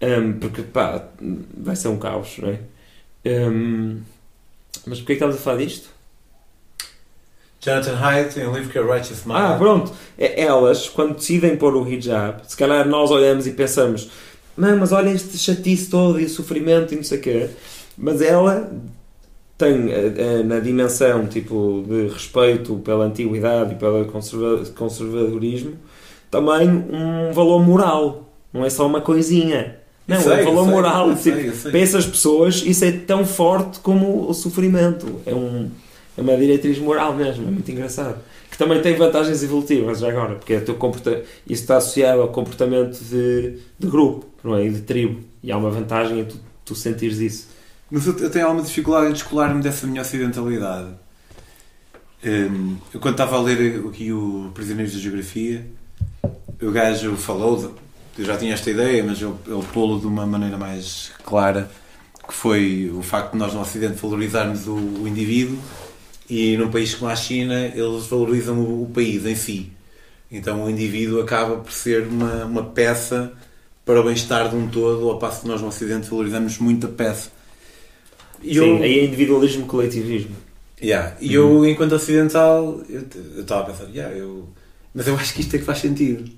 [0.00, 1.06] Um, porque, pá,
[1.54, 2.60] vai ser um caos, não é?
[3.24, 4.00] Um,
[4.86, 5.88] mas porquê é que estamos a falar disto?
[7.60, 9.36] Jonathan Haidt em Live Your Righteous Mind.
[9.36, 9.92] Ah, pronto.
[10.16, 14.10] É, elas, quando decidem pôr o hijab, se calhar nós olhamos e pensamos
[14.58, 17.50] não, mas olha este chatice todo e o sofrimento e não sei o quê.
[17.96, 18.72] Mas ela
[19.56, 25.76] tem eh, eh, na dimensão tipo de respeito pela antiguidade e pelo conservadorismo
[26.28, 28.28] também um valor moral.
[28.52, 29.78] Não é só uma coisinha.
[30.08, 31.16] Não, sei, é valor sei, moral.
[31.16, 35.20] tipo, para essas pessoas, isso é tão forte como o sofrimento.
[35.26, 35.70] É, um,
[36.16, 37.46] é uma diretriz moral mesmo.
[37.46, 38.18] É muito engraçado.
[38.50, 42.28] Que também tem vantagens evolutivas, já agora, porque é teu comporta isso está associado ao
[42.28, 44.64] comportamento de, de grupo não é?
[44.64, 45.20] e de tribo.
[45.42, 47.48] E há uma vantagem em tu, tu sentires isso.
[47.90, 50.88] Mas eu, eu tenho alguma dificuldade em descolar-me dessa minha ocidentalidade.
[52.24, 55.66] Um, eu, quando estava a ler aqui o Prisioneiros da Geografia,
[56.60, 57.76] o gajo falou
[58.18, 61.70] eu já tinha esta ideia, mas ele, ele pô-lo de uma maneira mais clara,
[62.26, 65.58] que foi o facto de nós no Ocidente valorizarmos o, o indivíduo
[66.28, 69.72] e num país como a China eles valorizam o, o, país em si.
[70.30, 73.32] Então o indivíduo acaba por ser uma, uma peça
[73.84, 76.90] para o bem-estar de um todo, ao passo que nós no Ocidente valorizamos muito a
[76.90, 77.30] peça.
[78.42, 80.36] E Sim, eu, aí é individualismo coletivismo.
[80.82, 81.16] Yeah.
[81.20, 81.64] E uhum.
[81.64, 83.06] eu, enquanto ocidental, eu
[83.40, 84.48] estava a pensar, yeah, eu,
[84.94, 86.30] mas eu acho que isto é que faz sentido.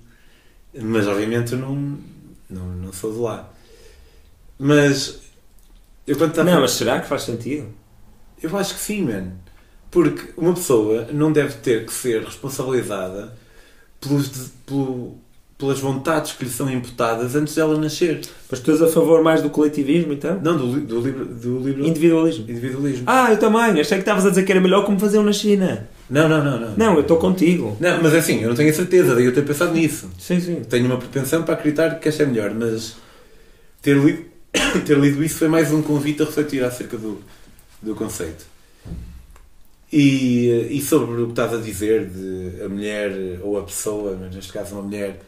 [0.74, 1.98] Mas obviamente eu não,
[2.48, 3.50] não, não sou de lá.
[4.58, 5.20] Mas
[6.06, 6.50] eu quando estava...
[6.50, 7.68] Não, mas será que faz sentido?
[8.42, 9.32] Eu acho que sim, man.
[9.90, 13.36] Porque uma pessoa não deve ter que ser responsabilizada
[14.00, 15.16] pelos, pelo,
[15.58, 18.20] pelas vontades que lhe são imputadas antes dela nascer.
[18.50, 20.40] Mas tu és a favor mais do coletivismo, então?
[20.40, 21.86] Não, do, do, livro, do livro...
[21.86, 22.44] Individualismo.
[22.48, 23.04] Individualismo.
[23.06, 23.80] Ah, eu também.
[23.80, 25.88] Achei que estavas a dizer que era melhor como faziam na China.
[26.10, 26.60] Não, não, não.
[26.60, 27.76] Não, não eu estou contigo.
[27.78, 30.10] Não, mas é assim, eu não tenho a certeza, daí eu ter pensado nisso.
[30.18, 30.62] Sim, sim.
[30.64, 32.96] Tenho uma propensão para acreditar que esta é melhor, mas
[33.80, 34.24] ter lido,
[34.84, 37.20] ter lido isso foi mais um convite a refletir acerca do,
[37.80, 38.44] do conceito.
[39.92, 44.34] E, e sobre o que estás a dizer de a mulher ou a pessoa, mas
[44.34, 45.20] neste caso uma mulher,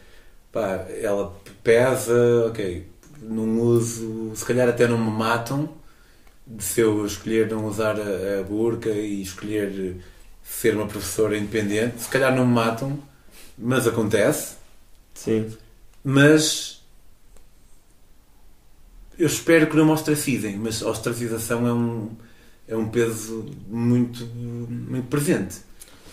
[0.51, 2.85] pá, ela pesa, ok,
[3.21, 5.69] não uso, se calhar até não me matam,
[6.59, 9.97] se eu escolher não usar a, a burca e escolher
[10.43, 12.01] ser uma professora independente.
[12.01, 12.99] Se calhar não me matam,
[13.57, 14.55] mas acontece.
[15.13, 15.51] Sim.
[16.03, 16.81] Mas
[19.17, 22.09] eu espero que não me ostracizem, mas a ostracização é um,
[22.67, 25.55] é um peso muito, muito presente.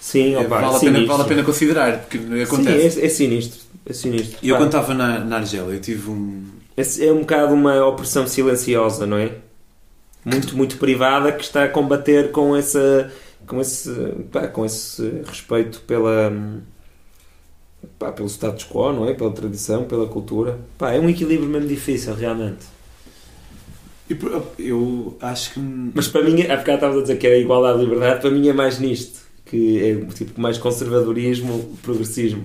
[0.00, 2.96] Sim, opa, vale, a pena, vale a pena considerar, porque acontece.
[2.96, 3.60] Sim, é, é sinistro.
[3.84, 4.38] É sinistro.
[4.42, 6.46] E eu quando estava na, na Argélia, eu tive um.
[6.76, 9.32] É, é um bocado uma opressão silenciosa, não é?
[10.24, 13.10] Muito, muito privada que está a combater com essa
[13.46, 13.90] com esse,
[14.30, 16.32] pá, com esse respeito pela,
[17.98, 19.14] pá, pelo status quo, não é?
[19.14, 20.58] Pela tradição, pela cultura.
[20.78, 22.66] Pá, é um equilíbrio mesmo difícil, realmente.
[24.58, 25.60] Eu acho que.
[25.60, 28.48] Mas para mim, há bocado estavas a dizer que era igualdade à liberdade, para mim
[28.48, 32.44] é mais nisto, que é tipo mais conservadorismo, progressismo.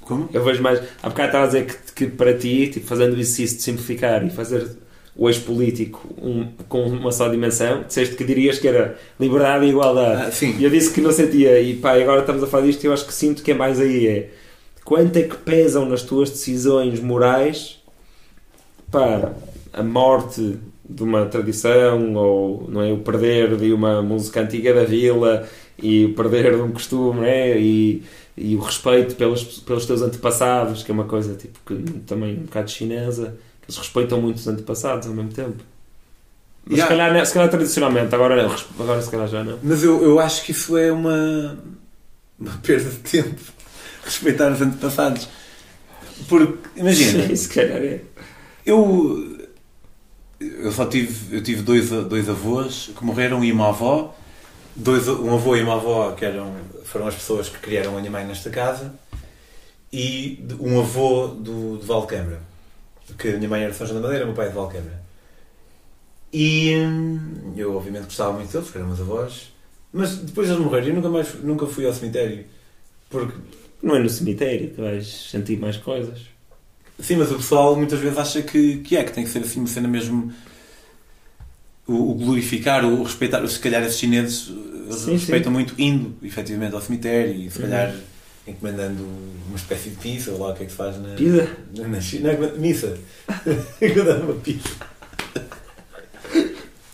[0.00, 0.28] Como?
[0.32, 0.80] Eu vejo mais.
[1.02, 4.30] Há bocado estavas a dizer que, que para ti, tipo, fazendo isso de simplificar e
[4.30, 4.76] fazer
[5.14, 10.22] o ex-político um, com uma só dimensão, disseste que dirias que era liberdade e igualdade.
[10.22, 10.56] Ah, sim.
[10.58, 12.92] E eu disse que não sentia, e pá, agora estamos a falar disto e eu
[12.92, 14.30] acho que sinto que é mais aí, é
[14.84, 17.80] quanto é que pesam nas tuas decisões morais
[18.90, 19.32] pá,
[19.72, 20.58] a morte
[20.88, 25.48] de uma tradição ou não é, o perder de uma música antiga da vila
[25.82, 27.58] e o perder um costume, né?
[27.58, 28.02] E,
[28.36, 32.42] e o respeito pelos, pelos teus antepassados, que é uma coisa tipo que também um
[32.42, 35.62] bocado chinesa, que eles respeitam muito os antepassados ao mesmo tempo.
[36.64, 36.84] Mas Yeah.
[36.84, 39.58] se, calhar, né, se calhar tradicionalmente, agora, não, agora se calhar já não.
[39.62, 41.58] Mas eu, eu acho que isso é uma,
[42.38, 43.40] uma perda de tempo.
[44.04, 45.28] Respeitar os antepassados.
[46.28, 48.00] Porque, imagina, Sim, se calhar é.
[48.64, 49.38] eu,
[50.40, 54.14] eu só tive, eu tive dois, dois avós que morreram e uma avó.
[54.74, 58.10] Dois, um avô e uma avó que eram, foram as pessoas que criaram a minha
[58.10, 58.94] mãe nesta casa.
[59.92, 62.40] E um avô do, de Valquembra.
[63.18, 64.54] Que a minha mãe era de São João da Madeira, o meu pai é de
[64.54, 65.02] Valquembra.
[66.32, 69.52] E hum, eu obviamente gostava muito deles, porque eram meus avós.
[69.92, 72.44] Mas depois de eles morrerem, eu nunca, mais, nunca fui ao cemitério.
[73.10, 73.34] Porque,
[73.82, 76.20] Não é no cemitério que vais sentir mais coisas.
[76.98, 79.60] sim, mas o pessoal muitas vezes acha que, que é, que tem que ser assim
[79.60, 80.32] uma cena mesmo.
[81.86, 83.46] O, o glorificar, o respeitar.
[83.46, 84.50] Se calhar esses chineses
[84.90, 88.00] Sim, respeitam muito indo, efetivamente, ao cemitério e se Uhum.
[88.46, 89.02] Encomendando
[89.46, 91.14] uma espécie de pizza, ou lá o que é que se faz na.
[91.14, 91.48] Pizza?
[91.76, 92.32] Na, na China.
[92.32, 92.98] Não, missa.
[93.80, 94.70] Encomendando uma pizza.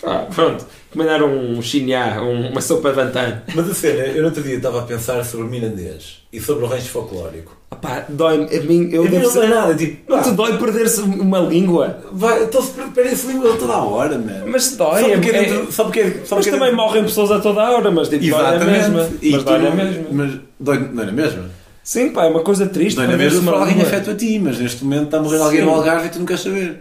[0.03, 0.67] Ah, pronto.
[0.91, 3.43] Comendar um chinhá, um- uma sopa de vantana.
[3.55, 6.65] Mas a cena, eu no outro dia estava a pensar sobre o mirandês e sobre
[6.65, 7.57] o rancho folclórico.
[7.71, 8.45] Opá, dói-me.
[8.57, 9.49] A mim, eu Eu devo não ser...
[9.49, 11.99] nada, tipo, Não te dói perder-se uma língua?
[12.11, 14.47] vai, então-se prepara esse língua toda a hora, mano.
[14.47, 15.03] Mas dói.
[15.03, 16.77] Só é- porque é é- dentro- só porque é- só mas porque é também dentro-
[16.87, 18.79] morrem pessoas a toda a hora, mas tipo, dói na Exatamente.
[18.91, 19.09] mesma.
[19.21, 20.05] E Mas dói na mesma.
[20.11, 21.45] Mas dói, dói na mesma?
[21.85, 22.97] Sim, pá, é uma coisa triste.
[22.97, 25.61] Dói na mesma porque alguém afeta a ti, mas neste momento está a morrer alguém
[25.61, 25.67] Sim.
[25.67, 26.81] no Algarve e tu não queres saber.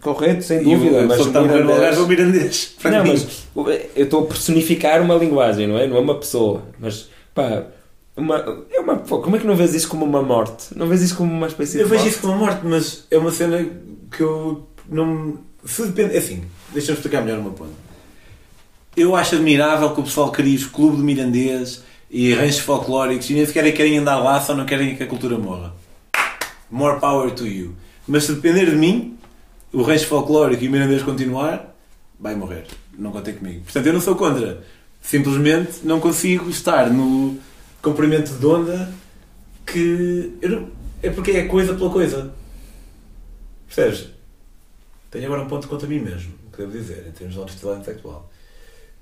[0.00, 1.00] Correto, sem dúvida.
[1.02, 2.74] o mas morrer no mirandês- é o mirandês.
[2.84, 3.10] Não, mim.
[3.10, 3.46] mas
[3.96, 5.86] eu estou a personificar uma linguagem, não é?
[5.86, 6.62] Não é uma pessoa.
[6.78, 7.64] Mas, pá,
[8.16, 10.68] uma, é uma, como é que não vês isso como uma morte?
[10.76, 12.12] Não vês isso como uma espécie Eu de vejo morte?
[12.14, 13.66] isso como uma morte, mas é uma cena
[14.10, 15.38] que eu não.
[15.64, 16.14] Se depende.
[16.14, 16.42] é Assim,
[16.72, 17.70] deixa-me explicar melhor uma ponto.
[18.96, 23.34] Eu acho admirável que o pessoal crie os clubes de mirandês e ranchos folclóricos e
[23.34, 25.74] nem sequer querem andar lá, só não querem que a cultura morra.
[26.70, 27.74] More power to you.
[28.08, 29.15] Mas se depender de mim,
[29.76, 31.76] o rancho folclórico e o mirandês continuar,
[32.18, 32.64] vai morrer.
[32.98, 33.62] Não contem comigo.
[33.64, 34.62] Portanto, eu não sou contra.
[35.02, 37.38] Simplesmente não consigo estar no
[37.82, 38.90] comprimento de onda
[39.66, 40.32] que.
[40.42, 40.70] não-
[41.02, 42.32] é porque é coisa pela coisa.
[43.66, 44.08] Percebes?
[45.10, 48.30] Tenho agora um ponto contra mim mesmo, que devo dizer, em termos de honestidade intelectual.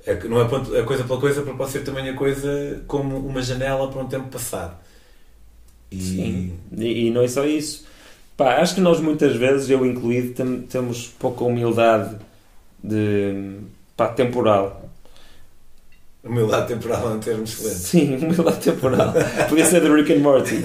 [0.04, 2.82] É que não é ponto, a coisa pela coisa, porque pode ser também a coisa
[2.86, 4.76] como uma janela para um tempo passado.
[5.90, 6.58] E Sim.
[6.76, 7.86] E, e não é só isso.
[8.36, 12.16] Pá, acho que nós muitas vezes, eu incluído, tem- temos pouca humildade
[12.82, 13.58] de,
[13.96, 14.82] pá, temporal.
[16.24, 17.76] humildade temporal é um termo excelente.
[17.78, 19.12] Sim, humildade temporal.
[19.48, 20.60] Podia ser do Rick and Morty.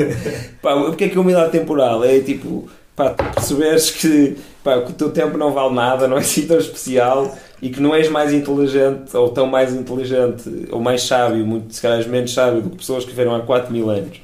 [0.61, 2.03] Pá, o que é que é humildade temporal?
[2.03, 6.17] É tipo, pá, tu perceberes que, pá, que o teu tempo não vale nada, não
[6.17, 10.79] é assim tão especial e que não és mais inteligente ou tão mais inteligente ou
[10.79, 13.71] mais sábio, muito, se calhar és menos sábio do que pessoas que viveram há 4
[13.71, 14.21] mil anos.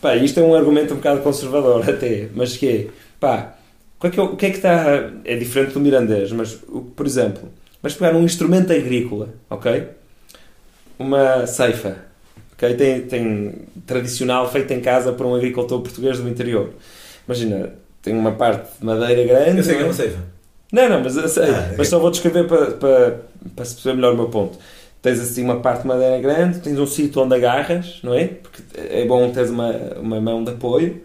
[0.00, 2.86] Pá, isto é um argumento um bocado conservador até, mas que é,
[3.18, 3.54] pá,
[3.98, 5.10] o que é que, o que, é que está.
[5.24, 6.58] É diferente do mirandês, mas,
[6.96, 7.50] por exemplo,
[7.82, 9.88] vais pegar um instrumento agrícola, ok?
[10.98, 11.98] Uma ceifa,
[12.54, 12.74] ok?
[12.74, 13.54] Tem, tem
[13.86, 16.70] tradicional feita em casa por um agricultor português do interior.
[17.26, 19.58] Imagina, tem uma parte de madeira grande.
[19.58, 20.18] Eu sei que é não uma ceifa.
[20.72, 21.50] não, não, mas sei.
[21.50, 21.74] Ah.
[21.76, 23.20] Mas só vou descrever para, para,
[23.54, 24.58] para se perceber melhor o meu ponto.
[25.02, 28.26] Tens assim uma parte de madeira grande, tens um sítio onde agarras, não é?
[28.26, 29.70] Porque é bom teres uma,
[30.00, 31.00] uma mão de apoio.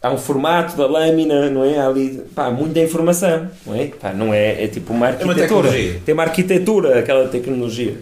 [0.00, 1.78] Há um formato da lâmina, não é?
[1.78, 3.86] Há ali, pá, muita informação, não é?
[3.86, 5.70] Pá, não é, é tipo uma É uma arquitetura.
[6.04, 7.96] Tem uma arquitetura, aquela tecnologia.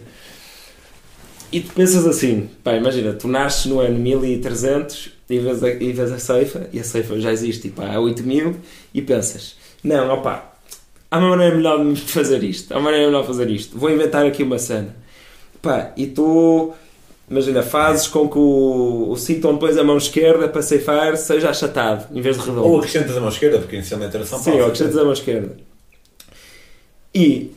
[1.50, 5.92] E tu pensas assim, pá, imagina, tu nasces no ano 1300 e vês a, e
[5.92, 8.56] vês a ceifa, e a ceifa já existe tipo, há 8000,
[8.92, 10.52] e pensas, não, opá,
[11.10, 13.90] há uma maneira melhor de fazer isto, há uma maneira melhor de fazer isto, vou
[13.90, 15.03] inventar aqui uma cena.
[15.64, 16.74] Pá, e tu,
[17.28, 22.14] imagina, fazes com que o, o onde pões a mão esquerda para ceifar seja achatado,
[22.14, 22.68] em vez de redondo.
[22.68, 25.56] Ou acrescentas a mão esquerda, porque inicialmente era São Sim, ou acrescentas a mão esquerda.
[27.14, 27.50] E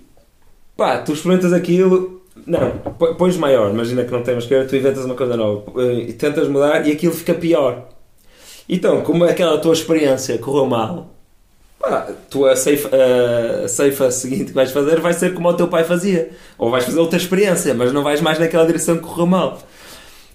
[0.78, 2.22] pá, tu experimentas aquilo.
[2.46, 2.72] Não,
[3.18, 6.14] pões maior, imagina que não tem mão esquerda, tu inventas uma coisa nova eh, e
[6.14, 7.90] tentas mudar e aquilo fica pior.
[8.70, 11.17] Então, como aquela tua experiência correu mal,
[11.80, 16.30] pá, tu a ceifa, seguinte que vais fazer vai ser como o teu pai fazia.
[16.58, 19.60] Ou vais fazer outra experiência, mas não vais mais naquela direção que correu mal.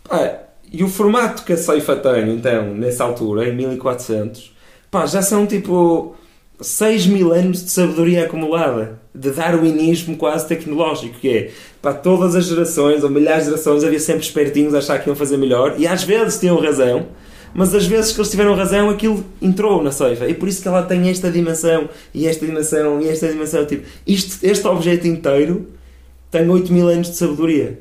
[0.08, 0.38] Pá,
[0.72, 4.54] e o formato que a ceifa tem, então, nessa altura, em 1400,
[4.90, 6.16] pá, já são tipo
[6.60, 11.50] 6 mil anos de sabedoria acumulada, de darwinismo quase tecnológico, que é,
[11.82, 15.16] para todas as gerações, ou milhares de gerações, havia sempre espertinhos a achar que iam
[15.16, 17.06] fazer melhor, e às vezes tinham razão,
[17.54, 20.68] mas às vezes que eles tiveram razão, aquilo entrou na ceifa, e por isso que
[20.68, 25.66] ela tem esta dimensão, e esta dimensão, e esta dimensão, tipo, isto, este objeto inteiro
[26.30, 27.80] tem 8 mil anos de sabedoria.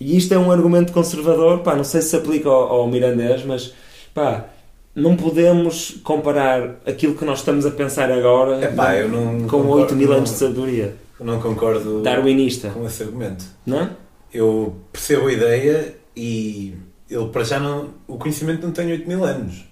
[0.00, 3.44] e isto é um argumento conservador, pá, não sei se se aplica ao, ao mirandês,
[3.44, 3.74] mas
[4.14, 4.46] pá,
[4.94, 9.94] não podemos comparar aquilo que nós estamos a pensar agora Epá, não com concordo, 8
[9.96, 13.44] mil anos de sabedoria Eu não concordo darwinista, com esse argumento.
[13.66, 13.80] não?
[13.82, 13.90] é?
[14.32, 16.74] Eu percebo a ideia e
[17.10, 17.92] ele para já não.
[18.06, 19.64] O conhecimento não tem 8 mil anos.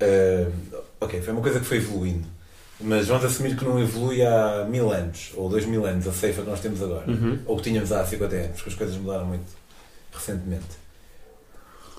[0.00, 0.50] Ah,
[1.00, 2.26] ok, foi uma coisa que foi evoluindo.
[2.82, 6.40] Mas vamos assumir que não evolui há mil anos, ou dois mil anos, a ceifa
[6.40, 7.10] que nós temos agora.
[7.10, 7.38] Uhum.
[7.44, 9.44] Ou que tínhamos há 50 anos, porque as coisas mudaram muito
[10.12, 10.80] recentemente.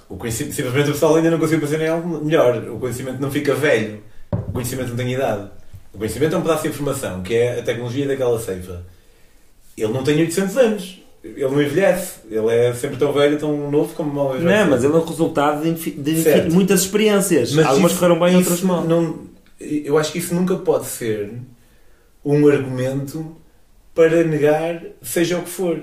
[0.09, 2.57] O conhecimento, simplesmente o pessoal ainda não conseguiu fazer em algo melhor.
[2.67, 4.01] O conhecimento não fica velho.
[4.31, 5.49] O conhecimento não tem idade.
[5.93, 8.83] O conhecimento é um pedaço de informação, que é a tecnologia daquela ceifa.
[9.77, 11.00] Ele não tem 800 anos.
[11.23, 12.19] Ele não envelhece.
[12.29, 15.63] Ele é sempre tão velho, tão novo como mal Não, mas ele é o resultado
[15.63, 17.55] de, de muitas experiências.
[17.57, 18.83] Algumas isso- correram bem, outras mal.
[18.83, 19.19] Não,
[19.59, 21.31] eu acho que isso nunca pode ser
[22.25, 23.35] um argumento
[23.93, 25.79] para negar seja o que for.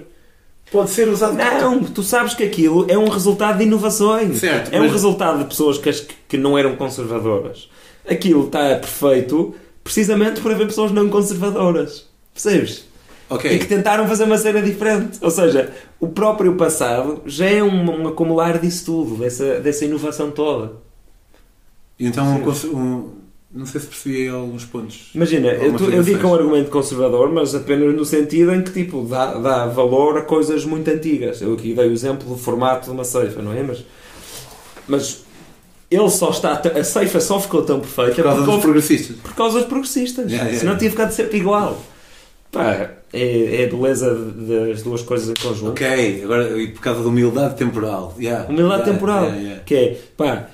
[0.72, 4.38] Pode ser usado Não, tu sabes que aquilo é um resultado de inovações.
[4.38, 5.90] Certo, é um mas- resultado de pessoas que,
[6.28, 7.68] que não eram conservadoras.
[8.08, 12.06] Aquilo está perfeito precisamente por haver pessoas não conservadoras.
[12.34, 12.87] Percebes?
[13.30, 13.50] Ok.
[13.50, 15.18] E que tentaram fazer uma cena diferente.
[15.20, 20.30] Ou seja, o próprio passado já é um, um acumular disso tudo, dessa, dessa inovação
[20.30, 20.72] toda.
[21.98, 23.18] E Então, um um-
[23.52, 25.10] não sei se percebi alguns pontos.
[25.14, 28.62] Imagina, eu, tu- eu digo que é um argumento conservador, mas apenas no sentido em
[28.62, 31.40] que tipo, dá, dá valor a coisas muito antigas.
[31.40, 33.62] Eu aqui dei o exemplo do formato de uma ceifa, não é?
[33.62, 33.84] Mas,
[34.86, 35.24] mas
[35.90, 36.52] ele só está.
[36.52, 39.16] A ceifa só ficou tão perfeita Por causa dos progressistas.
[39.16, 40.26] por causa dos progressistas.
[40.26, 40.60] Yeah, yeah.
[40.60, 41.82] Senão tinha ficado sempre igual.
[42.50, 45.70] Pá, é, é a beleza das duas coisas em conjunto.
[45.70, 48.14] Ok, agora e por causa da humildade temporal.
[48.18, 48.48] Yeah.
[48.48, 49.24] Humildade Yeah, temporal.
[49.34, 49.60] yeah.
[49.64, 50.48] Que é, pá,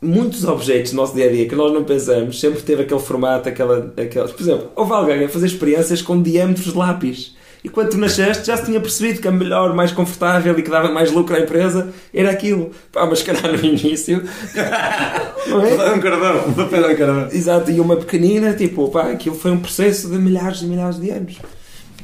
[0.00, 3.48] muitos objetos do nosso dia a dia que nós não pensamos sempre teve aquele formato,
[3.48, 4.28] aquela, aquela.
[4.28, 7.36] Por exemplo, houve alguém a fazer experiências com diâmetros de lápis.
[7.62, 10.70] E quando tu nasceste já se tinha percebido que a melhor, mais confortável e que
[10.70, 12.70] dava mais lucro à empresa era aquilo.
[12.90, 14.22] Pá, mas se calhar no início.
[15.46, 15.92] não é?
[15.92, 17.28] Um carvão, vou pegar um carvão.
[17.30, 21.10] Exato, e uma pequenina, tipo, pá, aquilo foi um processo de milhares e milhares de
[21.10, 21.36] anos.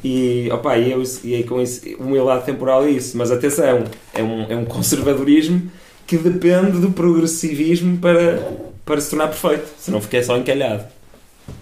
[0.05, 3.17] E, opa, e, eu, e aí com isso, humildade temporal é isso.
[3.17, 5.71] Mas atenção, é um, é um conservadorismo
[6.07, 8.47] que depende do progressivismo para,
[8.85, 9.69] para se tornar perfeito.
[9.79, 10.85] Senão fiquei só encalhado.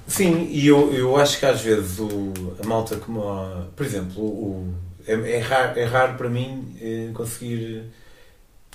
[0.07, 4.23] Sim, e eu, eu acho que às vezes o, a malta como a, por exemplo,
[4.23, 4.74] o,
[5.07, 7.84] é, é, raro, é raro para mim eh, conseguir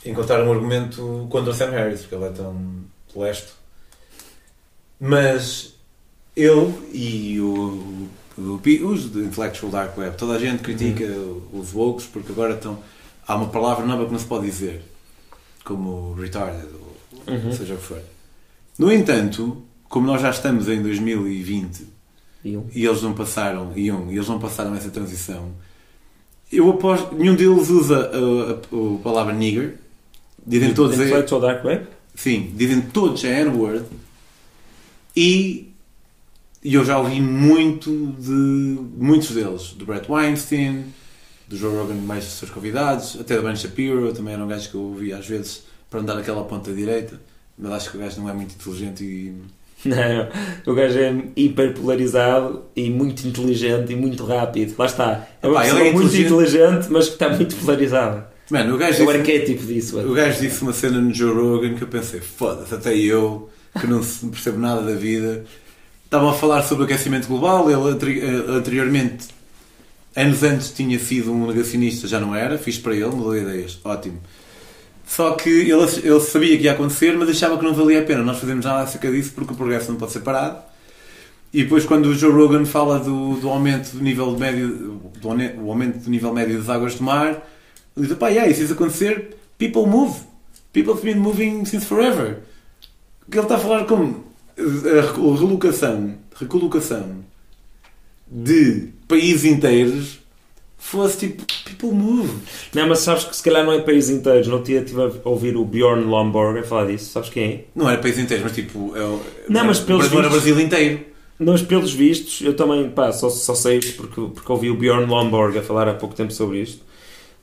[0.06, 2.84] encontrar um argumento contra o Sam Harris, porque ele é tão
[3.16, 3.54] lesto.
[5.00, 5.74] Mas
[6.36, 11.06] ele e o, o, os do Intellectual Dark Web, toda a gente critica
[11.54, 12.80] os woke porque agora estão,
[13.28, 14.82] há uma palavra nova que não se pode dizer,
[15.64, 16.90] como retarded, ou
[17.28, 17.52] Uhum.
[17.52, 18.02] seja o que for.
[18.78, 21.88] No entanto, como nós já estamos em 2020
[22.46, 25.52] E e eles não passaram, e um, e eles não passaram essa transição,
[26.52, 29.76] eu aposto, nenhum deles usa a, a- a palavra nigger,
[30.46, 31.88] dizem todos Intellectual Dark Web?
[32.16, 33.86] sim, dizem todos a N-word.
[35.16, 35.72] E,
[36.64, 38.32] e eu já ouvi muito de
[38.98, 40.86] muitos deles, do Brett Weinstein,
[41.48, 44.70] do Joe Rogan, mais dos seus convidados, até do Ben Shapiro, também era um gajo
[44.70, 47.20] que eu ouvi às vezes para andar aquela ponta direita,
[47.58, 49.36] mas acho que o gajo não é muito inteligente e
[49.86, 50.28] Não,
[50.66, 54.76] o gajo é hiper polarizado e muito inteligente e muito rápido.
[54.78, 55.28] Lá está.
[55.42, 56.26] É uma Epá, pessoa é muito inteligente.
[56.34, 58.30] inteligente, mas que está muito polarizada.
[58.50, 60.00] Mano, o gajo É o disse- arquétipo disso.
[60.00, 63.48] O gajo disse uma cena no Joe Rogan que eu pensei, foda-se, até eu,
[63.80, 64.02] que não
[64.32, 65.46] percebo nada da vida,
[66.04, 69.28] estavam a falar sobre o aquecimento global, ele eh, anteriormente,
[70.16, 73.80] anos antes tinha sido um negacionista, já não era, fiz para ele, mudou de ideias,
[73.84, 74.20] ótimo.
[75.10, 78.22] Só que ele, ele sabia que ia acontecer, mas achava que não valia a pena
[78.24, 80.60] nós fazermos nada acerca disso porque o progresso não pode ser parado.
[81.52, 85.56] E depois quando o Joe Rogan fala do, do aumento do nível médio, do ane-
[85.58, 87.30] o aumento do nível médio das águas do mar,
[87.98, 90.16] ele diz, pá, yeah, isso acontecer, people move.
[90.72, 92.42] People have been moving since forever.
[93.32, 97.26] Que ele está a falar como a reco- relocação, recolocação
[98.32, 100.19] de países inteiros
[100.80, 102.32] fosse tipo, people move.
[102.74, 104.50] Não, mas sabes que se calhar não é país inteiro.
[104.50, 107.12] No dia estive a ouvir o Bjorn Lomborg a falar disso.
[107.12, 107.64] Sabes quem é?
[107.76, 110.44] Não era países inteiros, mas tipo, é o, Não, mas pelos não era o vistos-
[110.52, 111.02] Brasil inteiro.
[111.42, 115.06] Mas pelos vistos, eu também pá, só, só sei isto porque, porque ouvi o Bjorn
[115.06, 116.82] Lomborg a falar há pouco tempo sobre isto.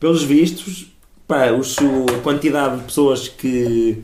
[0.01, 0.87] Pelos vistos,
[1.27, 4.03] pá, os- o- a quantidade de pessoas que,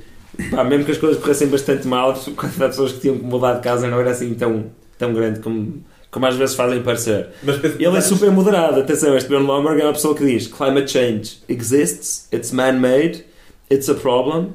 [0.50, 3.24] pá, mesmo que as coisas corressem bastante mal, a quantidade de pessoas que tinham que
[3.24, 7.30] mudar de casa não era assim tão, tão grande como, como às vezes fazem parecer.
[7.42, 8.78] Mas, Ele é super moderado.
[8.78, 13.24] Atenção, este Bjorn Lomborg é uma pessoa que diz: Climate change exists, it's man-made,
[13.70, 14.50] it's a problem,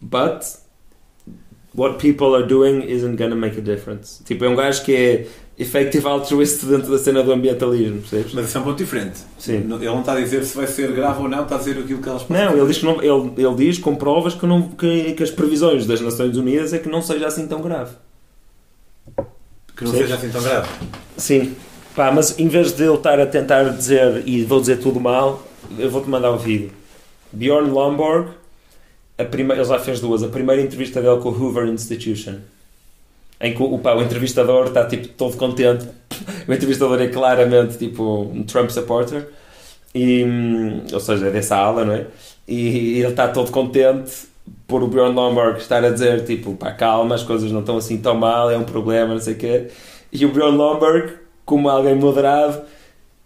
[0.00, 0.44] but
[1.74, 4.22] what people are doing isn't gonna make a difference.
[4.24, 5.26] Tipo, é um gajo que é
[5.58, 8.32] effective altruist dentro da cena do ambientalismo, percebes?
[8.32, 9.18] Mas isso é um ponto diferente.
[9.38, 9.56] Sim.
[9.56, 12.00] Ele não está a dizer se vai ser grave ou não, está a dizer aquilo
[12.00, 15.12] que elas Não, ele diz, que não, ele, ele diz com provas que, não, que,
[15.12, 17.90] que as previsões das Nações Unidas é que não seja assim tão grave.
[19.82, 19.98] Que não Sim.
[19.98, 20.68] seja assim tão grave.
[21.16, 21.56] Sim.
[21.96, 25.42] Pá, mas em vez de eu estar a tentar dizer e vou dizer tudo mal,
[25.76, 26.70] eu vou-te mandar o vídeo.
[27.32, 28.28] Bjorn Lomborg,
[29.18, 29.52] a prime...
[29.52, 30.22] ele já fez duas.
[30.22, 32.36] A primeira entrevista dele com o Hoover Institution.
[33.40, 35.86] Em que o, pá, o entrevistador está tipo todo contente.
[36.46, 39.28] O entrevistador é claramente tipo um Trump supporter.
[39.94, 42.06] E, hum, ou seja, é dessa ala, não é?
[42.48, 44.26] E ele está todo contente
[44.66, 47.98] por o Bjorn Lomborg estar a dizer tipo, pá, calma, as coisas não estão assim
[47.98, 49.68] tão mal, é um problema, não sei o quê.
[50.12, 51.12] E o Bjorn Lomborg,
[51.44, 52.62] como alguém moderado,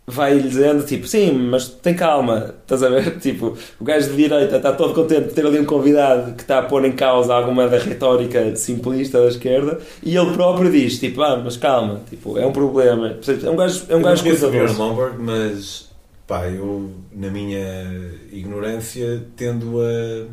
[0.06, 3.18] vai-lhe dizendo tipo, sim, mas tem calma, estás a ver?
[3.18, 6.60] Tipo, o gajo de direita está todo contente de ter ali um convidado que está
[6.60, 11.22] a pôr em causa alguma da retórica simplista da esquerda e ele próprio diz, tipo,
[11.22, 13.16] ah, mas calma, tipo, é um problema.
[13.44, 14.74] É um gajo, é um gajo o Bjorn.
[14.74, 15.88] Lomborg, mas
[16.26, 20.26] pá, eu na minha ignorância tendo a.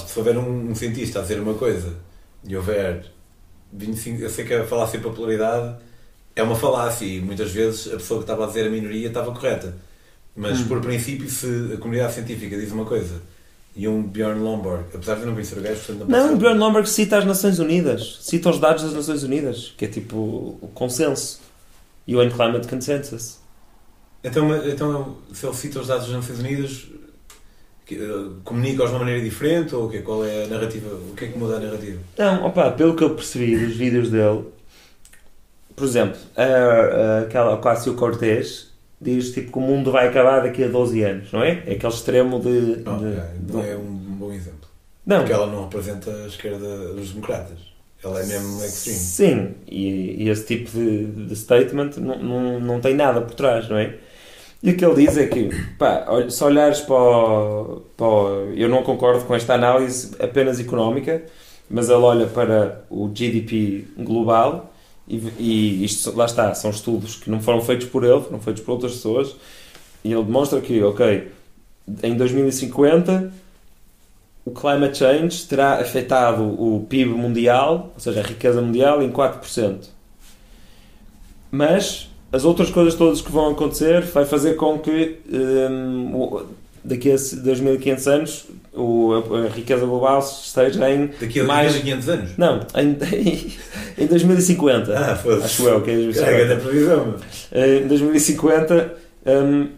[0.00, 1.94] Que se houver um, um cientista a dizer uma coisa
[2.46, 3.04] e houver
[3.72, 4.22] 25.
[4.22, 5.76] Eu sei que a falácia e popularidade
[6.34, 9.32] é uma falácia e muitas vezes a pessoa que estava a dizer a minoria estava
[9.32, 9.74] correta.
[10.34, 10.68] Mas Hum.
[10.68, 13.20] por princípio, se a comunidade científica diz uma coisa
[13.76, 16.36] e um Bjorn Lomborg, apesar de eu não conhecer o gajo, portanto Não, posso- o
[16.38, 20.16] Bjorn Lomborg cita as Nações Unidas, cita os dados das Nações Unidas, que é tipo
[20.60, 21.40] o consenso.
[22.08, 23.38] UN Climate Consensus.
[24.24, 26.86] Então, então, se ele cita os dados das Nações Unidas,
[27.86, 29.74] que, eh, comunica-os de uma maneira diferente?
[29.74, 29.98] Ou o quê?
[30.00, 30.88] qual é a narrativa?
[30.94, 31.98] O que é que muda a narrativa?
[32.18, 34.44] Não, opa, pelo que eu percebi dos vídeos dele,
[35.74, 38.70] por exemplo, a, a, aquela Ocasio Cortez
[39.00, 41.62] diz tipo que o mundo vai acabar daqui a 12 anos, não é?
[41.66, 42.82] É aquele extremo de.
[42.84, 44.68] Não, de- é, de- não é um bom exemplo.
[45.04, 45.18] Não.
[45.18, 47.58] Porque ela não representa a esquerda dos democratas.
[48.04, 48.98] Ela é mesmo extreme.
[48.98, 53.68] Sim, e, e esse tipo de, de statement não, não, não tem nada por trás,
[53.68, 53.96] não é?
[54.62, 58.68] E o que ele diz é que, pá, se olhares para o, para o- Eu
[58.68, 61.22] não concordo com esta análise apenas económica,
[61.68, 64.72] mas ele olha para o GDP global
[65.08, 68.62] e, e isto, lá está, são estudos que não foram feitos por ele, foram feitos
[68.62, 69.34] por outras pessoas,
[70.04, 71.28] e ele demonstra que, ok,
[72.02, 73.32] em 2050
[74.44, 79.88] o climate change terá afetado o PIB mundial, ou seja, a riqueza mundial, em 4%.
[81.50, 86.42] Mas as outras coisas todas que vão acontecer vai fazer com que hum, o-
[86.84, 91.76] daqui a 2500 anos o, a, a riqueza global esteja em Daqui a mais.
[91.76, 92.30] 500 anos.
[92.38, 92.96] Não, em,
[94.02, 94.98] em 2050.
[94.98, 95.44] Ah, foda-se.
[95.44, 96.20] Acho eu que é isso.
[96.20, 97.14] Carga da previsão.
[97.52, 98.94] Eh, Em 2050,
[99.26, 99.68] hum,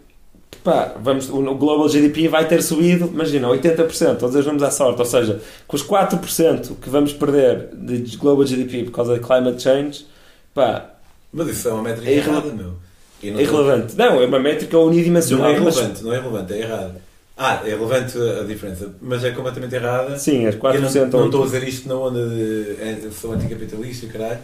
[0.62, 5.00] pá, vamos, o Global GDP vai ter subido, imagina, 80%, todos os vamos à sorte.
[5.00, 9.60] Ou seja, com os 4% que vamos perder de Global GDP por causa de climate
[9.62, 10.06] change,
[10.54, 10.93] pá,
[11.34, 12.74] Mas isso é uma métrica É errada, meu.
[13.22, 13.96] E não é irrelevante.
[13.96, 15.48] Não, é uma métrica unidimensional.
[15.50, 16.94] Não é mas- relevante, não é relevante, é errado.
[17.36, 20.16] Ah, é relevante a diferença, mas é completamente errada.
[20.16, 23.10] Sim, as 4% Eu não, não ou estou a dizer isto na onda de é,
[23.20, 24.38] sou anticapitalista, caralho,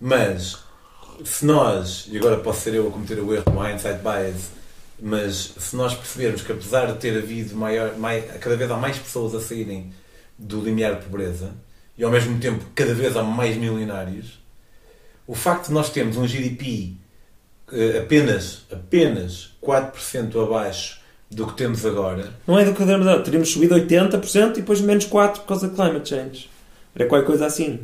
[0.00, 0.58] mas
[1.24, 4.48] se nós, e agora posso ser eu a cometer o erro do hindsight bias,
[5.00, 8.98] mas se nós percebermos que apesar de ter havido maior, mai- cada vez há mais
[8.98, 9.92] pessoas a saírem
[10.36, 11.50] do limiar de pobreza
[11.96, 14.40] e ao mesmo tempo cada vez há mais milionários,
[15.26, 16.92] o facto de nós termos um GDP
[17.72, 23.20] eh, apenas, apenas 4% abaixo do que temos agora, Não é do que podemos dar.
[23.22, 26.50] Teríamos subido 80% e depois menos 4% por causa de climate change.
[26.94, 27.80] Era qualquer coisa assim.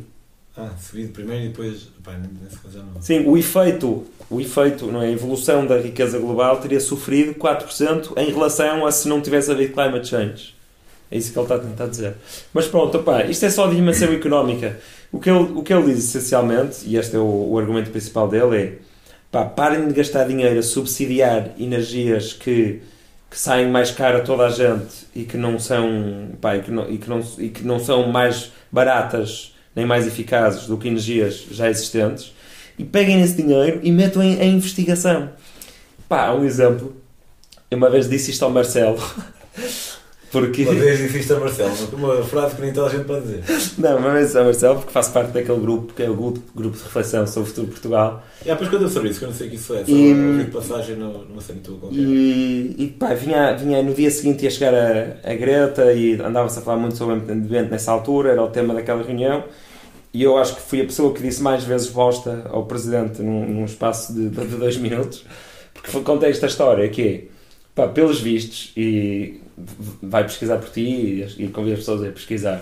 [0.55, 3.01] ah, subido primeiro e depois, pá, não.
[3.01, 5.07] Sim, o efeito, o efeito, não é?
[5.07, 9.73] a evolução da riqueza global teria sofrido 4% em relação a se não tivesse havido
[9.73, 10.55] climate change.
[11.09, 12.15] É isso que ele está a tentar dizer.
[12.53, 14.79] Mas pronto, opá, isto é só de dimensão económica.
[15.11, 18.27] O que ele, o que ele diz essencialmente, e este é o, o argumento principal
[18.27, 18.73] dele, é
[19.31, 22.81] pá, parem de gastar dinheiro a subsidiar energias que,
[23.29, 26.71] que saem mais caro a toda a gente e que não são, pá, e que
[26.71, 30.87] não, e que não, e que não são mais baratas nem mais eficazes do que
[30.87, 32.33] energias já existentes
[32.77, 35.29] e peguem esse dinheiro e metam em, em investigação.
[36.09, 36.95] Pá, um exemplo.
[37.69, 38.99] Eu uma vez disse isto ao Marcelo.
[40.31, 40.63] Porque.
[40.63, 43.43] Uma vez isto a Marcelo, uma frase que nem toda a gente pode dizer.
[43.77, 46.77] Não, uma vez ao Marcelo, porque faço parte daquele grupo que é o grupo, grupo
[46.77, 48.23] de reflexão sobre o futuro de Portugal.
[48.41, 49.91] E depois quando eu soube isso, que eu não sei o que isso é, só
[49.91, 51.97] E- de passagem no- numa cena tua qualquer.
[51.99, 56.59] E, e pá, vinha, vinha no dia seguinte ia chegar a, a Greta e andava-se
[56.59, 59.43] a falar muito sobre o ambiente nessa altura, era o tema daquela reunião.
[60.13, 63.45] E eu acho que fui a pessoa que disse mais vezes bosta ao presidente num,
[63.47, 65.25] num espaço de, de dois minutos,
[65.73, 67.23] porque contei esta história que é,
[67.73, 69.39] pá, pelos vistos, e
[70.01, 72.61] vai pesquisar por ti e, convido as pessoas a pesquisar.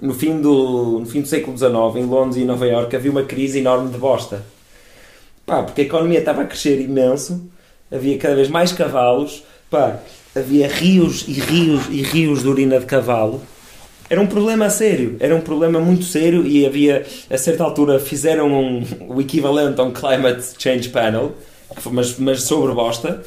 [0.00, 3.24] No fim, do, no fim do século XIX, em Londres e Nova Iorque, havia uma
[3.24, 4.44] crise enorme de bosta.
[5.44, 7.50] Pá, porque a economia estava a crescer imenso,
[7.90, 9.98] havia cada vez mais cavalos, pá,
[10.36, 13.40] havia rios e rios e rios de urina de cavalo.
[14.10, 18.52] Era um problema sério, era um problema muito sério e havia, a certa altura, fizeram
[18.52, 21.34] um, o equivalente a um Climate Change Panel,
[21.86, 23.22] mas, mas sobre bosta.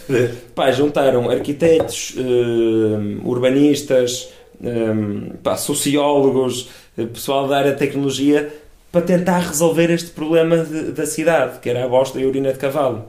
[0.56, 4.30] Pá, juntaram arquitetos, eh, urbanistas,
[4.64, 4.94] eh,
[5.44, 8.52] pá, sociólogos, eh, pessoal da área de tecnologia
[8.92, 12.52] para tentar resolver este problema de- da cidade, que era a bosta e a urina
[12.52, 13.06] de cavalo.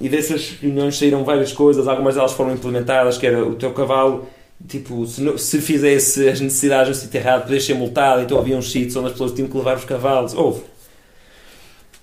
[0.00, 4.26] E dessas reuniões saíram várias coisas, algumas delas foram implementadas, que era o teu cavalo,
[4.66, 8.56] tipo, se, não- se fizesse as necessidades no sítio errado, podias ser multado, então havia
[8.56, 10.34] uns sítios onde as pessoas tinham que levar os cavalos.
[10.34, 10.62] Houve.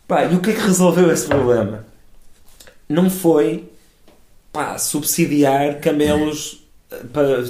[0.07, 1.85] Pá, e o que é que resolveu esse problema?
[2.89, 3.69] Não foi,
[4.51, 7.43] pá, subsidiar camelos, eh, para,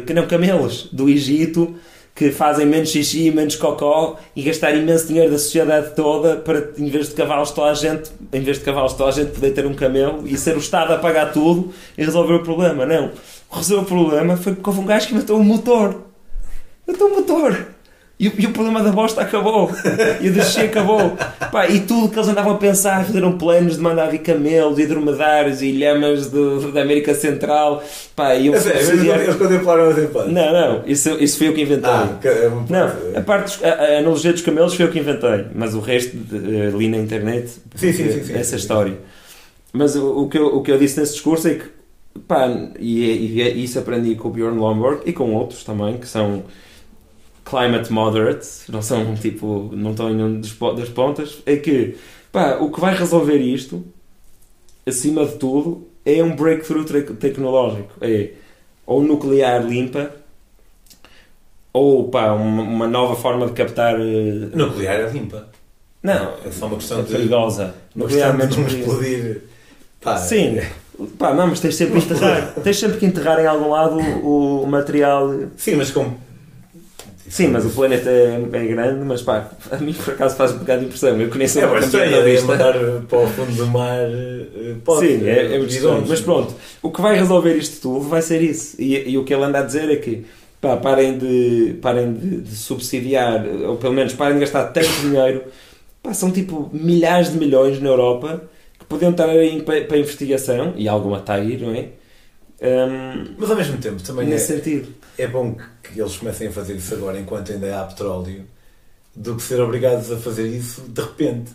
[0.00, 1.76] que não camelos, do Egito,
[2.14, 6.88] que fazem menos xixi, menos cocó e gastar imenso dinheiro da sociedade toda para, em
[6.88, 9.66] vez de cavalos, toda a gente, em vez de cavalos, toda a gente poder ter
[9.66, 12.86] um camelo e ser o Estado a pagar tudo e resolver o problema.
[12.86, 13.10] Não.
[13.50, 16.02] Resolveu o problema foi porque houve um gajo que matou o motor.
[16.86, 17.73] Matou o motor.
[18.18, 19.70] E, o- e o problema da bosta acabou.
[20.20, 21.16] E o xixi acabou.
[21.50, 24.86] Pá, e tudo que eles andavam a pensar, fizeram planos de mandar vir camelos e
[24.86, 27.82] dromedários e lhamas da América Central.
[28.14, 30.32] Pá, e É sério, subsidiar- eles contemplaram as hipóteses.
[30.32, 31.90] Não, não, isso, isso foi eu que inventei.
[31.90, 34.98] Ah, que- é Não, a parte dos- a, a analogia dos camelos foi eu que
[35.00, 38.34] inventei, mas o resto eh, li na internet Sim, sim, sim, sim.
[38.34, 38.94] essa história.
[39.72, 41.64] Mas o, o que eu, o que eu disse nesse discurso é que,
[42.28, 42.46] pá,
[42.78, 46.44] e, e- e isso aprendi com o Bjorn Lomborg e com outros também, que são
[47.44, 51.96] climate moderate, não são tipo, não estão em nenhum das pontas, é que,
[52.32, 53.84] pá, o que vai resolver isto,
[54.86, 57.92] acima de tudo, é um breakthrough tec- tecnológico.
[58.00, 58.30] É
[58.86, 60.10] ou nuclear limpa,
[61.72, 63.94] ou pá, uma, uma nova forma de captar.
[64.00, 65.48] eh, Nuclear é limpa.
[66.02, 67.12] Não, É só uma questão é de.
[67.12, 67.74] perigosa.
[67.96, 68.76] Nuclear não menos perigoso.
[69.02, 69.42] explodir.
[70.00, 70.60] Pá, Sim,
[71.18, 72.52] pá, não, mas tens sempre que enterrar.
[72.62, 75.30] tens sempre que enterrar em algum lado o, o material.
[75.56, 76.14] Sim, mas com.
[77.28, 80.58] Sim, mas o planeta é, é grande, mas pá, a mim por acaso faz um
[80.58, 81.18] bocado de impressão.
[81.20, 82.46] Eu conheço É um bastante estranho, é ambientalista.
[82.46, 82.74] mandar
[83.08, 83.98] para o fundo do mar.
[84.10, 86.06] eh, Pode, Sim, é, é visões.
[86.08, 88.76] Mas pronto, o que vai resolver isto tudo vai ser isso.
[88.80, 90.26] E, e o que ele anda a dizer é que
[90.60, 95.44] pá, parem, de, parem de, de subsidiar, ou pelo menos parem de gastar tanto dinheiro.
[96.02, 98.42] Pá, são tipo milhares de milhões na Europa
[98.78, 101.88] que podiam estar aí para, para investigação, e alguma está aí, não é?
[102.62, 104.88] Hum, Mas ao mesmo tempo também é, nesse sentido.
[105.18, 108.44] É bom que, que eles comecem a fazer isso agora enquanto ainda há petróleo
[109.14, 111.52] do que ser obrigados a fazer isso de repente.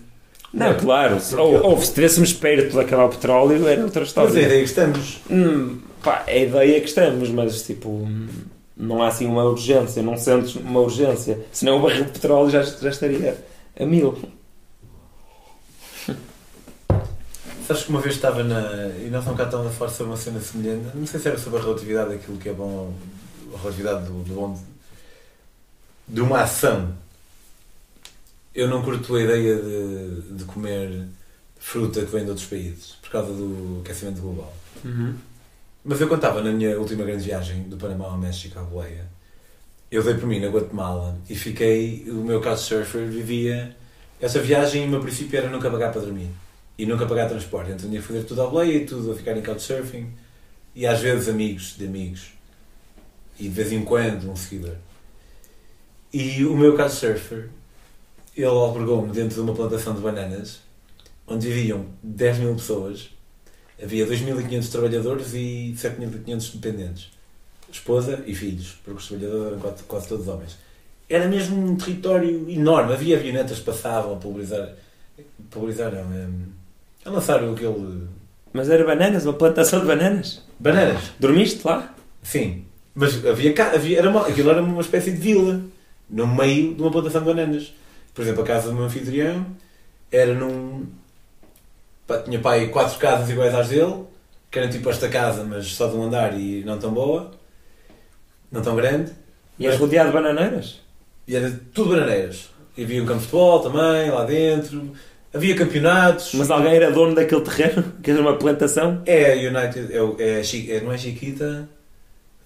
[0.53, 1.17] Não, claro.
[1.17, 4.41] Porque- Ou, ou se estivéssemos perto de acabar o petróleo, era outra Mas a história.
[4.41, 5.21] ideia é que estamos.
[5.29, 8.07] Hum, pá, é a ideia é que estamos, mas tipo,
[8.75, 11.39] não há assim uma urgência, não sentes uma urgência.
[11.51, 13.37] Senão o barril de petróleo já, já estaria
[13.79, 14.17] a mil.
[17.67, 18.87] Sabes que uma vez estava na.
[19.05, 20.87] E nós não cá estamos a falar sobre uma cena semelhante.
[20.95, 22.91] Não sei se era sobre a relatividade daquilo que é bom.
[23.53, 24.63] A relatividade do, do bom.
[26.07, 26.93] De uma ação.
[28.53, 31.07] Eu não curto a ideia de, de comer
[31.59, 34.53] fruta que vem de outros países por causa do aquecimento global.
[35.83, 39.07] Mas eu estava na minha última grande viagem do Panamá ao México à boleia,
[39.91, 43.75] eu dei por mim na Guatemala e fiquei, o meu couchsurfer vivia,
[44.21, 46.29] essa viagem o meu princípio era nunca pagar para dormir
[46.77, 49.41] e nunca pagar transporte, então que fazer tudo à boleia e tudo a ficar em
[49.41, 50.13] couchsurfing
[50.75, 52.33] e às vezes amigos de amigos
[53.39, 54.75] e de vez em quando um seguidor.
[56.11, 57.49] E o meu couchsurfer,
[58.35, 60.59] ele albergou-me dentro de uma plantação de bananas
[61.27, 63.09] onde viviam 10 mil pessoas
[63.81, 67.11] Havia 2.500 trabalhadores e 7.500 dependentes.
[67.71, 70.57] Esposa e filhos, porque os trabalhadores eram quase, quase todos homens.
[71.07, 72.93] Era mesmo um território enorme.
[72.93, 74.73] Havia avionetas que passavam a pulverizar.
[75.49, 76.13] Pulverizar, não.
[76.13, 76.27] É,
[77.05, 78.07] a lançar aquele.
[78.51, 80.43] Mas era bananas, uma plantação de bananas.
[80.59, 81.11] Bananas.
[81.19, 81.95] Dormiste lá?
[82.21, 82.65] Sim.
[82.99, 85.61] Mas havia, havia era uma, aquilo era uma espécie de vila.
[86.09, 87.73] No meio de uma plantação de bananas.
[88.13, 89.45] Por exemplo, a casa do meu anfitrião
[90.11, 90.85] era num.
[92.05, 94.03] pá, Tinha pai quatro casas iguais às dele,
[94.51, 97.31] que eram tipo esta casa, mas só de um andar e não tão boa,
[98.51, 99.13] não tão grande.
[99.57, 100.81] E és rodeado de bananeiras?
[101.25, 102.49] E era tudo bananeiras.
[102.75, 104.91] E havia um campo de futebol também, lá dentro.
[105.33, 106.33] Havia campeonatos.
[106.33, 107.93] Mas alguém era dono daquele terreno?
[108.03, 109.03] Que era uma plantação?
[109.05, 111.69] É a United, é, é, é- não é Chiquita?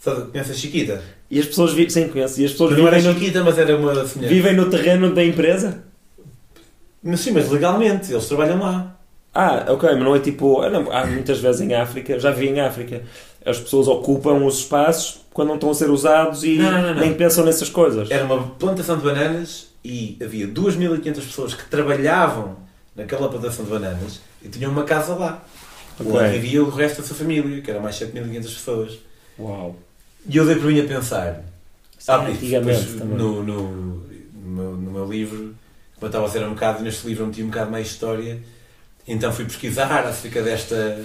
[0.04, 1.02] Só- Conhece a Chiquita?
[1.32, 1.90] E as pessoas vivem...
[1.90, 2.42] Sim, conheço.
[2.42, 5.24] E as pessoas Não era vivem no, Chiquita, mas era uma vivem no terreno da
[5.24, 5.84] empresa?
[7.02, 8.98] Mas sim, mas legalmente, eles trabalham lá.
[9.34, 10.62] Ah, ok, mas não é tipo.
[10.62, 13.02] ah, não, Há muitas vezes em África, já vi em África,
[13.46, 17.14] as pessoas ocupam os espaços quando não estão a ser usados e Não, não, nem
[17.14, 18.12] pensam nessas coisas.
[18.12, 22.58] Era uma plantação de bananas e havia 2.500 pessoas que trabalhavam
[22.96, 25.44] naquela plantação de bananas e tinham uma casa lá.
[26.00, 26.12] Ok.
[26.14, 29.00] Onde vivia o resto da sua família, que era mais 7.500 pessoas.
[29.40, 29.76] Uau.
[30.28, 31.44] E eu dei por mim a pensar.
[32.08, 33.18] Ah, e antigamente depois, também.
[33.18, 35.56] no, no, no, meu, no meu livro,
[36.02, 38.42] eu estava a dizer um bocado, neste livro eu meti um bocado mais história,
[39.08, 41.02] então fui pesquisar acerca desta,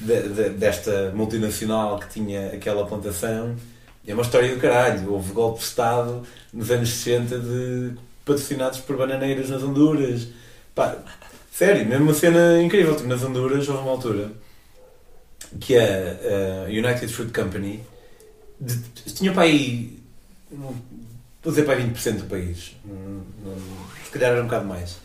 [0.00, 3.54] de- de- desta multinacional que tinha aquela plantação.
[4.06, 5.12] É uma história do caralho.
[5.12, 7.92] Houve golpe de Estado nos anos 60 de
[8.24, 10.28] patrocinados por bananeiras nas Honduras.
[10.74, 10.96] Pá,
[11.52, 12.94] sério, mesmo uma cena incrível.
[12.96, 14.30] Tipo, nas Honduras houve uma altura
[15.60, 15.84] que a,
[16.66, 17.80] a United Fruit Company
[18.60, 18.76] de,
[19.12, 19.98] tinha para aí,
[20.50, 20.74] não-
[21.42, 23.54] vou dizer para aí 20% do país, Hum, não-
[24.04, 24.96] se calhar era um bocado mais.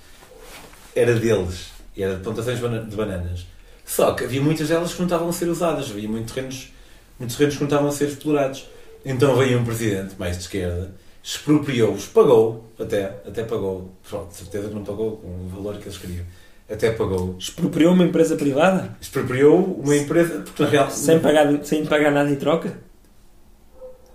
[0.96, 3.46] Era deles, e era de plantações de bana- de bananas.
[3.86, 6.72] Só que havia muitas delas que não estavam a ser usadas, havia muitos terrenos,
[7.20, 8.68] muitos terrenos que não estavam a ser explorados.
[9.04, 10.92] Então veio um presidente mais de esquerda,
[11.24, 15.88] expropriou-os, pagou, até, até pagou, pronto, de certeza que não pagou com o valor que
[15.88, 16.26] eles queriam,
[16.70, 18.96] até pagou, Expropriou uma empresa privada?
[19.02, 22.78] expropriou uma empresa, porque na real, Sem pagar, sem pagar nada em troca?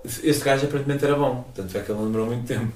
[0.05, 2.71] Este gajo aparentemente era bom, tanto é que ele não demorou muito tempo.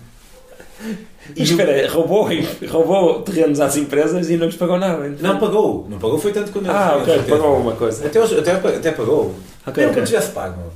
[1.34, 2.28] E espera, roubou,
[2.70, 5.08] roubou terrenos às empresas e não lhes pagou nada.
[5.20, 8.07] Não pagou, não pagou foi tanto quando ele Ah, ok, pagou uma coisa.
[8.07, 9.34] Até, até, até pagou.
[9.66, 9.94] Ok, Mesmo ok.
[9.94, 10.73] quando tivesse pago.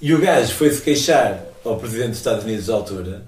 [0.00, 3.26] E o gajo foi-se queixar ao presidente dos Estados Unidos da altura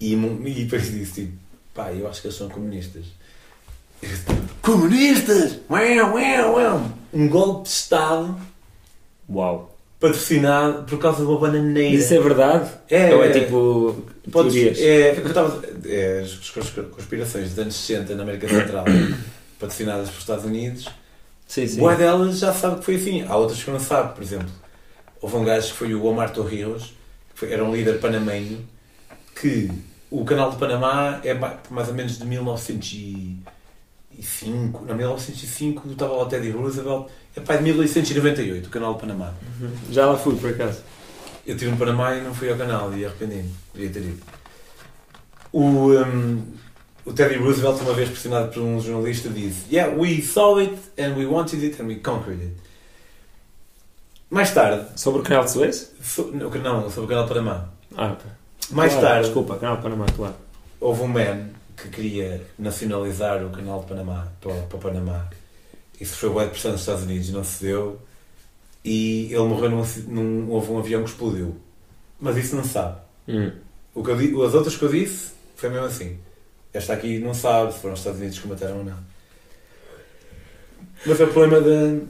[0.00, 1.38] e, e depois disse tipo,
[1.74, 3.04] pá, eu acho que eles são comunistas.
[4.00, 4.24] Disse,
[4.62, 5.58] comunistas!
[5.68, 6.82] Uau, uau, uau.
[7.12, 8.36] Um golpe de Estado
[9.28, 9.75] Uau.
[9.98, 11.94] Patrocinado por causa de uma bananeira.
[11.96, 12.70] Isso é verdade?
[12.90, 13.30] É, Ou é é.
[13.40, 13.96] tipo
[14.30, 14.78] Podes, teorias?
[14.80, 18.84] é, eu estava- é, as cons- conspirações dos anos 60 na América Central,
[19.58, 20.86] patrocinadas pelos Estados Unidos,
[21.46, 21.78] Sim, sim.
[21.78, 23.22] boa delas já sabe que foi assim.
[23.26, 24.48] Há outras que não sabe, por exemplo.
[25.22, 26.92] Houve um gajo que foi o Omar Torrijos,
[27.32, 28.66] que foi- era um líder panamenho,
[29.40, 29.70] que
[30.10, 32.24] o canal de Panamá é ma- mais ou menos de
[34.16, 34.84] 1905.
[34.86, 37.06] Não, 1905 estava lá o Teddy Roosevelt.
[37.34, 39.34] É pai de 1898, o canal de Panamá.
[39.60, 39.70] Uhum.
[39.90, 40.80] Já lá fui, por acaso.
[41.46, 43.52] Eu estive no Panamá e não fui ao canal e arrependi-me.
[43.74, 44.22] Devia ter ido.
[45.52, 46.42] O, um,
[47.04, 51.14] o Teddy Roosevelt, uma vez pressionado por um jornalista, disse: Yeah, we saw it and
[51.16, 52.52] we wanted it and we conquered it.
[54.30, 55.92] Mais tarde, Sobre o canal de Suez?
[56.02, 57.68] so- não, não, sobre o canal de Panamá.
[57.96, 58.26] Ah, ok.
[58.72, 60.34] Mais Claro, tarde, Desculpa, canal de Panamá, claro.
[60.80, 65.28] houve um man que queria nacionalizar o canal de Panamá para, para o Panamá.
[66.00, 68.00] Isso foi boa pressão dos Estados Unidos e não se deu.
[68.84, 70.50] E ele morreu num, num.
[70.50, 71.56] Houve um avião que explodiu.
[72.20, 72.98] Mas isso não se sabe.
[73.28, 73.50] Hum.
[73.94, 76.18] O que eu as outras que eu disse foi mesmo assim.
[76.72, 78.98] Esta aqui não sabe se foram os Estados Unidos que mataram ou não.
[81.04, 82.04] Mas o problema da,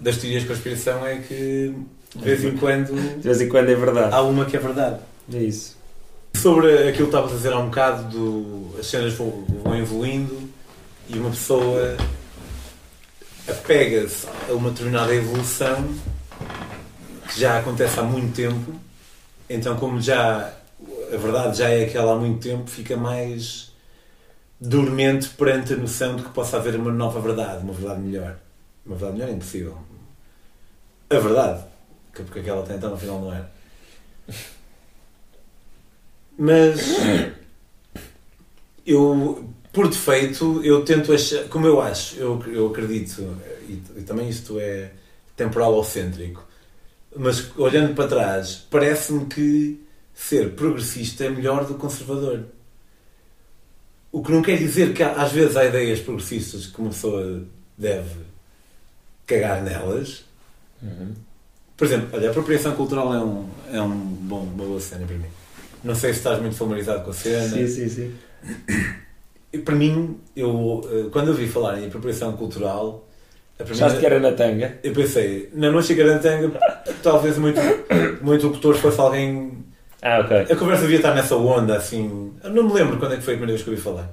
[0.00, 1.74] das teorias de conspiração é que
[2.14, 4.14] de vez em quando De vez em quando é verdade.
[4.14, 5.00] há uma que é verdade.
[5.32, 5.76] É isso.
[6.36, 10.50] Sobre aquilo que estavas a dizer há um bocado, do, as cenas vão, vão evoluindo
[11.08, 11.96] e uma pessoa
[13.48, 15.94] apega-se a uma determinada evolução
[17.28, 18.74] que já acontece há muito tempo,
[19.48, 20.52] então como já
[21.12, 23.72] a verdade já é aquela há muito tempo, fica mais
[24.60, 28.36] dormente perante a noção de que possa haver uma nova verdade, uma verdade melhor.
[28.84, 29.78] Uma verdade melhor é impossível.
[31.10, 31.64] A verdade,
[32.14, 33.50] que porque aquela até então afinal não era.
[36.36, 36.80] Mas
[38.86, 43.22] eu, por defeito, eu tento achar, como eu acho, eu, eu acredito,
[43.68, 44.90] e, e também isto é
[45.36, 46.44] temporal ou cêntrico,
[47.16, 49.80] mas olhando para trás, parece-me que
[50.12, 52.44] ser progressista é melhor do que conservador.
[54.10, 57.44] O que não quer dizer que às vezes há ideias progressistas que uma pessoa
[57.76, 58.20] deve
[59.26, 60.24] cagar nelas.
[61.76, 65.16] Por exemplo, olha, a apropriação cultural é, um, é um bom, uma boa cena para
[65.16, 65.43] mim.
[65.84, 67.48] Não sei se estás muito familiarizado com a cena.
[67.48, 68.14] Sim, sim, sim.
[69.52, 73.06] E para mim, eu, eh, quando eu vi falar em apropriação cultural,
[73.58, 74.78] Achaste que era na tanga?
[74.82, 76.50] eu pensei, não, não chega a tanga,
[77.02, 77.60] talvez muito,
[78.20, 79.64] muito locutor fosse alguém.
[80.02, 80.38] Ah, ok.
[80.52, 82.32] A conversa devia estar nessa onda, assim.
[82.42, 84.10] Eu não me lembro quando é que foi a primeira vez que eu ouvi falar.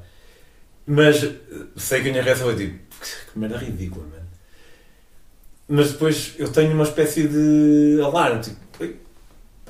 [0.86, 1.32] Mas eh,
[1.76, 2.78] sei que a minha reação foi tipo,
[3.34, 4.22] que merda ridícula, mano.
[5.68, 8.71] Mas depois eu tenho uma espécie de alarme, tipo, "Ui, pá,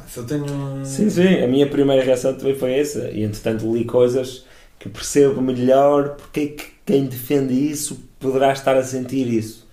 [0.07, 0.45] se eu tenho.
[0.45, 1.41] um- Sim, sim.
[1.43, 3.09] A minha primeira reação também foi essa.
[3.09, 4.45] E entretanto li coisas
[4.79, 9.67] que percebo melhor porque é que quem defende isso poderá estar a sentir isso.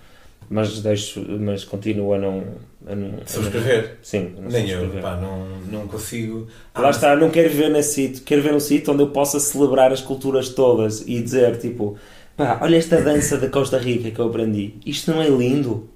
[0.51, 2.43] Mas deixo, mas continuo a não.
[2.87, 3.99] A não a não- Subscrever.
[4.01, 5.03] Sim, não Nem eu, subscrever.
[5.03, 6.47] pá, não, não consigo.
[6.75, 8.23] Ah, Lá mas- está, não quero viver nesse sítio.
[8.25, 11.99] Quero ver um sítio onde eu possa celebrar as culturas todas e dizer, tipo,
[12.35, 14.75] pá, olha esta dança da Costa Rica que eu aprendi.
[14.87, 15.91] Isto não é lindo?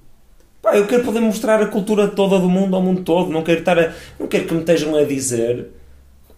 [0.63, 3.29] Pá, eu quero poder mostrar a cultura toda do mundo ao mundo todo.
[3.29, 5.67] Não quero estar a, não quero que me estejam a dizer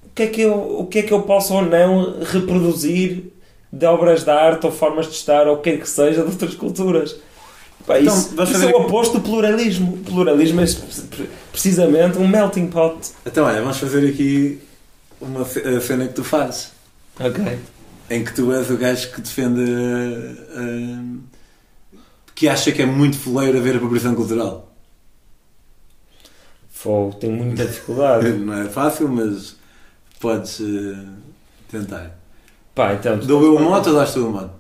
[0.04, 3.32] o que é que eu, o que é que eu posso ou não reproduzir
[3.72, 6.30] de obras de arte ou formas de estar ou o que é que seja de
[6.32, 7.16] outras culturas.
[7.86, 9.94] Pá, Então, isso isso fazer é o oposto do pluralismo.
[9.94, 10.66] O pluralismo é
[11.52, 12.98] precisamente um melting pot.
[13.26, 14.60] Então, olha, vamos fazer aqui
[15.22, 16.72] uma ce- a cena que tu fazes.
[17.20, 17.44] Ok.
[18.10, 19.62] Em que tu és o gajo que defende.
[19.62, 21.35] uh, uh,
[22.36, 24.76] que acha que é muito foleiro haver apropriação cultural.
[26.70, 28.30] Fogo, tenho muita dificuldade.
[28.38, 29.56] Não é fácil, mas
[30.20, 30.98] podes uh,
[31.72, 32.20] tentar.
[32.76, 33.18] Pá, então.
[33.20, 34.52] Dou eu o moto ou dás tu o moto?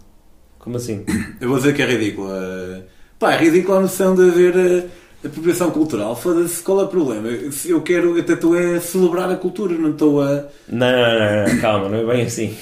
[0.57, 1.05] Como assim?
[1.39, 2.29] Eu vou dizer que é ridículo.
[2.29, 2.81] uh,
[3.19, 4.89] Pá, é ridículo a noção de haver uh,
[5.27, 6.15] apropriação cultural.
[6.15, 7.27] Foda-se, qual é o problema?
[7.27, 10.45] Eu- Eu quero, até estou a celebrar a cultura, não estou a.
[10.69, 12.57] Não, não, não, não, calma, não é bem assim.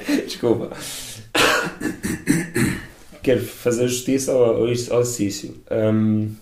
[0.26, 0.70] Desculpa.
[3.24, 5.56] Quero fazer justiça ao, ao ex- ao exercício.
[5.70, 6.34] Hum.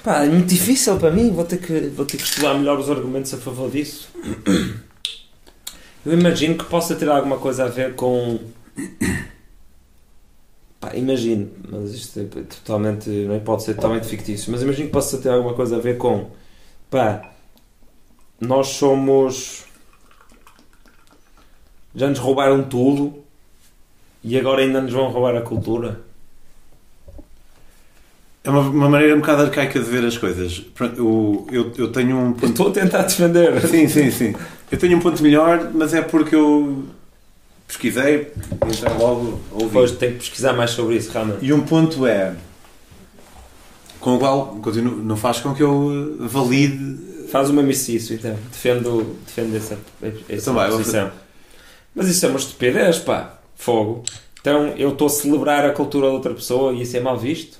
[0.00, 1.32] Pá, é muito difícil para mim.
[1.32, 4.08] Vou ter, que, vou ter que estudar melhor os argumentos a favor disso.
[6.06, 8.38] Eu imagino que possa ter alguma coisa a ver com.
[10.78, 13.10] Pá, imagino, mas isto é totalmente.
[13.10, 16.30] Não pode ser totalmente fictício, mas imagino que possa ter alguma coisa a ver com.
[16.88, 17.32] Pá,
[18.40, 19.64] nós somos.
[21.92, 23.23] Já nos roubaram tudo
[24.24, 26.00] e agora ainda nos vão roubar a cultura.
[28.42, 30.62] É uma, uma maneira um bocado arcaica de ver as coisas.
[30.96, 32.46] Eu, eu, eu tenho um ponto.
[32.46, 33.60] estou a tentar defender.
[33.68, 34.34] Sim, sim, sim.
[34.70, 36.84] Eu tenho um ponto melhor, mas é porque eu
[37.66, 38.32] pesquisei
[38.66, 39.66] e então logo ouvi.
[39.66, 41.44] Depois tenho que pesquisar mais sobre isso, realmente.
[41.44, 42.34] E um ponto é.
[44.00, 47.28] Com o qual continuo, não faz com que eu eh, valide.
[47.30, 48.36] Faz o mesmo exercício, então.
[48.50, 51.10] Defendo, defendo essa, essa Então vai, vou posição.
[51.94, 53.38] Mas isso é uma estupidez, pá.
[53.56, 54.04] Fogo.
[54.40, 57.58] Então eu estou a celebrar a cultura de outra pessoa e isso é mal visto?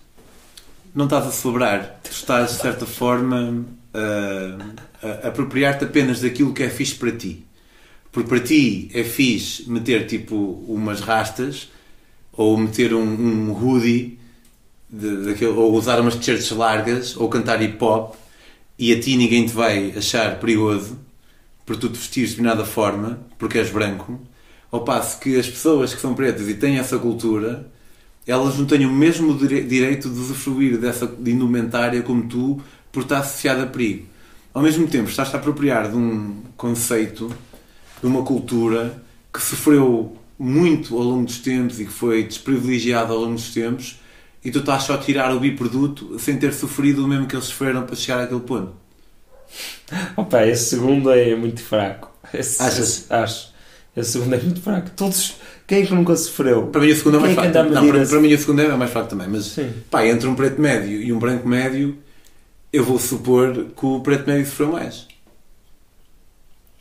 [0.95, 2.01] Não estás a celebrar.
[2.09, 7.45] Estás, de certa forma, a, a apropriar-te apenas daquilo que é fixe para ti.
[8.13, 10.37] Porque para ti é fixe meter tipo
[10.69, 11.69] umas rastas
[12.33, 14.19] ou meter um, um hoodie
[14.89, 18.15] de- daquele, ou usar umas t-shirts largas ou cantar hip hop
[18.79, 20.99] e a ti ninguém te vai achar perigoso
[21.67, 24.21] por tu te vestires de determinada forma porque és branco
[24.75, 27.67] ao passo que as pessoas que são pretas e têm essa cultura
[28.27, 32.61] elas não têm o mesmo dire- direito de usufruir dessa de indumentária como tu
[32.93, 34.07] por estar associada a perigo
[34.53, 37.29] ao mesmo tempo estás-te a apropriar de um conceito
[38.01, 43.21] de uma cultura que sofreu muito ao longo dos tempos e que foi desprivilegiada ao
[43.21, 44.01] longo dos tempos
[44.45, 47.47] e tu estás só a tirar o biproduto sem ter sofrido o mesmo que eles
[47.47, 48.73] sofreram para chegar àquele ponto.
[50.17, 52.11] Opa, esse segundo é muito fraco.
[52.33, 52.79] Esse, Achas?
[52.79, 53.54] esse- acho.
[53.97, 54.91] Esse segundo é muito fraco.
[54.97, 55.37] Todos.
[55.67, 56.67] Quem é que nunca sofreu?
[56.67, 58.61] Para mim o segundo é mais é a Não, medir para, para mim o segundo
[58.61, 59.73] é mais fraco também, mas Sim.
[59.91, 61.97] pá, entre um preto médio e um branco médio
[62.73, 65.07] eu vou supor que o preto médio sofreu mais.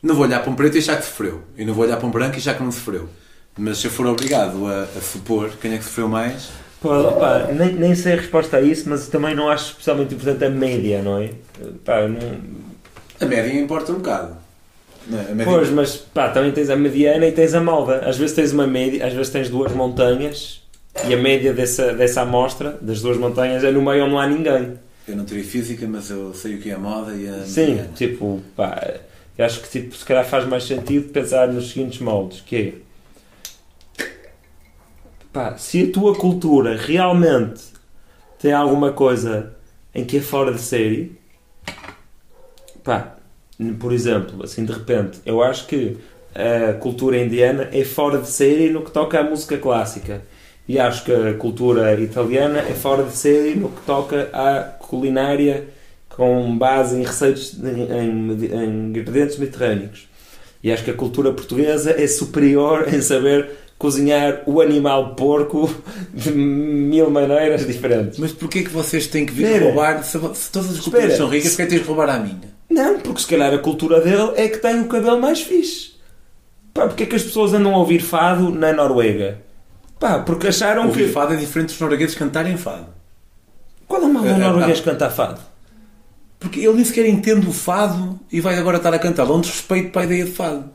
[0.02, 1.44] Não vou olhar para um preto e achar que sofreu.
[1.56, 3.08] E não vou olhar para um branco e achar que não sofreu.
[3.58, 6.50] Mas se eu for obrigado a, a supor quem é que sofreu mais,
[6.82, 10.44] Pá, pá, nem, nem sei a resposta a isso, mas também não acho especialmente importante
[10.44, 11.30] a média, não é?
[11.86, 12.20] Pá, não...
[13.22, 14.43] a média importa um bocado.
[15.12, 15.44] É?
[15.44, 18.00] Pois, mas pá, também tens a mediana e tens a malda.
[18.08, 20.62] Às vezes tens uma média, às vezes tens duas montanhas
[21.08, 24.28] e a média dessa, dessa amostra, das duas montanhas, é no meio onde não há
[24.28, 24.80] ninguém.
[25.08, 27.68] Eu não teria física, mas eu sei o que é a moda e a Sim,
[27.72, 27.90] mediana.
[27.96, 28.82] tipo, pá,
[29.38, 32.74] eu acho que tipo, se calhar faz mais sentido pensar nos seguintes moldes, que é
[35.34, 37.62] pá, se a tua cultura realmente
[38.40, 39.54] tem alguma coisa
[39.94, 41.18] em que é fora de série,
[42.84, 43.18] pá,
[43.80, 45.98] por exemplo, assim de repente, eu acho que
[46.36, 50.22] a cultura indiana é fora de série no que toca à música clássica.
[50.68, 55.66] E acho que a cultura italiana é fora de série no que toca à culinária
[56.10, 60.08] com base em receitas em, em- em ingredientes mediterrâneos.
[60.64, 65.70] E acho que a cultura portuguesa é superior em saber cozinhar o animal porco
[66.14, 68.18] de mil maneiras diferentes.
[68.18, 69.66] Mas porquê que vocês têm que vir Espera.
[69.66, 70.04] roubar?
[70.04, 71.18] Se, se todas as culturas Espera.
[71.18, 72.53] são ricas, porquê tens de roubar a minha?
[72.74, 75.94] Não, porque se calhar a cultura dele é que tem o cabelo mais fixe.
[76.74, 79.40] Pá, porque é que as pessoas andam a ouvir fado na Noruega?
[80.00, 81.12] Pá, porque acharam Ouvir que...
[81.14, 82.88] fado é diferente dos noruegueses cantarem fado.
[83.88, 84.84] Qual é o mal do É, é, norueguês ah.
[84.84, 85.40] cantar fado?
[86.40, 89.26] Porque ele nem sequer entende o fado e vai agora estar a cantar.
[89.26, 90.70] Dá um desrespeito para a ideia de fado.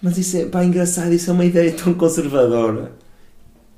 [0.00, 2.92] Mas isso é, pá, engraçado, isso é uma ideia tão conservadora.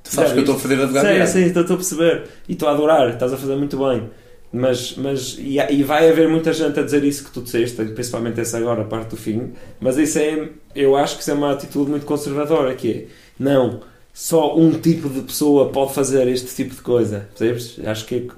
[0.04, 0.68] Tu sabes Já que eu estou a viste?
[0.68, 2.28] fazer advogado sei, estou estou a perceber.
[2.48, 4.08] E estou a adorar, estás a fazer muito bem.
[4.52, 8.38] Mas, mas e, e vai haver muita gente a dizer isso que tu disseste, principalmente
[8.38, 9.52] essa agora, a parte do fim.
[9.80, 13.04] Mas isso é, eu acho que isso é uma atitude muito conservadora, que é,
[13.38, 13.80] não,
[14.12, 17.80] só um tipo de pessoa pode fazer este tipo de coisa, percebes?
[17.86, 18.28] Acho que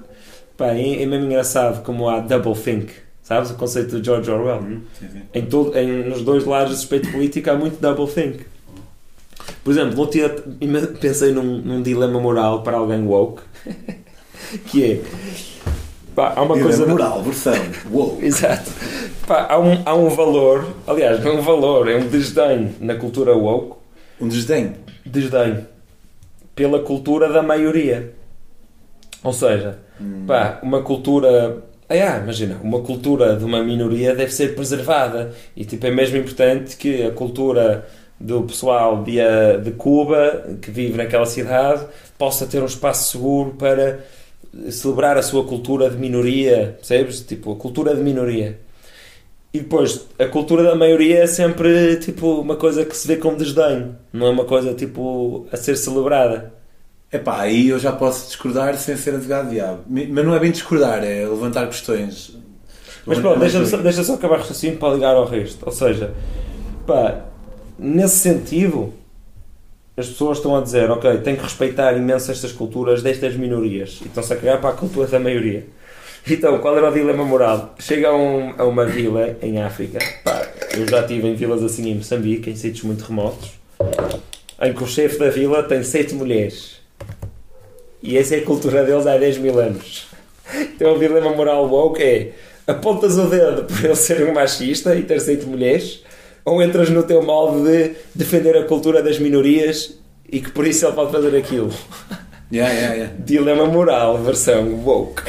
[0.55, 2.93] pá, é, é mesmo engraçado como há double think.
[3.21, 4.61] Sabes o conceito de George Orwell?
[4.61, 5.21] Sim, sim.
[5.33, 8.45] Em todo, em, nos dois lados do respeito político há muito double think.
[9.63, 10.43] Por exemplo, vou ter,
[11.01, 13.41] pensei num, num dilema moral para alguém woke,
[14.69, 15.01] que é
[16.15, 17.53] pá, há uma coisa moral, versão.
[17.91, 18.17] Uou.
[18.23, 18.71] Exato.
[19.27, 22.95] Pá, há, um, há um valor, aliás, não é um valor, é um desdém na
[22.95, 23.77] cultura woke,
[24.21, 24.73] Um desdém.
[25.05, 25.65] desdém
[26.55, 28.13] pela cultura da maioria.
[29.23, 29.79] Ou seja,
[30.27, 31.63] pá, uma cultura.
[31.89, 35.33] Ah, imagina, uma cultura de uma minoria deve ser preservada.
[35.55, 37.85] E tipo, é mesmo importante que a cultura
[38.19, 41.85] do pessoal de, ah, de Cuba, que vive naquela cidade,
[42.17, 43.99] possa ter um espaço seguro para
[44.69, 47.21] celebrar a sua cultura de minoria, percebes?
[47.21, 48.59] Tipo, a cultura de minoria.
[49.53, 53.35] E depois, a cultura da maioria é sempre tipo uma coisa que se vê com
[53.35, 56.53] desdém, não é uma coisa tipo a ser celebrada.
[57.11, 59.83] Epá, aí eu já posso discordar sem ser advogado diabo.
[59.87, 62.37] Mas não é bem discordar, é levantar questões.
[63.05, 65.65] Mas pronto, deixa só, deixa só acabar o raciocínio para ligar ao resto.
[65.65, 66.13] Ou seja,
[66.85, 67.23] pá,
[67.79, 68.93] nesse sentido,
[69.97, 74.07] as pessoas estão a dizer, ok, tem que respeitar imenso estas culturas destas minorias e
[74.07, 75.65] estão-se a cagar para a cultura da maioria.
[76.27, 77.75] Então, qual era o dilema moral?
[77.79, 81.89] Chega a, um- a uma vila em África, pá, eu já estive em vilas assim
[81.91, 83.51] em Moçambique, em sítios muito remotos,
[84.61, 86.77] em que o chefe da vila tem sete mulheres.
[88.01, 90.07] E essa é a cultura deles há 10 mil anos.
[90.53, 92.31] Então o dilema moral woke é
[92.67, 96.03] apontas o dedo por ele ser um machista e ter sete mulheres
[96.45, 99.97] ou entras no teu molde de defender a cultura das minorias
[100.31, 101.73] e que por isso ele pode fazer aquilo.
[102.51, 103.13] Yeah, yeah, yeah.
[103.25, 105.23] Dilema moral, versão woke.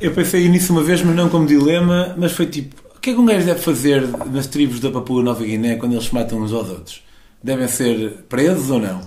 [0.00, 3.12] Eu pensei nisso uma vez, mas não como dilema, mas foi tipo, o que é
[3.12, 6.38] que um gajo deve fazer nas tribos da Papua Nova Guiné quando eles se matam
[6.38, 7.02] uns aos outros?
[7.42, 9.00] Devem ser presos ou não?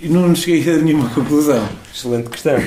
[0.00, 1.68] E não cheguei a nenhuma conclusão.
[1.92, 2.62] Excelente questão.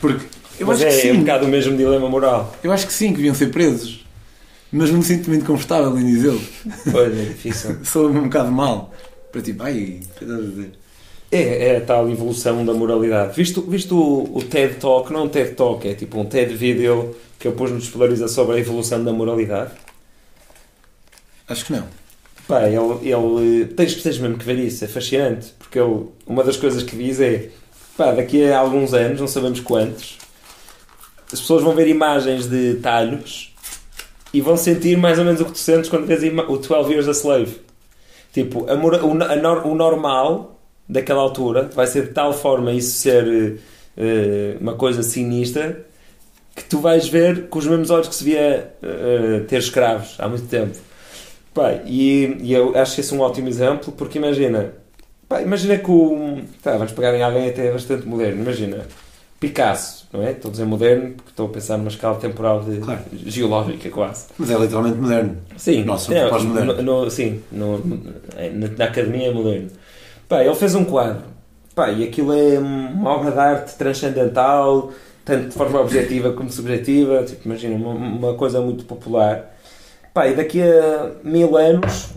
[0.00, 0.26] Porque
[0.58, 1.20] eu Mas acho é, que é um sim.
[1.20, 2.54] bocado o mesmo dilema moral.
[2.62, 4.03] Eu acho que sim, que deviam ser presos.
[4.76, 6.40] Mas não me sinto muito confortável em dizê-lo.
[6.90, 7.78] Pois é difícil.
[7.86, 8.92] Sou-me um bocado mal.
[9.30, 10.72] Para tipo, ai, o a dizer?
[11.30, 13.36] É, é a tal evolução da moralidade.
[13.36, 17.14] Visto, visto o, o TED Talk, não um TED Talk, é tipo um TED Video
[17.38, 19.70] que eu pus no Despolariza sobre a evolução da moralidade.
[21.46, 21.86] Acho que não.
[22.48, 26.56] Pá, ele, ele tens, tens mesmo que ver isso, é fascinante, porque ele, uma das
[26.56, 27.48] coisas que diz é
[27.96, 30.18] pá, daqui a alguns anos, não sabemos quantos,
[31.32, 33.53] as pessoas vão ver imagens de talhos
[34.34, 37.06] e vão sentir mais ou menos o que tu sentes quando vês o 12 Years
[37.06, 37.56] a Slave.
[38.32, 43.60] Tipo, a o, a o normal daquela altura vai ser de tal forma isso ser
[43.96, 45.86] eh, uma coisa sinistra
[46.56, 50.28] que tu vais ver com os mesmos olhos que se via eh, ter escravos há
[50.28, 50.76] muito tempo.
[51.54, 54.72] Pá, e, e eu acho esse é um ótimo exemplo porque imagina,
[55.28, 56.40] pá, imagina que o.
[56.60, 58.42] Tá, vamos pegar em alguém até bastante moderno.
[58.42, 58.84] Imagina
[59.48, 60.30] Picasso, não é?
[60.32, 63.00] Estou a dizer moderno porque estou a pensar numa escala temporal de, Claro.
[63.12, 64.26] geológica quase.
[64.38, 65.36] Mas é literalmente moderno.
[65.56, 66.76] Sim, Nós é, somos pós-modernos.
[66.82, 69.70] no- no- sim no- na, na academia é moderno.
[70.28, 71.22] Pá, ele fez um quadro.
[71.74, 74.92] Pá, e aquilo é uma obra de arte transcendental,
[75.24, 77.22] tanto de forma objetiva como subjetiva.
[77.24, 79.54] Tipo, imagina, uma, uma coisa muito popular.
[80.14, 82.10] Pá, e daqui a mil anos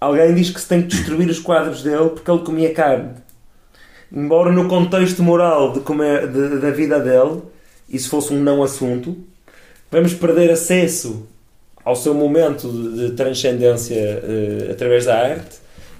[0.00, 3.10] alguém diz que se tem que destruir os quadros dele porque ele comia carne.
[4.14, 7.42] Embora no contexto moral de comer, de- da vida dele
[7.88, 9.16] isso fosse um não assunto,
[9.90, 11.26] vamos perder acesso
[11.84, 15.56] ao seu momento de, de transcendência eh, através da arte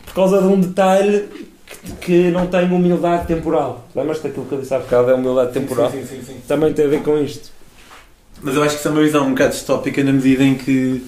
[0.07, 1.29] por causa de um detalhe
[1.67, 3.87] que, que não tem humildade temporal.
[3.95, 5.11] Lembras-te daquilo que eu disse há bocado?
[5.11, 5.91] É humildade temporal.
[5.91, 6.37] Sim, sim, sim, sim.
[6.47, 7.51] Também tem a ver com isto.
[8.43, 11.05] Mas eu acho que isso é uma visão um bocado distópica na medida em que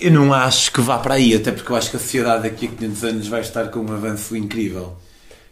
[0.00, 2.66] eu não acho que vá para aí, até porque eu acho que a sociedade daqui
[2.66, 4.94] a 500 anos vai estar com um avanço incrível.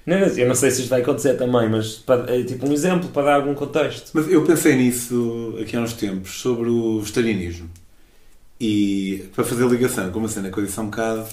[0.04, 3.08] Não, eu não sei se isto vai acontecer também, mas para- é tipo um exemplo
[3.10, 4.10] para dar algum contexto.
[4.14, 7.70] Mas eu pensei nisso aqui há uns tempos, sobre o vegetarianismo.
[8.60, 11.26] E para fazer ligação com uma cena que eu disse há um bocado,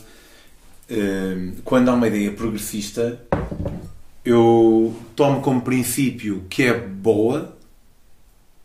[0.92, 3.20] hum, quando há uma ideia progressista,
[4.26, 7.56] eu tomo como princípio que é boa,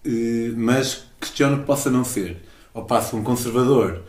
[0.04, 2.36] eh, mas questiono que possa não ser.
[2.72, 4.02] Ao passo que um conservador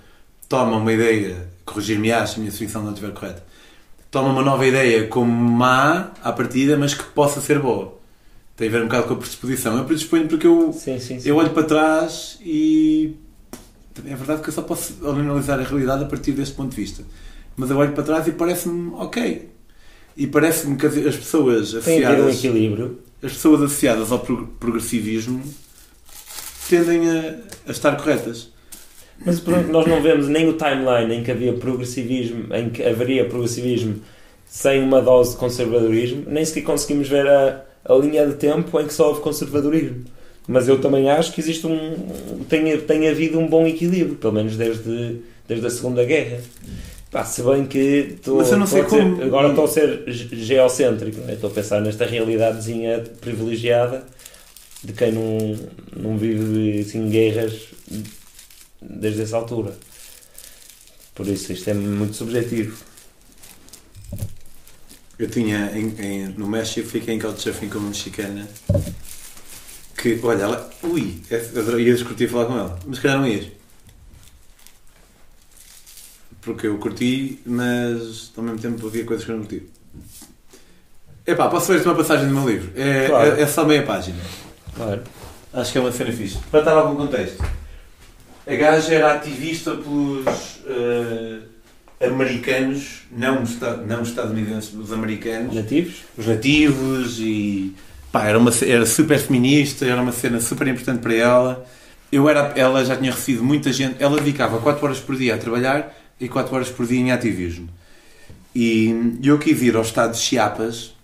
[0.50, 3.44] toma uma ideia, corrigir-me-á se a minha definição não estiver correta,
[4.16, 7.98] toma uma nova ideia como má à partida, mas que possa ser boa.
[8.56, 9.78] Tem a ver um bocado com a predisposição.
[9.78, 11.28] Eu predisponho porque eu, Sim, sim, sim.
[11.28, 13.14] eu olho para trás e
[14.06, 17.04] é verdade que eu só posso analisar a realidade a partir deste ponto de vista.
[17.58, 19.50] Mas eu olho para trás e parece-me ok.
[20.16, 23.00] E parece-me que as as pessoas Tem a ver um associadas, equilíbrio.
[23.22, 25.44] as pessoas associadas ao pro- progressivismo
[26.70, 27.36] tendem a,
[27.68, 28.50] a estar corretas.
[29.24, 32.84] Mas por exemplo, nós não vemos nem o timeline em que havia progressivismo, em que
[32.84, 34.02] haveria progressivismo
[34.46, 38.88] sem uma dose de conservadorismo, nem sequer conseguimos ver a, a linha de tempo em
[38.88, 40.04] que só houve conservadorismo.
[40.48, 42.44] Mas eu também acho que existe um.
[42.48, 46.38] tem, tem havido um bom equilíbrio, pelo menos desde, desde a Segunda Guerra.
[47.10, 50.36] Pá, se bem que Mas eu não sei dizer- como- agora estou a ser ge-
[50.36, 51.34] geocêntrico, é?
[51.34, 54.04] estou a pensar nesta realidadezinha privilegiada
[54.84, 55.58] de quem não,
[55.96, 57.54] não vive assim, guerras
[58.90, 59.78] desde essa altura.
[61.14, 62.78] Por isso isto é muito subjetivo.
[65.18, 68.48] Eu tinha em- em- no México, fiquei em Couchsurfing com uma mexicana
[69.98, 73.48] que, olha, ela, ui, eu ia curtir falar com ela, mas se calhar não ias.
[76.42, 79.68] Porque eu curti, mas ao mesmo tempo havia coisas que eu não curti.
[81.26, 82.72] Epá, posso ler-te uma passagem do meu livro?
[82.80, 83.36] É, Claro.
[83.36, 84.20] é, é só meia página.
[84.76, 85.02] Claro.
[85.54, 86.38] Acho que é uma cena fixe.
[86.52, 87.42] Para dar algum contexto.
[88.48, 90.26] A gaja era ativista pelos
[90.68, 91.40] eh,
[92.06, 93.44] americanos, não,
[93.88, 95.96] não estadunidenses, os americanos, Nativos?
[96.18, 97.74] os nativos e
[98.12, 101.66] pá, era, uma, era super feminista, era uma cena super importante para ela.
[102.12, 105.38] Eu era, ela já tinha recebido muita gente, ela dedicava 4 horas por dia a
[105.38, 107.68] trabalhar e 4 horas por dia em ativismo.
[108.54, 110.96] E eu quis ir ao estado de Chiapas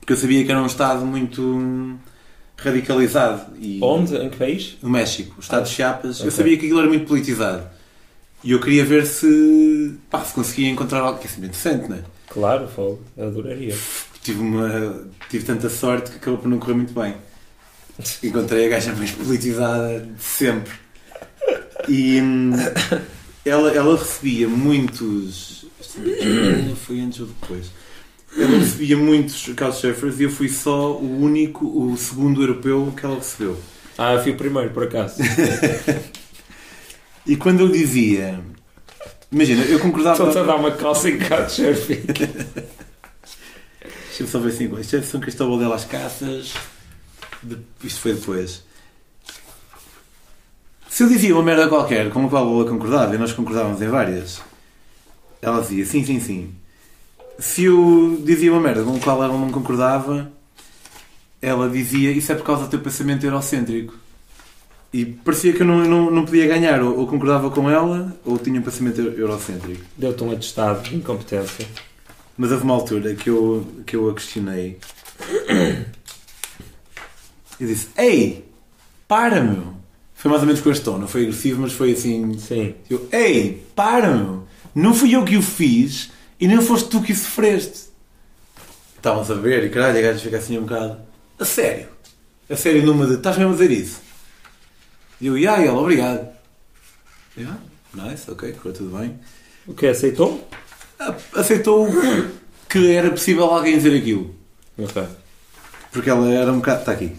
[0.00, 1.98] porque eu sabia que era um estado muito
[2.62, 3.56] radicalizado.
[3.58, 4.16] E, Onde?
[4.16, 4.76] Em que país?
[4.82, 6.20] no México, o estado de Chiapas.
[6.20, 6.30] Eu ok.
[6.30, 7.64] sabia que aquilo era muito politizado.
[8.42, 12.00] E eu queria ver se, pá, se conseguia encontrar algo que é interessante, não é?
[12.28, 13.02] Claro, fogo.
[13.16, 13.76] Eu adoraria.
[14.22, 17.14] Tive, uma, tive tanta sorte que acabou por não correr muito bem.
[18.22, 20.72] Encontrei a gaja mais politizada de sempre.
[21.88, 22.52] E hum,
[23.44, 25.66] ela, ela recebia muitos.
[26.86, 27.66] Foi antes ou depois?
[28.36, 33.16] Ela recebia muitos couchsurfers e eu fui só o único, o segundo europeu que ela
[33.16, 33.58] recebeu.
[33.98, 35.16] Ah, eu fui o primeiro, por acaso.
[37.26, 38.40] E quando eu dizia.
[39.30, 40.16] Imagina, eu concordava.
[40.16, 42.00] Estou-te a dar uma calça em couchsurfing.
[44.08, 44.74] Deixa-me só ver assim.
[44.80, 46.54] Isto é São Cristóval de las Casas.
[47.42, 48.64] De- Isto foi depois.
[50.88, 53.88] Se eu dizia uma merda qualquer com a qual ela concordava, e nós concordávamos em
[53.88, 54.40] várias,
[55.40, 56.54] ela dizia sim, sim, sim.
[57.40, 60.30] Se eu dizia uma merda com a qual ela não concordava,
[61.40, 63.94] ela dizia isso é por causa do teu pensamento eurocêntrico.
[64.92, 68.36] E parecia que eu não, não, não podia ganhar, ou, ou concordava com ela, ou
[68.38, 69.82] tinha um pensamento eurocêntrico.
[69.96, 71.66] Deu-te um atestado de incompetência.
[72.36, 74.78] Mas houve uma altura que eu, que eu a questionei.
[77.58, 78.44] E disse: Ei,
[79.06, 79.74] para, meu!
[80.14, 82.38] Foi mais ou menos com este tom, não foi agressivo, mas foi assim.
[82.38, 82.74] Sim.
[82.88, 84.44] Eu, Ei, para, meu!
[84.74, 86.10] Não fui eu que o fiz
[86.40, 87.90] e nem foste tu que sofreste.
[88.96, 90.98] Estávamos a ver e caralho, a gaja fica assim um bocado.
[91.38, 91.88] A sério?
[92.48, 93.14] A sério, numa de.
[93.14, 94.00] Estás mesmo a dizer isso?
[95.20, 96.28] E eu, e aí, ela, obrigado.
[97.36, 97.58] E eu, "Ah,
[98.08, 99.18] nice, ok, correu tudo bem
[99.66, 100.48] O que aceitou?
[101.34, 101.88] aceitou
[102.68, 104.34] que era possível alguém dizer aquilo.
[104.78, 105.02] Ok.
[105.92, 106.80] Porque ela era um bocado.
[106.80, 107.16] Está aqui.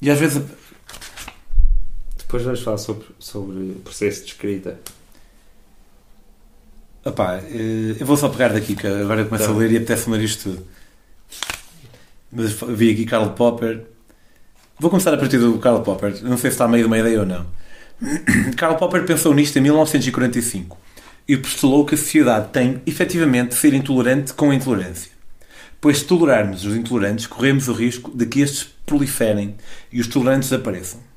[0.00, 0.42] E às vezes.
[2.32, 4.80] Depois vamos falar sobre, sobre o processo de escrita.
[7.04, 9.52] Opá, eh, eu vou só pegar daqui, que agora eu começo Tá.
[9.52, 10.66] a ler e apetece-me ler isto tudo.
[12.32, 13.84] Mas vi aqui Karl Popper.
[14.78, 16.22] Vou começar a partir do Karl Popper.
[16.22, 17.44] Não sei se está a meio de uma ideia ou não.
[18.56, 20.78] Karl Popper pensou nisto em 1945
[21.28, 25.12] e postulou que a sociedade tem, efetivamente, de ser intolerante com a intolerância.
[25.78, 29.54] Pois se tolerarmos os intolerantes, corremos o risco de que estes proliferem
[29.92, 31.11] e os tolerantes desapareçam.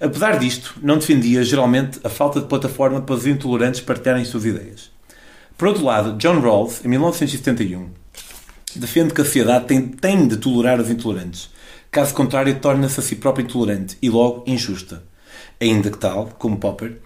[0.00, 4.90] Apesar disto, não defendia geralmente a falta de plataforma para os intolerantes partilharem suas ideias.
[5.56, 7.88] Por outro lado, John Rawls, em 1971,
[8.74, 11.50] defende que a sociedade tem, tem de tolerar os intolerantes.
[11.90, 15.02] Caso contrário, torna-se a si própria intolerante e logo injusta.
[15.58, 16.98] Ainda que tal, como Popper,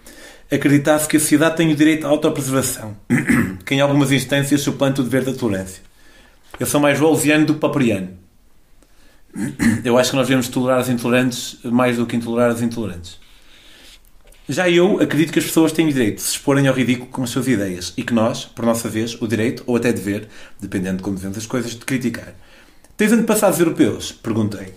[0.51, 2.97] acreditasse que a sociedade tem o direito à autopreservação,
[3.65, 5.81] que em algumas instâncias suplanta o dever da tolerância.
[6.59, 8.20] Eu sou mais Rawlsiano do que Popperiano.
[9.83, 13.19] Eu acho que nós devemos tolerar os intolerantes mais do que intolerar os intolerantes.
[14.49, 17.23] Já eu acredito que as pessoas têm o direito de se exporem ao ridículo com
[17.23, 20.27] as suas ideias e que nós, por nossa vez, o direito, ou até dever,
[20.59, 22.33] dependendo de como vemos as coisas, de criticar.
[22.97, 24.11] Tens antepassados europeus?
[24.11, 24.73] Perguntei.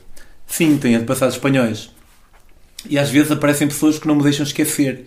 [0.47, 1.91] Sim, tenho antepassados espanhóis.
[2.89, 5.07] E às vezes aparecem pessoas que não me deixam esquecer.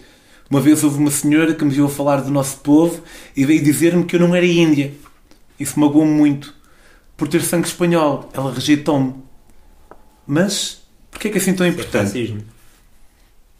[0.50, 3.01] Uma vez houve uma senhora que me viu a falar do nosso povo
[3.35, 4.93] e veio dizer-me que eu não era índia.
[5.59, 6.53] Isso magoou-me muito.
[7.16, 9.26] Por ter sangue espanhol, ela rejeitou-me.
[10.27, 12.07] Mas, porquê é que é assim tão importante?
[12.07, 12.43] Racismo.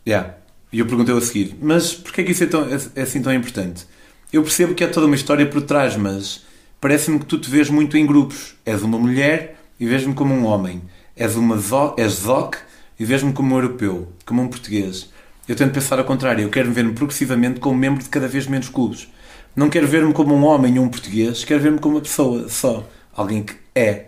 [0.06, 0.36] Yeah.
[0.72, 3.22] E eu perguntei a seguir, mas porquê é que isso é, tão, é, é assim
[3.22, 3.88] tão importante?
[4.32, 6.44] Eu percebo que há toda uma história por trás, mas
[6.82, 8.56] parece-me que tu te vês muito em grupos.
[8.66, 10.82] És uma mulher e vês-me como um homem.
[11.16, 12.58] És uma zo, és zoc
[13.00, 15.10] e vês-me como um europeu, como um português.
[15.48, 18.68] Eu tento pensar ao contrário, eu quero ver-me progressivamente como membro de cada vez menos
[18.68, 19.08] clubes.
[19.56, 22.88] Não quero ver-me como um homem ou um português, quero ver-me como uma pessoa só.
[23.16, 24.07] Alguém que é.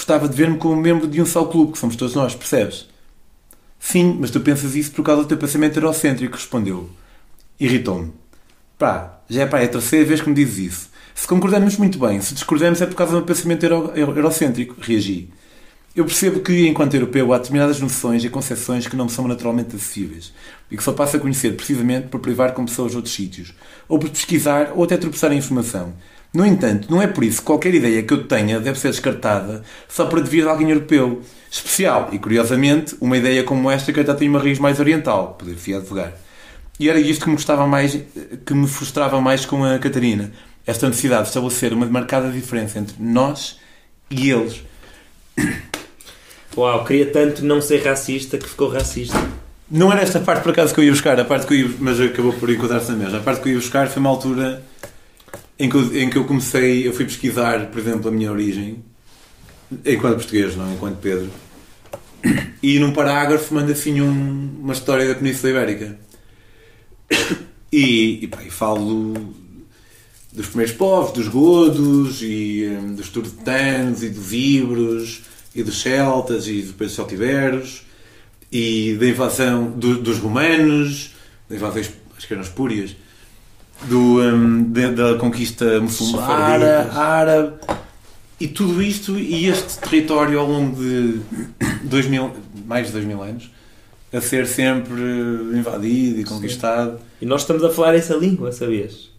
[0.00, 2.88] Gostava de ver-me como membro de um só clube, que somos todos nós, percebes?
[3.78, 6.88] Sim, mas tu pensas isso por causa do teu pensamento eurocêntrico, respondeu.
[7.60, 8.10] Irritou-me.
[8.78, 10.90] Pá, já é pá, é a terceira vez que me dizes isso.
[11.14, 15.28] Se concordamos muito bem, se discordamos é por causa do pensamento euro, euro, eurocêntrico, reagi.
[15.94, 19.76] Eu percebo que, enquanto europeu, há determinadas noções e concepções que não me são naturalmente
[19.76, 20.32] acessíveis
[20.70, 23.52] e que só passo a conhecer precisamente por privar com pessoas de outros sítios,
[23.86, 25.92] ou por pesquisar ou até tropeçar em informação.
[26.32, 29.64] No entanto, não é por isso que qualquer ideia que eu tenha deve ser descartada
[29.88, 31.22] só por advir de alguém europeu.
[31.50, 35.74] Especial, e curiosamente, uma ideia como esta que até tem uma raiz mais oriental, poder-se
[35.74, 36.12] advogar.
[36.78, 37.98] E era isto que me gostava mais,
[38.46, 40.30] que me frustrava mais com a Catarina.
[40.64, 43.58] Esta necessidade de estabelecer uma marcada diferença entre nós
[44.08, 44.62] e eles.
[46.56, 49.18] Uau, queria tanto não ser racista que ficou racista.
[49.68, 51.70] Não era esta parte por acaso que eu ia buscar, a parte que eu ia,
[51.80, 53.18] mas acabou por encontrar-se na mesma.
[53.18, 54.62] A parte que eu ia buscar foi uma altura
[55.60, 58.82] em que, eu, em que eu comecei, eu fui pesquisar, por exemplo, a minha origem,
[59.84, 61.30] enquanto português, não enquanto Pedro,
[62.62, 65.98] e num parágrafo manda assim um, uma história da Península Ibérica.
[67.72, 69.14] E, e, pá, e falo
[70.32, 75.22] dos primeiros povos, dos godos, e um, dos turdetanos, e dos ibros,
[75.54, 77.82] e dos celtas, e dos países celtiberos,
[78.50, 81.14] e da invasão do, dos romanos,
[81.48, 81.82] da invasão,
[82.16, 82.96] acho que eram espúrias,
[83.84, 87.54] do, um, da, da conquista muçulmana, árabe,
[88.38, 91.20] e tudo isto, e este território ao longo de
[91.84, 92.30] dois mil,
[92.66, 93.50] mais de dois mil anos,
[94.12, 95.00] a ser sempre
[95.54, 96.92] invadido e conquistado.
[96.92, 97.04] Sim.
[97.22, 99.10] E nós estamos a falar essa língua, sabias?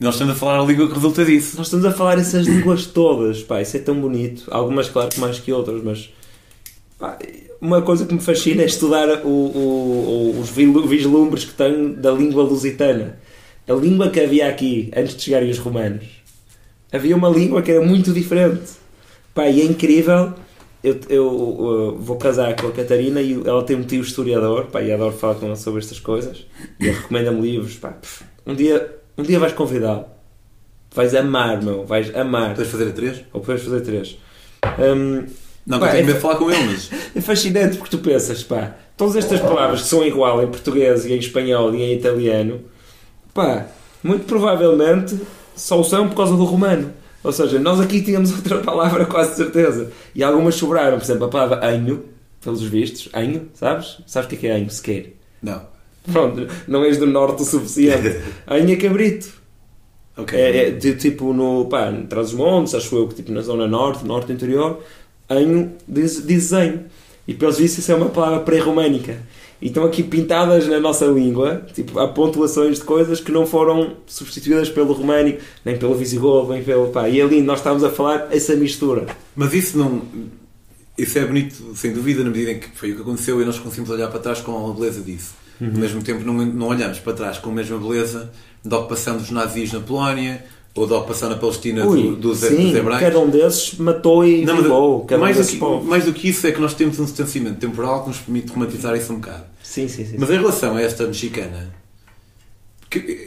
[0.00, 1.58] Nós estamos a falar a língua que resulta disso.
[1.58, 4.44] Nós estamos a falar essas línguas todas, pá, isso é tão bonito.
[4.50, 6.10] Algumas, claro, que mais que outras, mas
[6.98, 7.18] pá,
[7.60, 12.10] uma coisa que me fascina é estudar o, o, o, os vislumbres que tenho da
[12.10, 13.18] língua lusitana.
[13.70, 16.04] A língua que havia aqui antes de chegarem os romanos.
[16.92, 18.72] Havia uma língua que era muito diferente.
[19.32, 20.34] Pá, e é incrível.
[20.82, 21.16] Eu, eu,
[21.60, 25.12] eu, vou casar com a Catarina e ela tem um tio historiador, pá, e adoro
[25.12, 26.44] falar com ela sobre estas coisas.
[26.80, 27.96] E ele recomenda-me livros, pá.
[28.44, 30.06] Um dia um dia vais convidá-lo.
[30.92, 31.84] Vais amar, meu.
[31.84, 32.56] Vais amar.
[32.56, 33.20] Podes fazer a três?
[33.32, 34.18] Ou podes fazer a três.
[34.80, 35.26] Um,
[35.64, 36.90] não, pá, tenho é, falar com ele, mas...
[37.14, 41.12] É fascinante porque tu pensas, pá, todas estas palavras que são igual em português e
[41.12, 42.60] em espanhol e em italiano,
[43.40, 43.66] pá,
[44.02, 45.18] muito provavelmente
[45.56, 46.92] só são por causa do romano.
[47.22, 49.90] Ou seja, nós aqui tínhamos outra palavra quase certeza.
[50.14, 50.98] E algumas sobraram.
[50.98, 52.04] Por exemplo, a palavra anho,
[52.42, 53.08] pelos vistos.
[53.14, 53.98] Anho, sabes?
[54.06, 55.14] Sabes o que é, é anho sequer?
[55.42, 55.62] Não.
[56.10, 58.20] Pronto, não és do norte o suficiente.
[58.48, 59.40] Anha Cabrito.
[60.16, 60.40] Okay.
[60.40, 63.66] É, é de, tipo no, pá, traz os montes, acho eu que tipo na zona
[63.66, 64.82] norte, norte interior,
[65.28, 66.86] anho diz, desenho.
[67.28, 69.18] E pelos vistos isso é uma palavra pré-românica.
[69.60, 73.94] E estão aqui pintadas na nossa língua, tipo, há pontuações de coisas que não foram
[74.06, 76.88] substituídas pelo românico, nem pelo visigodo, nem pelo.
[76.88, 79.06] Pá, e ali nós estávamos a falar essa mistura.
[79.36, 80.02] Mas isso não.
[80.96, 83.58] Isso é bonito, sem dúvida, na medida em que foi o que aconteceu e nós
[83.58, 85.34] conseguimos olhar para trás com a beleza disso.
[85.60, 85.68] Uhum.
[85.68, 88.30] Ao mesmo tempo, não, não olhamos para trás com a mesma beleza
[88.64, 92.68] da ocupação dos nazis na Polónia ou da ocupação na Palestina Ui, do, dos, sim,
[92.68, 93.08] dos hebraicos.
[93.08, 95.06] Cada um desses matou e não, vingou.
[95.18, 98.02] Mais, um do que, mais do que isso é que nós temos um distanciamento temporal
[98.02, 99.44] que nos permite romantizar isso um bocado.
[99.70, 100.16] Sim, sim, sim.
[100.18, 101.72] Mas em relação a esta mexicana,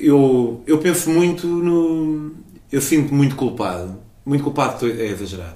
[0.01, 2.35] eu, eu penso muito no.
[2.69, 3.97] Eu sinto muito culpado.
[4.25, 5.55] Muito culpado é exagerado.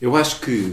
[0.00, 0.72] Eu acho que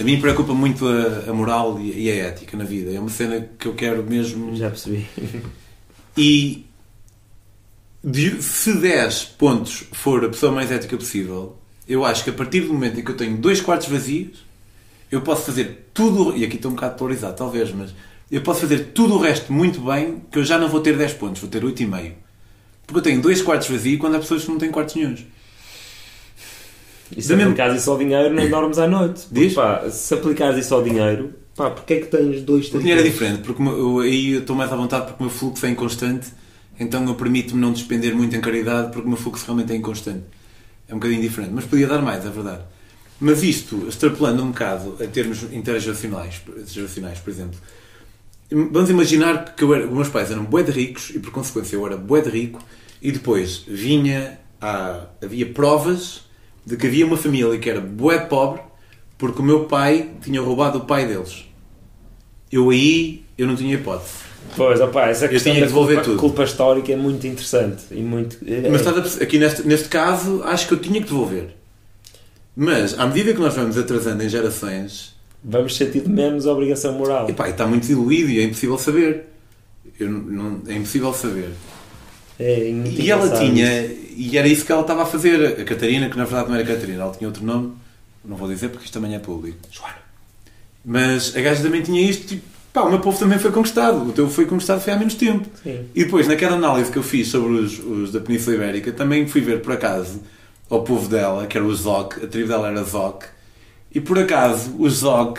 [0.00, 2.90] a mim preocupa muito a, a moral e, e, a ética na vida.
[2.90, 4.56] É uma cena que eu quero mesmo.
[4.56, 5.06] Já percebi.
[6.18, 6.66] E
[8.02, 11.56] de, se 10 pontos for a pessoa mais ética possível,
[11.86, 14.44] eu acho que a partir do momento em que eu tenho dois quartos vazios,
[15.12, 16.36] eu posso fazer tudo.
[16.36, 17.94] E aqui estou um bocado polarizado, talvez, mas
[18.30, 21.14] eu posso fazer tudo o resto muito bem, que eu já não vou ter 10
[21.14, 22.12] pontos, vou ter 8,5.
[22.86, 25.24] Porque eu tenho dois quartos vazios quando há pessoas que não têm quartos nenhums.
[27.14, 29.26] E se aplicares isso ao dinheiro, não dormes à noite.
[29.30, 29.54] Diz?
[29.54, 33.04] Pá, se aplicares isso ao dinheiro, pá, porque é que tens dois O dinheiro é
[33.04, 36.28] diferente, porque eu, aí eu estou mais à vontade porque o meu fluxo é inconstante,
[36.78, 40.24] então eu permito-me não despender muito em caridade porque o meu fluxo realmente é inconstante.
[40.88, 42.62] É um bocadinho diferente, mas podia dar mais, é verdade.
[43.18, 47.58] Mas isto, extrapolando um bocado a termos intergeracionais, geracionais, por exemplo,
[48.50, 51.76] vamos imaginar que eu era, os meus pais eram bué de ricos e por consequência
[51.76, 52.60] eu era bué de rico
[53.02, 56.22] e depois vinha, a, havia provas
[56.64, 58.60] de que havia uma família que era bué pobre
[59.18, 61.44] porque o meu pai tinha roubado o pai deles.
[62.52, 64.26] Eu aí, eu não tinha hipótese.
[64.54, 66.16] Pois, opa, essa questão da culpa, tudo.
[66.18, 68.38] culpa histórica é muito interessante e muito...
[68.46, 68.68] É...
[68.68, 71.56] Mas estás aqui neste, neste caso, acho que eu tinha que devolver.
[72.54, 75.15] Mas, à medida que nós vamos atrasando em gerações...
[75.48, 77.30] Vamos sentir menos obrigação moral.
[77.30, 79.26] E pá, está muito diluído e é impossível saber.
[79.98, 81.50] Eu, não, é impossível saber.
[82.38, 83.94] É muito E ela tinha, isso.
[84.16, 86.64] e era isso que ela estava a fazer, a Catarina, que na verdade não era
[86.66, 87.72] Catarina, ela tinha outro nome,
[88.24, 89.56] não vou dizer porque isto também é público.
[89.70, 89.94] Joana.
[90.84, 92.42] Mas a gaja também tinha isto, tipo,
[92.72, 95.48] pá, o meu povo também foi conquistado, o teu foi conquistado foi há menos tempo.
[95.62, 95.86] Sim.
[95.94, 99.40] E depois, naquela análise que eu fiz sobre os, os da Península Ibérica, também fui
[99.40, 100.20] ver por acaso
[100.68, 103.24] ao povo dela, que era o Zoc, a tribo dela era Zoc,
[103.96, 105.38] e por acaso o Zoc,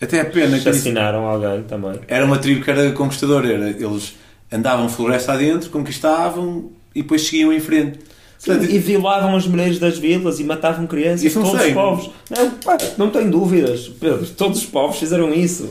[0.00, 2.00] até a pena que Assassinaram alguém também.
[2.08, 4.14] era uma tribo que era conquistadora, era, eles
[4.52, 7.98] andavam floresta adentro, conquistavam e depois seguiam em frente.
[8.44, 11.22] Portanto, e violavam as mulheres das vilas e matavam crianças.
[11.24, 11.68] Isso não todos sei.
[11.70, 12.10] os povos.
[12.30, 14.26] Não, pá, não tem dúvidas, Pedro.
[14.28, 15.68] Todos os povos fizeram isso.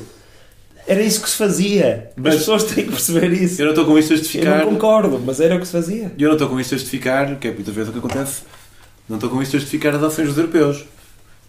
[0.87, 2.11] Era isso que se fazia.
[2.15, 3.59] Mas- As pessoas têm que perceber isso.
[3.61, 4.59] eu não estou com isto a Eu justificar.
[4.59, 6.11] não concordo, mas era o que se fazia.
[6.17, 8.43] Eu não estou com isto a justificar, que é muitas vezes o que acontece,
[9.09, 10.85] não estou com isto a justificar as ações dos europeus.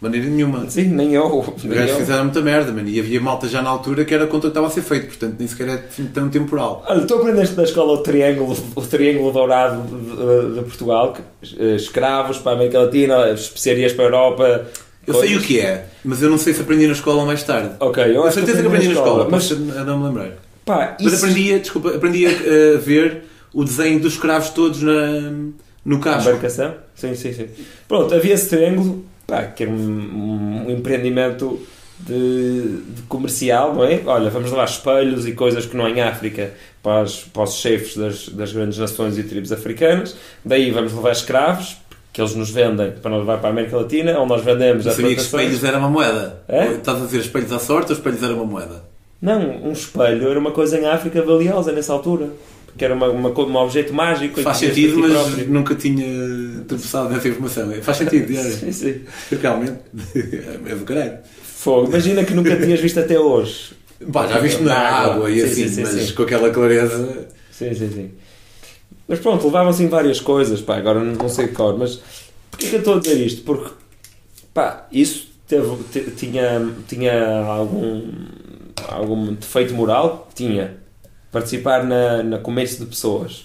[0.01, 0.69] De maneira nenhuma.
[0.71, 1.27] Sim, nem eu.
[1.55, 1.97] Os Nem gajos eu.
[1.99, 2.89] fizeram muita merda, mano.
[2.89, 5.09] E havia malta já na altura que era contra o que estava a ser feito,
[5.09, 6.83] portanto nem sequer é assim tão temporal.
[6.89, 11.23] Olha, tu aprendeste na escola o triângulo, o triângulo dourado de, de- Portugal, que,
[11.63, 14.67] eh, escravos para a América Latina, especiarias para a Europa.
[15.07, 17.43] Eu sei o que é, mas eu não sei se aprendi na escola ou mais
[17.43, 17.71] tarde.
[17.81, 20.31] Ok, eu acho certeza que aprendi na escola, mas mas a não me lembrar.
[20.65, 24.81] pá, Mas isso- aprendi, a- desculpa, aprendi a, a ver o desenho dos escravos todos
[24.83, 25.31] na,
[25.85, 26.29] no casco.
[26.31, 26.75] Embarcação?
[26.95, 27.47] Sim, sim, sim.
[27.89, 31.61] Pronto, havia esse triângulo, pá, que era um, um empreendimento
[32.01, 34.03] de, de comercial, não é?
[34.07, 36.53] Olha, vamos levar espelhos e coisas que não há em África
[36.83, 40.17] para os, para os chefes das, das grandes nações e tribos africanas.
[40.45, 41.77] Daí vamos levar escravos,
[42.13, 44.93] que eles nos vendem para nos levar para a América Latina, onde nós vendemos Eu
[44.93, 46.43] sabia que espelhos era uma moeda.
[46.49, 46.73] É?
[46.73, 48.83] Estás a dizer espelhos à sorte ou espelhos era uma moeda?
[49.21, 52.31] Não, um espelho era uma coisa em África valiosa nessa altura.
[52.71, 54.41] Porque era uma, uma, um objeto mágico.
[54.43, 55.49] Faz que sentido, mas próprio.
[55.51, 56.07] nunca tinha
[56.67, 57.73] tropeçado nessa informação.
[57.83, 58.43] Faz sentido, é.
[58.51, 59.01] Sim, sim.
[59.41, 59.79] Realmente.
[60.67, 61.19] É do caralho.
[61.43, 61.89] Fogo.
[61.89, 63.73] Imagina que nunca tinhas visto até hoje.
[64.13, 65.15] Pá, já viste na Na água.
[65.15, 67.27] água e Sim, assim, sim, mas com aquela clareza.
[67.51, 68.11] Sim, sim, sim.
[69.07, 72.01] Mas pronto, levavam assim várias coisas, pá, agora não sei de cor, mas
[72.51, 73.43] porquê que eu estou a dizer isto?
[73.43, 73.73] Porque,
[74.55, 78.03] pá, isso teve, te- tinha, tinha algum,
[78.89, 80.31] algum defeito moral?
[80.35, 80.77] Tinha.
[81.33, 83.45] Participar na, na comércio de pessoas.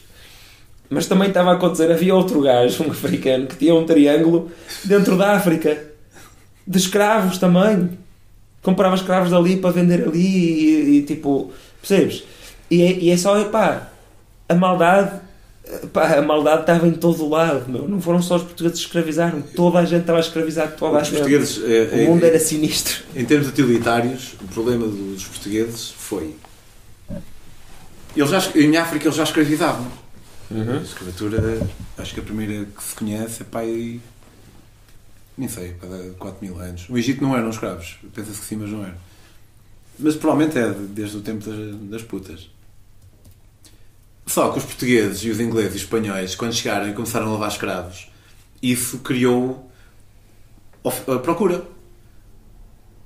[0.90, 4.52] Mas também estava a acontecer, havia outro gajo, um africano, que tinha um triângulo
[4.84, 5.84] dentro da África.
[6.68, 7.90] De escravos também.
[8.62, 12.24] Comprava escravos dali para vender ali e, e, tipo, percebes?
[12.72, 13.92] E é, e é só, pá,
[14.50, 15.20] a maldade,
[15.94, 17.88] pá, a maldade estava em todo o lado, meu.
[17.88, 21.02] Não foram só os portugueses que escravizaram, toda a gente estava a escravizar toda a
[21.02, 21.18] Os gente.
[21.18, 23.04] portugueses, é, O mundo é, era sinistro.
[23.16, 26.34] em termos utilitários, o problema dos portugueses foi.
[28.16, 29.88] Eles já, em África eles já escravizavam.
[30.52, 34.00] A escravatura, acho que a primeira que se conhece é pai.
[35.38, 36.88] Nem sei, para 4 mil anos.
[36.90, 38.98] O Egito não eram escravos, pensa-se que sim, mas não era.
[40.00, 42.50] Mas provavelmente é desde o tempo das, das putas.
[44.28, 47.34] Só que os portugueses e os ingleses e os espanhóis, quando chegaram e começaram a
[47.34, 48.10] levar escravos,
[48.62, 49.70] isso criou
[50.84, 51.64] a procura.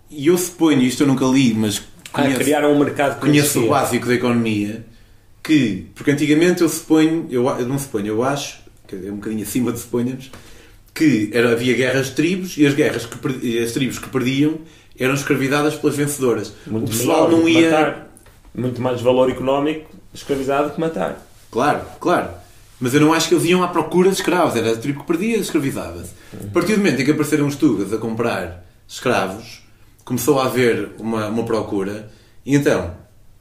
[0.09, 1.81] E eu suponho, isto eu nunca li, mas
[2.13, 4.85] Ah, conheço, criaram um mercado conheço o básico da economia,
[5.43, 9.43] que, porque antigamente eu suponho, eu, eu não suponho, eu acho, que é um bocadinho
[9.43, 10.31] acima de suponhamos,
[10.93, 14.59] que era, havia guerras de tribos e as guerras que as tribos que perdiam
[14.99, 16.53] eram escravizadas pelas vencedoras.
[16.67, 17.71] Muito o pessoal melhor não ia.
[17.71, 18.09] matar.
[18.53, 21.25] Muito mais valor económico escravizado que matar.
[21.51, 22.29] Claro, claro.
[22.79, 24.55] Mas eu não acho que eles iam à procura de escravos.
[24.55, 26.11] Era a tribo que perdia, escravizava-se.
[26.33, 29.61] A partir do momento em que apareceram os tugas a comprar escravos,
[30.05, 32.09] começou a haver uma, uma procura.
[32.45, 32.95] E então,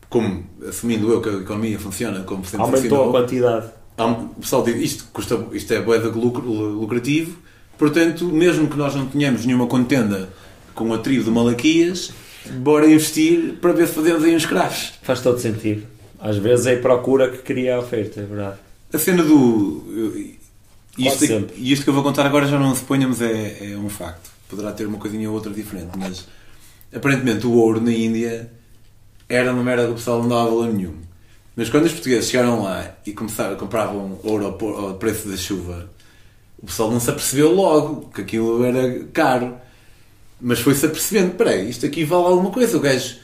[0.08, 3.66] como, assumindo eu que a economia funciona como sempre Aumentou a funcionou, quantidade.
[3.96, 7.36] há um- o pessoal diz isto, custa, isto é boeda lucrativo,
[7.76, 10.28] portanto, mesmo que nós não tenhamos nenhuma contenda
[10.74, 12.12] com a tribo de Malaquias,
[12.60, 14.92] bora investir para ver se fazemos aí uns escravos.
[15.02, 15.82] Faz todo sentido.
[16.20, 18.56] Às vezes é a procura que cria a oferta, é verdade.
[18.92, 19.84] A cena do.
[20.96, 21.24] Isto,
[21.56, 24.30] e isto que eu vou contar agora já não suponhamos é, é um facto.
[24.48, 26.26] Poderá ter uma coisinha ou outra diferente, mas
[26.92, 28.50] aparentemente o ouro na Índia
[29.28, 30.94] era uma merda que o pessoal não dava valor nenhum.
[31.56, 35.90] Mas quando os portugueses chegaram lá e começaram, compravam ouro ao, por- preço da chuva,
[36.62, 39.54] o pessoal não se apercebeu logo que aquilo era caro.
[40.40, 42.76] Mas foi-se apercebendo: peraí, isto aqui vale alguma coisa.
[42.76, 43.16] O gajo,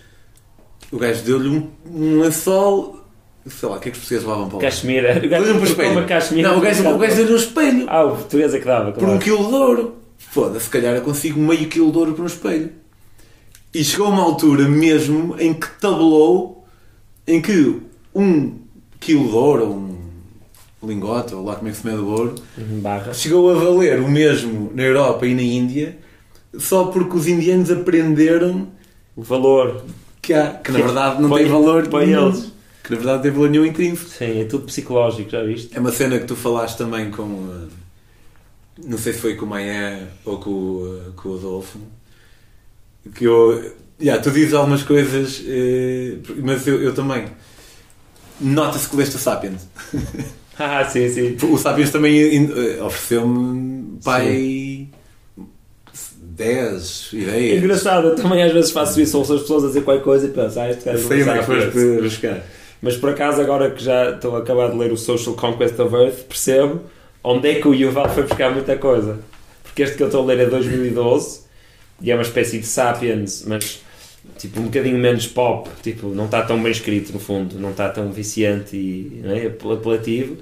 [0.91, 3.01] o gajo deu-lhe um, um lençol.
[3.47, 4.63] Sei lá, o que é que os portugueses levavam para lá?
[4.65, 5.17] Cachemira.
[5.19, 6.07] O Por gajo uma espelho.
[6.09, 6.49] cachemira.
[6.49, 7.85] Não, o gajo, o gajo deu-lhe um espelho.
[7.89, 8.91] Ah, o português é que dava.
[8.93, 9.15] Por claro.
[9.15, 9.97] um quilo de ouro.
[10.19, 12.71] Foda-se, se calhar eu consigo meio quilo de ouro por um espelho.
[13.75, 16.65] E chegou a uma altura mesmo em que tabelou
[17.27, 17.81] em que
[18.15, 18.53] um
[19.01, 22.35] quilo de ouro, ou um lingote, ou lá como é que se mede o ouro,
[22.83, 23.13] Barra.
[23.15, 25.99] chegou a valer o mesmo na Europa e na Índia
[26.57, 28.69] só porque os indianos aprenderam
[29.17, 29.83] O valor.
[30.23, 32.29] que, há, que na verdade não tem valor para nenhum.
[32.29, 32.53] eles.
[32.85, 34.11] que na verdade teve nenhum intrínseco.
[34.11, 35.77] Sim, é tudo psicológico, já viste?
[35.77, 37.23] É uma cena que tu falaste também com.
[37.23, 37.69] uh,
[38.85, 41.79] Não sei se foi com o Maia ou com, uh, com o Adolfo.
[43.15, 43.73] Que eu.
[44.01, 47.27] Yeah, tu dizes algumas coisas, eh, mas eu, eu também.
[48.41, 49.69] Nota-se que leste o Sapiens.
[50.57, 51.37] Ah, sim, sim.
[51.51, 54.87] O Sapiens também eh, ofereceu-me, pai,
[56.21, 57.59] 10 É ideias.
[57.59, 60.31] engraçado, eu também às vezes faço isso, ouço as pessoas a dizer qualquer coisa e
[60.31, 62.43] penso, ah, este é não que sabe buscar.
[62.81, 65.95] Mas por acaso, agora que já estou a acabar de ler o Social Conquest of
[65.95, 66.83] Earth, percebo
[67.23, 69.19] onde é que o Yuval foi buscar muita coisa.
[69.63, 71.41] Porque este que eu estou a ler é 2012
[72.01, 73.83] e é uma espécie de Sapiens, mas
[74.39, 77.89] tipo um bocadinho menos pop, tipo, não está tão bem escrito no fundo, não está
[77.89, 80.37] tão viciante e é, apelativo,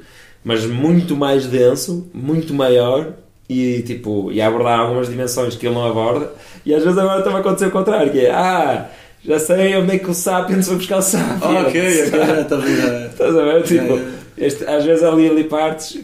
[0.45, 3.13] mas muito mais denso, muito maior
[3.49, 6.33] e tipo, e a abordar algumas dimensões que ele não aborda.
[6.65, 8.89] E às vezes agora está a acontecer o contrário, que é, ah,
[9.25, 11.43] já sei onde é que o Sapiens foi buscar o Sapiens.
[11.67, 13.07] ok, ok, já está a ver.
[13.11, 13.63] Estás a ver?
[13.65, 14.47] Tipo, É, é.
[14.47, 16.01] este- às vezes ali ali partes.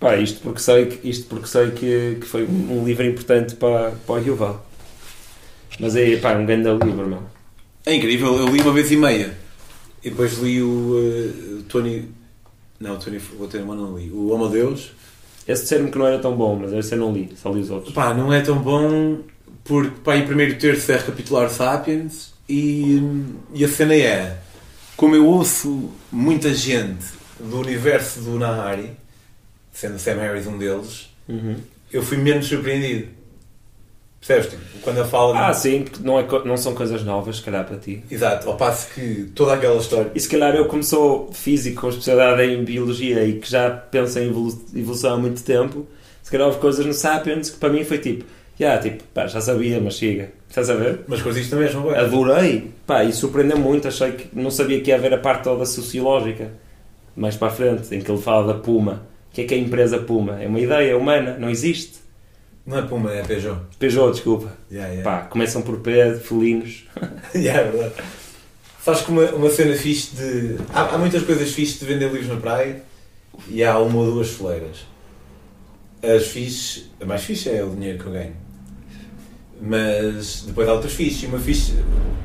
[0.00, 3.92] Pá, isto porque sei que, isto porque sei que, que foi um livro importante para,
[4.06, 4.64] para o Yuval.
[5.78, 7.22] Mas é pá, um grande livro, meu.
[7.86, 9.36] É incrível, eu li uma vez e meia.
[10.02, 12.08] E depois li o uh, Tony.
[12.80, 13.20] Não, o Tony.
[13.38, 14.10] O Tony não li.
[14.10, 14.92] O Homo Deus.
[15.46, 17.70] Esse disseram-me que não era tão bom, mas esse eu não li, só li os
[17.70, 17.94] outros.
[17.94, 19.20] Pá, não é tão bom
[19.64, 23.00] porque pá, em primeiro terço é recapitular Sapiens e,
[23.54, 24.38] e a cena é
[24.96, 27.04] como eu ouço muita gente
[27.38, 28.90] do universo do Nahari,
[29.72, 31.56] sendo o Sam Harris um deles, Uhum.
[31.92, 33.08] eu fui menos surpreendido.
[34.20, 34.50] Percebes?
[34.50, 35.32] Tipo, quando fala.
[35.32, 38.02] de- Ah, sim, porque não, é, não são coisas novas, se calhar, para ti.
[38.10, 40.10] Exato, ao passo que toda aquela história.
[40.14, 44.18] E se calhar eu, como sou físico com especialidade em biologia e que já penso
[44.18, 45.86] em evolu- evolução há muito tempo,
[46.22, 48.24] se calhar houve coisas no Sapiens que para mim foi tipo,
[48.58, 50.30] já, tipo, pá, já sabia, mas chega.
[50.48, 51.00] Estás a ver?
[51.06, 51.96] Mas coisas isto também são boas.
[51.98, 53.86] Adorei, pá, e surpreendeu muito.
[53.86, 56.50] Achei que não sabia que ia haver a parte toda sociológica
[57.14, 59.06] mais para a frente, em que ele fala da Puma.
[59.30, 60.42] O que é que é a empresa Puma?
[60.42, 61.97] É uma ideia humana, não existe.
[62.68, 63.60] Não é Puma, é Peugeot.
[63.78, 64.52] Peugeot, desculpa.
[64.70, 65.02] Yeah, yeah.
[65.22, 66.84] Pá, começam por P, de felinos.
[67.34, 67.94] yeah, é verdade.
[68.84, 70.56] Sabes que uma, uma cena fixe de.
[70.74, 72.82] Há, há muitas coisas fixes de vender livros na praia
[73.48, 74.86] e há uma ou duas foleiras.
[76.02, 78.36] As fixe, a mais fixe é o dinheiro que eu ganho.
[79.60, 81.24] Mas depois há outras fixe.
[81.24, 81.74] E uma fixe,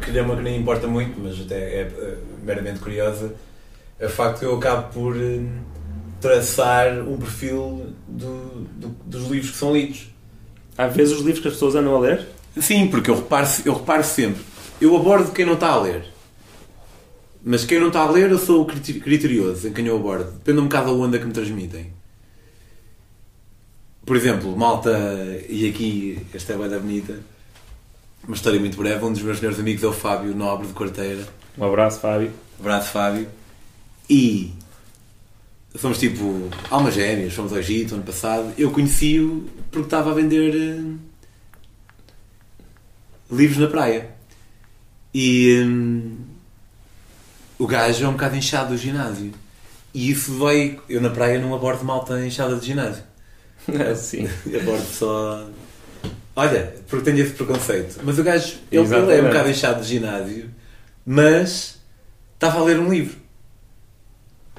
[0.01, 3.33] que é uma que nem importa muito, mas até é, eh, meramente curiosa,
[3.97, 5.39] é o facto que eu acabo por eh,
[6.19, 10.12] traçar um perfil do- do- dos livros que são lidos.
[10.77, 12.27] Há vezes os livros que as pessoas andam a ler.
[12.59, 14.41] Sim, porque eu reparo, eu reparo sempre.
[14.79, 16.05] Eu abordo quem não está a ler.
[17.43, 20.31] Mas quem não está a ler, eu sou criterioso em quem eu abordo.
[20.31, 21.91] Depende um bocado da onda que me transmitem.
[24.05, 24.91] Por exemplo, malta,
[25.47, 27.19] e aqui, esta é bem da bonita,
[28.25, 29.03] uma história muito breve.
[29.03, 31.27] Um dos meus melhores amigos é o Fábio Nobre de Quarteira.
[31.57, 32.31] Um abraço, Fábio.
[32.59, 33.27] Abraço, Fábio.
[34.09, 34.53] E
[35.75, 38.53] somos tipo almas gêmeas, fomos ao Egito ano passado.
[38.57, 40.83] Eu conheci-o porque estava a vender eh,
[43.31, 44.11] livros na praia.
[45.13, 46.17] E hum,
[47.57, 49.33] o gajo é um bocado inchado do ginásio.
[49.93, 50.79] E isso vai.
[50.87, 53.03] Eu na praia não abordo malta inchada de ginásio.
[53.97, 54.29] Sim.
[54.61, 55.49] Abordo só.
[56.35, 57.99] Olha, porque tenho esse preconceito.
[58.03, 60.49] Mas o gajo, ele, ele é um bocado inchado de ginásio,
[61.05, 61.79] mas
[62.33, 63.17] estava a ler um livro.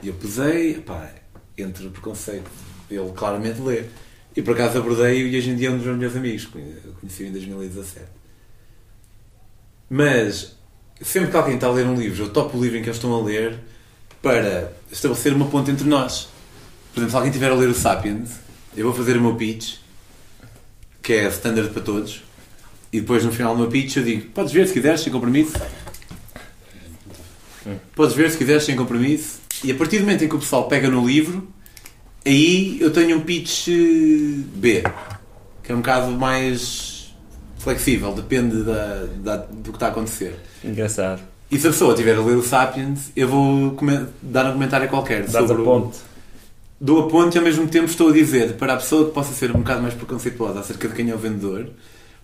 [0.03, 1.11] E eu pesei, pá,
[1.59, 2.49] entre o preconceito,
[2.91, 3.85] ele claramente lê.
[4.37, 6.47] E por acaso abordei-o e hoje em dia é um dos meus melhores amigos.
[6.47, 8.07] Conheci-o em 2017.
[9.89, 10.57] Mas
[11.01, 12.97] sempre que alguém está a ler um livro, eu topo o livro em que eles
[12.97, 13.59] estão a ler
[14.21, 16.29] para estabelecer uma ponte entre nós.
[16.93, 18.31] Por exemplo, se alguém estiver a ler o Sapiens,
[18.77, 19.77] eu vou fazer o meu pitch,
[21.03, 22.23] que é standard para todos,
[22.93, 25.55] e depois no final do meu pitch eu digo: Podes ver se quiseres, sem compromisso.
[27.95, 29.41] Podes ver se quiseres, sem compromisso.
[29.63, 31.49] E a partir do momento em que o pessoal pega no livro,
[32.27, 34.83] aí eu tenho um pitch eh, B,
[35.63, 37.15] que é um bocado mais
[37.59, 40.35] flexível, depende da, da- do que está a acontecer.
[40.63, 41.21] Engraçado.
[41.51, 43.77] E se a pessoa estiver a ler o Sapiens, eu vou
[44.23, 45.99] dar um comentário qualquer Dás a sobre o- ponte.
[46.81, 49.33] Dou a ponte e ao mesmo tempo estou a dizer para a pessoa que possa
[49.33, 51.69] ser um bocado mais preconceituosa acerca de quem é o vendedor,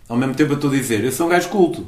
[0.08, 1.86] ao mesmo tempo eu estou a dizer, eu sou um gajo culto.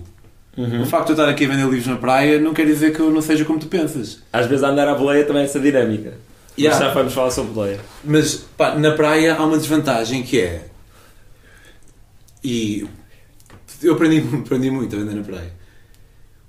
[0.56, 0.82] Uhum.
[0.82, 3.00] O facto de eu estar aqui a vender livros na praia não quer dizer que
[3.00, 4.20] eu não seja como tu pensas.
[4.32, 6.14] Às vezes a andar à boleia também é essa dinâmica.
[6.58, 6.78] Yeah.
[6.78, 7.80] Mas já vamos falar sobre boleia.
[8.04, 10.68] Mas pá, na praia há uma desvantagem que é.
[12.44, 12.86] E
[13.82, 15.52] eu aprendi, aprendi muito a vender na praia.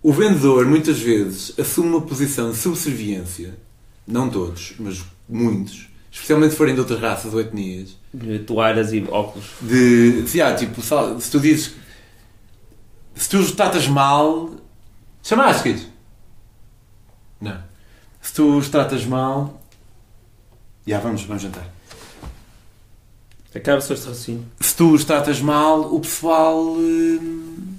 [0.02, 3.58] O vendedor muitas vezes assume uma posição de subserviência,
[4.06, 7.96] não todos, mas muitos, especialmente se forem de outras raças ou etnias,
[8.46, 9.46] Toalhas e óculos.
[9.62, 10.28] de.
[10.28, 11.74] Se, ah, tipo, se tu dizes.
[13.16, 14.52] Se tu os tratas mal.
[15.24, 15.88] Chamaste,
[17.42, 17.64] Não.
[18.22, 19.63] Se tu os tratas mal.
[20.86, 21.68] Já, vamos, vamos jantar.
[23.56, 24.46] Acaba o seu raciocínio.
[24.60, 26.60] Se tu os tratas mal, o pessoal.
[26.76, 27.76] hum,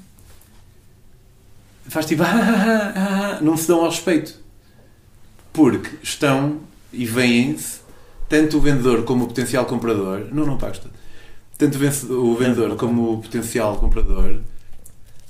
[1.89, 2.23] faz tipo.
[2.25, 2.27] "Ah,
[2.97, 4.39] ah, ah", não se dão ao respeito.
[5.53, 6.61] Porque estão
[6.93, 7.81] e veem-se,
[8.29, 10.29] tanto o vendedor como o potencial comprador.
[10.33, 10.95] Não, não pagas tudo.
[11.59, 11.79] Tanto
[12.13, 14.41] o vendedor como o potencial comprador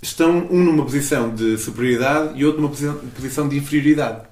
[0.00, 4.26] estão um numa posição de superioridade e outro numa posição, posição de inferioridade.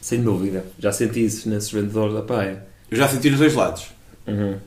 [0.00, 0.64] Sem dúvida.
[0.78, 2.69] Já senti isso nesses vendedores da paia.
[2.90, 3.86] Eu já senti nos dois lados.
[4.26, 4.58] Uhum.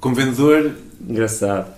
[0.00, 1.72] Como vendedor, Engraçado.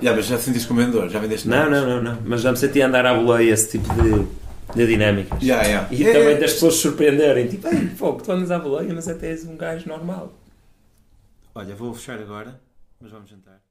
[0.00, 2.22] já, mas já sentiste como vendedor, já vendeste Não, não, não, não.
[2.24, 4.26] Mas já me senti a andar à boleia esse tipo de,
[4.74, 5.40] de dinâmicas.
[5.42, 5.88] Já, já.
[5.90, 7.48] E É, também das pessoas se surpreenderem.
[7.48, 10.32] Tipo, ei, fogo, tu andas à boleia, mas até és um gajo normal.
[11.54, 12.60] Olha, vou fechar agora,
[13.00, 13.63] mas vamos jantar.